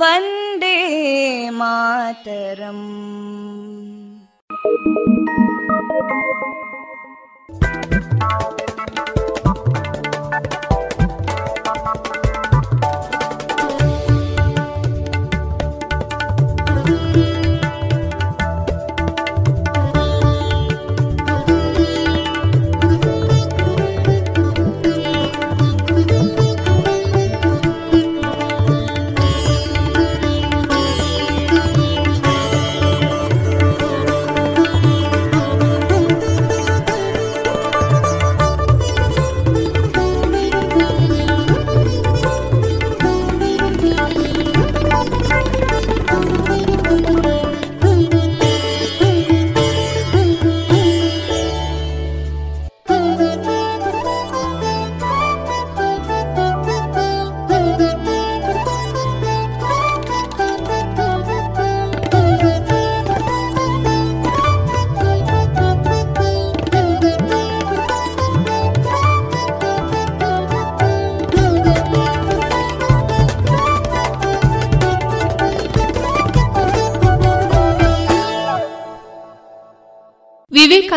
[0.00, 0.76] वन्दे
[1.58, 2.86] मातरम्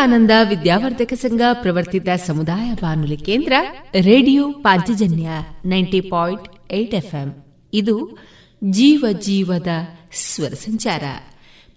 [0.01, 3.53] ವಿವೇಕಾನಂದ ವಿದ್ಯಾವರ್ಧಕ ಸಂಘ ಪ್ರವರ್ತಿತ ಸಮುದಾಯ ಬಾನುಲಿ ಕೇಂದ್ರ,
[3.95, 5.29] radio Panchajanya
[5.65, 7.45] ninety point eight FM.
[7.73, 8.19] ಇದು
[8.65, 9.67] ಜೀವ ಜೀವದ
[10.15, 11.03] ಸ್ವರ ಸಂಚಾರ.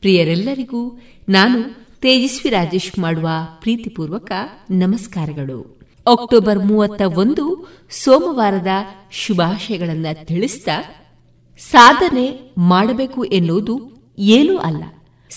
[0.02, 1.64] ಪ್ರಿಯರೆಲ್ಲರಿಗೂ ನಾನು
[2.02, 3.30] ತೇಜಸ್ವಿ ರಾಜೇಶ್ ಮಾಡುವ
[3.62, 4.32] ಪ್ರೀತಿಪೂರ್ವಕ
[4.72, 5.80] ನಮಸ್ಕಾರಗಳು.
[6.12, 8.68] ಅಕ್ಟೋಬರ್ ಮೂವತ್ತ ಒಂದು, ಸೋಮವಾರದ
[9.12, 10.68] ಶುಭಾಶಯಗಳನ್ನು ತಿಳಿಸಿದ
[11.60, 14.84] ಸಾಧನೆ ಮಾಡಬೇಕು ಎನ್ನುವುದು ಏನೂ ಅಲ್ಲ.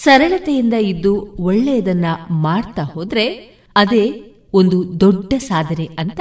[0.02, 3.28] ಸರಳತೆಯಿಂದ ಇದ್ದು ಒಳ್ಳೆಯದನ್ನ ಮಾಡ್ತಾ ಹೋದ್ರೆ
[3.76, 6.20] ಅದೇ ಒಂದು ದೊಡ್ಡ ಸಾಧನೆ ಅಂತ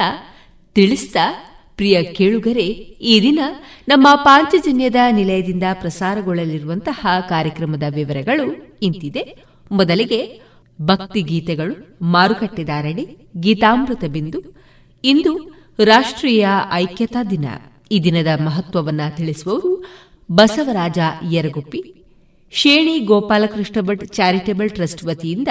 [0.74, 3.40] ತಿಳಿಸ್ತಾ ಪ್ರಿಯ ಕೇಳುಗರೆ, ಈ ದಿನ
[3.88, 9.44] ನಮ್ಮ ಪಾಂಚಜನ್ಯದ ನಿಲಯದಿಂದ ಪ್ರಸಾರಗೊಳ್ಳಲಿರುವಂತಹ ಕಾರ್ಯಕ್ರಮದ ವಿವರಗಳು ಇಂತಿದೆ.
[9.72, 10.42] ಮೊದಲಿಗೆ
[10.82, 14.42] ಭಕ್ತಿ ಗೀತೆಗಳು ಮಾರುಕಟ್ಟೆದಾರಣಿ ಗೀತಾಮೃತ ಬಿಂದು.
[15.04, 17.46] ಇಂದು ರಾಷ್ಟ್ರೀಯ ಐಕ್ಯತಾ ದಿನ.
[17.92, 19.86] ಈ ದಿನದ ಮಹತ್ವವನ್ನ ತಿಳಿಸುವವರು
[20.32, 21.00] ಬಸವರಾಜ
[21.32, 22.05] ಯರಗುಪ್ಪಿ.
[22.52, 25.48] ಶೇಣಿ ಗೋಪಾಲಕೃಷ್ಣ ಭಟ್ ಚಾರಿಟೇಬಲ್ ಟ್ರಸ್ಟ್ ವತಿಯಿಂದ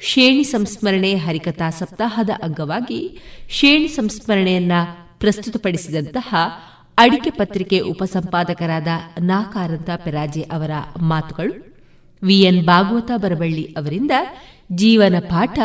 [0.00, 3.18] ಶೇಣಿ ಸಂಸ್ಮರಣೆ ಹರಿಕಥಾ ಸಪ್ತಾಹದ ಅಂಗವಾಗಿ
[3.50, 4.72] ಶೇಣಿ ಸಂಸ್ಮರಣೆಯನ್ನ
[5.18, 6.34] ಪ್ರಸ್ತುತಪಡಿಸಿದಂತಹ
[6.98, 8.88] ಅಡಿಕೆ ಪತ್ರಿಕೆ ಉಪಸಂಪಾದಕರಾದ
[9.20, 10.70] ನಾಕಾರಂತ ಪೆರಾಜೆ ಅವರ
[11.02, 11.72] ಮಾತುಗಳು
[12.22, 14.10] ವಿಎನ್ ಭಾಗವತ ಬರಬಳ್ಳಿ ಅವರಿಂದ
[14.72, 15.58] ಜೀವನ ಪಾಠ,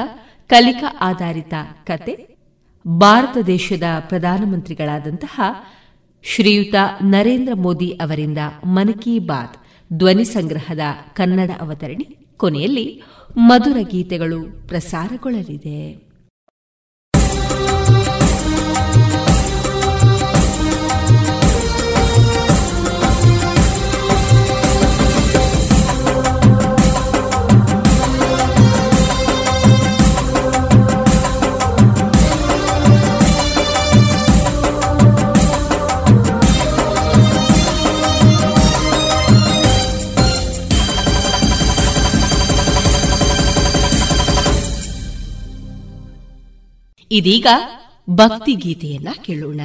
[0.49, 1.53] ಕಲಿಕಾ ಆಧಾರಿತ
[1.85, 2.37] ಕತೆ,
[2.87, 5.41] ಭಾರತ ದೇಶದ ಪ್ರಧಾನಮಂತ್ರಿಗಳಾದಂತಹ
[6.23, 9.66] ಶ್ರೀಯುತ ನರೇಂದ್ರ ಮೋದಿ ಅವರಿಂದ ಮನ್ ಕಿ ಬಾತ್.
[9.93, 10.79] ಧ್ವನಿ ಸಂಗ್ರಹದ
[11.13, 13.03] ಕನ್ನಡ ಅವತರಣಿ ಕೊನೆಯಲ್ಲಿ
[13.37, 16.06] ಮಧುರ ಗೀತೆಗಳು ಪ್ರಸಾರಗೊಳ್ಳಲಿದೆ.
[47.11, 47.47] ಇದೀಗ
[48.09, 49.61] ಭಕ್ತಿ ಗೀತೆಯನ್ನ ಕೇಳೋಣ.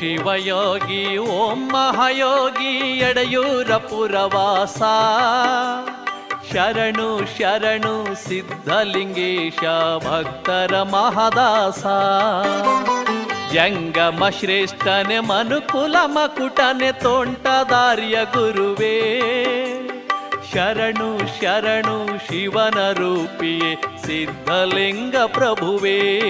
[0.00, 4.78] ಶಿವಯೋಗಿ, ಓಂ ಮಹಾಯೋಗಿ ಎಡೆಯೂರ ಪುರವಾಸ
[6.52, 9.58] ಶರಣು ಶರಣು, ಸಿದ್ಧಲಿಂಗೇಶ,
[10.06, 11.84] ಭಕ್ತರ ಮಹದಾಸ.
[13.52, 18.96] ಜಂಗಮ ಶ್ರೇಷ್ಠನೆ, ಮನುಕುಲ ಮಕುಟನೆ ತೋಂಟದಾರ್ಯ ಗುರುವೇ.
[20.52, 26.20] ಶರಣು ಶರಣು, ಶಿವನ ರೂಪಿಯೇ, ಸಿದ್ಧಲಿಂಗ ಪ್ರಭುವೇ.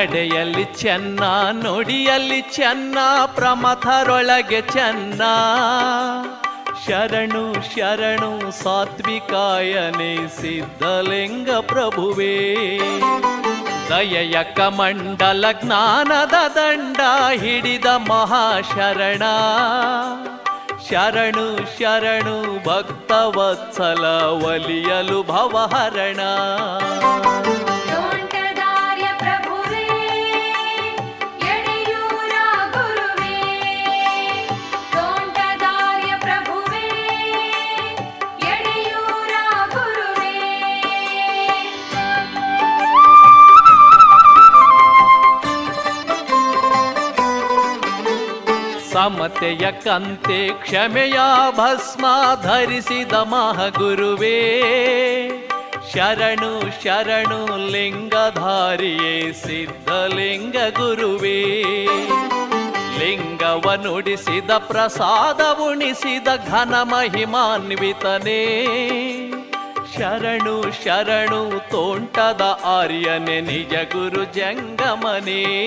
[0.00, 1.20] ನಡೆಯಲ್ಲಿ ಚೆನ್ನ
[1.52, 2.98] ನುಡಿಯಲ್ಲಿ ಚೆನ್ನ,
[3.34, 5.22] ಪ್ರಮಥರೊಳಗೆ ಚೆನ್ನ.
[6.86, 12.56] ಶರಣು ಶರಣು ಸಾತ್ವಿಕಾಯನೆ ಸಿದ್ಧಲಿಂಗ ಪ್ರಭುವೇ.
[13.88, 16.96] ದಯಯ ಕಮಂಡಲ ಜ್ಞಾನದ ದಂಡ
[17.32, 19.22] ಹಿಡಿದ ಮಹಾಶರಣ.
[20.90, 26.20] ಶರಣು ಶರಣು, ಭಕ್ತವತ್ಸಲ ಒಲಿಯಲು ಭವಹರಣ.
[49.00, 51.18] ಸಮತೆಯ ಕಂತೆ ಕ್ಷಮೆಯ
[51.50, 52.06] ಭಸ್ಮ
[52.42, 54.62] ಧರಿಸಿದ ಮಹಗುರುವೇ.
[55.92, 61.62] ಶರಣು ಶರಣು, ಲಿಂಗಧಾರಿಯೇ, ಸಿದ್ಧಲಿಂಗ ಗುರುವೇ.
[62.98, 68.66] ಲಿಂಗವನುಡಿಸಿದ ಪ್ರಸಾದ ಉಣಿಸಿದ ಘನ ಮಹಿಮಾನ್ವಿತನೇ.
[69.96, 75.66] ಶರಣು ಶರಣು, ತೋಂಟದ ಆರ್ಯನೆ, ನಿಜ ಗುರು ಜಂಗಮನೇ.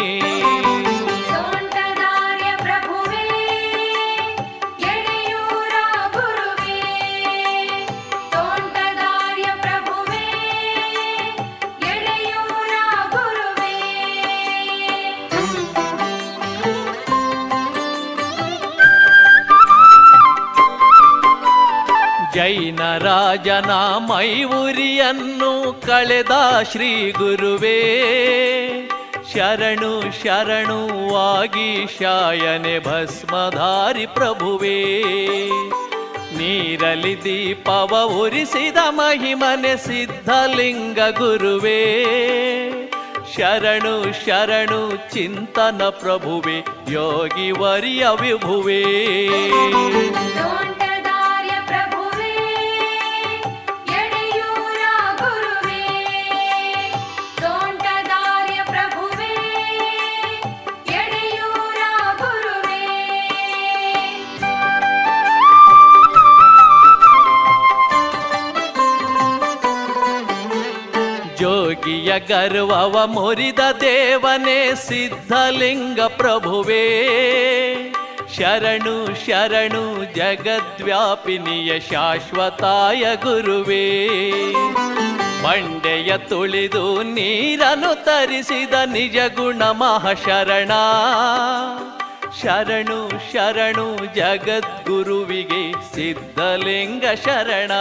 [22.34, 26.32] ಜೈನ ರಾಜನ ಮೈವುರಿಯನ್ನು ಕಳೆದ
[26.72, 27.80] ಶ್ರೀ ಗುರುವೇ,
[29.34, 30.80] ಶರಣು ಶರಣು
[32.00, 34.80] ಶಾಯನೆ ಭಸ್ಮಧಾರಿ ಪ್ರಭುವೇ.
[36.38, 41.82] ನೀರಲಿ ದೀಪವ ಉರಿಸಿದ ಮಹಿಮನೆ ಸಿದ್ಧಲಿಂಗ ಗುರುವೇ,
[43.38, 46.58] ಶರಣು ಶರಣು ಚಿಂತನ ಪ್ರಭುವೆ,
[46.92, 48.84] ಯೋಗಿ ವರಿಯ ವಿಭುವೇ.
[71.84, 76.84] ಯೋಗಿಯ ಗರ್ವವ ಮುರಿದ ದೇವನೇ ಸಿದ್ಧಲಿಂಗ ಪ್ರಭುವೇ.
[78.38, 84.08] ಶರಣು ಶರಣು, ಜಗದ್ವ್ಯಾಪಿನಿಯ ಶಾಶ್ವತಾಯ ಗುರುವೇ.
[85.44, 90.72] ಬಂಡೆಯ ತುಳಿದು ನೀರನ್ನು ತರಿಸಿದ ನಿಜ ಗುಣ ಮಹಾಶರಣ.
[92.42, 97.72] ಶರಣು ಶರಣು, ಜಗದ್ಗುರುವಿಗೆ ಸಿದ್ಧಲಿಂಗ ಶರಣ.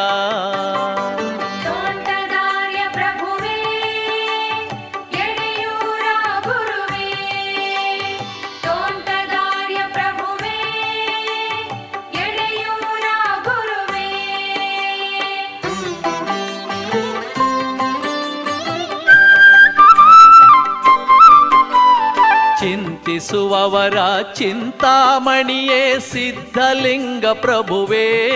[23.12, 28.28] ಚಿಂತಿಸುವವರ ಚಿಂತಾಮಣಿಯೇ ಸಿದ್ಧಲಿಂಗ ಪ್ರಭುವೇ.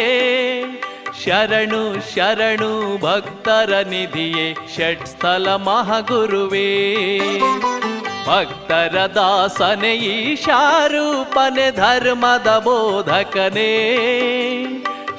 [1.25, 6.97] ಶರಣು ಶರಣು ಭಕ್ತರ ನಿಧಿಯೇ ಷಟ್ಸ್ಥಲ ಮಹಾಗುರುವೇ.
[8.27, 13.97] ಭಕ್ತರ ದಾಸನೆ ಈಶಾರೂಪನೆ, ಧರ್ಮದ ಬೋಧಕನೇ.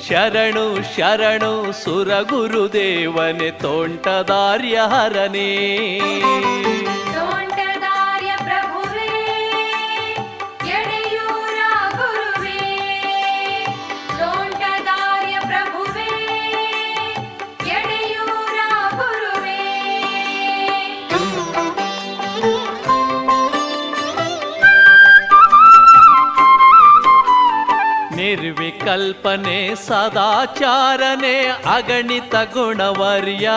[0.07, 5.99] ಶರಣು ಶರಣು ಸುರಗುರುದೇವನೆ ತೋಂಟದಾರ್ಯ ಹರನೇ
[28.87, 33.51] ನಿರ್ವಿಕಲ್ಪನೆ ಸದಾಚಾರನೆ, ಅಗಣಿತ ಗುಣವರ್ಯ.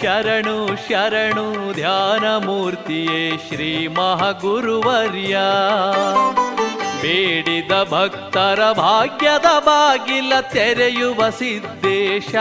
[0.00, 5.38] ಶರಣು ಶರಣು ಧ್ಯಾನ ಮೂರ್ತಿಯೇ ಶ್ರೀ ಮಹಾಗುರುವರ್ಯ.
[7.02, 12.34] ಬೇಡಿದ ಭಕ್ತರ ಭಾಗ್ಯದ ಬಾಗಿಲ ತೆರೆಯುವ ಸಿದ್ದೇಶ.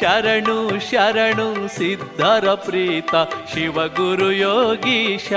[0.00, 3.14] ಶರಣು ಶರಣು, ಸಿದ್ಧರ ಪ್ರೀತ,
[3.54, 5.32] ಶಿವಗುರು ಯೋಗೀಶ.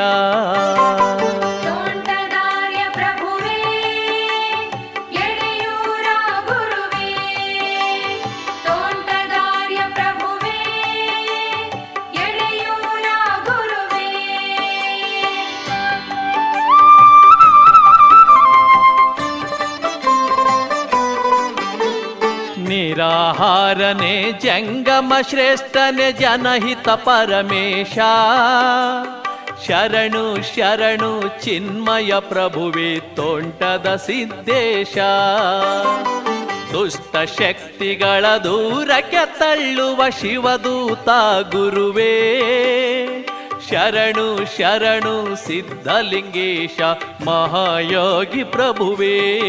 [22.95, 27.97] ನಿರಾಹಾರನೆ, ಜಂಗಮ ಶ್ರೇಷ್ಠನೆ, ಜನಹಿತ ಪರಮೇಶ.
[29.67, 34.97] ಶರಣು ಶರಣು, ಚಿನ್ಮಯ ಪ್ರಭುವೆ, ತೋಂಟದ ಸಿದ್ದೇಶ.
[36.73, 41.09] ದುಷ್ಟ ಶಕ್ತಿಗಳ ದೂರಕ್ಕೆ ತಳ್ಳುವ ಶಿವದೂತ
[41.51, 42.41] ಗುರುವೇ.
[43.69, 46.81] ಶರಣು ಶರಣು, ಸಿದ್ಧಲಿಂಗೇಶ,
[47.27, 49.41] ಮಹಾಯೋಗಿ ಪ್ರಭುವೇ.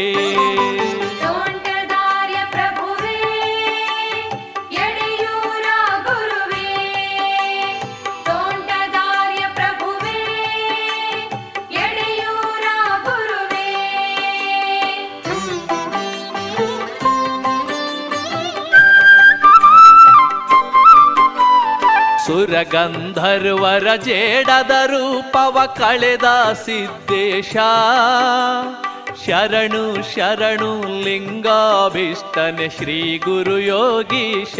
[22.27, 26.23] ಸುರಗಂಧರ್ವರ ಜೇಡದ ರೂಪವ ಕಳೆದ
[26.65, 27.55] ಸಿದ್ದೇಶ.
[29.25, 34.59] ಶರಣು ಶರಣು, ಲಿಂಗಾಭಿಷ್ಟನೆ ಶ್ರೀ ಗುರು ಯೋಗೀಶ.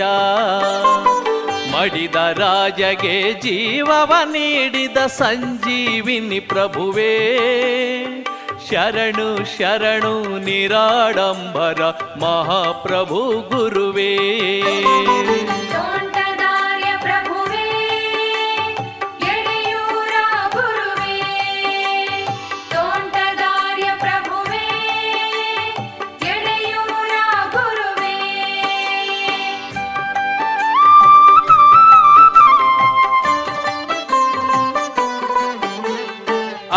[1.75, 7.13] ಮಡಿದ ರಾಜಗೆ ಜೀವವ ನೀಡಿದ ಸಂಜೀವಿನಿ ಪ್ರಭುವೇ.
[8.69, 11.83] ಶರಣು ಶರಣು, ನಿರಾಡಂಬರ
[12.19, 14.17] ಮಹಾಪ್ರಭು ಗುರುವೇ.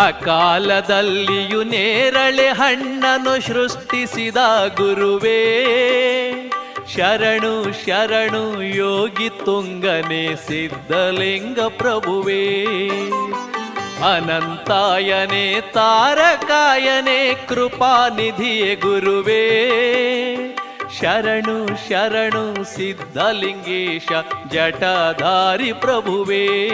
[0.05, 4.35] ಅಕಾಲದಲ್ಲಿಯೂ ನೇರಳೆ ಹಣ್ಣನ್ನು ಸೃಷ್ಟಿಸಿದ
[4.77, 5.65] ಗುರುವೇ.
[6.95, 12.65] ಶರಣು ಶರಣು, ಯೋಗಿ ತುಂಗನೆ ಸಿದ್ಧಲಿಂಗ ಪ್ರಭುವೇ.
[14.15, 19.67] ಅನಂತಾಯನೇ, ತಾರಕಾಯನೇ, ಕೃಪಾನಿಧಿಯೇ ಗುರುವೇ.
[21.01, 24.07] ಶರಣು ಶರಣು, ಸಿದ್ಧಲಿಂಗೇಶ
[24.51, 26.69] ಜಟಧಾರಿ ಪ್ರಭುವೇ.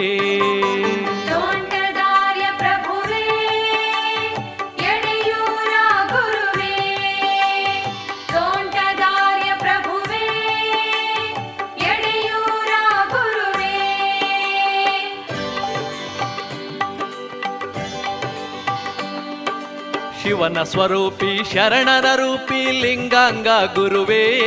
[20.28, 24.40] ಶಿವನ ಸ್ವರೂಪಿ, ಶರಣನ ರೂಪಿ, ಲಿಂಗಾಂಗ ಗುರುವೇ.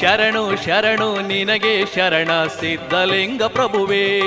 [0.00, 4.20] ಶರಣು ಶರಣು, ನಿನಗೆ ಶರಣ ಸಿದ್ಧಲಿಂಗ ಪ್ರಭುವೇ.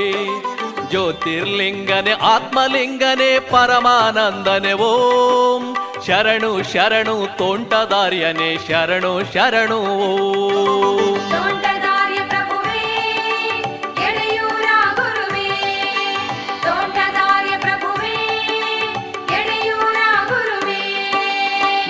[0.90, 5.76] ಜ್ಯೋತಿರ್ಲಿಂಗನೆ, ಆತ್ಮಲಿಂಗನೆ, ಪರಮಾನಂದನೆ ಓಂ.
[6.08, 11.15] ಶರಣು ಶರಣು ತೋಂಟದಾರ್ಯನೆ ಶರಣು ಶರಣು ಓಂ.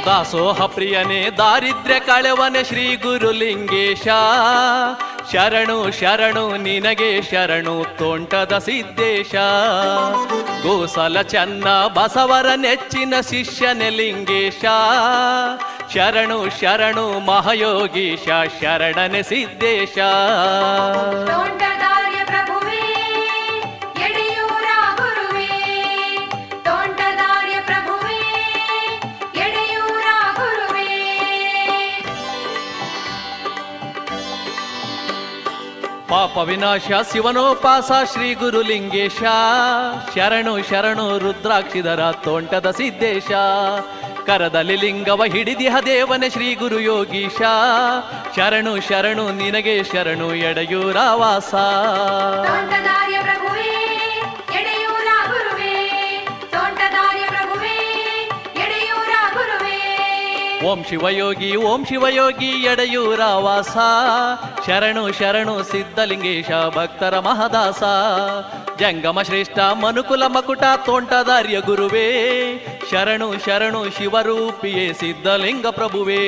[0.05, 4.07] ದಾಸೋಹ ಪ್ರಿಯನೇ, ದಾರಿದ್ರ್ಯ ಕಳೆವನೆ ಶ್ರೀ ಗುರುಲಿಂಗೇಶ.
[5.33, 9.35] ಶರಣು ಶರಣು, ನಿನಗೆ ಶರಣು ತೋಂಟದ ಸಿದ್ದೇಶ.
[10.63, 14.65] ಗೋಸಲ ಚನ್ನ, ಬಸವರ ನೆಚ್ಚಿನ ಶಿಷ್ಯನೆ ಲಿಂಗೇಶ.
[15.93, 18.25] ಶರಣು ಶರಣು, ಮಹಯೋಗೀಶ,
[18.61, 19.97] ಶರಣನೆ ಸಿದ್ದೇಶ.
[36.09, 39.23] ಪಾಪ ವಿನಾಶ ಶಿವನೋಪಾಸ ಶ್ರೀ ಗುರುಲಿಂಗೇಶ.
[40.15, 43.31] ಶರಣು ಶರಣು ರುದ್ರಾಕ್ಷಿಧರ ತೋಂಟದ ಸಿದ್ದೇಶ.
[44.25, 47.41] ಕರದಲ್ಲಿ ಲಿಂಗವ ಹಿಡಿದಿಹ ದೇವನೇ ಶ್ರೀ ಗುರು ಯೋಗೀಶ.
[48.35, 51.55] ಶರಣು ಶರಣು ನಿನಗೆ ಶರಣು ಎಡೆಯೂರ ವಾಸ
[60.65, 63.77] ಓಂ ಶಿವಯೋಗಿ ಓಂ ಶಿವಯೋಗಿ, ಎಡೆಯೂರ ವಾಸ.
[64.67, 67.83] ಶರಣು ಶರಣು, ಸಿದ್ಧಲಿಂಗೇಶ, ಭಕ್ತರ ಮಹದಾಸ.
[68.79, 72.07] ಜಂಗಮ ಶ್ರೇಷ್ಠ, ಮನುಕುಲ ಮಕುಟ, ತೋಂಟದಾರ್ಯ ಗುರುವೇ.
[72.91, 76.27] ಶರಣು ಶರಣು, ಶಿವರೂಪಿಯೇ, ಸಿದ್ಧಲಿಂಗ ಪ್ರಭುವೇ.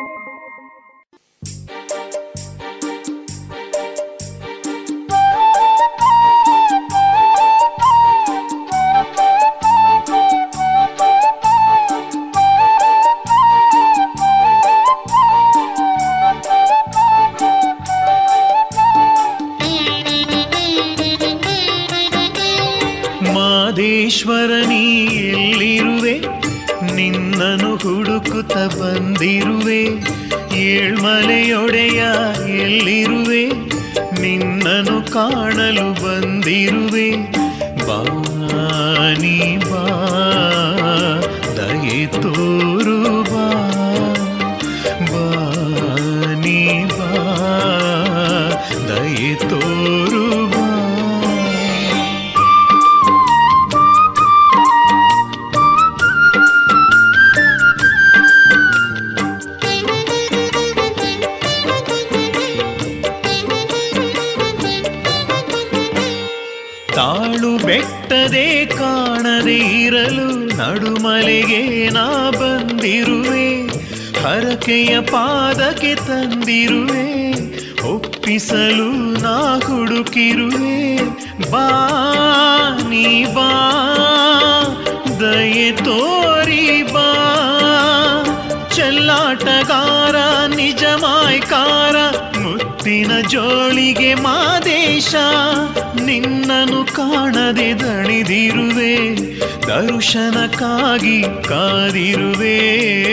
[100.11, 102.57] ದರ್ಶನಕ್ಕಾಗಿ ಕಾದಿರುವೆ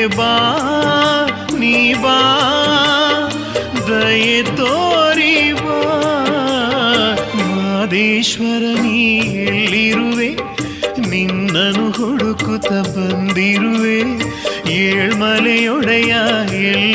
[0.06, 0.32] ಬಾ,
[1.58, 2.16] ನೀ ಬಾ,
[3.88, 5.78] ದಯೆ ತೋರಿ ಬಾ.
[7.38, 10.28] ಮಾದೇಶ್ವರ, ನೀ ಎಲ್ಲಿರುವೆ?
[11.11, 14.00] ನಿನ್ನನು ಹುಡುಕುತ್ತ ಬಂದಿರುವೆ.
[14.72, 16.14] ಏಳ್ಮಲೆಯೊಡೆಯ
[16.56, 16.88] ಎಲ್ಲಿರುವೆ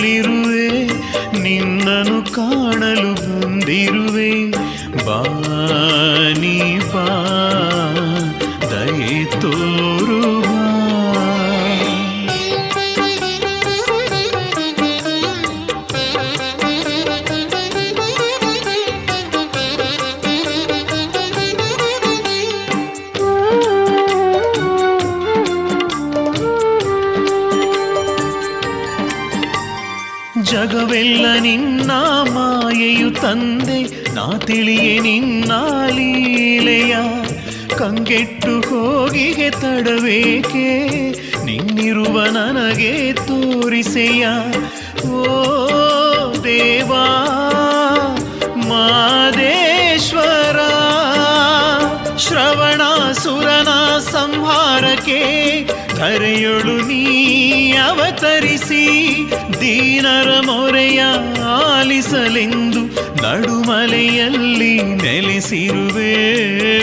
[62.03, 62.79] ಆಲಿಸಲೆಂದು
[63.23, 66.15] ನಡುಮಲೆಯಲ್ಲಿ ನೆಲೆಸಿರುವೆ.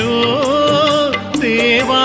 [0.02, 0.22] ಓ
[1.42, 2.04] ದೇವಾ,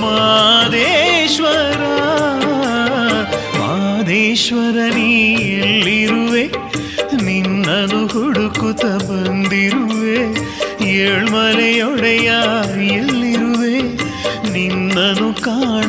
[0.00, 1.82] ಮಾದೇಶ್ವರ
[3.58, 6.44] ಮಾದೇಶ್ವರ, ನೀ ಎಲ್ಲಿರುವೆ?
[7.24, 10.18] ನಿನ್ನನು ಹುಡುಕುತ್ತ ಬಂದಿರುವೆ.
[10.88, 12.32] ಏಳ್ಮಲೆಯೊಡೆಯ
[12.84, 13.82] ಎಲ್ಲಿರುವೆ?
[14.52, 15.79] ನಿನ್ನನು ಕಾಣಲು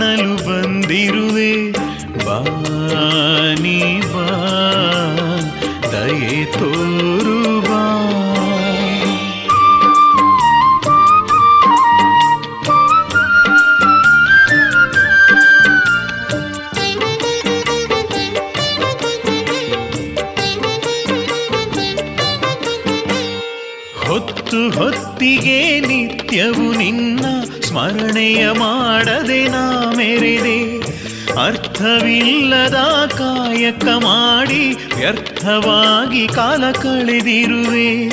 [28.01, 30.79] ಸ್ಮರಣೆಯ ಮಾಡದೆ ನಾ ಮೆರೆದೆ.
[31.45, 32.75] ಅರ್ಥವಿಲ್ಲದ
[33.17, 38.09] ಕಾಯಕ ಮಾಡಿ ವ್ಯರ್ಥವಾಗಿ ಕಾಲ ಕಳೆದಿರುವೆ.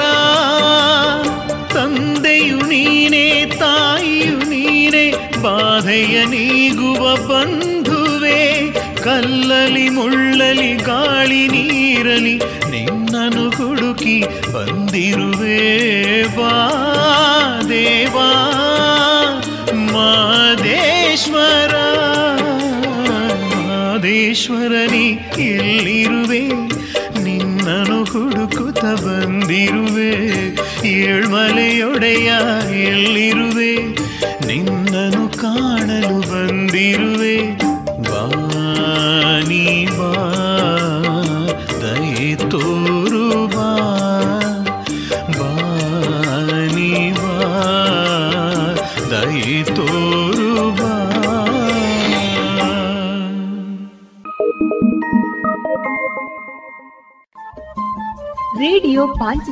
[1.73, 8.71] ತಂದೆಯು ನೀನೇ, ತಾಯಿಯು ನೀನೇ, ಬಾಧೆಯ ನೀಗುವ ಬಂಧುವೆ.
[9.03, 12.41] ಕಲ್ಲಲಿ, ಮುಳ್ಳಲಿ, ಗಾಳಿ ನೀರಲಿ
[13.57, 15.57] ಹುಡುಕಿ ಬಂದಿರುವೆ
[16.35, 16.53] ಬಾ
[17.69, 18.29] ದೇವಾ.
[19.73, 21.73] ಮಾದೇಶ್ವರ
[23.67, 26.43] ಮಾದೇಶ್ವರನಿ ಎಲ್ಲಿರುವೆ?
[27.23, 30.13] ನಿನ್ನನು ಹುಡುಕುತ್ತ ಬಂದಿರುವೆ.
[30.87, 32.31] ಏಳ್ಮಲೆಯೊಡೆಯ
[32.83, 33.66] ಎಲ್ಲಿರುವೆ?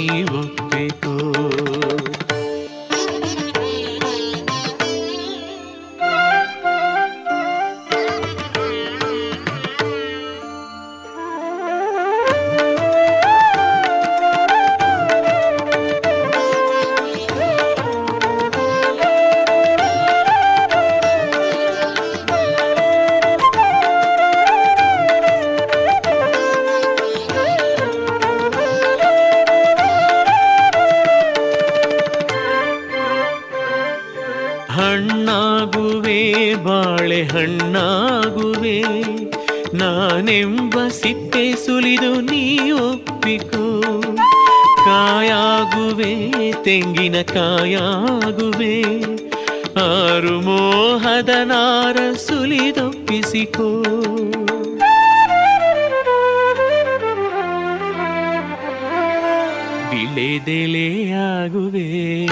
[60.72, 62.26] ವಿಳೆದೆಲೆಯಾಗುವೆ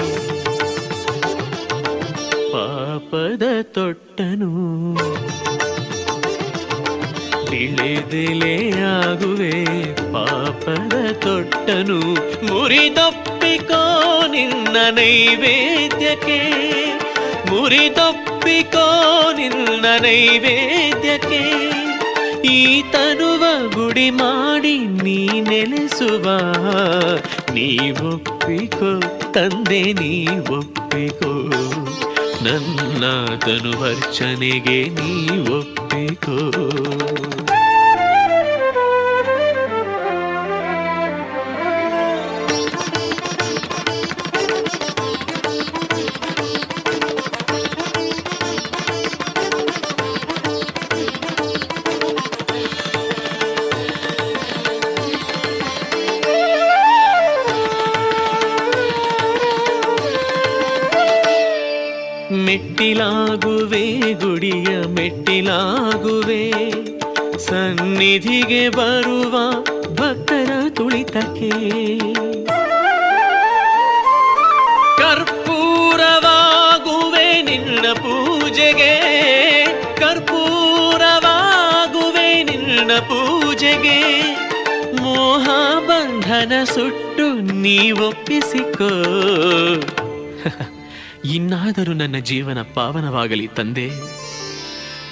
[2.51, 4.49] ಪಾಪದ ತೊಟ್ಟನು
[7.49, 9.53] ತಿಳಿದಿಲೆಯಾಗುವೆ.
[10.13, 11.99] ಪಾಪದ ತೊಟ್ಟನು
[12.47, 13.83] ಮುರಿದಪ್ಪಿಕೋ
[14.27, 16.41] ನಿನ್ನ ನೈವೇದ್ಯಕ್ಕೆ.
[17.49, 18.87] ಮುರಿದಪ್ಪಿಕೋ
[19.33, 21.80] ನಿನ್ನ ನೈವೇದ್ಯಕ್ಕೆ.
[22.51, 23.43] ಈ ತನುವ
[23.75, 26.25] ಗುಡಿ ಮಾಡಿ ನೀ ನೆಲೆಸುವ.
[27.53, 28.89] ನೀವೊಪ್ಪಿಕೋ
[29.31, 31.31] ತಂದೆ ನೀ ನೀವೊಪ್ಪಿಕೋ
[32.43, 33.03] ನನ್ನ
[33.45, 36.37] ತನು ಅರ್ಚನೆಗೆ ನೀ ನೀವೊಪ್ಪಿಕೋ
[62.81, 66.51] ಮೆಟ್ಟಿಲಾಗುವೆ, ಗುಡಿಯ ಮೆಟ್ಟಿಲಾಗುವೆ.
[67.37, 69.63] ಸನ್ನಿಧಿಗೆ ಬರುವ
[69.93, 71.49] ಭಕ್ತರ ತುಳಿತಕ್ಕೆ
[74.97, 78.95] ಕರ್ಪೂರವಾಗುವೆ ನಿನ್ನ ಪೂಜೆಗೆ.
[79.99, 84.21] ಕರ್ಪೂರವಾಗುವೆ ನಿನ್ನ ಪೂಜೆಗೆ.
[85.03, 85.49] ಮೋಹ
[85.87, 88.89] ಬಂಧನ ಸುಟ್ಟು ನೀವೊಪ್ಪಿಸಿಕೋ.
[91.25, 93.89] ಇನ್ನಾದರೂ ನನ್ನ ಜೀವನ ಪಾವನವಾಗಲಿ ತಂದೆ.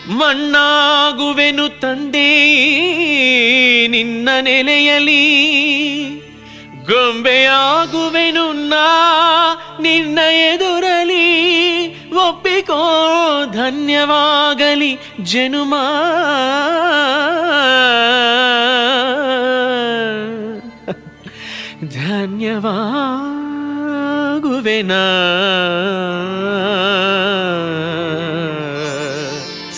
[0.09, 2.29] ಮಣ್ಣಾಗುವೆನು ತಂದೆ,
[3.87, 5.23] ನಿನ್ನ ನೆಲೆಯಲಿ
[6.87, 8.85] ಗೊಂಬೆಯಾಗುವೆನು ನಾ,
[9.81, 11.27] ನಿನ್ನ ಎದುರಲಿ
[12.13, 12.81] ಒಪ್ಪಿಕೋ
[13.53, 15.75] ಧನ್ಯವಾಗಲಿ ಜನುಮ.
[24.59, 24.93] ಧನ್ಯವಾಗುವೆನ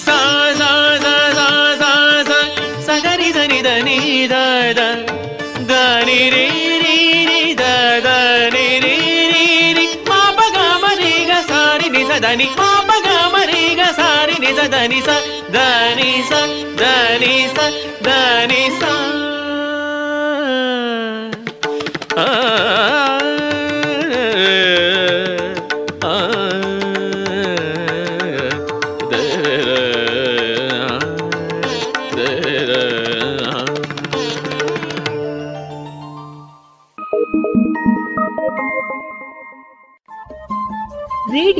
[0.05, 0.17] ಸಾ
[0.59, 0.69] ಸಾ
[1.03, 1.47] ಸಾ ಸಾ
[1.81, 1.91] ಸಾ,
[2.29, 2.31] ಸ,
[2.87, 4.33] ಸಗರಿ ಸನಿ ಧನಿ ದ
[4.77, 4.81] ದ.
[5.69, 5.71] ದ
[6.07, 6.47] ನಿ ರೀ
[6.83, 6.97] ರೀ
[7.29, 7.63] ರೀ, ದ
[8.05, 8.09] ದ,
[8.55, 8.95] ನಿ, ರೀ
[9.33, 9.45] ರೀ,
[9.77, 9.85] ರಿ.
[10.09, 12.47] ಮಾ ಪ ಗ, ಮ, ರಿ, ಗ, ಸಾ ನಿ, ಸ ನಿ.
[12.61, 14.71] ಮಾ ಪ ಗ, ಮ, ರಿ, ಗ, ಸಾ ನಿ, ಸ
[18.79, 18.83] ಸ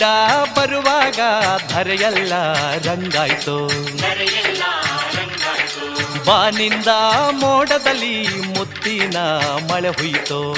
[0.00, 1.20] ನಂಜುಂಡ ಬರುವಾಗ
[1.72, 2.32] ಧರೆಯಲ್ಲ
[2.88, 3.66] ರಂಗಾಯ್ತು.
[6.24, 6.86] ಬಾನಿಂದ
[7.30, 9.18] ಮೋಡದಲ್ಲಿ ಮುತ್ತಿನ
[9.72, 10.52] ಮಳೆ ಹುಯಿತು.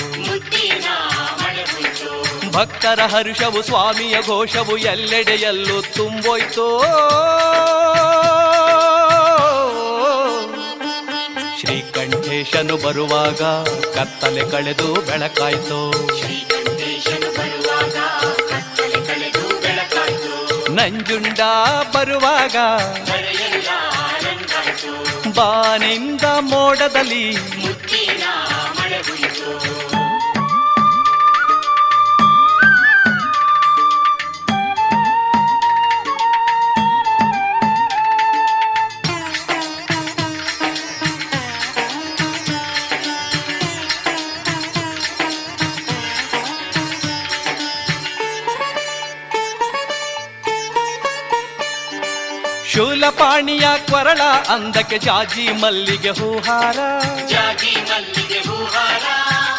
[2.52, 6.80] ಭಕ್ತರ ಹರ್ಷವು ಸ್ವಾಮಿಯ ಘೋಷವು ಎಲ್ಲೆಡೆಯಲ್ಲೂ ತುಂಬೋಯ್ತು.
[11.60, 13.42] ಶ್ರೀಕಂಠೇಶನು ಬರುವಾಗ
[13.98, 16.08] ಕತ್ತಲೆ ಕಳೆದು ಬೆಳಕಾಯ್ತೋ.
[20.76, 21.40] ನಂಜುಂಡ
[21.94, 22.56] ಬರುವಾಗ
[25.36, 27.26] ಬಾನಿಂದ ಮೋಡದಲ್ಲಿ
[52.72, 56.76] ಶೂಲಪಾಣಿಯ ಕೊರಳ ಅಂದಕ್ಕೆ ಜಾಜಿ ಮಲ್ಲಿಗೆ ಹೂಹಾರ.
[57.26, 59.02] ಜಾಜಿ ಮಲ್ಲಿಗೆ ಹೂಹಾರ.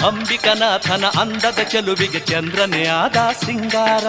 [0.05, 4.05] ಅಂಬಿಕನಾಥನ ಅಂದದ ಚೆಲುವಿಗೆ ಚಂದ್ರನೇ ಆದ ಸಿಂಗಾರ.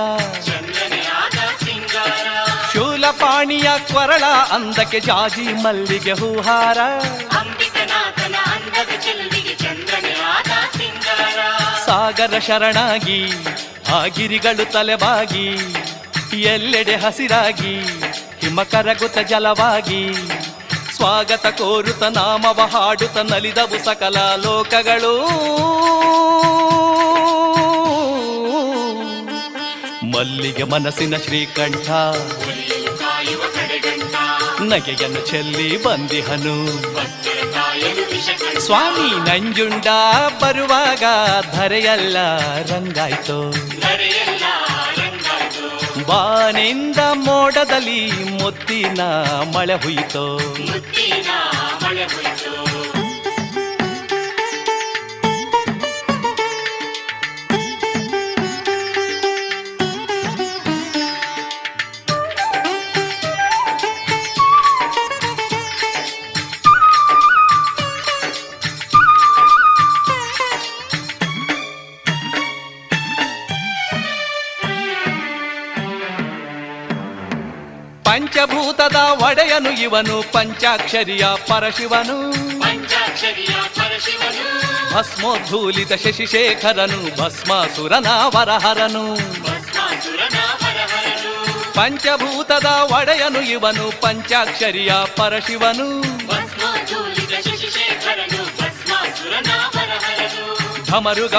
[2.72, 6.78] ಶೂಲಪಾಣಿಯ ಕೊರಳ ಅಂದಕ್ಕೆ ಜಾಜಿ ಮಲ್ಲಿಗೆ ಹೂಹಾರ.
[11.86, 12.38] ಸಾಗರ.
[12.38, 13.32] ಶರಣಾಗಿ
[13.94, 15.56] ಆಗಿರಿಗಳು ಗಿರಿಗಳು ತಲೆಬಾಗಿ
[16.40, 18.03] ಎಲ್ಲೆಡೆ ಹಸಿರಾಗಿ
[18.54, 20.14] ಹಿಮ ಕರಗುತ ಜಲವಾಗಿ.
[20.96, 25.14] ಸ್ವಾಗತ ಕೋರುತ ನಾಮವ ಹಾಡುತ ನಲಿದವು ಸಕಲ ಲೋಕಗಳು.
[30.12, 31.90] ಮಲ್ಲಿಗೆ ಮನಸ್ಸಿನ ಶ್ರೀಕಂಠ.
[34.60, 36.56] ನಗೆಯನ್ನು ಚೆಲ್ಲಿ ಬಂದಿಹನು.
[38.60, 39.86] ಸ್ವಾಮಿ ನಂಜುಂಡ
[40.42, 41.02] ಬರುವಾಗ
[41.56, 42.16] ಧರೆಯಲ್ಲ
[42.56, 43.50] ರಂಗಾಯ್ತು.
[46.08, 48.00] ಬಾನಿಂದ ಮೋಡದಲ್ಲಿ
[48.32, 49.00] ಮುತ್ತಿನ
[49.54, 50.24] ಮಳೆ ಹುಯ್ತೋ
[78.44, 82.30] ಪಂಚಭೂತದ ಒಡೆಯನು ಇವನು ಪಂಚಾಕ್ಷರಿಯ ಪರಶಿವನು.
[84.94, 89.14] ಭಸ್ಮೋದ್ಧೂಲಿತ ಶಶಿಶೇಖರನು ಭಸ್ಮಾಸುರನ ವರಹರನು.
[91.72, 96.00] ಪಂಚಭೂತದ ಒಡೆಯನು ಇವನು ಪಂಚಾಕ್ಷರಿಯ ಪರಶಿವನು.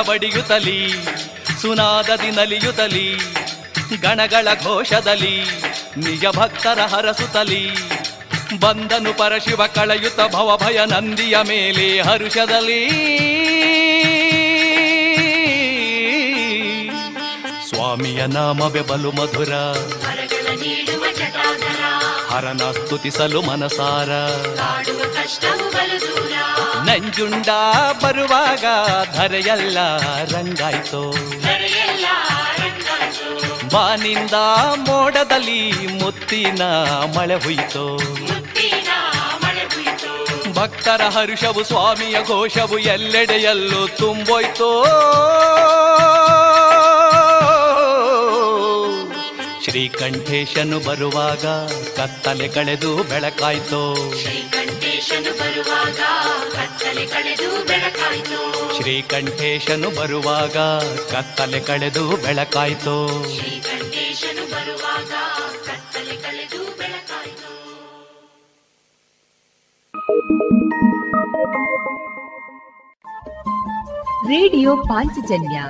[0.08, 0.94] ಬಡಿಯುತ್ತಲಿ
[1.62, 3.18] ಸುನಾದದಿ ನಲಿಯುತ್ತಲಿ
[4.02, 5.65] ಗಣಗಳ ಘೋಷದಲ್ಲಿ
[5.98, 7.70] ನಿಜ ಭಕ್ತರ ಹರಸುತಲಿ.
[8.60, 12.90] ಬಂದನು ಪರಶಿವ ಕಳೆಯುತ್ತ ಭವಭಯ ನಂದಿಯ ಮೇಲೆ ಹರುಷದಲ್ಲಿ.
[17.70, 19.54] ಸ್ವಾಮಿಯ ನಾಮ ಬೆಬಲು ಮಧುರ.
[22.34, 24.10] ಹರನ ಸ್ತುತಿಸಲು ಮನಸಾರ.
[26.90, 27.48] ನಂಜುಂಡ
[28.04, 28.66] ಬರುವಾಗ
[29.16, 29.98] ಧರೆಯಲ್ಲ
[30.36, 31.14] ರಂಗಾಯ್ತೋ.
[33.76, 34.34] ಬಾನಿಂದ
[34.76, 36.64] ಮೋಡದಲ್ಲಿ ಮುತ್ತಿನ
[37.18, 37.86] ಮಳೆ ಹುಯಿತು.
[40.54, 44.70] ಭಕ್ತರ ಹರುಷವು ಸ್ವಾಮಿಯ ಘೋಷವು ಎಲ್ಲೆಡೆಯಲ್ಲೂ ತುಂಬೋಯ್ತು.
[49.64, 51.46] ಶ್ರೀಕಂಠೇಶನು ಬರುವಾಗ
[51.98, 54.14] ಕತ್ತಲೆ ಕಳೆದು ಬೆಳಕಾಯ್ತೋ.
[58.86, 60.58] ಶ್ರೀಕಂಠೇಶನು ಬರುವಾಗ
[61.12, 63.24] ಕತ್ತಲೆ ಕಳೆದು ಬೆಳಕಾಯ್ತು.
[74.28, 75.64] ರೇಡಿಯೋ ಪಾಂಚಜನ್ಯ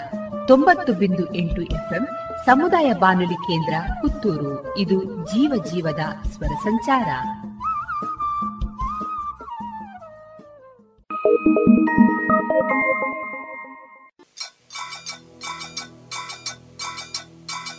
[0.48, 2.08] ತೊಂಬತ್ತು ಬಿಂದು ಎಂಟು ಎಫ್ಎಂ
[2.46, 4.78] ಸಮುದಾಯ ಬಾನುಲಿ ಕೇಂದ್ರ ಪುತ್ತೂರು.
[4.78, 7.06] ಇದು ಜೀವ ಜೀವದ ಸ್ವರ ಸಂಚಾರ.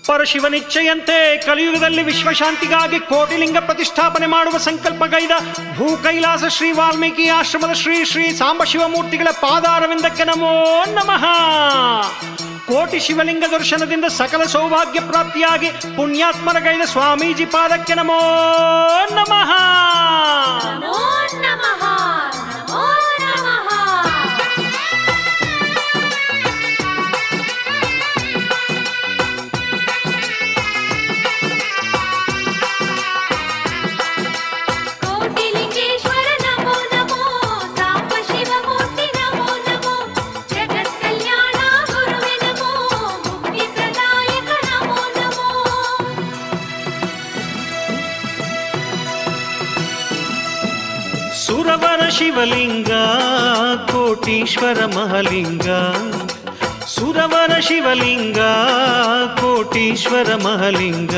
[0.06, 5.30] ಪರಶಿವನಿಚ್ಛೆಯಂತೆ ಕಲಿಯುಗದಲ್ಲಿ ವಿಶ್ವಶಾಂತಿಗಾಗಿ ಕೋಟಿಲಿಂಗ ಪ್ರತಿಷ್ಠಾಪನೆ ಮಾಡುವ ಸಂಕಲ್ಪಗೈದ
[5.76, 11.24] ಭೂ ಕೈಲಾಸ ಶ್ರೀ ವಾಲ್ಮೀಕಿ ಆಶ್ರಮದ ಶ್ರೀ ಶ್ರೀ ಸಾಂಬಶಿವಮೂರ್ತಿಗಳ ಪಾದಾರವಿಂದಕ್ಕೆ ನಮೋ ನಮಃ.
[12.66, 18.20] ಕೋಟಿ ಶಿವಲಿಂಗ ದರ್ಶನದಿಂದ ಸಕಲ ಸೌಭಾಗ್ಯ ಪ್ರಾಪ್ತಿಯಾಗಿ ಪುಣ್ಯಾತ್ಮರಗೈದ ಸ್ವಾಮೀಜಿ ಪಾದಕ್ಕೆ ನಮೋ
[19.14, 19.52] ನಮಃ.
[20.60, 20.96] ಕೋಟಿಲಿಂಗೇಶ್ವರ ನಮೋ
[21.42, 21.85] ನಮೋ.
[52.18, 52.90] ಶಿವಲಿಂಗ,
[53.90, 55.68] ಕೋಟೀಶ್ವರ ಮಹಲಿಂಗ.
[56.86, 58.38] ಸುರವರ ಶಿವಲಿಂಗ,
[59.40, 61.16] ಕೋಟೀಶ್ವರ ಮಹಲಿಂಗ.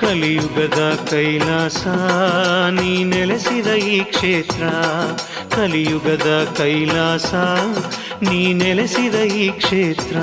[0.00, 0.80] ಕಲಿಯುಗದ
[1.10, 1.86] ಕೈಲಾಸ,
[2.80, 4.64] ನೀ ನೆಲೆಸಿದ ಈ ಕ್ಷೇತ್ರ.
[5.56, 7.34] ಕಲಿಯುಗದ ಕೈಲಾಸ,
[8.22, 10.16] ನೀ ನೆಲೆಸಿದ ಈ ಕ್ಷೇತ್ರ.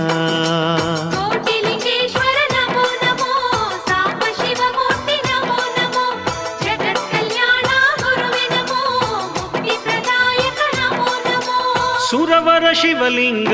[12.82, 13.53] ಶಿವಲಿಂಗ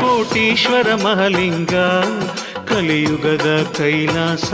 [0.00, 1.74] ಕೋಟೀಶ್ವರ ಮಹಲಿಂಗ
[2.68, 4.52] ಕಲಿಯುಗದ ಕೈಲಾಸ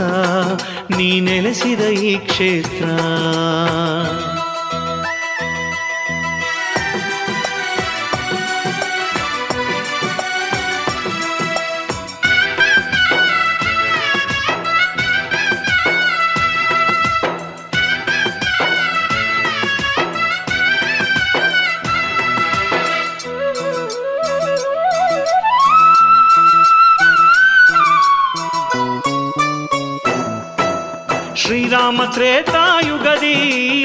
[0.97, 2.85] ನೀ ನೆಲೆಸಿದ ಈ ಕ್ಷೇತ್ರ.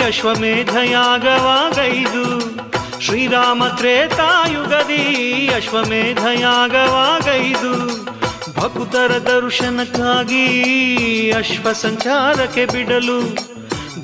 [0.06, 2.54] ಅಶ್ವಮೇಧಯಾಗವಾಗೈದು.
[3.00, 8.04] ಶ್ರೀರಾಮ ತ್ರೇತಾಯುಗದಿ ಅಶ್ವಮೇಧಯಾಗವಾಗೈದು.
[8.54, 10.50] ಭಕ್ತರ ದರ್ಶನಕ್ಕಾಗಿ
[11.30, 13.54] ಅಶ್ವ ಸಂಚಾರಕ್ಕೆ ಬಿಡಲು.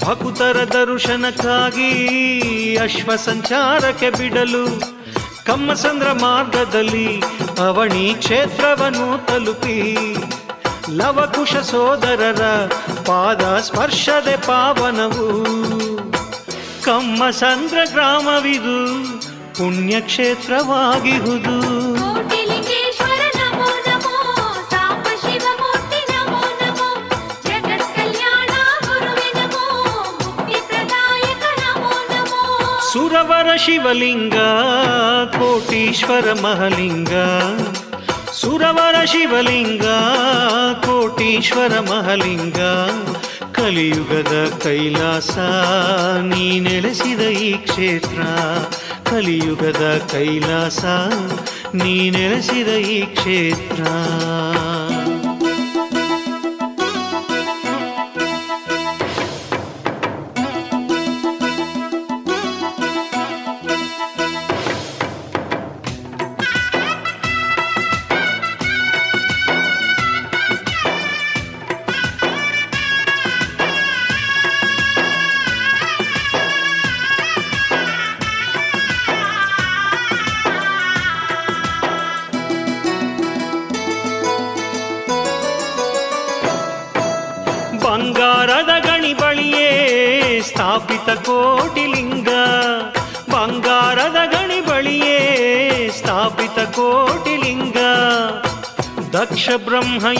[0.04, 4.82] ಭಕ್ತರ ದರ್ಶನಕ್ಕಾಗಿ ಅಶ್ವ ಸಂಚಾರಕ್ಕೆ ಬಿಡಲು.
[5.46, 7.22] ಕಮ್ಮಸಂದ್ರ ಮಾರ್ಗದಲ್ಲಿ
[7.58, 10.16] ಅವಣಿ ಕ್ಷೇತ್ರವನ್ನು ತಲುಪಿ.
[10.90, 12.70] ಲವಕುಶ ಸೋದರರ
[13.06, 15.89] ಪಾದ ಸ್ಪರ್ಶದೆ ಪಾವನವು.
[16.90, 19.04] ಕಮ್ಮಸಂದ್ರ ಗ್ರಾಮವಿದು
[19.54, 21.90] ಪುಣ್ಯಕ್ಷೇತ್ರವಾಗಿಹುದು.
[32.92, 34.34] ಸುರವರ ಶಿವಲಿಂಗ
[35.36, 37.12] ಕೋಟೀಶ್ವರ ಮಹಲಿಂಗ.
[38.32, 39.84] ಸುರವರ ಶಿವಲಿಂಗ
[40.84, 42.60] ಕೋಟೀಶ್ವರ ಮಹಲಿಂಗ.
[43.60, 45.38] ಕಲಿಯುಗದ ಕೈಲಾಸ
[46.22, 48.20] ನೀ ನೆಲೆಸಿದ ಈ ಕ್ಷೇತ್ರ.
[49.10, 50.84] ಕಲಿಯುಗದ ಕೈಲಾಸ
[51.74, 53.82] ನೀ ನೆಲೆಸಿದ ಈ ಕ್ಷೇತ್ರ.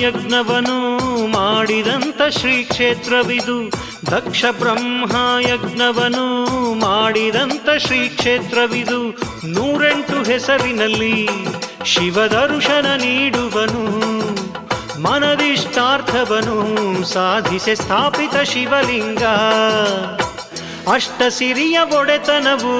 [0.00, 3.70] ಯಜ್ಞವನು ಮಾಡಿದಂತ ಶ್ರೀ ಕ್ಷೇತ್ರವಿದು.
[4.10, 9.18] ದಕ್ಷ ಬ್ರಹ್ಮ ಯಜ್ಞವನು ಮಾಡಿದಂತ ಶ್ರೀ ಕ್ಷೇತ್ರವಿದು.
[9.48, 11.28] ನೂರೆಂಟು ಹೆಸರಿನಲ್ಲಿ
[11.84, 14.10] ಶಿವದರ್ಶನ ನೀಡುವನು.
[15.02, 19.22] ಮನದಿಷ್ಟಾರ್ಥವನು ಸಾಧಿಸಿ ಸ್ಥಾಪಿತ ಶಿವಲಿಂಗ.
[20.92, 22.76] ಅಷ್ಟಸಿರಿಯ ಒಡೆತನವು,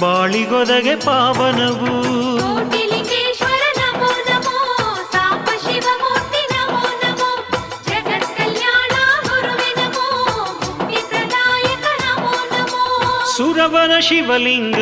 [0.00, 2.25] ಬಾಳಿಗೊದಗೆ ಪಾವನವು.
[13.66, 14.76] ಸುರವರ ಶಿವಲಿಂಗ,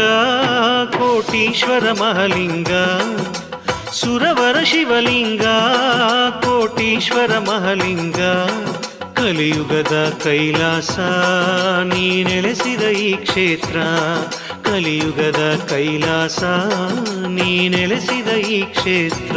[0.97, 2.69] ಕೋಟೀಶ್ವರ ಮಹಲಿಂಗ.
[3.93, 5.45] ಸುರವರ ಶಿವಲಿಂಗ,
[6.45, 8.17] ಕೋಟೀಶ್ವರ ಮಹಲಿಂಗ.
[9.15, 10.99] ಕಲಿಯುಗದ ಕೈಲಾಸ
[11.95, 13.77] ನೀ ನೆಲೆಸಿದ ಈ ಕ್ಷೇತ್ರ.
[14.65, 16.43] ಕಲಿಯುಗದ ಕೈಲಾಸ
[17.29, 19.37] ನೀ ನೆಲೆಸಿದ ಈ ಕ್ಷೇತ್ರ.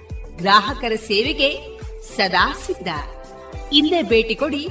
[0.41, 1.49] ಗ್ರಾಹಕರ ಸೇವೆಗೆ
[2.15, 2.89] ಸದಾ ಸಿದ್ಧ.
[3.73, 4.63] ಇಲ್ಲೇ ಭೇಟಿ ಕೊಡಿ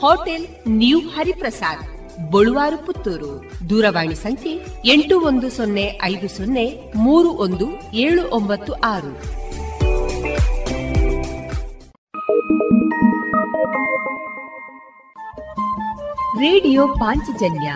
[0.00, 1.84] ಹೋಟೆಲ್ ನ್ಯೂ ಹರಿಪ್ರಸಾದ್,
[2.30, 3.32] ಬಳುವಾರು ಪುತ್ತೂರು.
[3.70, 4.52] ದೂರವಾಣಿ ಸಂಖ್ಯೆ
[4.92, 6.66] ಎಂಟು ಒಂದು ಸೊನ್ನೆ ಐದು ಸೊನ್ನೆ
[6.96, 7.66] ಮೂರು ಒಂದು
[8.04, 9.12] ಏಳು ಒಂಬತ್ತು ಆರು.
[16.40, 17.68] ರೇಡಿಯೋ ಪಾಂಚಜನ್ಯ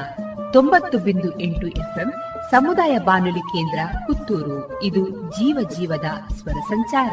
[0.52, 2.10] ತೊಂಬತ್ತು ಬಿಂದು ಎಂಟು ಎಫ್ಎಂ
[2.52, 4.82] ಸಮುದಾಯ ಬಾನುಲಿ ಕೇಂದ್ರ ಪುತ್ತೂರು.
[4.82, 7.12] ಇದು ಜೀವ ಜೀವದ ಸ್ವರ ಸಂಚಾರ.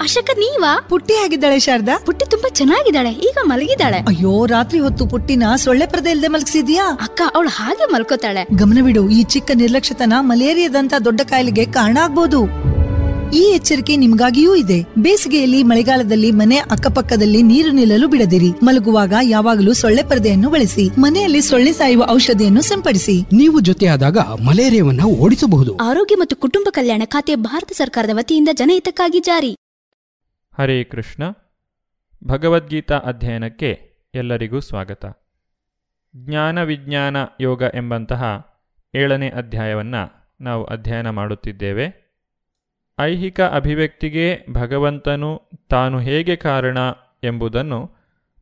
[0.00, 0.80] ಅಶಕ ನೀವಾ?
[0.88, 1.98] ಪುಟ್ಟಿ ಆಗಿದ್ದಾಳೆ ಶಾರದಾ?
[2.06, 3.98] ಪುಟ್ಟಿ ತುಂಬಾ ಚೆನ್ನಾಗಿದ್ದಾಳೆ ಈಗ ಮಲಗಿದ್ದಾಳೆ.
[3.98, 6.84] ಅಯ್ಯೋ ರಾತ್ರಿ ಹೊತ್ತು ಪುಟ್ಟಿನ ಸೊಳ್ಳೆ ಪರದೆ ಇಲ್ಲದೆ ಮಲಗಿಸಿದ್ಯಾ?
[7.02, 8.44] ಅಕ್ಕ ಅವಳು ಹಾಗೆ ಮಲ್ಕೋತಾಳೆ.
[8.56, 12.42] ಗಮನವಿಡು ಈ ಚಿಕ್ಕ ನಿರ್ಲಕ್ಷ್ಯತನ ಮಲೇರಿಯಾದಂತ ದೊಡ್ಡ ಕಾಯಿಲೆಗೆ ಕಾರಣ ಆಗ್ಬೋದು.
[13.34, 14.82] ಈ ಎಚ್ಚರಿಕೆ ನಿಮಗಾಗಿಯೂ ಇದೆ.
[14.98, 18.50] ಬೇಸಿಗೆಯಲ್ಲಿ ಮಳೆಗಾಲದಲ್ಲಿ ಮನೆ ಅಕ್ಕಪಕ್ಕದಲ್ಲಿ ನೀರು ನಿಲ್ಲಲು ಬಿಡದಿರಿ.
[18.62, 21.00] ಮಲಗುವಾಗ ಯಾವಾಗಲೂ ಸೊಳ್ಳೆ ಪರದೆಯನ್ನು ಬಳಸಿ.
[21.00, 23.22] ಮನೆಯಲ್ಲಿ ಸೊಳ್ಳೆ ಸಾಯುವ ಔಷಧಿಯನ್ನು ಸಿಂಪಡಿಸಿ.
[23.32, 25.76] ನೀವು ಜೊತೆಯಾದಾಗ ಮಲೇರಿಯಾವನ್ನು ಓಡಿಸಬಹುದು.
[25.76, 29.56] ಆರೋಗ್ಯ ಮತ್ತು ಕುಟುಂಬ ಕಲ್ಯಾಣ ಖಾತೆ ಭಾರತ ಸರ್ಕಾರದ ವತಿಯಿಂದ ಜನಹಿತಕ್ಕಾಗಿ ಜಾರಿ.
[30.58, 31.22] ಹರೇ ಕೃಷ್ಣ.
[32.24, 35.04] ಭಗವದ್ಗೀತಾ ಅಧ್ಯಯನಕ್ಕೆ ಎಲ್ಲರಿಗೂ ಸ್ವಾಗತ.
[36.16, 38.46] ಜ್ಞಾನ ವಿಜ್ಞಾನ ಯೋಗ ಎಂಬಂತಹ
[38.94, 42.05] ಏಳನೇ ಅಧ್ಯಾಯವನ್ನು ನಾವು ಅಧ್ಯಯನ ಮಾಡುತ್ತಿದ್ದೇವೆ.
[43.00, 46.78] ಐಹಿಕ ಅಭಿವ್ಯಕ್ತಿಗೆ ಭಗವಂತನು ತಾನು ಹೇಗೆ ಕಾರಣ
[47.24, 47.90] ಎಂಬುದನ್ನು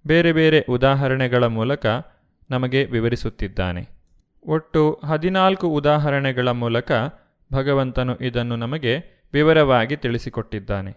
[0.07, 1.87] ಬೇರೆ ಬೇರೆ ಉದಾಹರಣೆಗಳ ಮೂಲಕ
[2.51, 3.89] ನಮಗೆ ವಿವರಿಸುತ್ತಿದ್ದಾನೆ.
[4.47, 6.93] ಒಟ್ಟು ಹದಿನಾಲ್ಕು ಉದಾಹರಣೆಗಳ ಮೂಲಕ
[7.53, 10.97] ಭಗವಂತನು ಇದನ್ನು ನಮಗೆ ವಿವರವಾಗಿ ತಿಳಿಸಿಕೊಟ್ಟಿದ್ದಾನೆ.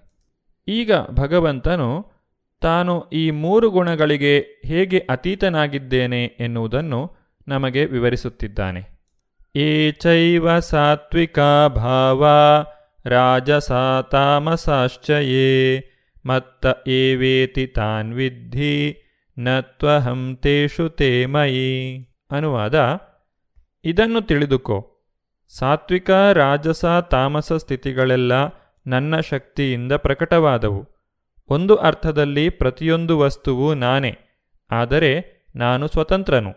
[0.67, 2.05] ಈಗ ಭಗವಂತನು
[2.61, 7.11] ತಾನು ಈ ಮೂರು ಗುಣಗಳಿಗೆ ಹೇಗೆ ಅತೀತನಾಗಿದ್ದೇನೆ ಎನ್ನುವುದನ್ನು
[7.47, 8.99] ನಮಗೆ ವಿವರಿಸುತ್ತಿದ್ದಾನೆ.
[9.55, 11.39] ಏ ಚೈವ ಸಾತ್ವಿಕ
[11.75, 12.27] ಭಾವ
[14.11, 15.79] ತಾಮಸಾಶ್ಚಯೇ
[16.25, 19.03] ಮತ್ತ ಏವೇತಿ ತಾನ್ ವಿದ್ಧಿ
[19.39, 21.99] ನತ್ವಹಂ ತೇಷು ತೇ ಮಯಿ
[22.31, 22.99] ಅನುವಾದ
[23.83, 24.93] ಇದನ್ನು ತಿಳಿದುಕೋ.
[25.57, 28.33] ಸಾತ್ವಿಕ, ರಾಜಸ, ತಾಮಸ ಸ್ಥಿತಿಗಳೆಲ್ಲ
[28.87, 30.87] ನನ್ನ ಶಕ್ತಿಯಿಂದ ಪ್ರಕಟವಾದವು.
[31.49, 34.17] ಒಂದು ಅರ್ಥದಲ್ಲಿ ಪ್ರತಿಯೊಂದು ವಸ್ತುವು ನಾನೇ.
[34.71, 36.53] ಆದರೆ ನಾನು ಸ್ವತಂತ್ರನು.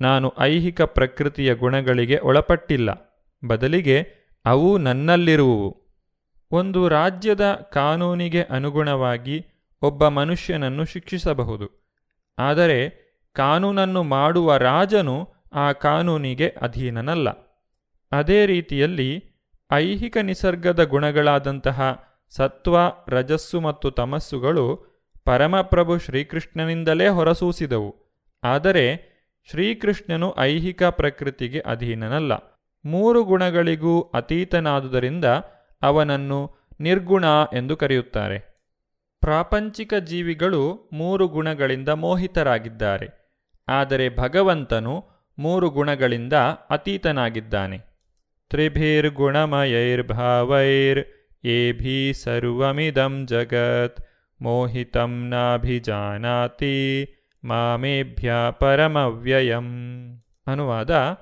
[0.00, 3.20] ನಾನು ಐಹಿಕ ಪ್ರಕೃತಿಯ ಗುಣಗಳಿಗೆ ಒಳಪಟ್ಟಿಲ್ಲ.
[3.46, 5.83] ಬದಲಿಗೆ ಅವು ನನ್ನಲ್ಲಿರುವುವು.
[6.54, 9.46] ಒಂದು ರಾಜ್ಯದ ಕಾನೂನಿಗೆ ಅನುಗುಣವಾಗಿ
[9.82, 11.92] ಒಬ್ಬ ಮನುಷ್ಯನನ್ನು ಶಿಕ್ಷಿಸಬಹುದು.
[12.38, 12.78] ಆದರೆ
[13.32, 17.28] ಕಾನೂನನ್ನು ಮಾಡುವ ರಾಜನು ಆ ಕಾನೂನಿಗೆ ಅಧೀನನಲ್ಲ.
[18.12, 19.10] ಅದೇ ರೀತಿಯಲ್ಲಿ
[19.72, 22.76] ಐಹಿಕ ನಿಸರ್ಗದ ಗುಣಗಳಾದಂತಹ ಸತ್ವ,
[23.08, 24.94] ರಜಸ್ಸು ಮತ್ತು ತಮಸ್ಸುಗಳು
[25.24, 27.96] ಪರಮಪ್ರಭು ಶ್ರೀಕೃಷ್ಣನಿಂದಲೇ ಹೊರಸೂಸಿದವು.
[28.44, 29.14] ಆದರೆ
[29.50, 32.32] ಶ್ರೀಕೃಷ್ಣನು ಐಹಿಕ ಪ್ರಕೃತಿಗೆ ಅಧೀನನಲ್ಲ.
[32.84, 35.24] ಮೂರು ಗುಣಗಳಿಗೂ ಅತೀತನಾದುದರಿಂದ
[35.84, 38.54] ಅವನನ್ನು ನಿರ್ಗುಣ ಎಂದು ಕರೆಯುತ್ತಾರೆ.
[39.20, 43.24] ಪ್ರಾಪಂಚಿಕ ಜೀವಿಗಳು ಮೂರು ಗುಣಗಳಿಂದ ಮೋಹಿತರಾಗಿದ್ದಾರೆ.
[43.68, 45.04] ಆದರೆ ಭಗವಂತನು
[45.38, 46.32] ಮೂರು ಗುಣಗಳಿಂದ
[46.70, 47.80] ಅತೀತನಾಗಿದ್ದಾನೆ.
[48.50, 51.06] ತ್ರಿಭಿರ್ಗುಣಮಯೈರ್ಭಾವೈರ್
[51.46, 54.06] ಏಭಿ ಸರ್ವಮಿದಂ ಜಗತ್
[54.42, 57.06] ಮೋಹಿತಂ ನಾಭಿಜಾನಾತಿ
[57.44, 59.68] ಮಾಮೇಭ್ಯ ಪರಮವ್ಯಯಂ.
[60.46, 61.16] ಅನುವಾದ,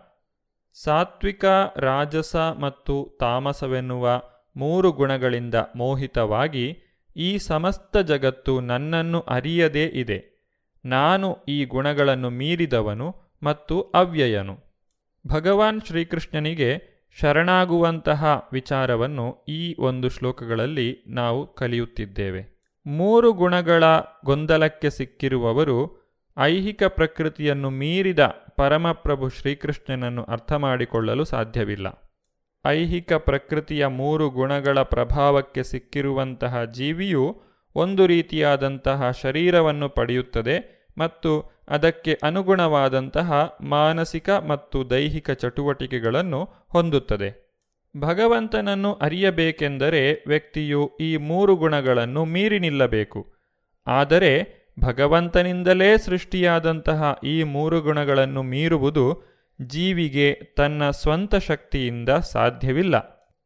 [0.84, 1.44] ಸಾತ್ವಿಕ,
[1.76, 4.22] ರಾಜಸ ಮತ್ತು ತಾಮಸವೆನ್ನುವ
[4.56, 6.78] ಮೂರು ಗುಣಗಳಿಂದ ಮೋಹಿತವಾಗಿ
[7.16, 10.32] ಈ ಸಮಸ್ತ ಜಗತ್ತು ನನ್ನನ್ನು ಅರಿಯದೇ ಇದೆ.
[10.84, 14.58] ನಾನು ಈ ಗುಣಗಳನ್ನು ಮೀರಿದವನು ಮತ್ತು ಅವ್ಯಯನು.
[15.26, 22.52] ಭಗವಾನ್ ಶ್ರೀಕೃಷ್ಣನಿಗೆ ಶರಣಾಗುವಂತಹ ವಿಚಾರವನ್ನು ಈ ಒಂದು ಶ್ಲೋಕಗಳಲ್ಲಿ ನಾವು ಕಲಿಯುತ್ತಿದ್ದೇವೆ.
[22.86, 23.84] ಮೂರು ಗುಣಗಳ
[24.24, 26.02] ಗೊಂದಲಕ್ಕೆ ಸಿಕ್ಕಿರುವವರು
[26.38, 28.18] ಐಹಿಕ ಪ್ರಕೃತಿಯನ್ನು ಮೀರಿದ
[28.56, 32.11] ಪರಮಪ್ರಭು ಶ್ರೀಕೃಷ್ಣನನ್ನು ಅರ್ಥ ಮಾಡಿಕೊಳ್ಳಲು ಸಾಧ್ಯವಿಲ್ಲ.
[32.66, 37.42] ಐಹಿಕ ಪ್ರಕೃತಿಯ ಮೂರು ಗುಣಗಳ ಪ್ರಭಾವಕ್ಕೆ ಸಿಕ್ಕಿರುವಂತಹ ಜೀವಿಯು
[37.74, 47.52] ಒಂದು ರೀತಿಯಾದಂತಹ ಶರೀರವನ್ನು ಪಡೆಯುತ್ತದೆ ಮತ್ತು ಅದಕ್ಕೆ ಅನುಗುಣವಾದಂತಹ ಮಾನಸಿಕ ಮತ್ತು ದೈಹಿಕ ಚಟುವಟಿಕೆಗಳನ್ನು ಹೊಂದುತ್ತದೆ.
[48.00, 53.32] ಭಗವಂತನನ್ನು ಅರಿಯಬೇಕೆಂದರೆ ವ್ಯಕ್ತಿಯು ಈ ಮೂರು ಗುಣಗಳನ್ನು ಮೀರಿ ನಿಲ್ಲಬೇಕು.
[53.86, 59.31] ಆದರೆ ಭಗವಂತನಿಂದಲೇ ಸೃಷ್ಟಿಯಾದಂತಹ ಈ ಮೂರು ಗುಣಗಳನ್ನು ಮೀರುವುದು
[59.66, 62.94] ಜೀವಿಗೆ ತನ್ನ ಸ್ವಂತ ಶಕ್ತಿಯಿಂದ ಸಾಧ್ಯವಿಲ್ಲ.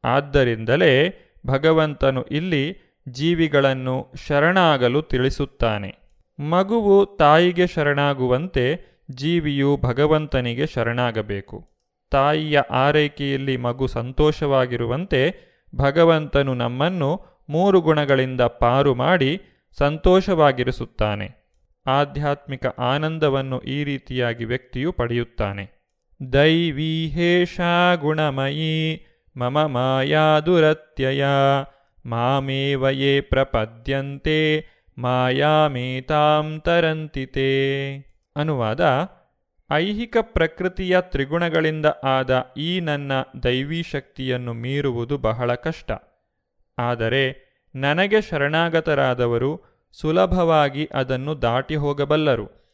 [0.05, 1.15] ಆದ್ದರಿಂದಲೇ
[1.47, 5.95] ಭಗವಂತನು ಇಲ್ಲಿ ಜೀವಿಗಳನ್ನು ಶರಣಾಗಲು ತಿಳಿಸುತ್ತಾನೆ.
[6.41, 11.69] ಮಗುವು ತಾಯಿಗೆ ಶರಣಾಗುವಂತೆ ಜೀವಿಯು ಭಗವಂತನಿಗೆ ಶರಣಾಗಬೇಕು.
[12.11, 15.35] ತಾಯಿಯ ಆರೈಕೆಯಲ್ಲಿ ಮಗು ಸಂತೋಷವಾಗಿರುವಂತೆ
[15.77, 19.41] ಭಗವಂತನು ನಮ್ಮನ್ನು ಮೂರು ಗುಣಗಳಿಂದ ಪಾರು ಮಾಡಿ
[19.79, 21.47] ಸಂತೋಷವಾಗಿರಿಸುತ್ತಾನೆ.
[21.87, 25.76] ಆಧ್ಯಾತ್ಮಿಕ ಆನಂದವನ್ನು ಈ ರೀತಿಯಾಗಿ ವ್ಯಕ್ತಿಯು ಪಡೆಯುತ್ತಾನೆ.
[26.21, 29.01] ದೈವೀಹೇಷಾ ಗುಣಮಯೀ
[29.37, 31.25] ಮಮ ಮಾಯಾದುರತ್ಯಯ
[32.07, 34.39] ಮಾಮೇವಯೇ ಪ್ರಪದ್ಯಂತೆ
[34.99, 37.51] ಮಾಯಾಮೇತಾಂ ತರಂತಿತೆ
[38.37, 38.81] ಅನುವಾದ
[39.71, 43.13] ಐಹಿಕ ಪ್ರಕೃತಿಯ ತ್ರಿಗುಣಗಳಿಂದ ಆದ ಈ ನನ್ನ
[43.43, 45.91] ದೈವೀ ಶಕ್ತಿಯನ್ನು ಮೀರುವುದು ಬಹಳ ಕಷ್ಟ.
[46.79, 47.25] ಆದರೆ
[47.75, 49.51] ನನಗೆ ಶರಣಾಗತರಾದವರು
[49.93, 52.66] ಸುಲಭವಾಗಿ ಅದನ್ನು ದಾಟಿ ಹೋಗಬಲ್ಲರು.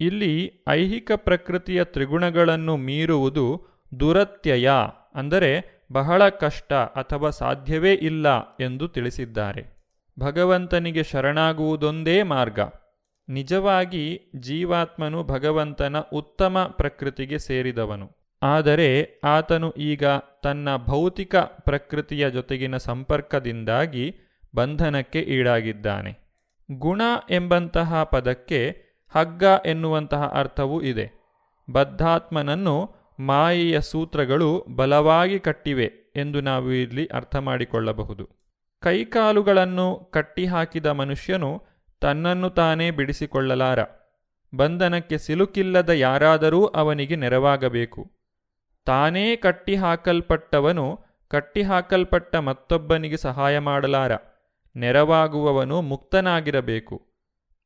[0.00, 3.66] ಇಲ್ಲಿ ಐಹಿಕ ಪ್ರಕೃತಿಯ ತ್ರಿಗುಣಗಳನ್ನು ಮೀರುವುದು
[4.00, 4.70] ದುರತ್ಯಯ,
[5.14, 9.84] ಅಂದರೆ ಬಹಳ ಕಷ್ಟ ಅಥವಾ ಸಾಧ್ಯವೇ ಇಲ್ಲ ಎಂದು ತಿಳಿಸಿದ್ದಾರೆ.
[10.18, 12.60] ಭಗವಂತನಿಗೆ ಶರಣಾಗುವುದೊಂದೇ ಮಾರ್ಗ.
[13.28, 18.10] ನಿಜವಾಗಿ ಜೀವಾತ್ಮನು ಭಗವಂತನ ಉತ್ತಮ ಪ್ರಕೃತಿಗೆ ಸೇರಿದವನು.
[18.42, 20.04] ಆದರೆ ಆತನು ಈಗ
[20.42, 24.14] ತನ್ನ ಭೌತಿಕ ಪ್ರಕೃತಿಯ ಜೊತೆಗಿನ ಸಂಪರ್ಕದಿಂದಾಗಿ
[24.54, 26.40] ಬಂಧನಕ್ಕೆ ಈಡಾಗಿದ್ದಾನೆ.
[26.72, 28.83] ಗುಣ ಎಂಬಂತಹ ಪದಕ್ಕೆ
[29.14, 31.24] ಹಗ್ಗ ಎನ್ನುವಂತಹ ಅರ್ಥವೂ ಇದೆ.
[31.70, 32.90] ಬದ್ಧಾತ್ಮನನ್ನು
[33.20, 38.30] ಮಾಯೆಯ ಸೂತ್ರಗಳು ಬಲವಾಗಿ ಕಟ್ಟಿವೆ ಎಂದು ನಾವು ಇಲ್ಲಿ ಅರ್ಥ ಮಾಡಿಕೊಳ್ಳಬಹುದು.
[38.80, 41.62] ಕೈಕಾಲುಗಳನ್ನು ಕಟ್ಟಿಹಾಕಿದ ಮನುಷ್ಯನು
[42.00, 43.78] ತನ್ನನ್ನು ತಾನೇ ಬಿಡಿಸಿಕೊಳ್ಳಲಾರ.
[44.56, 48.10] ಬಂಧನಕ್ಕೆ ಸಿಲುಕಿಲ್ಲದ ಯಾರಾದರೂ ಅವನಿಗೆ ನೆರವಾಗಬೇಕು.
[48.86, 54.12] ತಾನೇ ಕಟ್ಟಿಹಾಕಲ್ಪಟ್ಟವನು ಕಟ್ಟಿಹಾಕಲ್ಪಟ್ಟ ಮತ್ತೊಬ್ಬನಿಗೆ ಸಹಾಯ ಮಾಡಲಾರ.
[54.76, 57.06] ನೆರವಾಗುವವನು ಮುಕ್ತನಾಗಿರಬೇಕು.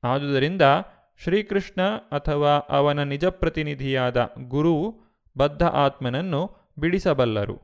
[0.05, 0.63] ಆದುದರಿಂದ
[1.23, 4.95] ಶ್ರೀಕೃಷ್ಣ ಅಥವಾ ಅವನ ನಿಜ ಪ್ರತಿನಿಧಿಯಾದ ಗುರು
[5.39, 7.61] ಬದ್ಧ ಆತ್ಮನನ್ನು ಬಿಡಿಸಬಲ್ಲರು.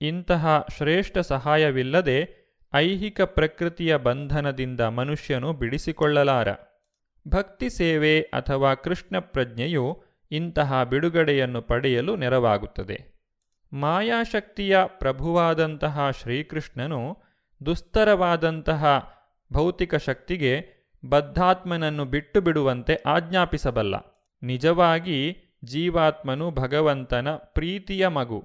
[0.00, 6.48] ಇಂತಹ ಶ್ರೇಷ್ಠ ಸಹಾಯವಿಲ್ಲದೆ ಐಹಿಕ ಪ್ರಕೃತಿಯ ಬಂಧನದಿಂದ ಮನುಷ್ಯನು ಬಿಡಿಸಿಕೊಳ್ಳಲಾರ.
[7.28, 13.16] ಭಕ್ತಿ ಸೇವೆ ಅಥವಾ ಕೃಷ್ಣ ಪ್ರಜ್ಞೆಯು ಇಂತಹ ಬಿಡುಗಡೆಯನ್ನು ಪಡೆಯಲು ನೆರವಾಗುತ್ತದೆ.
[13.72, 17.16] ಮಾಯಾಶಕ್ತಿಯ ಪ್ರಭುವಾದಂತಹ ಶ್ರೀಕೃಷ್ಣನು
[17.66, 19.12] ದುಸ್ತರವಾದಂತಹ
[19.52, 23.94] ಭೌತಿಕ ಶಕ್ತಿಗೆ ಬದ್ಧಾತ್ಮನನ್ನು ಬಿಟ್ಟು ಬಿಡುವಂತೆ ಆಜ್ಞಾಪಿಸಬಲ್ಲ.
[24.42, 28.44] ನಿಜವಾಗಿ ಜೀವಾತ್ಮನು ಭಗವಂತನ ಪ್ರೀತಿಯ ಮಗು.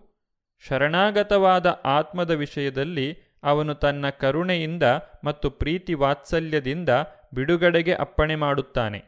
[0.67, 4.83] ಶರಣಾಗತವಾದ ಆತ್ಮದ ವಿಷಯದಲ್ಲಿ ಅವನು ತನ್ನ ಕರುಣೆಯಿಂದ
[5.23, 6.89] ಮತ್ತು ಪ್ರೀತಿ ವಾತ್ಸಲ್ಯದಿಂದ
[7.33, 9.03] ಬಿಡುಗಡೆಗೆ ಅಪ್ಪಣೆ ಮಾಡುತ್ತಾನೆ.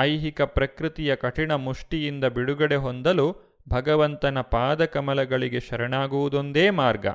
[0.00, 3.36] ಐಹಿಕ ಪ್ರಕೃತಿಯ ಕಠಿಣ ಮುಷ್ಟಿಯಿಂದ ಬಿಡುಗಡೆ ಹೊಂದಲು
[3.68, 7.06] ಭಗವಂತನ ಪಾದಕಮಲಗಳಿಗೆ ಶರಣಾಗುವುದೊಂದೇ ಮಾರ್ಗ.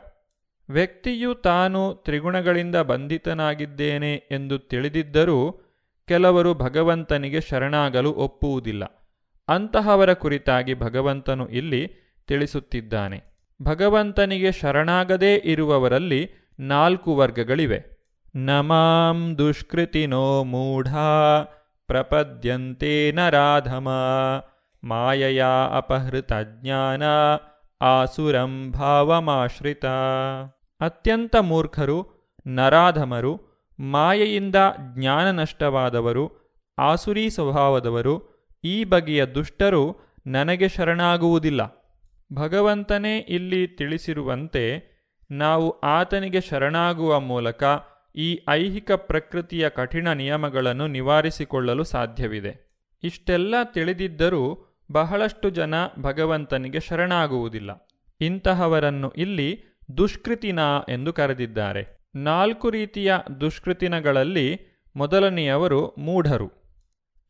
[0.69, 5.51] ವ್ಯಕ್ತಿಯು ತಾನು ತ್ರಿಗುಣಗಳಿಂದ ಬಂಧಿತನಾಗಿದ್ದೇನೆ ಎಂದು ತಿಳಿದಿದ್ದರೂ
[6.07, 9.11] ಕೆಲವರು ಭಗವಂತನಿಗೆ ಶರಣಾಗಲು ಒಪ್ಪುವುದಿಲ್ಲ.
[9.47, 11.87] ಅಂತಹವರ ಕುರಿತಾಗಿ ಭಗವಂತನು ಇಲ್ಲಿ
[12.27, 13.23] ತಿಳಿಸುತ್ತಿದ್ದಾನೆ.
[13.61, 17.95] ಭಗವಂತನಿಗೆ ಶರಣಾಗದೇ ಇರುವವರಲ್ಲಿ ನಾಲ್ಕು ವರ್ಗಗಳಿವೆ.
[18.35, 21.43] ನಮಾಂ ದುಷ್ಕೃತಿನೋ ಮೂಢಾ
[21.87, 23.89] ಪ್ರಪದ್ಯಂತೆ ನರಾಧಮ
[24.83, 25.45] ಮಾಯಯ
[25.77, 27.03] ಅಪಹೃತ ಜ್ಞಾನ
[27.81, 29.85] ಆಸುರಂ ಭಾವಮಾಶ್ರಿತ
[30.81, 32.07] ಅತ್ಯಂತ ಮೂರ್ಖರು,
[32.47, 33.39] ನರಾಧಮರು,
[33.79, 34.55] ಮಾಯೆಯಿಂದ
[34.95, 36.31] ಜ್ಞಾನ ನಷ್ಟವಾದವರು
[36.79, 39.97] ಆಸುರಿ ಸ್ವಭಾವದವರು, ಈ ಬಗೆಯ ದುಷ್ಟರು
[40.27, 41.85] ನನಗೆ ಶರಣಾಗುವುದಿಲ್ಲ.
[42.33, 44.95] ಭಗವಂತನೇ ಇಲ್ಲಿ ತಿಳಿಸಿರುವಂತೆ
[45.31, 47.63] ನಾವು ಆತನಿಗೆ ಶರಣಾಗುವ ಮೂಲಕ
[48.15, 52.83] ಈ ಐಹಿಕ ಪ್ರಕೃತಿಯ ಕಠಿಣ ನಿಯಮಗಳನ್ನು ನಿವಾರಿಸಿಕೊಳ್ಳಲು ಸಾಧ್ಯವಿದೆ.
[53.03, 54.57] ಇಷ್ಟೆಲ್ಲ ತಿಳಿದಿದ್ದರೂ
[54.91, 57.89] ಬಹಳಷ್ಟು ಜನ ಭಗವಂತನಿಗೆ ಶರಣಾಗುವುದಿಲ್ಲ.
[58.21, 60.59] ಇಂತಹವರನ್ನು ಇಲ್ಲಿ ದುಷ್ಕೃತಿನ
[60.89, 62.09] ಎಂದು ಕರೆದಿದ್ದಾರೆ.
[62.15, 64.59] ನಾಲ್ಕು ರೀತಿಯ ದುಷ್ಕೃತಿನಗಳಲ್ಲಿ
[64.95, 66.51] ಮೊದಲನೆಯವರು ಮೂಢರು.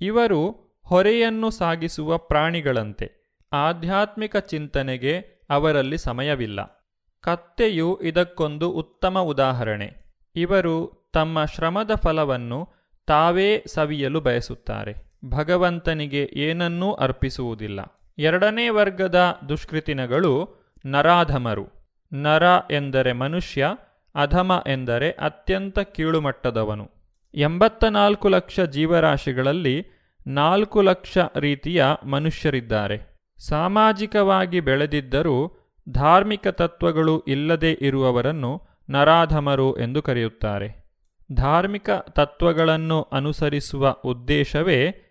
[0.01, 3.39] ಇವರು ಹೊರೆಯನ್ನು ಸಾಗಿಸುವ ಪ್ರಾಣಿಗಳಂತೆ.
[3.53, 6.89] ಆಧ್ಯಾತ್ಮಿಕ ಚಿಂತನೆಗೆ ಅವರಲ್ಲಿ ಸಮಯವಿಲ್ಲ.
[7.21, 9.93] ಕತ್ತೆಯು ಇದಕ್ಕೊಂದು ಉತ್ತಮ ಉದಾಹರಣೆ.
[10.35, 12.69] ಇವರು ತಮ್ಮ ಶ್ರಮದ ಫಲವನ್ನು
[13.07, 14.95] ತಾವೇ ಸವಿಯಲು ಬಯಸುತ್ತಾರೆ.
[15.25, 17.79] ಭಗವಂತನಿಗೆ ಏನನ್ನೂ ಅರ್ಪಿಸುವುದಿಲ್ಲ.
[18.17, 20.49] ಎರಡನೇ ವರ್ಗದ ದುಷ್ಕೃತಿನಗಳು
[20.85, 21.74] ನರಾಧಮರು.
[22.21, 23.67] ನರ ಎಂದರೆ ಮನುಷ್ಯ,
[24.15, 26.91] ಅಧಮ ಎಂದರೆ ಅತ್ಯಂತ ಕೀಳುಮಟ್ಟದವನು.
[27.33, 29.87] ಎಂಬತ್ತ ನಾಲ್ಕು ಲಕ್ಷ ಜೀವರಾಶಿಗಳಲ್ಲಿ
[30.27, 33.15] ನಾಲ್ಕು ಲಕ್ಷ ರೀತಿಯ ಮನುಷ್ಯರಿದ್ದಾರೆ.
[33.49, 35.57] ಸಾಮಾಜಿಕವಾಗಿ ಬೆಳೆದಿದ್ದರೂ
[35.89, 40.85] ಧಾರ್ಮಿಕ ತತ್ವಗಳು ಇಲ್ಲದೆ ಇರುವವರನ್ನು ನರಾಧಮರು ಎಂದು ಕರೆಯುತ್ತಾರೆ.
[41.33, 45.04] ಧಾರ್ಮಿಕ ತತ್ವಗಳನ್ನು ಅನುಸರಿಸುವ ಉದ್ದೇಶವೇ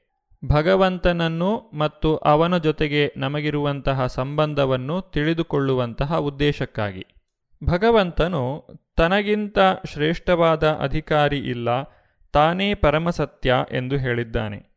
[0.48, 7.06] ಭಗವಂತನನ್ನು ಮತ್ತು ಅವನ ಜೊತೆಗೆ ನಮಗಿರುವಂತಹ ಸಂಬಂಧವನ್ನು ತಿಳಿದುಕೊಳ್ಳುವಂತಹ ಉದ್ದೇಶಕ್ಕಾಗಿ.
[7.64, 8.66] ಭಗವಂತನು
[8.96, 9.58] ತನಗಿಂತ
[9.92, 11.82] ಶ್ರೇಷ್ಠವಾದ ಅಧಿಕಾರಿ ಇಲ್ಲ,
[12.32, 14.74] ತಾನೇ ಪರಮಸತ್ಯ ಎಂದು ಹೇಳಿದ್ದಾನೆ.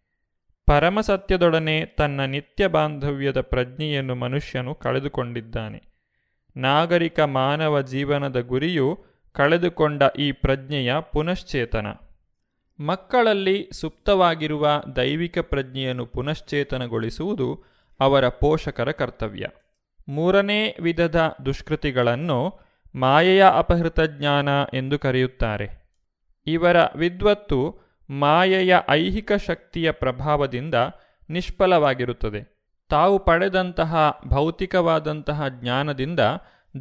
[0.66, 5.84] ಪರಮಸತ್ಯದೊಡನೆ ತನ್ನ ನಿತ್ಯ ಬಾಂಧವ್ಯದ ಪ್ರಜ್ಞೆಯನ್ನು ಮನುಷ್ಯನು ಕಳೆದುಕೊಂಡಿದ್ದಾನೆ.
[6.58, 11.88] ನಾಗರಿಕ ಮಾನವ ಜೀವನದ ಗುರಿಯು ಕಳೆದುಕೊಂಡ ಈ ಪ್ರಜ್ಞೆಯ ಪುನಶ್ಚೇತನ.
[12.80, 17.64] ಮಕ್ಕಳಲ್ಲಿ ಸುಪ್ತವಾಗಿರುವ ದೈವಿಕ ಪ್ರಜ್ಞೆಯನ್ನು ಪುನಶ್ಚೇತನಗೊಳಿಸುವುದು
[18.00, 19.48] ಅವರ ಪೋಷಕರ ಕರ್ತವ್ಯ.
[20.10, 22.60] ಮೂರನೇ ವಿಧದ ದುಷ್ಕೃತಿಗಳನ್ನು
[22.96, 25.68] ಮಾಯೆಯ ಅಪಹೃತ ಜ್ಞಾನ ಎಂದು ಕರೆಯುತ್ತಾರೆ.
[26.48, 30.76] ಇವರ ವಿದ್ವತ್ತು ಮಾಯೆಯ ಐಹಿಕ ಶಕ್ತಿಯ ಪ್ರಭಾವದಿಂದ
[31.30, 32.58] ನಿಷ್ಫಲವಾಗಿರುತ್ತದೆ.
[32.90, 36.20] ತಾವು ಪಡೆದಂತಹ ಭೌತಿಕವಾದಂತಹ ಜ್ಞಾನದಿಂದ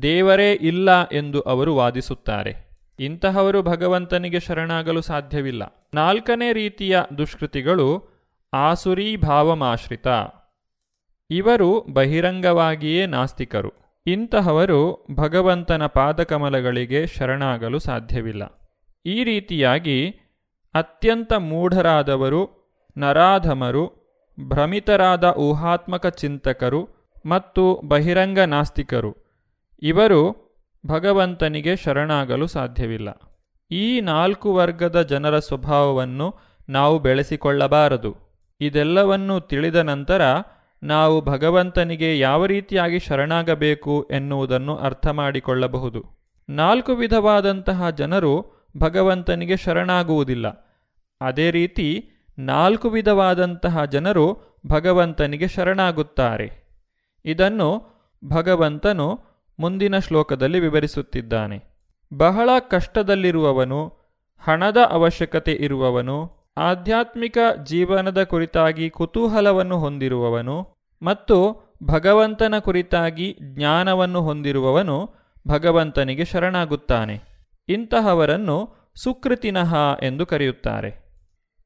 [0.02, 2.65] ದೇವರೇ ಇಲ್ಲ ಎಂದು ಅವರು ವಾದಿಸುತ್ತಾರೆ.
[2.98, 5.88] ಇಂತಹವರು ಭಗವಂತನಿಗೆ ಶರಣಾಗಲು ಸಾಧ್ಯವಿಲ್ಲ.
[5.94, 8.16] ನಾಲ್ಕನೇ ರೀತಿಯ ದುಷ್ಕೃತಿಗಳು
[8.54, 10.06] ಆಸುರೀ ಭಾವಮಾಶ್ರಿತ.
[11.30, 13.72] ಇವರು ಬಹಿರಂಗವಾಗಿಯೇ ನಾಸ್ತಿಕರು.
[14.06, 18.72] ಇಂತಹವರು ಭಗವಂತನ ಪಾದಕಮಲಗಳಿಗೆ ಶರಣಾಗಲು ಸಾಧ್ಯವಿಲ್ಲ.
[19.06, 20.10] ಈ ರೀತಿಯಾಗಿ
[20.74, 22.66] ಅತ್ಯಂತ ಮೂಢರಾದವರು,
[22.98, 24.06] ನರಾಧಮರು,
[24.48, 26.88] ಭ್ರಮಿತರಾದ ಊಹಾತ್ಮಕ ಚಿಂತಕರು
[27.26, 29.16] ಮತ್ತು ಬಹಿರಂಗ ನಾಸ್ತಿಕರು.
[29.82, 30.45] ಇವರು
[30.86, 33.08] ಭಗವಂತನಿಗೆ ಶರಣಾಗಲು ಸಾಧ್ಯವಿಲ್ಲ.
[33.70, 36.34] ಈ ನಾಲ್ಕು ವರ್ಗದ ಜನರ ಸ್ವಭಾವವನ್ನು
[36.68, 38.16] ನಾವು ಬೆಳೆಸಿಕೊಳ್ಳಬಾರದು.
[38.60, 40.22] ಇದೆಲ್ಲವನ್ನು ತಿಳಿದ ನಂತರ
[40.82, 46.04] ನಾವು ಭಗವಂತನಿಗೆ ಯಾವ ರೀತಿಯಾಗಿ ಶರಣಾಗಬೇಕು ಎನ್ನುವುದನ್ನು ಅರ್ಥ ಮಾಡಿಕೊಳ್ಳಬಹುದು.
[46.48, 50.46] ನಾಲ್ಕು ವಿಧವಾದಂತಹ ಜನರು ಭಗವಂತನಿಗೆ ಶರಣಾಗುವುದಿಲ್ಲ.
[51.20, 52.08] ಅದೇ ರೀತಿ
[52.38, 56.66] ನಾಲ್ಕು ವಿಧವಾದಂತಹ ಜನರು ಭಗವಂತನಿಗೆ ಶರಣಾಗುತ್ತಾರೆ.
[57.24, 57.86] ಇದನ್ನು
[58.24, 59.20] ಭಗವಂತನು
[59.58, 61.62] ಮುಂದಿನ ಶ್ಲೋಕದಲ್ಲಿ ವಿವರಿಸುತ್ತಿದ್ದಾನೆ.
[62.16, 63.92] ಬಹಳ ಕಷ್ಟದಲ್ಲಿರುವವನು,
[64.38, 70.68] ಹಣದ ಅವಶ್ಯಕತೆ ಇರುವವನು, ಆಧ್ಯಾತ್ಮಿಕ ಜೀವನದ ಕುರಿತಾಗಿ ಕುತೂಹಲವನ್ನು ಹೊಂದಿರುವವನು
[71.02, 75.10] ಮತ್ತು ಭಗವಂತನ ಕುರಿತಾಗಿ ಜ್ಞಾನವನ್ನು ಹೊಂದಿರುವವನು
[75.48, 77.20] ಭಗವಂತನಿಗೆ ಶರಣಾಗುತ್ತಾನೆ.
[77.68, 81.06] ಇಂತಹವರನ್ನು ಸುಕೃತಿನಃ ಎಂದು ಕರೆಯುತ್ತಾರೆ.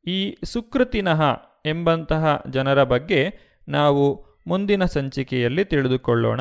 [0.06, 1.22] ಈ ಸುಕೃತಿನಃ
[1.66, 3.32] ಎಂಬಂತಹ ಜನರ ಬಗ್ಗೆ
[3.68, 6.40] ನಾವು ಮುಂದಿನ ಸಂಚಿಕೆಯಲ್ಲಿ ತಿಳಿದುಕೊಳ್ಳೋಣ.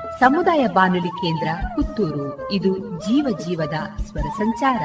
[0.21, 2.51] ಸಮುದಾಯ ಬಾನುಲಿ ಕೇಂದ್ರ ಪುತ್ತೂರು.
[2.51, 4.81] ಇದು ಜೀವ ಜೀವದ ಸ್ವರ ಸಂಚಾರ.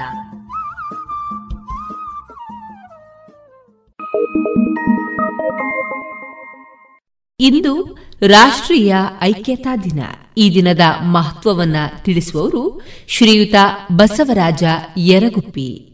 [7.41, 10.01] ಇಂದು ರಾಷ್ಟ್ರೀಯ ಐಕ್ಯತಾ ದಿನ.
[10.37, 13.55] ಈ ದಿನದ ಮಹತ್ವವನ್ನ ತಿಳಿಸುವವರು ಶ್ರೀಯುತ
[13.93, 14.65] ಬಸವರಾಜ
[14.97, 15.93] ಯರಗುಪ್ಪಿ.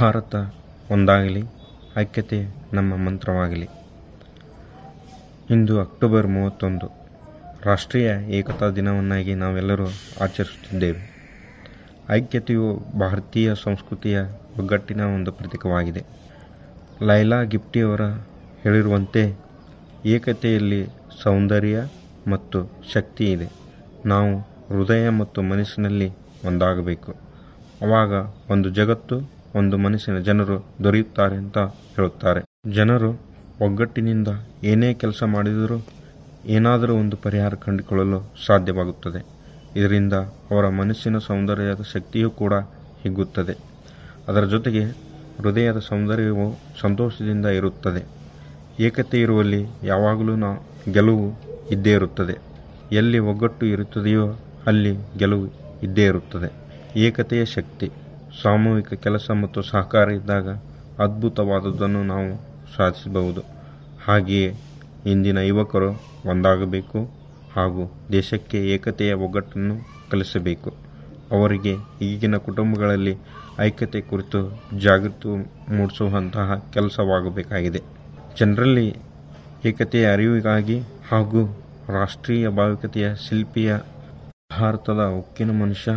[0.00, 0.34] ಭಾರತ
[0.90, 1.42] ಒಂದಾಗಲಿ,
[1.96, 3.68] ಐಕ್ಯತೆ ನಮ್ಮ ಮಂತ್ರವಾಗಲಿ.
[5.50, 7.01] ಇಂದು ಅಕ್ಟೋಬರ್ ಮೂವತ್ತೊಂದು.
[7.64, 9.84] ರಾಷ್ಟ್ರೀಯ ಏಕತಾ ದಿನವನ್ನಾಗಿ ನಾವೆಲ್ಲರೂ
[10.20, 11.02] ಆಚರಿಸುತ್ತಿದ್ದೇವೆ.
[12.10, 14.20] ಐಕ್ಯತೆಯು ಭಾರತೀಯ ಸಂಸ್ಕೃತಿಯ
[14.58, 16.02] ಒಗ್ಗಟ್ಟಿನ ಒಂದು ಪ್ರತೀಕವಾಗಿದೆ.
[17.02, 18.00] ಲೈಲಾ ಗಿಫ್ಟಿಯವರ
[18.62, 19.38] ಹೇಳಿರುವಂತೆ,
[20.06, 20.86] ಏಕತೆಯಲ್ಲಿ
[21.22, 21.86] ಸೌಂದರ್ಯ
[22.28, 23.48] ಮತ್ತು ಶಕ್ತಿ ಇದೆ.
[24.06, 24.38] ನಾವು
[24.68, 26.08] ಹೃದಯ ಮತ್ತು ಮನಸ್ಸಿನಲ್ಲಿ
[26.46, 27.14] ಒಂದಾಗಬೇಕು.
[27.82, 28.12] ಆವಾಗ
[28.50, 31.58] ಒಂದು ಜಗತ್ತು, ಒಂದು ಮನಸ್ಸಿನ ಜನರು ದೊರೆಯುತ್ತಾರೆ ಅಂತ
[31.96, 32.40] ಹೇಳುತ್ತಾರೆ.
[32.72, 33.10] ಜನರು
[33.60, 34.28] ಒಗ್ಗಟ್ಟಿನಿಂದ
[34.64, 35.86] ಏನೇ ಕೆಲಸ ಮಾಡಿದರೂ
[36.46, 39.24] ಏನಾದರೂ ಒಂದು ಪರಿಹಾರ ಕಂಡುಕೊಳ್ಳಲು ಸಾಧ್ಯವಾಗುತ್ತದೆ.
[39.76, 40.12] ಇದರಿಂದ
[40.50, 42.54] ಅವರ ಮನಸ್ಸಿನ ಸೌಂದರ್ಯದ ಶಕ್ತಿಯೂ ಕೂಡ
[43.02, 43.58] ಹಿಗ್ಗುತ್ತದೆ.
[44.28, 44.84] ಅದರ ಜೊತೆಗೆ
[45.38, 48.06] ಹೃದಯದ ಸೌಂದರ್ಯವು ಸಂತೋಷದಿಂದ ಇರುತ್ತದೆ.
[48.80, 51.32] ಏಕತೆ ಇರುವಲ್ಲಿ ಯಾವಾಗಲೂ ನಾ ಗೆಲುವು
[51.70, 52.38] ಇದ್ದೇ ಇರುತ್ತದೆ.
[52.92, 54.36] ಎಲ್ಲಿ ಒಗ್ಗಟ್ಟು ಇರುತ್ತದೆಯೋ
[54.66, 55.46] ಅಲ್ಲಿ ಗೆಲುವು
[55.82, 56.52] ಇದ್ದೇ ಇರುತ್ತದೆ.
[56.96, 57.90] ಏಕತೆಯ ಶಕ್ತಿ,
[58.42, 60.48] ಸಾಮೂಹಿಕ ಕೆಲಸ ಮತ್ತು ಸಹಕಾರ ಇದ್ದಾಗ
[60.98, 62.36] ಅದ್ಭುತವಾದದ್ದನ್ನು ನಾವು
[62.76, 63.40] ಸಾಧಿಸಬಹುದು.
[64.04, 64.54] ಹಾಗೆಯೇ
[65.06, 67.10] ಇಂದಿನ ಯುವಕರು ಒಂದಾಗಬೇಕು
[67.56, 69.76] ಹಾಗೂ ದೇಶಕ್ಕೆ ಏಕತೆಯ ಒಗ್ಗಟ್ಟನ್ನು
[70.10, 70.74] ಕಲಿಸಬೇಕು.
[71.32, 73.16] ಅವರಿಗೆ ಈಗಿನ ಕುಟುಂಬಗಳಲ್ಲಿ
[73.60, 75.28] ಐಕ್ಯತೆ ಕುರಿತು ಜಾಗೃತಿ
[75.76, 77.80] ಮೂಡಿಸುವಂತಹ ಕೆಲಸವಾಗಬೇಕಾಗಿದೆ.
[78.40, 78.96] ಜನರಲ್ಲಿ
[79.64, 81.46] ಏಕತೆಯ ಅರಿವಿಗಾಗಿ ಹಾಗೂ
[81.88, 83.76] ರಾಷ್ಟ್ರೀಯ ಭಾವಿಕತೆಯ ಶಿಲ್ಪಿಯ
[84.60, 85.92] ಭಾರತದ ಉಕ್ಕಿನ ಮನುಷ್ಯ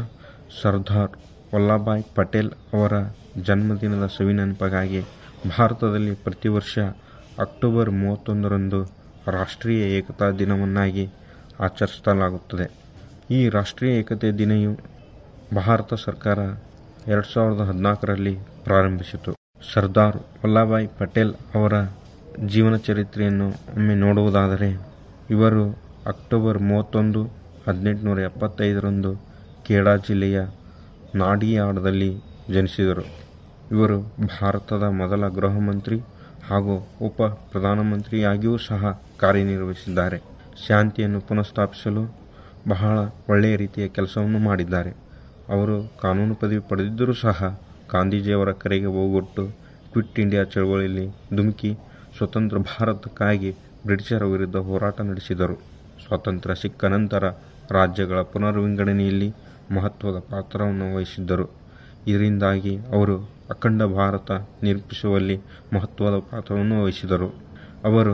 [0.62, 1.12] ಸರ್ದಾರ್
[1.56, 2.94] ವಲ್ಲಭಾಯ್ ಪಟೇಲ್ ಅವರ
[3.42, 5.02] ಜನ್ಮದಿನದ ಸವಿನೆನಪಿಗಾಗಿ
[5.58, 6.80] ಭಾರತದಲ್ಲಿ ಪ್ರತಿ ವರ್ಷ
[7.40, 8.80] ಅಕ್ಟೋಬರ್ ಮೂವತ್ತೊಂದರಂದು
[9.28, 11.06] ರಾಷ್ಟ್ರೀಯ ಏಕತಾ ದಿನವನ್ನಾಗಿ
[11.60, 12.66] ಆಚರಿಸಲಾಗುತ್ತದೆ.
[13.32, 14.72] ಈ ರಾಷ್ಟ್ರೀಯ ಏಕತೆ ದಿನವು
[15.56, 16.40] ಭಾರತ ಸರ್ಕಾರ
[17.08, 19.32] ಎರಡು ಸಾವಿರದ ಹದಿನಾಲ್ಕರಲ್ಲಿ ಪ್ರಾರಂಭಿಸಿತು.
[19.74, 21.74] ಸರ್ದಾರ್ ವಲ್ಲಭಾಯ್ ಪಟೇಲ್ ಅವರ
[22.46, 24.70] ಜೀವನ ಚರಿತ್ರೆಯನ್ನು ಒಮ್ಮೆ ನೋಡುವುದಾದರೆ,
[25.30, 25.64] ಇವರು
[26.06, 27.24] ಅಕ್ಟೋಬರ್ ಮೂವತ್ತೊಂದು,
[27.68, 29.12] ಹದಿನೆಂಟುನೂರ ಎಪ್ಪತ್ತೈದರಂದು
[29.68, 30.40] ಖೇಡಾ ಜಿಲ್ಲೆಯ
[31.16, 32.12] ನಾಡಿಯಾಡದಲ್ಲಿ
[32.54, 33.06] ಜನಿಸಿದರು.
[33.72, 35.98] ಇವರು ಭಾರತದ ಮೊದಲ ಗೃಹ ಮಂತ್ರಿ
[36.50, 40.22] ಹಾಗೂ ಉಪ ಪ್ರಧಾನಮಂತ್ರಿಯಾಗಿಯೂ ಸಹ ಕಾರ್ಯನಿರ್ವಹಿಸಿದ್ದಾರೆ.
[40.68, 42.16] ಶಾಂತಿಯನ್ನು ಪುನಃಸ್ಥಾಪಿಸಲು
[42.68, 44.90] ಬಹಳ ಒಳ್ಳೆಯ ರೀತಿಯ ಕೆಲಸವನ್ನು ಮಾಡಿದ್ದಾರೆ.
[45.50, 47.60] ಅವರು ಕಾನೂನು ಪದವಿ ಪಡೆದಿದ್ದರೂ ಸಹ
[47.92, 49.48] ಗಾಂಧೀಜಿಯವರ ಕರೆಗೆ ಹೋಗೊಟ್ಟು
[49.92, 51.78] ಕ್ವಿಟ್ ಇಂಡಿಯಾ ಚಳವಳಿಯಲ್ಲಿ ಧುಮುಕಿ
[52.18, 53.52] ಸ್ವತಂತ್ರ ಭಾರತಕ್ಕಾಗಿ
[53.86, 55.56] ಬ್ರಿಟಿಷರ ವಿರುದ್ಧ ಹೋರಾಟ ನಡೆಸಿದರು.
[56.06, 57.30] ಸ್ವಾತಂತ್ರ್ಯ ಸಿಕ್ಕ ನಂತರ
[57.72, 59.34] ರಾಜ್ಯಗಳ ಪುನರ್ವಿಂಗಡಣೆಯಲ್ಲಿ
[59.72, 61.46] ಮಹತ್ವದ ಪಾತ್ರವನ್ನು ವಹಿಸಿದ್ದರು.
[62.08, 64.32] ಇದರಿಂದಾಗಿ ಅವರು ಅಖಂಡ ಭಾರತ
[64.64, 65.36] ನಿರೂಪಿಸುವಲ್ಲಿ
[65.74, 67.30] ಮಹತ್ವದ ಪಾತ್ರವನ್ನು ವಹಿಸಿದರು.
[67.84, 68.14] ಅವರು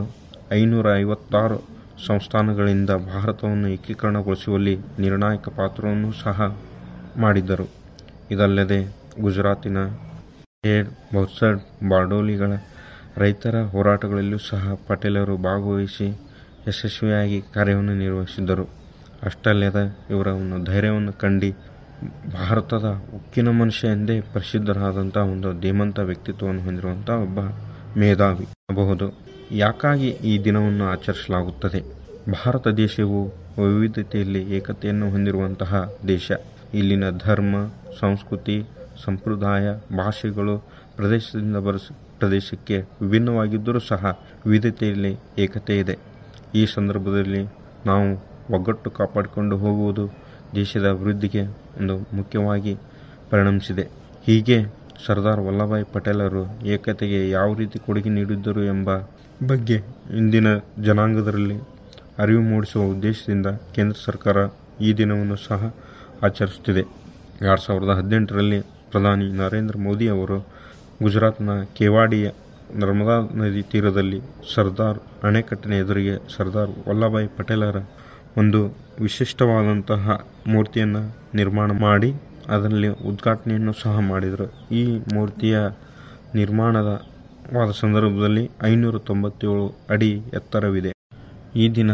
[0.52, 1.58] ಐನೂರ ಐವತ್ತಾರು
[2.06, 6.38] ಸಂಸ್ಥಾನಗಳಿಂದ ಭಾರತವನ್ನು ಏಕೀಕರಣಗೊಳಿಸುವಲ್ಲಿ ನಿರ್ಣಾಯಕ ಪಾತ್ರವನ್ನು ಸಹ
[7.16, 7.66] ಮಾಡಿದ್ದರು
[8.30, 8.80] ಇದಲ್ಲದೆ
[9.20, 9.78] ಗುಜರಾತಿನ
[10.64, 12.52] ಖೇಡ್ ಬೌಸಡ್ ಬಾರ್ಡೋಲಿಗಳ
[13.16, 16.08] ರೈತರ ಹೋರಾಟಗಳಲ್ಲೂ ಸಹ ಪಟೇಲರು ಭಾಗವಹಿಸಿ
[16.68, 18.64] ಯಶಸ್ವಿಯಾಗಿ ಕಾರ್ಯವನ್ನು ನಿರ್ವಹಿಸಿದ್ದರು
[19.22, 21.50] ಅಷ್ಟಲ್ಲದೆ ಇವರ ಒಂದು ಧೈರ್ಯವನ್ನು ಕಂಡು
[22.32, 22.84] ಭಾರತದ
[23.14, 27.38] ಉಕ್ಕಿನ ಮನುಷ್ಯ ಎಂದೇ ಪ್ರಸಿದ್ಧರಾದಂಥ ಒಂದು ಧೀಮಂತ ವ್ಯಕ್ತಿತ್ವವನ್ನು ಹೊಂದಿರುವಂಥ ಒಬ್ಬ
[27.98, 29.18] ಮೇಧಾವಿ ಬಹುದು
[29.50, 31.80] ಯಾಕಾಗಿ ಈ ದಿನವನ್ನು ಆಚರಿಸಲಾಗುತ್ತದೆ?
[32.32, 33.26] ಭಾರತ ದೇಶವು
[33.62, 36.32] ವೈವಿಧ್ಯತೆಯಲ್ಲಿ ಏಕತೆಯನ್ನು ಹೊಂದಿರುವಂತಹ ದೇಶ.
[36.74, 37.56] ಇಲ್ಲಿನ ಧರ್ಮ,
[38.00, 38.64] ಸಂಸ್ಕೃತಿ,
[39.04, 40.58] ಸಂಪ್ರದಾಯ, ಭಾಷೆಗಳು
[40.96, 41.88] ಪ್ರದೇಶದಿಂದ ಬರಸ,
[42.18, 45.98] ಪ್ರದೇಶಕ್ಕೆ ವಿಭಿನ್ನವಾಗಿದ್ದರೂ ಸಹ ವಿವಿಧತೆಯಲ್ಲಿ ಏಕತೆ ಇದೆ.
[46.54, 47.42] ಈ ಸಂದರ್ಭದಲ್ಲಿ
[47.86, 50.21] ನಾವು ಒಗ್ಗಟ್ಟು ಕಾಪಾಡಿಕೊಂಡು ಹೋಗುವುದು
[50.54, 51.42] ದೇಶದ ಅಭಿವೃದ್ಧಿಗೆ
[51.80, 52.76] ಒಂದು ಮುಖ್ಯವಾಗಿ
[53.30, 53.88] ಪರಿಣಮಿಸಿದೆ.
[54.26, 54.58] ಹೀಗೆ
[55.06, 58.96] ಸರ್ದಾರ್ ವಲ್ಲಭಾಯ್ ಪಟೇಲರು ಏಕತೆಗೆ ಯಾವ ರೀತಿ ಕೊಡುಗೆ ನೀಡಿದ್ದರು ಎಂಬ
[59.46, 59.78] ಬಗ್ಗೆ
[60.16, 60.46] ಇಂದಿನ
[60.82, 61.56] ಜನಾಂಗದಲ್ಲಿ
[62.18, 64.36] ಅರಿವು ಮೂಡಿಸುವ ಉದ್ದೇಶದಿಂದ ಕೇಂದ್ರ ಸರ್ಕಾರ
[64.80, 65.74] ಈ ದಿನವನ್ನು ಸಹ
[66.22, 66.80] ಆಚರಿಸುತ್ತಿದೆ.
[67.40, 70.38] ಎರಡು ಸಾವಿರದ ಹದಿನೆಂಟರಲ್ಲಿ ಪ್ರಧಾನಿ ನರೇಂದ್ರ ಮೋದಿ ಅವರು
[71.02, 72.30] ಗುಜರಾತ್ನ ಕೇವಾಡಿಯ
[72.74, 74.20] ನರ್ಮದಾ ನದಿ ತೀರದಲ್ಲಿ
[74.54, 77.76] ಸರ್ದಾರ್ ಅಣೆಕಟ್ಟಿನ ಎದುರಿಗೆ ಸರ್ದಾರ್ ವಲ್ಲಭಾಯ್ ಪಟೇಲರ
[78.40, 78.60] ಒಂದು
[79.04, 80.04] ವಿಶಿಷ್ಟವಾದಂತಹ
[80.52, 81.02] ಮೂರ್ತಿಯನ್ನು
[81.34, 82.10] ನಿರ್ಮಾಣ ಮಾಡಿ
[82.52, 84.46] ಅದರಲ್ಲಿ ಉದ್ಘಾಟನೆಯನ್ನು ಸಹ ಮಾಡಿದರು.
[84.80, 84.82] ಈ
[85.14, 85.56] ಮೂರ್ತಿಯ
[86.34, 86.90] ನಿರ್ಮಾಣದ
[87.54, 90.92] ವಾದ ಸಂದರ್ಭದಲ್ಲಿ ಐನೂರ ತೊಂಬತ್ತೇಳು ಅಡಿ ಎತ್ತರವಿದೆ.
[91.62, 91.90] ಈ ದಿನ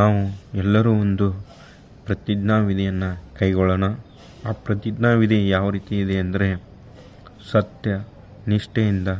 [0.00, 0.18] ನಾವು
[0.62, 1.26] ಎಲ್ಲರೂ ಒಂದು
[2.06, 3.86] ಪ್ರತಿಜ್ಞಾವಿಧಿಯನ್ನು ಕೈಗೊಳ್ಳೋಣ.
[4.48, 6.48] ಆ ಪ್ರತಿಜ್ಞಾವಿಧಿ ಯಾವ ರೀತಿ ಇದೆ ಅಂದರೆ
[7.52, 7.90] ಸತ್ಯ,
[8.48, 9.10] ನಿಷ್ಠೆಯಿಂದ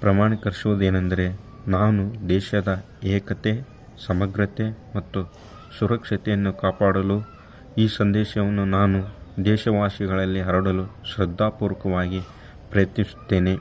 [0.00, 1.26] ಪ್ರಮಾಣೀಕರಿಸುವುದೇನೆಂದರೆ
[1.68, 2.70] ನಾನು ದೇಶದ
[3.16, 3.52] ಏಕತೆ,
[4.06, 5.20] ಸಮಗ್ರತೆ ಮತ್ತು
[5.78, 7.16] ಸುರಕ್ಷತೆಯನ್ನು ಕಾಪಾಡಲು
[7.78, 8.98] ಈ ಸಂದೇಶವನ್ನು ನಾನು
[9.44, 12.20] ದೇಶವಾಸಿಗಳಲ್ಲಿ ಹರಡಲು ಶ್ರದ್ಧಾಪೂರ್ವಕವಾಗಿ
[12.70, 13.54] ಪ್ರಯತ್ನಿಸುತ್ತೇನೆ.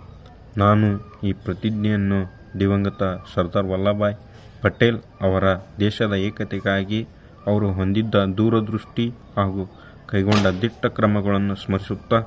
[0.58, 0.88] ನಾನು
[1.24, 2.20] ಈ ಪ್ರತಿಜ್ಞೆಯನ್ನು
[2.60, 3.04] ದಿವಂಗತ
[3.34, 4.16] ಸರ್ದಾರ್ ವಲ್ಲಭಾಯ್
[4.62, 5.44] ಪಟೇಲ್ ಅವರ
[5.80, 7.08] ದೇಶದ ಏಕತೆಗಾಗಿ
[7.48, 9.64] ಅವರು ಹೊಂದಿದ್ದ ದೂರದೃಷ್ಟಿ ಹಾಗೂ
[10.08, 12.20] ಕೈಗೊಂಡ ದಿಟ್ಟ ಕ್ರಮಗಳನ್ನು ಸ್ಮರಿಸುತ್ತಾ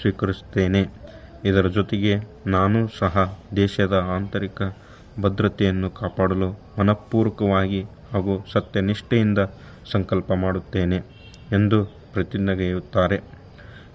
[0.00, 0.82] ಸ್ವೀಕರಿಸುತ್ತೇನೆ.
[1.44, 2.12] ಇದರ ಜೊತೆಗೆ
[2.46, 4.62] ನಾನು ಸಹ ದೇಶದ ಆಂತರಿಕ
[5.20, 7.80] ಭದ್ರತೆಯನ್ನು ಕಾಪಾಡಲು ಮನಪೂರ್ವಕವಾಗಿ
[8.16, 9.40] ಹಾಗೂ ಸತ್ಯನಿಷ್ಠೆಯಿಂದ
[9.92, 10.98] ಸಂಕಲ್ಪ ಮಾಡುತ್ತೇನೆ
[11.52, 11.78] ಎಂದು
[12.12, 13.18] ಪ್ರತಿಜ್ಞೆಗೆಯುತ್ತಾರೆ.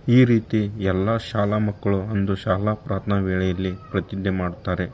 [0.09, 4.85] ಈ ರೀತಿ ಎಲ್ಲ ಶಾಲಾ ಮಕ್ಕಳು ಅಂದು ಶಾಲಾ ಪ್ರಾರ್ಥನಾ ವೇಳೆಯಲ್ಲಿ ಪ್ರತಿಜ್ಞೆ ಮಾಡುತ್ತಾರೆ.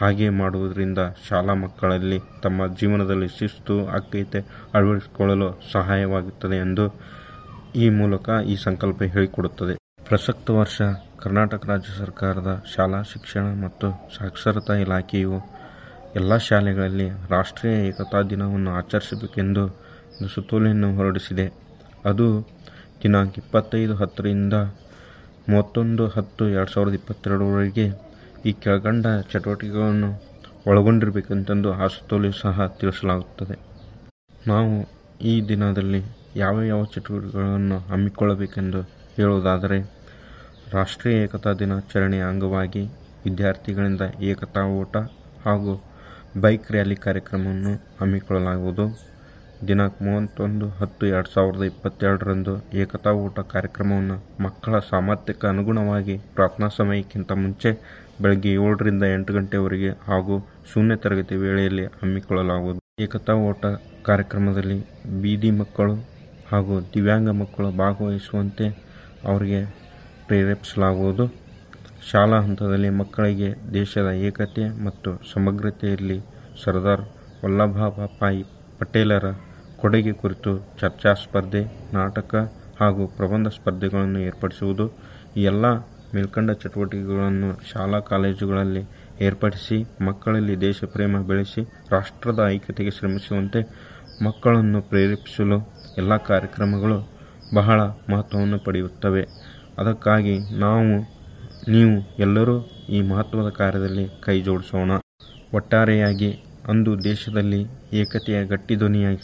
[0.00, 4.40] ಹಾಗೆ ಮಾಡುವುದರಿಂದ ಶಾಲಾ ಮಕ್ಕಳಲ್ಲಿ ತಮ್ಮ ಜೀವನದಲ್ಲಿ ಶಿಸ್ತು ಅಕ್ಕೈತೆ
[4.74, 6.86] ಅಳವಡಿಸಿಕೊಳ್ಳಲು ಸಹಾಯವಾಗುತ್ತದೆ ಎಂದು
[7.76, 9.74] ಈ ಮೂಲಕ ಈ ಸಂಕಲ್ಪ ಹೇಳಿಕೊಡುತ್ತದೆ.
[10.08, 10.78] ಪ್ರಸಕ್ತ ವರ್ಷ
[11.22, 15.36] ಕರ್ನಾಟಕ ರಾಜ್ಯ ಸರ್ಕಾರದ ಶಾಲಾ ಶಿಕ್ಷಣ ಮತ್ತು ಸಾಕ್ಷರತಾ ಇಲಾಖೆಯು
[16.16, 19.62] ಎಲ್ಲ ಶಾಲೆಗಳಲ್ಲಿ ರಾಷ್ಟ್ರೀಯ ಏಕತಾ ದಿನವನ್ನು ಆಚರಿಸಬೇಕೆಂದು
[20.14, 21.46] ಒಂದು ಸುತ್ತೋಲೆಯನ್ನು ಹೊರಡಿಸಿದೆ.
[22.04, 22.26] ಅದು
[23.02, 24.56] ದಿನಾಂಕ ಇಪ್ಪತ್ತೈದು ಹತ್ತರಿಂದ
[25.48, 27.86] ಮೂವತ್ತೊಂದು ಹತ್ತು ಎರಡು ಸಾವಿರದ ಇಪ್ಪತ್ತೆರಡರವರೆಗೆ
[28.46, 30.10] ಈ ಕೆಳಗಂಡ ಚಟುವಟಿಕೆಗಳನ್ನು
[30.66, 33.56] ಒಳಗೊಂಡಿರಬೇಕಂತಂದು ಆ ಸುತ್ತೋಲೆ ಸಹ ತಿಳಿಸಲಾಗುತ್ತದೆ.
[34.46, 34.74] ನಾವು
[35.20, 36.02] ಈ ದಿನದಲ್ಲಿ
[36.36, 38.82] ಯಾವ ಯಾವ ಚಟುವಟಿಕೆಗಳನ್ನು ಹಮ್ಮಿಕೊಳ್ಳಬೇಕೆಂದು
[39.16, 39.78] ಹೇಳುವುದಾದರೆ,
[40.72, 42.84] ರಾಷ್ಟ್ರೀಯ ಏಕತಾ ದಿನಾಚರಣೆಯ ಅಂಗವಾಗಿ
[43.24, 44.96] ವಿದ್ಯಾರ್ಥಿಗಳಿಂದ ಏಕತಾ ಓಟ
[45.44, 45.74] ಹಾಗೂ
[46.40, 48.84] ಬೈಕ್ ರ್ಯಾಲಿ ಕಾರ್ಯಕ್ರಮವನ್ನು ಹಮ್ಮಿಕೊಳ್ಳಲಾಗುವುದು.
[49.68, 57.70] ದಿನಾಂಕ ಮೂವತ್ತೊಂದು ಹತ್ತು ಎರಡು ಸಾವಿರದ ಇಪ್ಪತ್ತೆರಡರಂದು ಏಕತಾ ಓಟ ಕಾರ್ಯಕ್ರಮವನ್ನು ಮಕ್ಕಳ ಸಾಮರ್ಥ್ಯಕ್ಕೆ ಅನುಗುಣವಾಗಿ ಪ್ರಾರ್ಥನಾ ಸಮಯಕ್ಕಿಂತ ಮುಂಚೆ
[58.22, 60.36] ಬೆಳಗ್ಗೆ ಏಳರಿಂದ ಎಂಟು ಗಂಟೆವರೆಗೆ ಹಾಗೂ
[60.72, 62.80] ಶೂನ್ಯ ತರಗತಿ ವೇಳೆಯಲ್ಲಿ ಹಮ್ಮಿಕೊಳ್ಳಲಾಗುವುದು.
[63.00, 63.64] ಏಕತಾ ಓಟ
[64.06, 64.78] ಕಾರ್ಯಕ್ರಮದಲ್ಲಿ
[65.22, 65.94] ಬೀದಿ ಮಕ್ಕಳು
[66.52, 68.66] ಹಾಗೂ ದಿವ್ಯಾಂಗ ಮಕ್ಕಳು ಭಾಗವಹಿಸುವಂತೆ
[69.24, 69.60] ಅವರಿಗೆ
[70.26, 71.41] ಪ್ರೇರೇಪಿಸಲಾಗುವುದು.
[72.10, 76.18] ಶಾಲಾ ಹಂತದಲ್ಲಿ ಮಕ್ಕಳಿಗೆ ದೇಶದ ಏಕತೆ ಮತ್ತು ಸಮಗ್ರತೆಯಲ್ಲಿ
[76.64, 77.04] ಸರ್ದಾರ್
[77.44, 78.42] ವಲ್ಲಭಭಾಯಿ
[78.78, 79.26] ಪಟೇಲರ
[79.76, 82.34] ಕೊಡುಗೆ ಕುರಿತು ಚರ್ಚಾ ಸ್ಪರ್ಧೆ, ನಾಟಕ
[82.80, 84.86] ಹಾಗೂ ಪ್ರಬಂಧ ಸ್ಪರ್ಧೆಗಳನ್ನು ಏರ್ಪಡಿಸುವುದು
[85.36, 85.66] ಈ ಎಲ್ಲ
[86.14, 88.82] ಮೇಲ್ಕಂಡ ಚಟುವಟಿಕೆಗಳನ್ನು ಶಾಲಾ ಕಾಲೇಜುಗಳಲ್ಲಿ
[89.20, 93.60] ಏರ್ಪಡಿಸಿ ಮಕ್ಕಳಲ್ಲಿ ದೇಶ ಪ್ರೇಮ ಬೆಳೆಸಿ ರಾಷ್ಟ್ರದ ಐಕ್ಯತೆಗೆ ಶ್ರಮಿಸುವಂತೆ
[94.24, 95.58] ಮಕ್ಕಳನ್ನು ಪ್ರೇರೇಪಿಸಲು
[95.98, 96.98] ಎಲ್ಲ ಕಾರ್ಯಕ್ರಮಗಳು
[97.54, 97.80] ಬಹಳ
[98.10, 99.24] ಮಹತ್ವವನ್ನು ಪಡೆಯುತ್ತವೆ.
[99.78, 100.92] ಅದಕ್ಕಾಗಿ ನಾವು
[101.68, 104.92] ನೀವು ಎಲ್ಲರೂ ಈ ಮಹತ್ವದ ಕಾರ್ಯದಲ್ಲಿ ಕೈ ಜೋಡಿಸೋಣ
[105.54, 106.30] ಒಟ್ಟಾರೆಯಾಗಿ
[106.68, 107.60] ಅಂದು ದೇಶದಲ್ಲಿ
[107.92, 109.22] ಏಕತೆಯ ಗಟ್ಟಿ ಧ್ವನಿಯಾಗಿ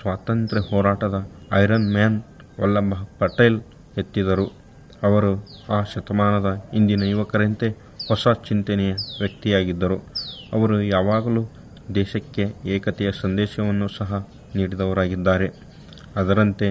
[0.00, 1.16] ಸ್ವಾತಂತ್ರ್ಯ ಹೋರಾಟದ
[1.52, 2.22] ಐರನ್ ಮ್ಯಾನ್
[2.60, 3.60] ವಲ್ಲಭ ಪಟೇಲ್
[3.96, 4.46] ಎತ್ತಿದರು.
[5.02, 5.32] ಅವರು
[5.68, 7.68] ಆ ಶತಮಾನದ ಇಂದಿನ ಯುವಕರಂತೆ
[8.08, 9.98] ಹೊಸ ಚಿಂತನೆಯ ವ್ಯಕ್ತಿಯಾಗಿದ್ದರು.
[10.52, 11.42] ಅವರು ಯಾವಾಗಲೂ
[11.94, 15.48] ದೇಶಕ್ಕೆ ಏಕತೆಯ ಸಂದೇಶವನ್ನು ಸಹ ನೀಡಿದವರಾಗಿದ್ದಾರೆ.
[16.16, 16.68] ಅದರಂತೆ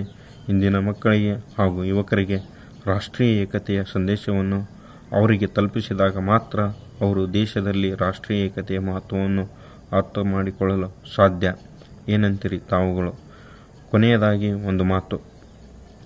[0.49, 2.37] ಇಂದಿನ ಮಕ್ಕಳಿಗೆ ಹಾಗೂ ಯುವಕರಿಗೆ
[2.85, 4.76] ರಾಷ್ಟ್ರೀಯ ಏಕತೆಯ ಸಂದೇಶವನ್ನು
[5.11, 6.61] ಅವರಿಗೆ ತಲುಪಿಸಿದಾಗ ಮಾತ್ರ
[7.01, 9.45] ಅವರು ದೇಶದಲ್ಲಿ ರಾಷ್ಟ್ರೀಯ ಏಕತೆಯ ಮಹತ್ವವನ್ನು
[9.91, 11.55] ಅರ್ಥ ಮಾಡಿಕೊಳ್ಳಲು ಸಾಧ್ಯ.
[12.09, 13.13] ಏನಂತೀರಿ ತಾವುಗಳು?
[13.91, 15.21] ಕೊನೆಯದಾಗಿ ಒಂದು ಮಾತು.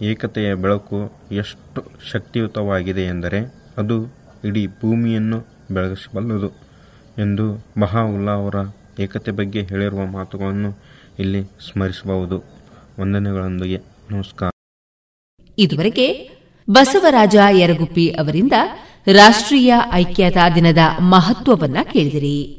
[0.01, 6.49] ಏಕತೆಯ ಬೆಳಕು ಎಷ್ಟು ಶಕ್ತಿಯುತವಾಗಿದೆ ಎಂದರೆ ಅದು ಇಡೀ ಭೂಮಿಯನ್ನು ಬೆಳಗಿಸಬಲ್ಲದು
[7.17, 8.55] ಎಂದು ಬಹಾವುಲ್ಲಾ ಅವರ
[8.99, 10.79] ಏಕತೆ ಬಗ್ಗೆ ಹೇಳಿರುವ ಮಾತುಗಳನ್ನು
[11.19, 12.43] ಇಲ್ಲಿ ಸ್ಮರಿಸಬಹುದು.
[12.99, 13.79] ವಂದನೆಗಳೊಂದಿಗೆ
[14.11, 14.51] ನಮಸ್ಕಾರ.
[15.57, 16.29] ಇದುವರೆಗೆ
[16.69, 18.53] ಬಸವರಾಜ ಯರಗುಪ್ಪಿ ಅವರಿಂದ
[19.07, 22.57] ರಾಷ್ಟ್ರೀಯ ಐಕ್ಯತಾ ದಿನದ ಮಹತ್ವವನ್ನ ಕೇಳಿದಿರಿ.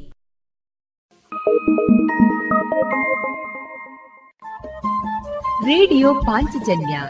[5.64, 7.03] ರೇಡಿಯೋ ಪಾಂಚಜನ್ಯ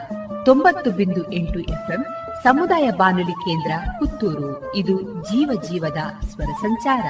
[0.45, 2.05] ತೊಂಬತ್ತು ಬಿಂದು ಎಂಟು ಎಫ್ಎಂ
[2.43, 4.75] ಸಮುದಾಯ ಬಾನುಲಿ ಕೇಂದ್ರ ಪುತ್ತೂರು.
[4.75, 7.05] ಇದು ಜೀವ ಜೀವದ ಸ್ವರ ಸಂಚಾರ.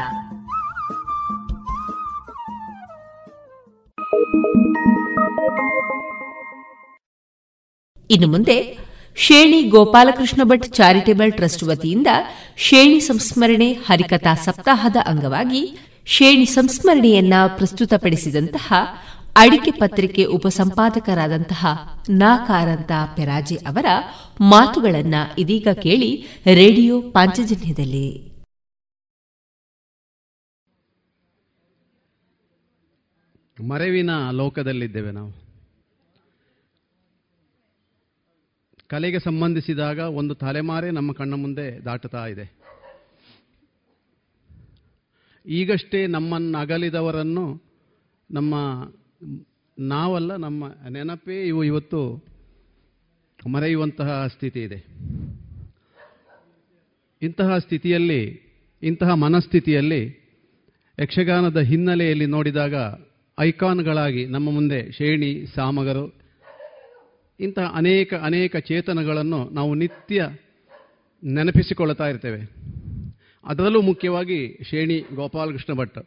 [8.11, 12.07] ಇನ್ನು ಮುಂದೆ ಶೇಣಿ ಗೋಪಾಲಕೃಷ್ಣ ಭಟ್ ಚಾರಿಟೇಬಲ್ ಟ್ರಸ್ಟ್ ವತಿಯಿಂದ
[12.57, 18.73] ಶೇಣಿ ಸಂಸ್ಮರಣೆ ಹರಿಕಥಾ ಸಪ್ತಾಹದ ಅಂಗವಾಗಿ ಶೇಣಿ ಸಂಸ್ಮರಣೆಯನ್ನ ಪ್ರಸ್ತುತಪಡಿಸಿದಂತಹ
[19.37, 21.67] ಅಡಿಕೆ ಪತ್ರಿಕೆ ಉಪಸಂಪಾದಕರಾದಂತಹ
[22.11, 23.87] ನಾಕಾರಂತ ಪೆರಾಜೆ ಅವರ
[24.41, 28.33] ಮಾತುಗಳನ್ನ ಇದೀಗ ಕೇಳಿ ರೇಡಿಯೋ ಪಾಂಚಜನ್ಯದಲ್ಲಿ.
[33.69, 35.41] ಮರೆವಿನ ಲೋಕದಲ್ಲಿದ್ದೇವೆ ನಾವು.
[38.93, 42.45] ಕಲೆಗೆ ಸಂಬಂಧಿಸಿದಾಗ ಒಂದು ತಲೆಮಾರೆ ನಮ್ಮ ಕಣ್ಣ ಮುಂದೆ ದಾಟುತ್ತಾ ಇದೆ.
[45.47, 47.62] ಈಗಷ್ಟೇ ನಮ್ಮನ್ನು ಅಗಲಿದವರನ್ನು
[48.30, 48.55] ನಮ್ಮ
[49.78, 52.24] ನಾವಲ್ಲ, ನಮ್ಮ ನೆನಪೇ ಇವು ಇವತ್ತು
[53.51, 54.84] ಮರೆಯುವಂತಹ ಸ್ಥಿತಿ ಇದೆ.
[57.22, 58.22] ಇಂತಹ ಸ್ಥಿತಿಯಲ್ಲಿ,
[58.82, 60.03] ಇಂತಹ ಮನಸ್ಥಿತಿಯಲ್ಲಿ
[61.03, 62.74] ಯಕ್ಷಗಾನದ ಹಿನ್ನೆಲೆಯಲ್ಲಿ ನೋಡಿದಾಗ
[63.40, 66.22] ಐಕಾನ್ಗಳಾಗಿ ನಮ್ಮ ಮುಂದೆ ಶೇಣಿ, ಸಾಮಗರು
[67.43, 70.28] ಇಂತಹ ಅನೇಕ ಅನೇಕ ಚೇತನಗಳನ್ನು ನಾವು ನಿತ್ಯ
[71.24, 72.40] ನೆನಪಿಸಿಕೊಳ್ಳುತ್ತಾ ಇರ್ತೇವೆ.
[73.45, 75.99] ಅದರಲ್ಲೂ ಮುಖ್ಯವಾಗಿ ಶ್ರೇಣಿ ಗೋಪಾಲಕೃಷ್ಣ ಭಟ್.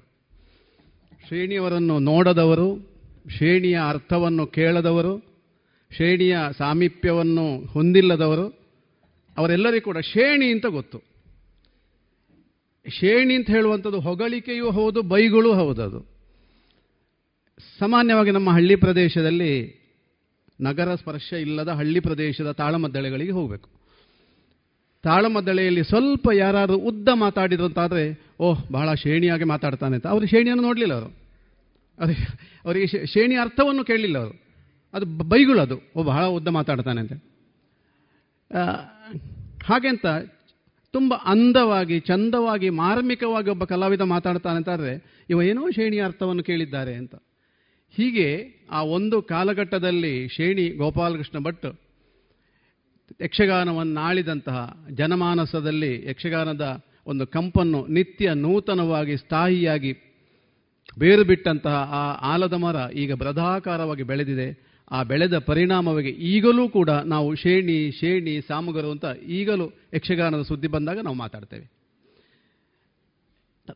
[1.27, 2.95] ಶ್ರೇಣಿಯವರನ್ನು ನೋಡದವರು,
[3.37, 5.17] ಶ್ರೇಣಿಯ ಅರ್ಥವನ್ನು ಕೇಳದವರು,
[5.95, 8.59] ಶ್ರೇಣಿಯ ಸಾಮೀಪ್ಯವನ್ನು ಹೊಂದಿಲ್ಲದವರು,
[9.37, 11.01] ಅವರೆಲ್ಲರಿಗೂ ಕೂಡ ಶ್ರೇಣಿ ಅಂತ ಗೊತ್ತು.
[12.89, 15.99] ಶ್ರೇಣಿ ಅಂತ ಹೇಳುವಂಥದ್ದು ಹೊಗಳಿಕೆಯೂ ಹೌದು, ಬೈಗಳೂ ಹೌದು ಅದು.
[17.79, 19.84] ಸಾಮಾನ್ಯವಾಗಿ ನಮ್ಮ ಹಳ್ಳಿ ಪ್ರದೇಶದಲ್ಲಿ
[20.61, 23.69] ನಗರ ಸ್ಪರ್ಶ ಇಲ್ಲದ ಹಳ್ಳಿ ಪ್ರದೇಶದ ತಾಳಮದ್ದಳೆಗಳಿಗೆ ಹೋಗಬೇಕು.
[25.03, 27.65] ತಾಳಮದ್ದಳೆಯಲ್ಲಿ ಸ್ವಲ್ಪ ಯಾರಾದರೂ ಉದ್ದ ಮಾತಾಡಿದ್ರು
[28.39, 30.07] ಓಹ್, ಬಹಳ ಶ್ರೇಣಿಯಾಗಿ ಮಾತಾಡ್ತಾನೆ ಅಂತ.
[30.07, 31.25] ಅವರು ಶ್ರೇಣಿಯನ್ನು ನೋಡಲಿಲ್ಲ ಅವರು.
[31.99, 32.13] ಅದೇ
[32.65, 34.45] ಅವರಿಗೆ ಶೇ- ಶ್ರೇಣಿಯ ಅರ್ಥವನ್ನು ಕೇಳಲಿಲ್ಲ ಅವರು.
[34.93, 37.13] ಅದು ಬೈಗುಳದು ಬೈಗಳು ಓ, ಬಹಳ ಉದ್ದ ಮಾತಾಡ್ತಾನೆ ಅಂತ.
[39.65, 40.05] ಹಾಗೆಂತ
[40.91, 47.15] ತುಂಬ ಅಂದವಾಗಿ, ಚಂದವಾಗಿ, ಮಾರ್ಮಿಕವಾಗಿ ಒಬ್ಬ ಕಲಾವಿದ ಮಾತಾಡ್ತಾನೆ ಅಂತಾದರೆ ಇವ ಏನೋ ಶ್ರೇಣಿಯ ಅರ್ಥವನ್ನು ಕೇಳಿದ್ದಾರೆ ಅಂತ.
[47.97, 48.27] ಹೀಗೆ
[48.71, 51.79] ಆ ಒಂದು ಕಾಲಘಟ್ಟದಲ್ಲಿ ಶೇಣಿ ಗೋಪಾಲಕೃಷ್ಣ ಭಟ್
[53.21, 59.93] ಯಕ್ಷಗಾನವನ್ನು ಆಳಿದಂತಹ ಜನಮಾನಸದಲ್ಲಿ ಯಕ್ಷಗಾನದ ಒಂದು ಕಂಪನ್ನು ನಿತ್ಯ ನೂತನವಾಗಿ ಸ್ಥಾಯಿಯಾಗಿ
[60.99, 64.75] ಬೇರು ಬಿಟ್ಟಂತಹ ಆ ಆಲದ ಮರ ಈಗ ಬೃಧಾಕಾರವಾಗಿ ಬೆಳೆದಿದೆ.
[64.91, 71.15] ಆ ಬೆಳೆದ ಪರಿಣಾಮವಾಗಿ ಈಗಲೂ ಕೂಡ ನಾವು ಶೇಣಿ ಶೇಣಿ, ಸಾಮುಗರು ಅಂತ ಈಗಲೂ ಯಕ್ಷಗಾನದ ಸುದ್ದಿ ಬಂದಾಗ ನಾವು
[71.15, 71.84] ಮಾತಾಡ್ತೇವೆ.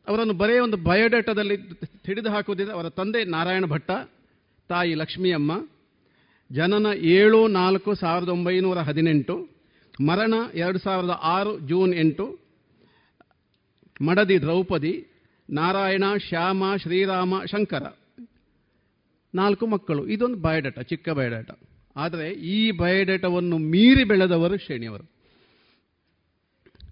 [0.08, 1.56] ಅವರನ್ನು ಬರೆಯ ಒಂದು ಬಯೋಡೇಟಾದಲ್ಲಿ
[2.06, 2.72] ಹಿಡಿದು ಹಾಕುವುದಿದೆ.
[2.72, 3.90] ಅವರ ತಂದೆ ನಾರಾಯಣ ಭಟ್ಟ,
[4.68, 5.68] ತಾಯಿ ಲಕ್ಷ್ಮಿಯಮ್ಮ,
[6.52, 9.48] ಜನನ ಏಳು ನಾಲ್ಕು ಸಾವಿರದ ಒಂಬೈನೂರ ಹದಿನೆಂಟು,
[10.06, 12.38] ಮರಣ ಎರಡು ಸಾವಿರದ ಆರು ಜೂನ್ ಎಂಟು,
[14.06, 15.06] ಮಡದಿ ದ್ರೌಪದಿ,
[15.50, 17.82] ನಾರಾಯಣ, ಶ್ಯಾಮ, ಶ್ರೀರಾಮ, ಶಂಕರ.
[19.34, 20.06] ನಾಲ್ಕು ಮಕ್ಕಳು.
[20.06, 21.58] ಇದೊಂದು ಬಯೋಡೇಟ, ಚಿಕ್ಕ ಬಯೋಡೇಟಾ.
[21.96, 25.09] ಆದರೆ ಈ ಬಯೋಡೇಟವನ್ನು ಮೀರಿ ಬೆಳೆದವರು ಶ್ರೇಣಿಯವರು.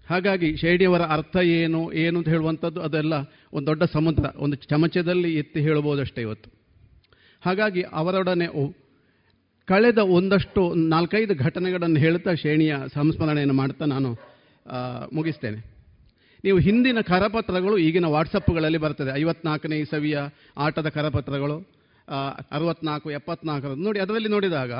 [0.09, 3.13] ಹಾಗಾಗಿ ಶೇಡಿಯವರ ಅರ್ಥ ಏನು ಏನು ಅಂತ ಹೇಳುವಂಥದ್ದು ಅದೆಲ್ಲ
[3.53, 6.49] ಒಂದು ದೊಡ್ಡ ಸಮುದ್ರ, ಒಂದು ಚಮಚದಲ್ಲಿ ಎತ್ತಿ ಹೇಳಬಹುದಷ್ಟೇ ಇವತ್ತು.
[7.45, 8.47] ಹಾಗಾಗಿ ಅವರೊಡನೆ
[9.67, 14.09] ಕಳೆದ ಒಂದಷ್ಟು, ನಾಲ್ಕೈದು ಘಟನೆಗಳನ್ನು ಹೇಳ್ತಾ ಶ್ರೇಣಿಯ ಸಂಸ್ಮರಣೆಯನ್ನು ಮಾಡ್ತಾ ನಾನು
[15.13, 15.59] ಮುಗಿಸ್ತೇನೆ.
[16.43, 19.11] ನೀವು ಹಿಂದಿನ ಕರಪತ್ರಗಳು ಈಗಿನ ವಾಟ್ಸಪ್ಗಳಲ್ಲಿ ಬರ್ತದೆ.
[19.21, 20.17] ಐವತ್ನಾಲ್ಕನೇ ಇಸವಿಯ
[20.57, 21.57] ಆಟದ ಕರಪತ್ರಗಳು
[22.57, 24.71] ಅರವತ್ನಾಲ್ಕು ಎಪ್ಪತ್ನಾಲ್ಕರ ನೋಡಿ, ಅದರಲ್ಲಿ ನೋಡಿದಾಗ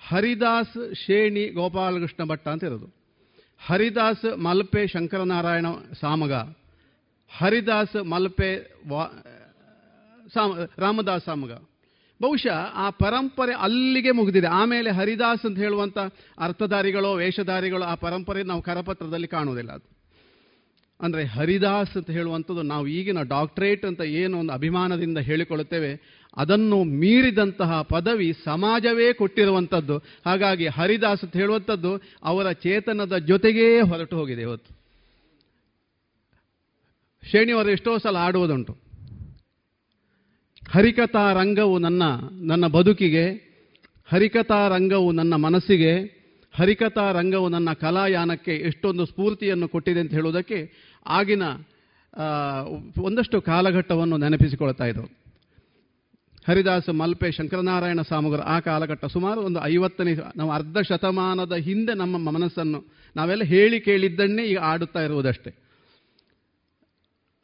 [0.00, 2.88] ಹರಿದಾಸ್ ಶೇಣಿ ಗೋಪಾಲಕೃಷ್ಣ ಭಟ್ಟ ಅಂತ ಇರೋದು.
[3.60, 5.66] ಹರಿದಾಸ್ ಮಲ್ಪೆ ಶಂಕರನಾರಾಯಣ
[6.00, 6.32] ಸಾಮಗ,
[7.30, 8.50] ಹರಿದಾಸ್ ಮಲ್ಪೆ
[10.34, 11.52] ಸಾಮ, ರಾಮದಾಸ್ ಸಾಮಗ.
[12.20, 14.46] ಬಹುಶಃ ಆ ಪರಂಪರೆ ಅಲ್ಲಿಗೆ ಮುಗಿದಿದೆ.
[14.46, 15.98] ಆಮೇಲೆ ಹರಿದಾಸ್ ಅಂತ ಹೇಳುವಂಥ
[16.38, 19.86] ಅರ್ಥಧಾರಿಗಳೋ, ವೇಷಧಾರಿಗಳು ಆ ಪರಂಪರೆ ನಾವು ಕರಪತ್ರದಲ್ಲಿ ಕಾಣುವುದಿಲ್ಲ ಅದು.
[21.00, 25.90] ಅಂದರೆ ಹರಿದಾಸ್ ಅಂತ ಹೇಳುವಂಥದ್ದು ನಾವು ಈಗಿನ ಡಾಕ್ಟ್ರೇಟ್ ಅಂತ ಏನು ಒಂದು ಅಭಿಮಾನದಿಂದ ಹೇಳಿಕೊಳ್ಳುತ್ತೇವೆ
[26.36, 29.98] ಅದನ್ನು ಮೀರಿದಂತಹ ಪದವಿ ಸಮಾಜವೇ ಕೊಟ್ಟಿರುವಂಥದ್ದು.
[29.98, 34.80] ಹಾಗಾಗಿ ಹರಿದಾಸ್ ಹೇಳುವಂಥದ್ದು ಅವರ ಚೇತನದ ಜೊತೆಗೇ ಹೊರಟು ಹೋಗಿದೆ ಇವತ್ತು.
[37.30, 38.76] ಶ್ರೇಣಿಯವರು ಎಷ್ಟೋ ಸಲ ಆಡುವುದುಂಟು.
[40.70, 42.02] ಹರಿಕಥಾ ರಂಗವು ನನ್ನ
[42.42, 43.24] ನನ್ನ ಬದುಕಿಗೆ,
[44.06, 46.20] ಹರಿಕಥಾ ರಂಗವು ನನ್ನ ಮನಸ್ಸಿಗೆ,
[46.54, 50.72] ಹರಿಕಥಾ ರಂಗವು ನನ್ನ ಕಲಾಯಾನಕ್ಕೆ ಎಷ್ಟೊಂದು ಸ್ಫೂರ್ತಿಯನ್ನು ಕೊಟ್ಟಿದೆ ಅಂತ ಹೇಳುವುದಕ್ಕೆ
[51.06, 51.42] ಆಗಿನ
[53.00, 54.84] ಒಂದಷ್ಟು ಕಾಲಘಟ್ಟವನ್ನು ನೆನಪಿಸಿಕೊಳ್ತಾ
[56.48, 62.84] ಹರಿದಾಸ ಮಲ್ಪೆ ಶಂಕರನಾರಾಯಣ ಸಾಮಗರು ಆ ಕಾಲಘಟ್ಟ ಸುಮಾರು ಒಂದು ಐವತ್ತನೇ ನಾವು ಅರ್ಧ ಶತಮಾನದ ಹಿಂದೆ ನಮ್ಮ ಮನಸ್ಸನ್ನು
[63.16, 65.50] ನಾವೆಲ್ಲ ಹೇಳಿ ಕೇಳಿದ್ದನ್ನೇ ಈಗ ಆಡುತ್ತಾ ಇರುವುದಷ್ಟೇ.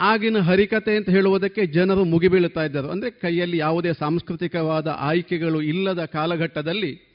[0.00, 2.90] ಆಗಿನ ಹರಿಕತೆ ಅಂತ ಹೇಳುವುದಕ್ಕೆ ಜನರು ಮುಗಿಬೀಳುತ್ತಾ ಇದ್ದರು.
[2.90, 7.05] ಅಂದರೆ ಕೈಯಲ್ಲಿ ಯಾವುದೇ ಸಾಂಸ್ಕೃತಿಕವಾದ ಆಯ್ಕೆಗಳು ಇಲ್ಲದ ಕಾಲಘಟ್ಟದಲ್ಲಿ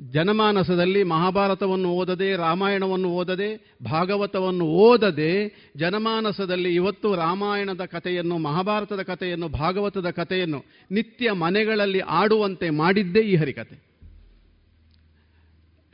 [0.00, 10.64] ಜನಮಾನಸದಲ್ಲಿ ಮಹಾಭಾರತವನ್ನು ಓದದೆ, ರಾಮಾಯಣವನ್ನು ಓದದೆ, ಭಾಗವತವನ್ನು ಓದದೆ, ಜನಮಾನಸದಲ್ಲಿ ಇವತ್ತು ರಾಮಾಯಣದ ಕಥೆಯನ್ನು, ಮಹಾಭಾರತದ ಕಥೆಯನ್ನು, ಭಾಗವತದ ಕಥೆಯನ್ನು
[10.90, 13.86] ನಿತ್ಯ ಮನೆಗಳಲ್ಲಿ ಆಡುವಂತೆ ಮಾಡಿದ್ದೇ ಈ ಹರಿಕತೆ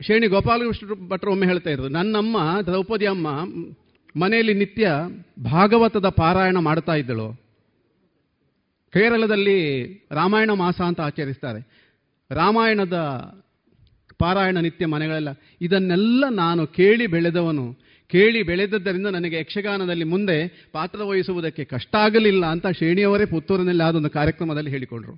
[0.01, 3.27] ಶ್ರೇಣಿ ಗೋಪಾಲಕೃಷ್ಣ ಭಟ್ರು ಒಮ್ಮೆ ಹೇಳ್ತಾ ಇರೋದು ನನ್ನಮ್ಮ, ದ್ರೌಪದಿ ಅಮ್ಮ,
[4.19, 4.91] ಮನೆಯಲ್ಲಿ ನಿತ್ಯ
[5.43, 7.33] ಭಾಗವತದ ಪಾರಾಯಣ ಮಾಡ್ತಾ ಇದ್ದಳು.
[8.93, 11.83] ಕೇರಳದಲ್ಲಿ ರಾಮಾಯಣ ಮಾಸ ಅಂತ ಆಚರಿಸ್ತಾರೆ.
[12.31, 12.93] ರಾಮಾಯಣದ
[14.23, 15.31] ಪಾರಾಯಣ ನಿತ್ಯ ಮನೆಗಳೆಲ್ಲ.
[15.61, 17.65] ಇದನ್ನೆಲ್ಲ ನಾನು ಕೇಳಿ ಬೆಳೆದವನು.
[18.07, 20.37] ಕೇಳಿ ಬೆಳೆದದ್ದರಿಂದ ನನಗೆ ಯಕ್ಷಗಾನದಲ್ಲಿ ಮುಂದೆ
[20.71, 25.15] ಪಾತ್ರ ವಹಿಸುವುದಕ್ಕೆ ಕಷ್ಟ ಆಗಲಿಲ್ಲ ಅಂತ ಶ್ರೇಣಿಯವರೇ ಪುತ್ತೂರಿನಲ್ಲಿ ಆದೊಂದು ಕಾರ್ಯಕ್ರಮದಲ್ಲಿ ಹೇಳಿಕೊಂಡ್ರು.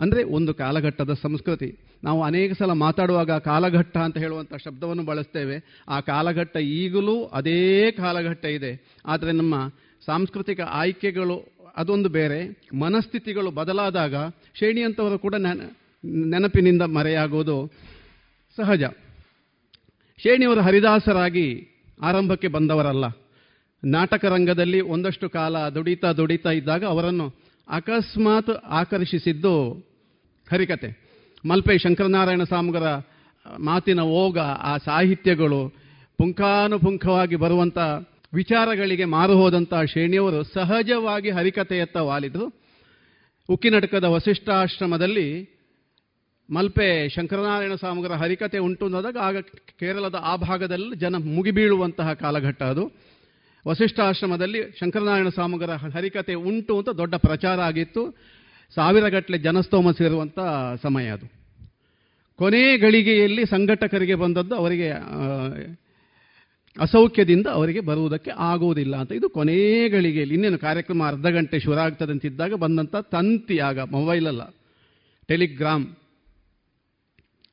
[0.00, 1.68] ಅಂದರೆ ಒಂದು ಕಾಲಘಟ್ಟದ ಸಂಸ್ಕೃತಿ.
[2.04, 5.56] ನಾವು ಅನೇಕ ಸಲ ಮಾತಾಡುವಾಗ ಕಾಲಘಟ್ಟ ಅಂತ ಹೇಳುವಂಥ ಶಬ್ದವನ್ನು ಬಳಸ್ತೇವೆ.
[5.88, 8.72] ಆ ಕಾಲಘಟ್ಟ ಈಗಲೂ ಅದೇ ಕಾಲಘಟ್ಟ ಇದೆ.
[9.06, 9.54] ಆದರೆ ನಮ್ಮ
[10.06, 11.36] ಸಾಂಸ್ಕೃತಿಕ ಆಯ್ಕೆಗಳು
[11.76, 12.40] ಅದೊಂದು ಬೇರೆ.
[12.78, 14.14] ಮನಸ್ಥಿತಿಗಳು ಬದಲಾದಾಗ
[14.54, 15.60] ಶ್ರೇಣಿಯಂಥವರು ಕೂಡ ನೆನ
[16.30, 17.56] ನೆನಪಿನಿಂದ ಮರೆಯಾಗುವುದು
[18.56, 18.82] ಸಹಜ.
[20.18, 21.68] ಶೇಣಿಯವರು ಹರಿದಾಸರಾಗಿ
[22.02, 23.04] ಆರಂಭಕ್ಕೆ ಬಂದವರಲ್ಲ.
[23.84, 27.34] ನಾಟಕ ರಂಗದಲ್ಲಿ ಒಂದಷ್ಟು ಕಾಲ ದುಡಿತಾ ದುಡಿತಾ ಇದ್ದಾಗ ಅವರನ್ನು
[27.68, 29.72] ಅಕಸ್ಮಾತ್ ಆಕರ್ಷಿಸಿದ್ದು
[30.52, 31.04] ಹರಿಕತೆ.
[31.48, 32.86] ಮಲ್ಪೆ ಶಂಕರನಾರಾಯಣ ಸ್ವಾಮಿಗರ
[33.58, 35.68] ಮಾತಿನ ಓಗ, ಆ ಸಾಹಿತ್ಯಗಳು
[36.18, 37.78] ಪುಂಖಾನುಪುಂಖವಾಗಿ ಬರುವಂಥ
[38.34, 42.52] ವಿಚಾರಗಳಿಗೆ ಮಾರು ಹೋದಂಥ ಶ್ರೇಣಿಯವರು ಸಹಜವಾಗಿ ಹರಿಕತೆಯತ್ತ ವಾಲಿದರು.
[43.48, 45.53] ಉಕ್ಕಿನಟಕದ ವಸಿಷ್ಠಾಶ್ರಮದಲ್ಲಿ
[46.50, 49.36] ಮಲ್ಪೆ ಶಂಕರನಾರಾಯಣ ಸ್ವಾಮಿಗರ ಹರಿಕತೆ ಉಂಟು ಅನ್ನೋದಾಗ ಆಗ
[49.80, 52.92] ಕೇರಳದ ಆ ಭಾಗದಲ್ಲಿ ಜನ ಮುಗಿಬೀಳುವಂತಹ ಕಾಲಘಟ್ಟ ಅದು.
[53.68, 58.16] ವಸಿಷ್ಠಾಶ್ರಮದಲ್ಲಿ ಶಂಕರನಾರಾಯಣ ಸ್ವಾಮಿಗರ ಹರಿಕತೆ ಉಂಟು ಅಂತ ದೊಡ್ಡ ಪ್ರಚಾರ ಆಗಿತ್ತು.
[58.74, 60.38] ಸಾವಿರಗಟ್ಟಲೆ ಜನಸ್ತೋಮ ಸೇರುವಂಥ
[60.82, 61.26] ಸಮಯ ಅದು.
[62.36, 64.88] ಕೊನೆ ಗಳಿಗೆಯಲ್ಲಿ ಸಂಘಟಕರಿಗೆ ಬಂದದ್ದು ಅವರಿಗೆ
[66.76, 69.12] ಅಸೌಖ್ಯದಿಂದ ಅವರಿಗೆ ಬರುವುದಕ್ಕೆ ಆಗುವುದಿಲ್ಲ ಅಂತ.
[69.12, 74.54] ಇದು ಕೊನೆ ಗಳಿಗೆಯಲ್ಲಿ, ಇನ್ನೇನು ಕಾರ್ಯಕ್ರಮ ಅರ್ಧ ಗಂಟೆ ಶುರು ಆಗ್ತದೆ ಅಂತಿದ್ದಾಗ ಬಂದಂಥ ತಂತಿ ಆಗ, ಮೊಬೈಲಲ್ಲ,
[75.26, 75.86] ಟೆಲಿಗ್ರಾಮ್.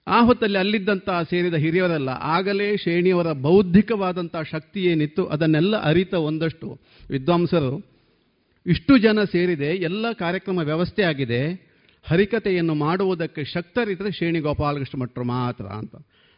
[0.08, 6.80] ಆ ಹೊತ್ತಲ್ಲಿ ಅಲ್ಲಿದ್ದಂತಹ ಸೇರಿದ ಹಿರಿಯರೆಲ್ಲ ಆಗಲೇ ಶ್ರೇಣಿಯವರ ಬೌದ್ಧಿಕವಾದಂಥ ಶಕ್ತಿ ಏನಿತ್ತು ಅದನ್ನೆಲ್ಲ ಅರಿತ ಒಂದಷ್ಟು
[7.10, 7.74] ವಿದ್ವಾಂಸರು,
[8.66, 11.72] ಇಷ್ಟು ಜನ ಸೇರಿದೆ, ಎಲ್ಲ ಕಾರ್ಯಕ್ರಮ ವ್ಯವಸ್ಥೆ ಆಗಿದೆ
[12.06, 15.96] ಹರಿಕತೆಯನ್ನು ಮಾಡುವುದಕ್ಕೆ ಶಕ್ತರಿದ್ದರೆ ಶ್ರೇಣಿ ಗೋಪಾಲಕೃಷ್ಣ ಭಟ್ರು ಮಾತ್ರ ಅಂತ.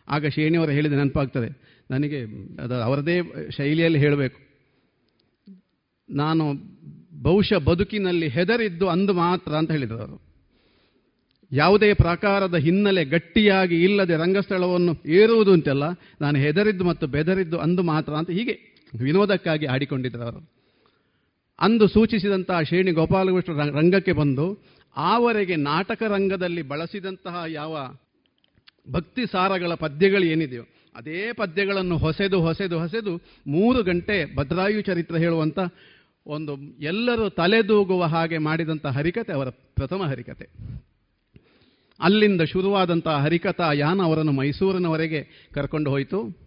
[0.07, 1.49] ಆಗ ಶ್ರೇಣಿಯವರು ಹೇಳಿದ ನೆನಪಾಗ್ತದೆ,
[1.91, 2.19] ನನಗೆ
[2.61, 3.21] ಅದು ಅವರದೇ
[3.57, 4.39] ಶೈಲಿಯಲ್ಲಿ ಹೇಳಬೇಕು.
[6.09, 6.53] ನಾನು
[7.23, 10.32] ಬಹುಶಃ ಬದುಕಿನಲ್ಲಿ ಹೆದರಿದ್ದು ಅಂದು ಮಾತ್ರ ಅಂತ ಹೇಳಿದರು ಅವರು.
[11.53, 15.83] ಯಾವುದೇ ಪ್ರಕಾರದ ಹಿನ್ನೆಲೆ ಗಟ್ಟಿಯಾಗಿ ಇಲ್ಲದೆ ರಂಗಸ್ಥಳವನ್ನು ಏರುವುದು ಅಂತೆಲ್ಲ
[16.21, 18.55] ನಾನು ಹೆದರಿದ್ದು ಮತ್ತು ಬೆದರಿದ್ದು ಅಂದು ಮಾತ್ರ ಅಂತ ಹೀಗೆ
[19.01, 20.51] ವಿನೋದಕ್ಕಾಗಿ ಆಡಿಕೊಂಡಿದ್ದರು ಅವರು.
[21.61, 24.63] ಅಂದು ಸೂಚಿಸಿದಂತಹ ಶ್ರೇಣಿ ಗೋಪಾಲಕೃಷ್ಣ ರಂಗಕ್ಕೆ ಬಂದು
[24.97, 27.95] ಆವರೆಗೆ ನಾಟಕ ರಂಗದಲ್ಲಿ ಬಳಸಿದಂತಹ ಯಾವ
[28.91, 30.63] ಭಕ್ತಿ ಸಾರಗಳ ಪದ್ಯಗಳು ಏನಿದೆಯೋ
[30.95, 35.59] ಅದೇ ಪದ್ಯಗಳನ್ನು ಹೊಸೆದು ಹೊಸೆದು ಹೊಸೆದು ಮೂರು ಗಂಟೆ ಭದ್ರಾಯು ಚರಿತ್ರೆ ಹೇಳುವಂಥ
[36.27, 40.47] ಒಂದು ಎಲ್ಲರೂ ತಲೆದೂಗುವ ಹಾಗೆ ಮಾಡಿದಂಥ ಹರಿಕತೆ, ಅವರ ಪ್ರಥಮ ಹರಿಕತೆ.
[41.99, 46.37] ಅಲ್ಲಿಂದ ಶುರುವಾದಂಥ ಹರಿಕಥಾ ಯಾನ ಅವರನ್ನು ಮೈಸೂರಿನವರೆಗೆ ಕರ್ಕೊಂಡು ಹೋಯಿತು.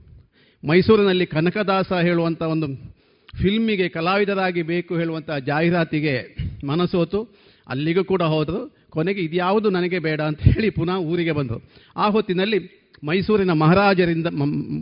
[0.69, 2.67] ಮೈಸೂರಿನಲ್ಲಿ ಕನಕದಾಸ ಹೇಳುವಂಥ ಒಂದು
[3.43, 6.37] ಫಿಲ್ಮಿಗೆ ಕಲಾವಿದರಾಗಿ ಬೇಕು ಹೇಳುವಂಥ ಜಾಹೀರಾತಿಗೆ
[6.67, 7.37] ಮನಸ್ಸೋತು
[7.69, 8.77] ಅಲ್ಲಿಗೂ ಕೂಡ ಹೋದರು.
[8.91, 11.63] ಕೊನೆಗೆ ಇದ್ಯಾವುದು ನನಗೆ ಬೇಡ ಅಂತ ಹೇಳಿ ಪುನಃ ಊರಿಗೆ ಬಂದರು.
[11.97, 14.27] ಆ ಹೊತ್ತಿನಲ್ಲಿ ಮೈಸೂರಿನ ಮಹಾರಾಜರಿಂದ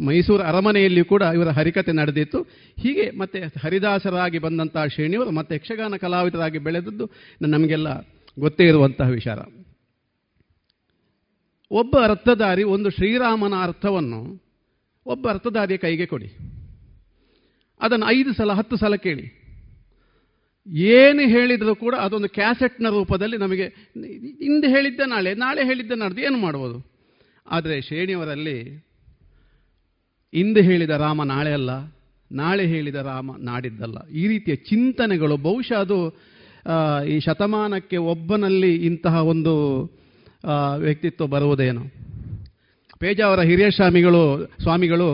[0.07, 2.43] ಮೈಸೂರು ಅರಮನೆಯಲ್ಲಿಯೂ ಕೂಡ ಇವರ ಹರಿಕತೆ ನಡೆದಿತ್ತು.
[2.79, 7.11] ಹೀಗೆ ಮತ್ತೆ ಹರಿದಾಸರಾಗಿ ಬಂದಂತಹ ಶ್ರೇಣಿಯವರು ಮತ್ತೆ ಯಕ್ಷಗಾನ ಕಲಾವಿದರಾಗಿ ಬೆಳೆದದ್ದು
[7.43, 8.01] ನಮಗೆಲ್ಲ
[8.41, 9.39] ಗೊತ್ತೇ ಇರುವಂತಹ ವಿಚಾರ.
[11.79, 14.21] ಒಬ್ಬ ಅರ್ಥಧಾರಿ ಒಂದು ಶ್ರೀರಾಮನ ಅರ್ಥವನ್ನು
[15.07, 16.29] ಒಬ್ಬ ಅರ್ಥಧಾರಿಯ ಕೈಗೆ ಕೊಡಿ.
[17.81, 19.27] ಅದನ್ನು ಐದು ಸಲ, ಹತ್ತು ಸಲ ಕೇಳಿ.
[20.99, 23.67] ಏನು ಹೇಳಿದರೂ ಕೂಡ ಅದೊಂದು ಕ್ಯಾಸೆಟ್ನ ರೂಪದಲ್ಲಿ ನಮಗೆ
[24.49, 26.79] ಇಂದು ಹೇಳಿದ್ದ, ನಾಳೆ ನಾಳೆ ಹೇಳಿದ್ದ ನಾಡ್ದು ಏನು ಮಾಡ್ಬೋದು?
[27.47, 28.59] ಆದರೆ ಶ್ರೇಣಿಯವರಲ್ಲಿ
[30.33, 31.73] ಇಂದು ಹೇಳಿದ ರಾಮ ನಾಳೆ ಅಲ್ಲ,
[32.31, 33.99] ನಾಳೆ ಹೇಳಿದ ರಾಮ ನಾಡಿದ್ದಲ್ಲ.
[34.21, 35.99] ಈ ರೀತಿಯ ಚಿಂತನೆಗಳು, ಬಹುಶಃ ಅದು
[37.15, 39.55] ಈ ಶತಮಾನಕ್ಕೆ ಒಬ್ಬನಲ್ಲಿ ಇಂತಹ ಒಂದು
[40.79, 41.85] ವ್ಯಕ್ತಿತ್ವ ಬರುವುದೇನೋ?
[42.99, 44.23] ಪೇಜಾವರ ಹಿರಿಯ ಸ್ವಾಮಿಗಳು
[44.63, 45.09] ಸ್ವಾಮಿಗಳು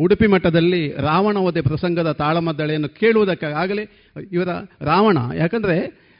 [0.00, 3.84] ಉಡುಪಿ ಮಠದಲ್ಲಿ ರಾವಣವಧೆ ಪ್ರಸಂಗದ ತಾಳಮದ್ದಳೆಯನ್ನು ಕೇಳುವುದಕ್ಕೆ ಆಗಲೇ
[4.32, 4.48] ಇವರ
[4.80, 5.76] ರಾವಣ, ಯಾಕಂದರೆ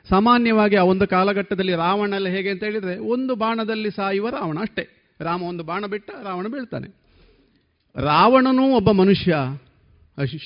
[0.09, 4.85] ಸಾಮಾನ್ಯವಾಗಿ ಆ ಒಂದು ಕಾಲಘಟ್ಟದಲ್ಲಿ ರಾವಣ ಎಲ್ಲ ಹೇಗೆ ಅಂತ ಹೇಳಿದರೆ, ಒಂದು ಬಾಣದಲ್ಲಿ ಸಾಯುವ ರಾವಣ ಅಷ್ಟೇ.
[5.21, 6.89] ರಾಮ ಒಂದು ಬಾಣ ಬಿಟ್ಟ ರಾವಣ ಬೀಳ್ತಾನೆ.
[7.97, 9.37] ರಾವಣನೂ ಒಬ್ಬ ಮನುಷ್ಯ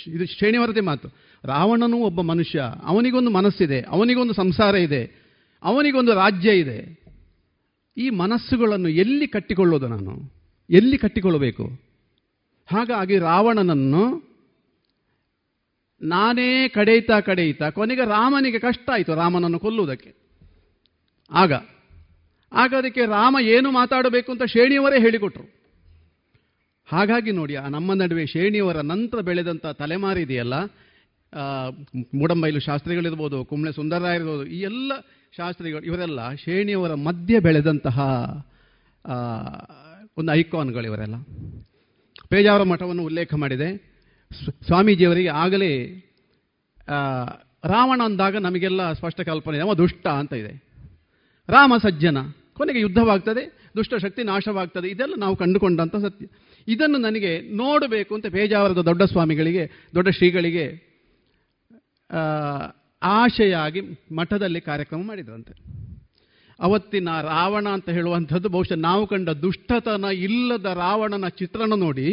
[0.09, 1.09] ಇದು ಶ್ರೇಣಿವರದಿ ಮಾತು.
[1.45, 5.22] ರಾವಣನೂ ಒಬ್ಬ ಮನುಷ್ಯ, ಅವನಿಗೊಂದು ಮನಸ್ಸಿದೆ, ಅವನಿಗೊಂದು ಸಂಸಾರ ಇದೆ
[5.63, 6.79] ಅವನಿಗೊಂದು ರಾಜ್ಯ ಇದೆ.
[7.97, 10.33] ಈ ಮನಸ್ಸುಗಳನ್ನು ಎಲ್ಲಿ ಕಟ್ಟಿಕೊಳ್ಳೋದು ನಾನು?
[10.71, 11.65] ಎಲ್ಲಿ ಕಟ್ಟಿಕೊಳ್ಳಬೇಕು?
[12.73, 14.33] ಹಾಗಾಗಿ ರಾವಣನನ್ನು
[16.03, 20.11] ನಾನೇ ಕಡೆಯುತ್ತಾ ಕಡೆಯುತ್ತಾ ಕೊನೆಗೆ ರಾಮನಿಗೆ ಕಷ್ಟ ಆಯಿತು ರಾಮನನ್ನು ಕೊಲ್ಲುವುದಕ್ಕೆ.
[21.31, 21.53] ಆಗ
[22.53, 25.45] ಆಗ ಅದಕ್ಕೆ ರಾಮ ಏನು ಮಾತಾಡಬೇಕು ಅಂತ ಶೇಣಿಯವರೇ ಹೇಳಿಕೊಟ್ರು.
[26.87, 30.55] ಹಾಗಾಗಿ ನೋಡಿ, ಆ ನಮ್ಮ ನಡುವೆ ಶೇಣಿಯವರ ನಂತರ ಬೆಳೆದಂಥ ತಲೆಮಾರಿದೆಯಲ್ಲ
[32.15, 34.93] ಮೂಡಂಬೈಲು ಶಾಸ್ತ್ರಿಗಳಿರ್ಬೋದು, ಕುಂಬಳೆ ಸುಂದರರಾಯ ಇರ್ಬೋದು ಈ ಎಲ್ಲ
[35.37, 38.01] ಶಾಸ್ತ್ರಿಗಳು ಇವರೆಲ್ಲ ಶೇಣಿಯವರ ಮಧ್ಯೆ ಬೆಳೆದಂತಹ
[40.17, 41.15] ಒಂದು ಐಕಾನ್ಗಳು ಇವರೆಲ್ಲ.
[42.29, 43.77] ಪೇಜಾವರ ಮಠವನ್ನು ಉಲ್ಲೇಖ ಮಾಡಿದೆ.
[44.45, 45.87] ಸ್ವ- ಸ್ವಾಮೀಜಿಯವರಿಗೆ ಆಗಲೇ
[47.65, 50.63] ರಾವಣ ಅಂದಾಗ ನಮಗೆಲ್ಲ ಸ್ಪಷ್ಟ ಕಲ್ಪನೆ ಅವ ದುಷ್ಟ ಅಂತ ಇದೆ.
[51.49, 52.17] ರಾಮ ಸಜ್ಜನ,
[52.53, 56.27] ಕೊನೆಗೆ ಯುದ್ಧವಾಗ್ತದೆ ದುಷ್ಟಶಕ್ತಿ ನಾಶವಾಗ್ತದೆ, ಇದೆಲ್ಲ ನಾವು ಕಂಡುಕೊಂಡಂಥ ಸತ್ಯ.
[56.69, 60.93] ಇದನ್ನು ನನಗೆ ನೋಡಬೇಕು ಅಂತ ಪೇಜಾವರದ ದೊಡ್ಡ ಸ್ವಾಮಿಗಳಿಗೆ, ದೊಡ್ಡ ಶ್ರೀಗಳಿಗೆ
[63.03, 63.81] ಆಶೆಯಾಗಿ
[64.15, 65.55] ಮಠದಲ್ಲಿ ಕಾರ್ಯಕ್ರಮ ಮಾಡಿದ್ರಂತೆ.
[66.61, 72.09] ಅವತ್ತಿನ ರಾವಣ ಅಂತ ಹೇಳುವಂಥದ್ದು ಬಹುಶಃ ನಾವು ಕಂಡ ದುಷ್ಟತನ ಇಲ್ಲದ ರಾವಣನ ಚಿತ್ರಣ ನೋಡಿ,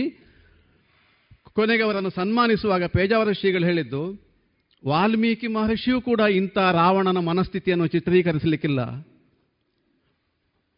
[1.53, 4.03] ಕೊನೆಗೆ ಅವರನ್ನು ಸನ್ಮಾನಿಸುವಾಗ ಪೇಜಾವರ ಶ್ರೀಗಳು ಹೇಳಿದ್ದು,
[4.85, 8.79] ವಾಲ್ಮೀಕಿ ಮಹರ್ಷಿಯೂ ಕೂಡ ಇಂಥ ರಾವಣನ ಮನಸ್ಥಿತಿಯನ್ನು ಚಿತ್ರೀಕರಿಸಲಿಕ್ಕಿಲ್ಲ.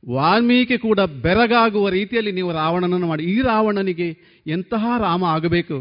[0.04, 4.08] ವಾಲ್ಮೀಕಿ ಕೂಡ ಬೆರಗಾಗುವ ರೀತಿಯಲ್ಲಿ ನೀವು ರಾವಣನನ್ನು ಮಾಡಿ, ಈ ರಾವಣನಿಗೆ
[4.48, 5.78] ಎಂತಹ ರಾಮ ಆಗಬೇಕು?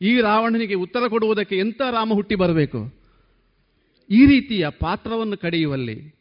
[0.00, 2.95] ಈ ರಾವಣನಿಗೆ ಉತ್ತರ ಕೊಡುವುದಕ್ಕೆ ಎಂಥ ರಾಮ ಹುಟ್ಟಿ ಬರಬೇಕು?
[4.10, 6.16] ಈ ರೀತಿಯ ಪಾತ್ರವನ್ನು ಕಡಿಯುವಲ್ಲಿ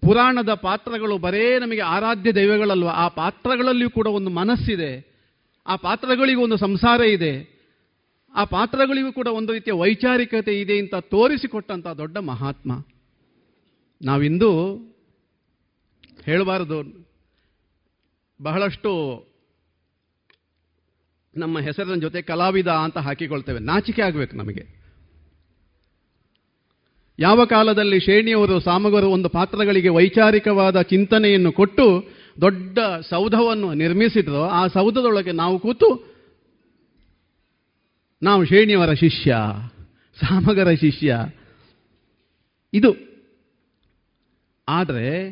[0.00, 5.18] ಪುರಾಣದ ಪಾತ್ರಗಳು ಬರೇ ನಮಗೆ ಆರಾಧ್ಯ ದೈವಗಳಲ್ವ, ಆ ಪಾತ್ರಗಳಲ್ಲಿಯೂ ಕೂಡ ಒಂದು ಮನಸ್ಸಿದೆ,
[5.66, 7.58] ಆ ಪಾತ್ರಗಳಿಗೂ ಒಂದು ಸಂಸಾರ ಇದೆ,
[8.34, 12.86] ಆ ಪಾತ್ರಗಳಿಗೂ ಕೂಡ ಒಂದು ರೀತಿಯ ವೈಚಾರಿಕತೆ ಇದೆ ಅಂತ ತೋರಿಸಿಕೊಟ್ಟಂಥ ದೊಡ್ಡ ಮಹಾತ್ಮ.
[14.02, 14.76] ನಾವಿಂದು
[16.24, 17.06] ಹೇಳಬಾರದು,
[18.42, 18.92] ಬಹಳಷ್ಟು
[21.36, 24.77] ನಮ್ಮ ಹೆಸರಿನ ಜೊತೆ ಕಲಾವಿದ ಅಂತ ಹಾಕಿಕೊಳ್ತೇವೆ, ನಾಚಿಕೆ ಆಗಬೇಕು ನಮಗೆ.
[27.20, 32.08] ಯಾವ ಕಾಲದಲ್ಲಿ ಶೇಣಿಯವರು ಸಾಮಗರು ಒಂದು ಪಾತ್ರಗಳಿಗೆ ವೈಚಾರಿಕವಾದ ಚಿಂತನೆಯನ್ನು ಕೊಟ್ಟು
[32.40, 36.18] ದೊಡ್ಡ ಸೌಧವನ್ನು ನಿರ್ಮಿಸಿದ್ರು ಆ ಸೌಧದೊಳಗೆ ನಾವು ಕೂತು
[38.22, 39.36] ನಾವು ಶೇಣಿಯವರ ಶಿಷ್ಯ,
[40.20, 41.16] ಸಾಮಗರ ಶಿಷ್ಯ.
[42.74, 42.94] ಇದು.
[44.68, 45.28] ಆದರೆ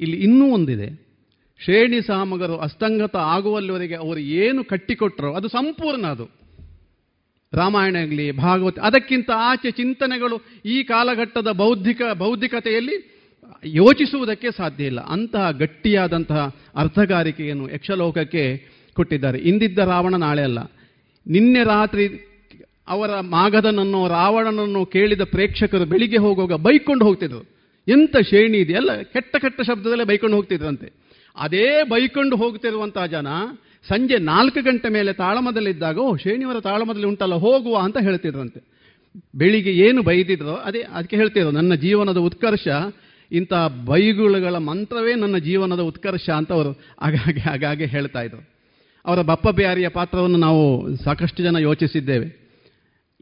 [0.00, 1.10] ಇಲ್ಲಿ ಇನ್ನೂ ಒಂದಿದೆ.
[1.64, 6.39] ಶ್ರೇಣಿ ಸಾಮಗರು ಅಸ್ತಂಗತ ಆಗುವಲ್ಲಿವರೆಗೆ ಅವರು ಏನು ಕಟ್ಟಿಕೊಟ್ಟರೋ ಅದು ಸಂಪೂರ್ಣ ಅದು.
[7.54, 13.20] ರಾಮಾಯಣ ಆಗಲಿ, ಭಾಗವತ, ಅದಕ್ಕಿಂತ ಆಚೆ ಚಿಂತನೆಗಳು ಈ ಕಾಲಘಟ್ಟದ ಬೌದ್ಧಿಕ, ಬೌದ್ಧಿಕತೆಯಲ್ಲಿ
[13.64, 15.00] ಯೋಚಿಸುವುದಕ್ಕೆ ಸಾಧ್ಯ ಇಲ್ಲ.
[15.00, 18.44] ಅಂತಹ ಗಟ್ಟಿಯಾದಂತಹ ಅರ್ಥಗಾರಿಕೆಯನ್ನು ಯಕ್ಷಲೋಕಕ್ಕೆ
[18.96, 19.38] ಕೊಟ್ಟಿದ್ದಾರೆ.
[19.38, 20.58] ಇಂದಿದ್ದ ರಾವಣ ನಾಳೆ ಅಲ್ಲ.
[21.26, 22.06] ನಿನ್ನೆ ರಾತ್ರಿ
[22.88, 27.42] ಅವರ ಮಾಗದನನ್ನು, ರಾವಣನನ್ನು ಕೇಳಿದ ಪ್ರೇಕ್ಷಕರು ಬೆಳಿಗ್ಗೆ ಹೋಗುವಾಗ ಬೈಕೊಂಡು ಹೋಗ್ತಿದ್ರು.
[27.88, 29.02] ಎಂಥ ಶ್ರೇಣಿ ಇದೆಯಲ್ಲ?
[29.02, 30.92] ಕೆಟ್ಟ ಕೆಟ್ಟ ಶಬ್ದದಲ್ಲೇ ಬೈಕೊಂಡು ಹೋಗ್ತಿದ್ರಂತೆ.
[31.36, 33.26] ಅದೇ ಬೈಕೊಂಡು ಹೋಗ್ತಿರುವಂತಹ ಜನ
[33.88, 38.60] ಸಂಜೆ ನಾಲ್ಕು ಗಂಟೆ ಮೇಲೆ ತಾಳಮದಲ್ಲಿದ್ದಾಗ ಓ ಶ್ರೇಣಿಯವರ ತಾಳಮದಲ್ಲಿ ಉಂಟಲ್ಲ, ಹೋಗುವ ಅಂತ ಹೇಳ್ತಿದ್ರಂತೆ.
[39.34, 42.68] ಬೆಳಿಗ್ಗೆ ಏನು ಬೈದಿದ್ರೋ, ಅದೇ, ಅದಕ್ಕೆ ಹೇಳ್ತಿದ್ರು, ನನ್ನ ಜೀವನದ ಉತ್ಕರ್ಷ,
[43.32, 43.52] ಇಂಥ
[43.86, 46.70] ಬೈಗುಳುಗಳ ಮಂತ್ರವೇ ನನ್ನ ಜೀವನದ ಉತ್ಕರ್ಷ ಅಂತ ಅವರು
[47.00, 48.42] ಆಗಾಗ್ಗೆ ಆಗಾಗ್ಗೆ ಹೇಳ್ತಾ ಇದ್ರು.
[49.04, 50.62] ಅವರ ಬಪ್ಪ ಬ್ಯಾರಿಯ ಪಾತ್ರವನ್ನು ನಾವು
[50.96, 52.28] ಸಾಕಷ್ಟು ಜನ ಯೋಚಿಸಿದ್ದೇವೆ.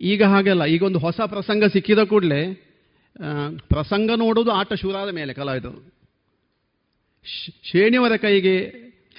[0.01, 2.43] ಈಗ ಹಾಗೆಲ್ಲ, ಈಗ ಒಂದು ಹೊಸ ಪ್ರಸಂಗ ಸಿಕ್ಕಿದ ಕೂಡಲೇ
[3.69, 5.81] ಪ್ರಸಂಗ ನೋಡೋದು ಆಟ ಶುರಾದ ಮೇಲೆ ಕಲಾವಿದರು.
[7.65, 8.57] ಶೇಣಿಯವರ ಕೈಗೆ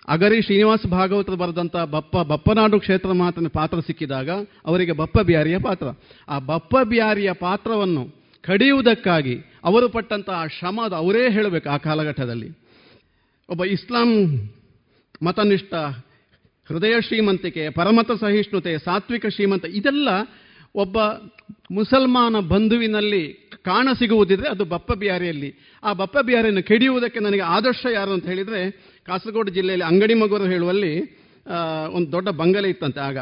[0.10, 4.30] ಅಗರಿ ಶ್ರೀನಿವಾಸ ಭಾಗವತರು ಬರೆದಂಥ ಬಪ್ಪ, ಬಪ್ಪನಾಡು ಕ್ಷೇತ್ರ ಮಾತನ ಪಾತ್ರ ಸಿಕ್ಕಿದಾಗ
[4.66, 5.88] ಅವರಿಗೆ ಬಪ್ಪ ಬಿಹಾರಿಯ ಪಾತ್ರ.
[6.30, 12.50] ಆ ಬಪ್ಪ ಬಿಹಾರಿಯ ಪಾತ್ರವನ್ನು ಕಡಿಯುವುದಕ್ಕಾಗಿ ಅವರು ಪಟ್ಟಂತಹ ಶ್ರಮ ಅವರೇ ಹೇಳಬೇಕು ಆ ಕಾಲಘಟ್ಟದಲ್ಲಿ.
[13.50, 14.10] ಒಬ್ಬ ಇಸ್ಲಾಂ
[15.24, 15.74] ಮತನಿಷ್ಠ,
[16.68, 20.10] ಹೃದಯ ಶ್ರೀಮಂತಿಕೆ, ಪರಮತ ಸಹಿಷ್ಣುತೆ, ಸಾತ್ವಿಕ ಶ್ರೀಮಂತ, ಇದೆಲ್ಲ
[20.76, 20.98] ಒಬ್ಬ
[21.72, 25.80] ಮುಸಲ್ಮಾನ ಬಂಧುವಿನಲ್ಲಿ ಕಾಣ ಸಿಗುವುದಿದ್ರೆ ಅದು ಬಪ್ಪ ಬಿಹಾರಿಯಲ್ಲಿ.
[25.84, 30.94] ಆ ಬಪ್ಪ ಬಿಹಾರಿಯನ್ನು ಕೆಡಿಯುವುದಕ್ಕೆ ನನಗೆ ಆದರ್ಶ ಯಾರು ಅಂತ ಹೇಳಿದರೆ ಕಾಸರಗೋಡು ಜಿಲ್ಲೆಯಲ್ಲಿ ಅಂಗಡಿ ಮಗುವರು ಹೇಳುವಲ್ಲಿ
[31.94, 33.18] ಒಂದು ದೊಡ್ಡ ಬಂಗಲೆ ಇತ್ತಂತೆ ಆಗ.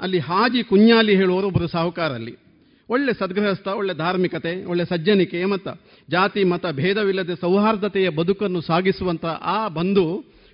[0.00, 2.34] ಅಲ್ಲಿ ಹಾಜಿ ಕುഞ്ഞാಲಿ ಹೇಳುವವರು ಒಬ್ಬರು ಸಾಹುಕಾರಲ್ಲಿ.
[2.88, 5.68] ಒಳ್ಳೆ ಸದ್ಗೃಹಸ್ಥ, ಒಳ್ಳೆ ಧಾರ್ಮಿಕತೆ, ಒಳ್ಳೆ ಸಜ್ಜನಿಕೆ ಮತ
[6.10, 9.24] ಜಾತಿ, ಮತ, ಭೇದವಿಲ್ಲದೆ ಸೌಹಾರ್ದತೆಯ ಬದುಕನ್ನು ಸಾಗಿಸುವಂಥ
[9.56, 10.06] ಆ ಬಂಧು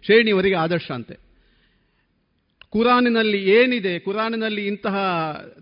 [0.04, 1.14] ಶ್ರೇಣಿಯವರಿಗೆ ಆದರ್ಶ ಅಂತೆ.
[2.70, 4.96] ಕುರಾನಿನಲ್ಲಿ ಏನಿದೆ, ಕುರಾನಿನಲ್ಲಿ ಇಂತಹ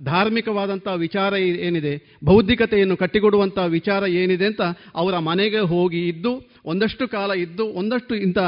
[0.05, 1.33] ಧಾರ್ಮಿಕವಾದಂತಹ ವಿಚಾರ
[1.67, 1.93] ಏನಿದೆ,
[2.25, 4.63] ಬೌದ್ಧಿಕತೆಯನ್ನು ಕಟ್ಟಿಕೊಡುವಂತಹ ವಿಚಾರ ಏನಿದೆ ಅಂತ
[4.95, 6.33] ಅವರ ಮನೆಗೆ ಹೋಗಿ ಇದ್ದು,
[6.65, 8.39] ಒಂದಷ್ಟು ಕಾಲ ಇದ್ದು, ಒಂದಷ್ಟು ಇಂಥ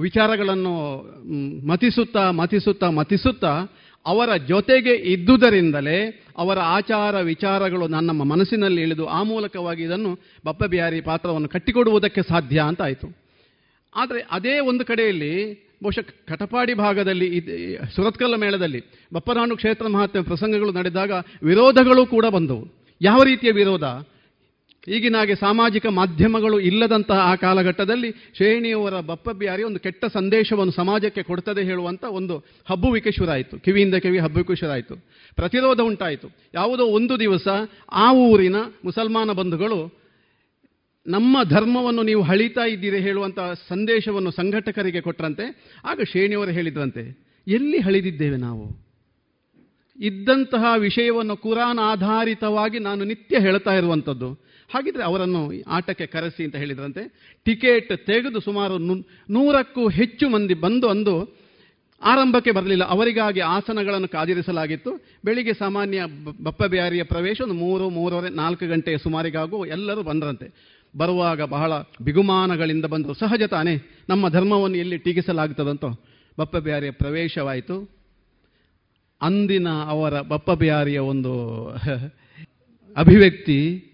[0.00, 0.74] ವಿಚಾರಗಳನ್ನು
[1.66, 3.52] ಮತಿಸುತ್ತಾ ಮತಿಸುತ್ತಾ ಮತಿಸುತ್ತಾ
[4.06, 11.48] ಅವರ ಜೊತೆಗೆ ಇದ್ದುದರಿಂದಲೇ ಅವರ ಆಚಾರ ವಿಚಾರಗಳು ನನ್ನ ಮನಸ್ಸಿನಲ್ಲಿ ಇಳಿದು ಆ ಮೂಲಕವಾಗಿ ಇದನ್ನು ಬಪ್ಪ ಬಿಹಾರಿ ಪಾತ್ರವನ್ನು
[11.48, 13.18] ಕಟ್ಟಿಕೊಡುವುದಕ್ಕೆ ಸಾಧ್ಯ ಅಂತ ಆಯಿತು.
[13.96, 15.32] ಆದರೆ ಅದೇ ಒಂದು ಕಡೆಯಲ್ಲಿ
[15.82, 17.28] ಬಹುಶಃ ಕಟಪಾಡಿ ಭಾಗದಲ್ಲಿ
[17.96, 18.84] ಸುರತ್ಕಲ್ಲ ಮೇಳದಲ್ಲಿ
[19.14, 21.12] ಬಪ್ಪನಾಡು ಕ್ಷೇತ್ರ ಮಹಾತ್ಮ ಪ್ರಸಂಗಗಳು ನಡೆದಾಗ
[21.42, 22.64] ವಿರೋಧಗಳು ಕೂಡ ಬಂದವು.
[23.02, 23.84] ಯಾವ ರೀತಿಯ ವಿರೋಧ?
[24.88, 32.04] ಈಗಿನಾಗೆ ಸಾಮಾಜಿಕ ಮಾಧ್ಯಮಗಳು ಇಲ್ಲದಂತಹ ಆ ಕಾಲಘಟ್ಟದಲ್ಲಿ ಶ್ರೇಣಿಯವರ ಬಪ್ಪ ಬಿಹಾರಿ ಒಂದು ಕೆಟ್ಟ ಸಂದೇಶವನ್ನು ಸಮಾಜಕ್ಕೆ ಕೊಡ್ತದೆ ಹೇಳುವಂಥ
[32.04, 32.38] ಒಂದು
[32.70, 34.94] ಹಬ್ಬುವಿಕೆ ಶುರಾಯಿತು ಕಿವಿಯಿಂದ ಕಿವಿ ಹಬ್ಬುವಿಕೆ ಶುರಾಯಿತು
[35.34, 36.28] ಪ್ರತಿರೋಧ ಉಂಟಾಯಿತು.
[36.54, 37.48] ಯಾವುದೋ ಒಂದು ದಿವಸ
[37.92, 40.00] ಆ ಊರಿನ ಮುಸಲ್ಮಾನ ಬಂಧುಗಳು,
[41.06, 43.38] ನಮ್ಮ ಧರ್ಮವನ್ನು ನೀವು ಹಳಿತಾ ಇದ್ದೀರಿ ಹೇಳುವಂಥ
[43.68, 45.42] ಸಂದೇಶವನ್ನು ಸಂಘಟಕರಿಗೆ ಕೊಟ್ಟರಂತೆ
[45.84, 47.02] ಆಗ ಶ್ರೇಣಿಯವರು ಹೇಳಿದ್ರಂತೆ,
[47.48, 48.90] ಎಲ್ಲಿ ಹಳಿದಿದ್ದೇವೆ ನಾವು?
[49.98, 57.12] ಇದ್ದಂತಹ ವಿಷಯವನ್ನು ಕುರಾನ್ ಆಧಾರಿತವಾಗಿ ನಾನು ನಿತ್ಯ ಹೇಳ್ತಾ ಇರುವಂಥದ್ದು ಹಾಗಿದ್ರೆ ಅವರನ್ನು ಆಟಕ್ಕೆ ಕರೆಸಿ ಅಂತ ಹೇಳಿದ್ರಂತೆ.
[57.44, 58.78] ಟಿಕೆಟ್ ತೆಗೆದು ಸುಮಾರು
[59.30, 61.40] ನೂರಕ್ಕೂ ಹೆಚ್ಚು ಮಂದಿ ಬಂದು ಅಂದು
[62.02, 62.84] ಆರಂಭಕ್ಕೆ ಬರಲಿಲ್ಲ.
[62.84, 65.04] ಅವರಿಗಾಗಿ ಆಸನಗಳನ್ನು ಕಾದಿರಿಸಲಾಗಿತ್ತು.
[65.24, 66.02] ಬೆಳಿಗ್ಗೆ ಸಾಮಾನ್ಯ
[66.42, 70.78] ಬಪ್ಪ ಬಿಹಾರಿಯ ಪ್ರವೇಶ ಒಂದು ಮೂರು, ಮೂರುವರೆ, ನಾಲ್ಕು ಗಂಟೆಯ ಸುಮಾರಿಗಾಗೂ ಎಲ್ಲರೂ ಬಂದರಂತೆ.
[70.96, 71.72] ಬರುವಾಗ ಬಹಳ
[72.02, 73.14] ಬಿಗುಮಾನಗಳಿಂದ ಬಂದರು.
[73.14, 73.76] ಸಹಜ ತಾನೇ,
[74.08, 75.88] ನಮ್ಮ ಧರ್ಮವನ್ನು ಎಲ್ಲಿ ಟೀಕಿಸಲಾಗ್ತದಂತೋ.
[76.38, 77.90] ಬಪ್ಪ ಬಿಹಾರಿಯ ಪ್ರವೇಶವಾಯಿತು.
[79.22, 81.66] ಅಂದಿನ ಅವರ ಬಪ್ಪ ಬಿಹಾರಿಯ ಒಂದು
[82.96, 83.86] ಅಭಿವ್ಯಕ್ತಿ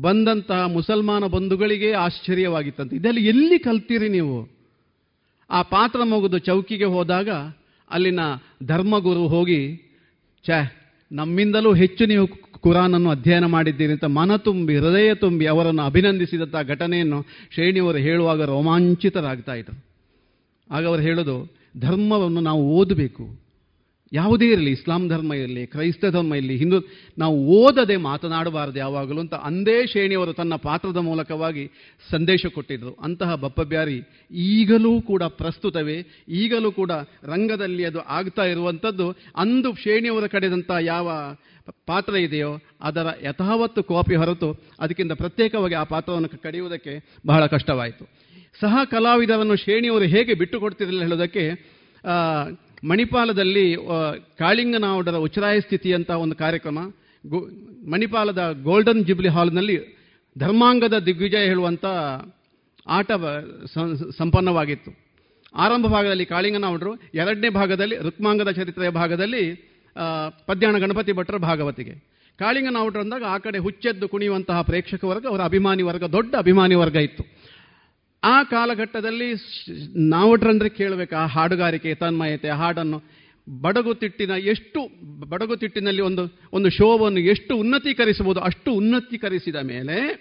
[0.00, 2.96] ಬಂದಂತಹ ಮುಸಲ್ಮಾನ ಬಂಧುಗಳಿಗೆ ಆಶ್ಚರ್ಯವಾಗಿತ್ತಂತೆ.
[2.96, 4.48] ಇದೆಲ್ಲ ಎಲ್ಲಿ ಕಲ್ತೀರಿ ನೀವು?
[5.50, 7.28] ಆ ಪಾತ್ರ ಮುಗಿದು ಚೌಕಿಗೆ ಹೋದಾಗ
[7.90, 8.20] ಅಲ್ಲಿನ
[8.62, 9.76] ಧರ್ಮಗುರು ಹೋಗಿ,
[10.46, 10.78] ಛೇ,
[11.12, 12.28] ನಮ್ಮಿಂದಲೂ ಹೆಚ್ಚು ನೀವು
[12.60, 19.84] ಕುರಾನನ್ನು ಅಧ್ಯಯನ ಮಾಡಿದ್ದೀರಿ ಅಂತ ಮನ ತುಂಬಿ, ಹೃದಯ ತುಂಬಿ ಅವರನ್ನು ಅಭಿನಂದಿಸಿದಂಥ ಘಟನೆಯನ್ನು ಶ್ರೇಣಿಯವರು ಹೇಳುವಾಗ ರೋಮಾಂಚಿತರಾಗ್ತಾ ಇದ್ರು.
[20.74, 23.41] ಆಗ ಅವರು ಹೇಳೋದು, ಧರ್ಮವನ್ನು ನಾವು ಓದಬೇಕು.
[24.12, 26.76] ಯಾವುದೇ ಇರಲಿ, ಇಸ್ಲಾಂ ಧರ್ಮ ಇರಲಿ, ಕ್ರೈಸ್ತ ಧರ್ಮ ಇರಲಿ, ಹಿಂದೂ,
[27.18, 31.70] ನಾವು ಓದದೆ ಮಾತನಾಡಬಾರದು ಯಾವಾಗಲೂ ಅಂತ ಅಂದೇ ಶ್ರೇಣಿಯವರು ತನ್ನ ಪಾತ್ರದ ಮೂಲಕವಾಗಿ
[32.10, 32.96] ಸಂದೇಶ ಕೊಟ್ಟಿದ್ದರು.
[33.02, 36.90] ಅಂತಹ ಬಪ್ಪಬ್ಯಾರಿ ಈಗಲೂ ಕೂಡ ಪ್ರಸ್ತುತವೇ, ಈಗಲೂ ಕೂಡ
[37.24, 39.10] ರಂಗದಲ್ಲಿ ಅದು ಆಗ್ತಾ ಇರುವಂಥದ್ದು.
[39.36, 41.36] ಅಂದು ಶ್ರೇಣಿಯವರ ಕಡೆದಂಥ ಯಾವ
[41.86, 48.04] ಪಾತ್ರ ಇದೆಯೋ, ಅದರ ಯಥಾವತ್ತು ಕಾಪಿ ಹೊರತು ಅದಕ್ಕಿಂತ ಪ್ರತ್ಯೇಕವಾಗಿ ಆ ಪಾತ್ರವನ್ನು ಕಡಿಯುವುದಕ್ಕೆ ಬಹಳ ಕಷ್ಟವಾಯಿತು.
[48.60, 51.72] ಸಹ ಕಲಾವಿದರನ್ನು ಶ್ರೇಣಿಯವರು ಹೇಗೆ ಬಿಟ್ಟುಕೊಡ್ತಿರಲಿಲ್ಲ ಹೇಳೋದಕ್ಕೆ
[52.84, 53.76] ಮಣಿಪಾಲದಲ್ಲಿ
[54.38, 56.78] ಕಾಳಿಂಗನಾವುಡದ ಉಚ್ಚರಾಯ ಸ್ಥಿತಿ ಅಂತ ಒಂದು ಕಾರ್ಯಕ್ರಮ
[57.90, 59.76] ಮಣಿಪಾಲದ ಗೋಲ್ಡನ್ ಜುಬ್ಲಿ ಹಾಲ್ನಲ್ಲಿ
[60.38, 61.84] ಧರ್ಮಾಂಗದ ದಿಗ್ವಿಜಯ ಹೇಳುವಂಥ
[62.86, 63.10] ಆಟ
[64.18, 64.90] ಸಂಪನ್ನವಾಗಿತ್ತು.
[65.54, 69.42] ಆರಂಭ ಭಾಗದಲ್ಲಿ ಕಾಳಿಂಗನಾವುಡರು, ಎರಡನೇ ಭಾಗದಲ್ಲಿ ರುಕ್ಮಾಂಗದ ಚರಿತ್ರೆಯ ಭಾಗದಲ್ಲಿ
[70.46, 71.94] ಪದ್ಯಾಣ ಗಣಪತಿ ಭಟ್ರ ಭಾಗವತಿಗೆ.
[72.38, 77.24] ಕಾಳಿಂಗನಾವುಡರು ಅಂದಾಗ ಆ ಕಡೆ ಹುಚ್ಚೆದ್ದು ಕುಣಿಯುವಂತಹ ಪ್ರೇಕ್ಷಕ ವರ್ಗ, ಅವರ ಅಭಿಮಾನಿ ವರ್ಗ, ದೊಡ್ಡ ಅಭಿಮಾನಿ ವರ್ಗ ಇತ್ತು.
[78.24, 79.34] ಆ ಕಾಲಘಟ್ಟದಲ್ಲಿ
[80.08, 83.02] ನಾವಟ್ರಂದ್ರೆ ಕೇಳಬೇಕು ಆ ಹಾಡುಗಾರಿಕೆ, ತನ್ಮಯತೆ ಹಾಡನ್ನು.
[83.60, 84.88] ಬಡಗುತಿಟ್ಟಿನ ಎಷ್ಟು
[85.28, 90.14] ಬಡಗುತಿಟ್ಟಿನಲ್ಲಿ ಒಂದು ಒಂದು ಶೋವನ್ನು ಎಷ್ಟು ಉನ್ನತೀಕರಿಸಬಹುದು, ಅಷ್ಟು ಉನ್ನತೀಕರಿಸಿದ ಮೇಲೆ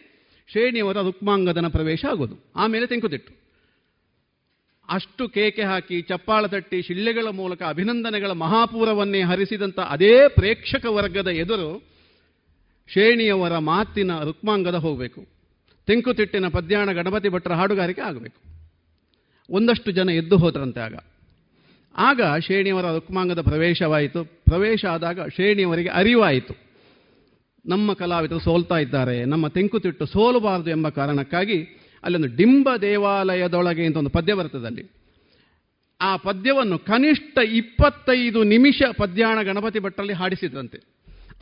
[0.52, 2.52] ಶ್ರೇಣಿಯವರ ರುಕ್ಮಾಂಗದನ ಪ್ರವೇಶ ಆಗೋದು.
[2.56, 3.42] ಆಮೇಲೆ ತೆಂಕುತಿಟ್ಟು.
[4.90, 11.88] ಅಷ್ಟು ಕೇಕೆ ಹಾಕಿ, ಚಪ್ಪಾಳ ತಟ್ಟಿ ಶಿಳ್ಳೆಗಳ ಮೂಲಕ ಅಭಿನಂದನೆಗಳ ಮಹಾಪೂರವನ್ನೇ ಹರಿಸಿದಂಥ ಅದೇ ಪ್ರೇಕ್ಷಕ ವರ್ಗದ ಎದುರು
[12.92, 15.31] ಶ್ರೇಣಿಯವರ ಮಾತಿನ ರುಕ್ಮಾಂಗದ ಹೋಗಬೇಕು.
[15.88, 18.52] ತೆಂಕುತಿಟ್ಟಿನ ಪದ್ಯಾಣ ಗಣಪತಿ ಭಟ್ರ ಹಾಡುಗಾರಿಕೆ ಆಗಬೇಕು.
[19.50, 20.96] ಒಂದಷ್ಟು ಜನ ಎದ್ದು ಹೋದ್ರಂತೆ ಆಗ.
[21.98, 24.24] ಆಗ ಶ್ರೇಣಿಯವರ ರುಕ್ಮಾಂಗದ ಪ್ರವೇಶವಾಯಿತು.
[24.24, 26.54] ಪ್ರವೇಶ ಆದಾಗ ಶ್ರೇಣಿಯವರಿಗೆ ಅರಿವಾಯಿತು.
[27.66, 29.26] ನಮ್ಮ ಕಲಾವಿದರು ಸೋಲ್ತಾ ಇದ್ದಾರೆ.
[29.26, 31.64] ನಮ್ಮ ತೆಂಕುತಿಟ್ಟು ಸೋಲಬಾರದು ಎಂಬ ಕಾರಣಕ್ಕಾಗಿ
[32.04, 34.92] ಅಲ್ಲೊಂದು ಡಿಂಬ ದೇವಾಲಯದೊಳಗೆ ಅಂತ ಒಂದು ಪದ್ಯ ಬರ್ತದಲ್ಲಿ
[36.02, 40.84] ಆ ಪದ್ಯವನ್ನು ಕನಿಷ್ಠ ಇಪ್ಪತ್ತೈದು ನಿಮಿಷ ಪದ್ಯಾಣ ಗಣಪತಿ ಭಟ್ಟರಲ್ಲಿ ಹಾಡಿಸಿದ್ರಂತೆ.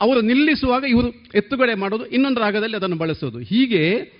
[0.00, 3.38] ಅವರು ನಿಲ್ಲಿಸುವಾಗ ಇವರು ಎತ್ತುಗಡೆ ಮಾಡೋದು ಇನ್ನೊಂದು ರಾಗದಲ್ಲಿ ಅದನ್ನು ಬಳಸೋದು.
[3.38, 4.12] ಹೀಗೆ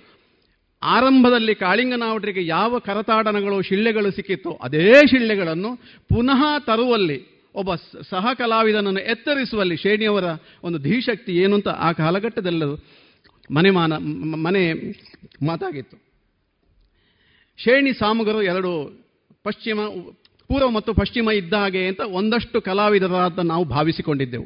[0.83, 5.75] ಆರಂಭದಲ್ಲಿ ಕಾಳಿಂಗನಾವಡರಿಗೆ ಯಾವ ಕರತಾಡನಗಳು ಶಿಳ್ಳೆಗಳು ಸಿಕ್ಕಿತ್ತೋ ಅದೇ ಶಿಳ್ಳೆಗಳನ್ನು
[6.09, 7.75] ಪುನಃ ತರುವಲ್ಲಿ ಒಬ್ಬ
[8.09, 10.23] ಸಹ ಕಲಾವಿದನನ್ನು ಎತ್ತರಿಸುವಲ್ಲಿ ಶ್ರೇಣಿಯವರ
[10.63, 12.83] ಒಂದು ಧೀಶಕ್ತಿ ಏನು ಅಂತ ಆ ಕಾಲಘಟ್ಟದಲ್ಲೂ
[13.51, 14.73] ಮನೆಮಾನ ಮ- ಮನೆ
[15.45, 15.97] ಮಾತಾಗಿತ್ತು.
[17.57, 19.01] ಶ್ರೇಣಿ ಸಾಮುಗರು ಎರಡು
[19.43, 19.79] ಪಶ್ಚಿಮ,
[20.47, 24.45] ಪೂರ್ವ ಮತ್ತು ಪಶ್ಚಿಮ ಇದ್ದ ಹಾಗೆ ಅಂತ ಒಂದಷ್ಟು ಕಲಾವಿದರಾದ ನಾವು ಭಾವಿಸಿಕೊಂಡಿದ್ದೆವು.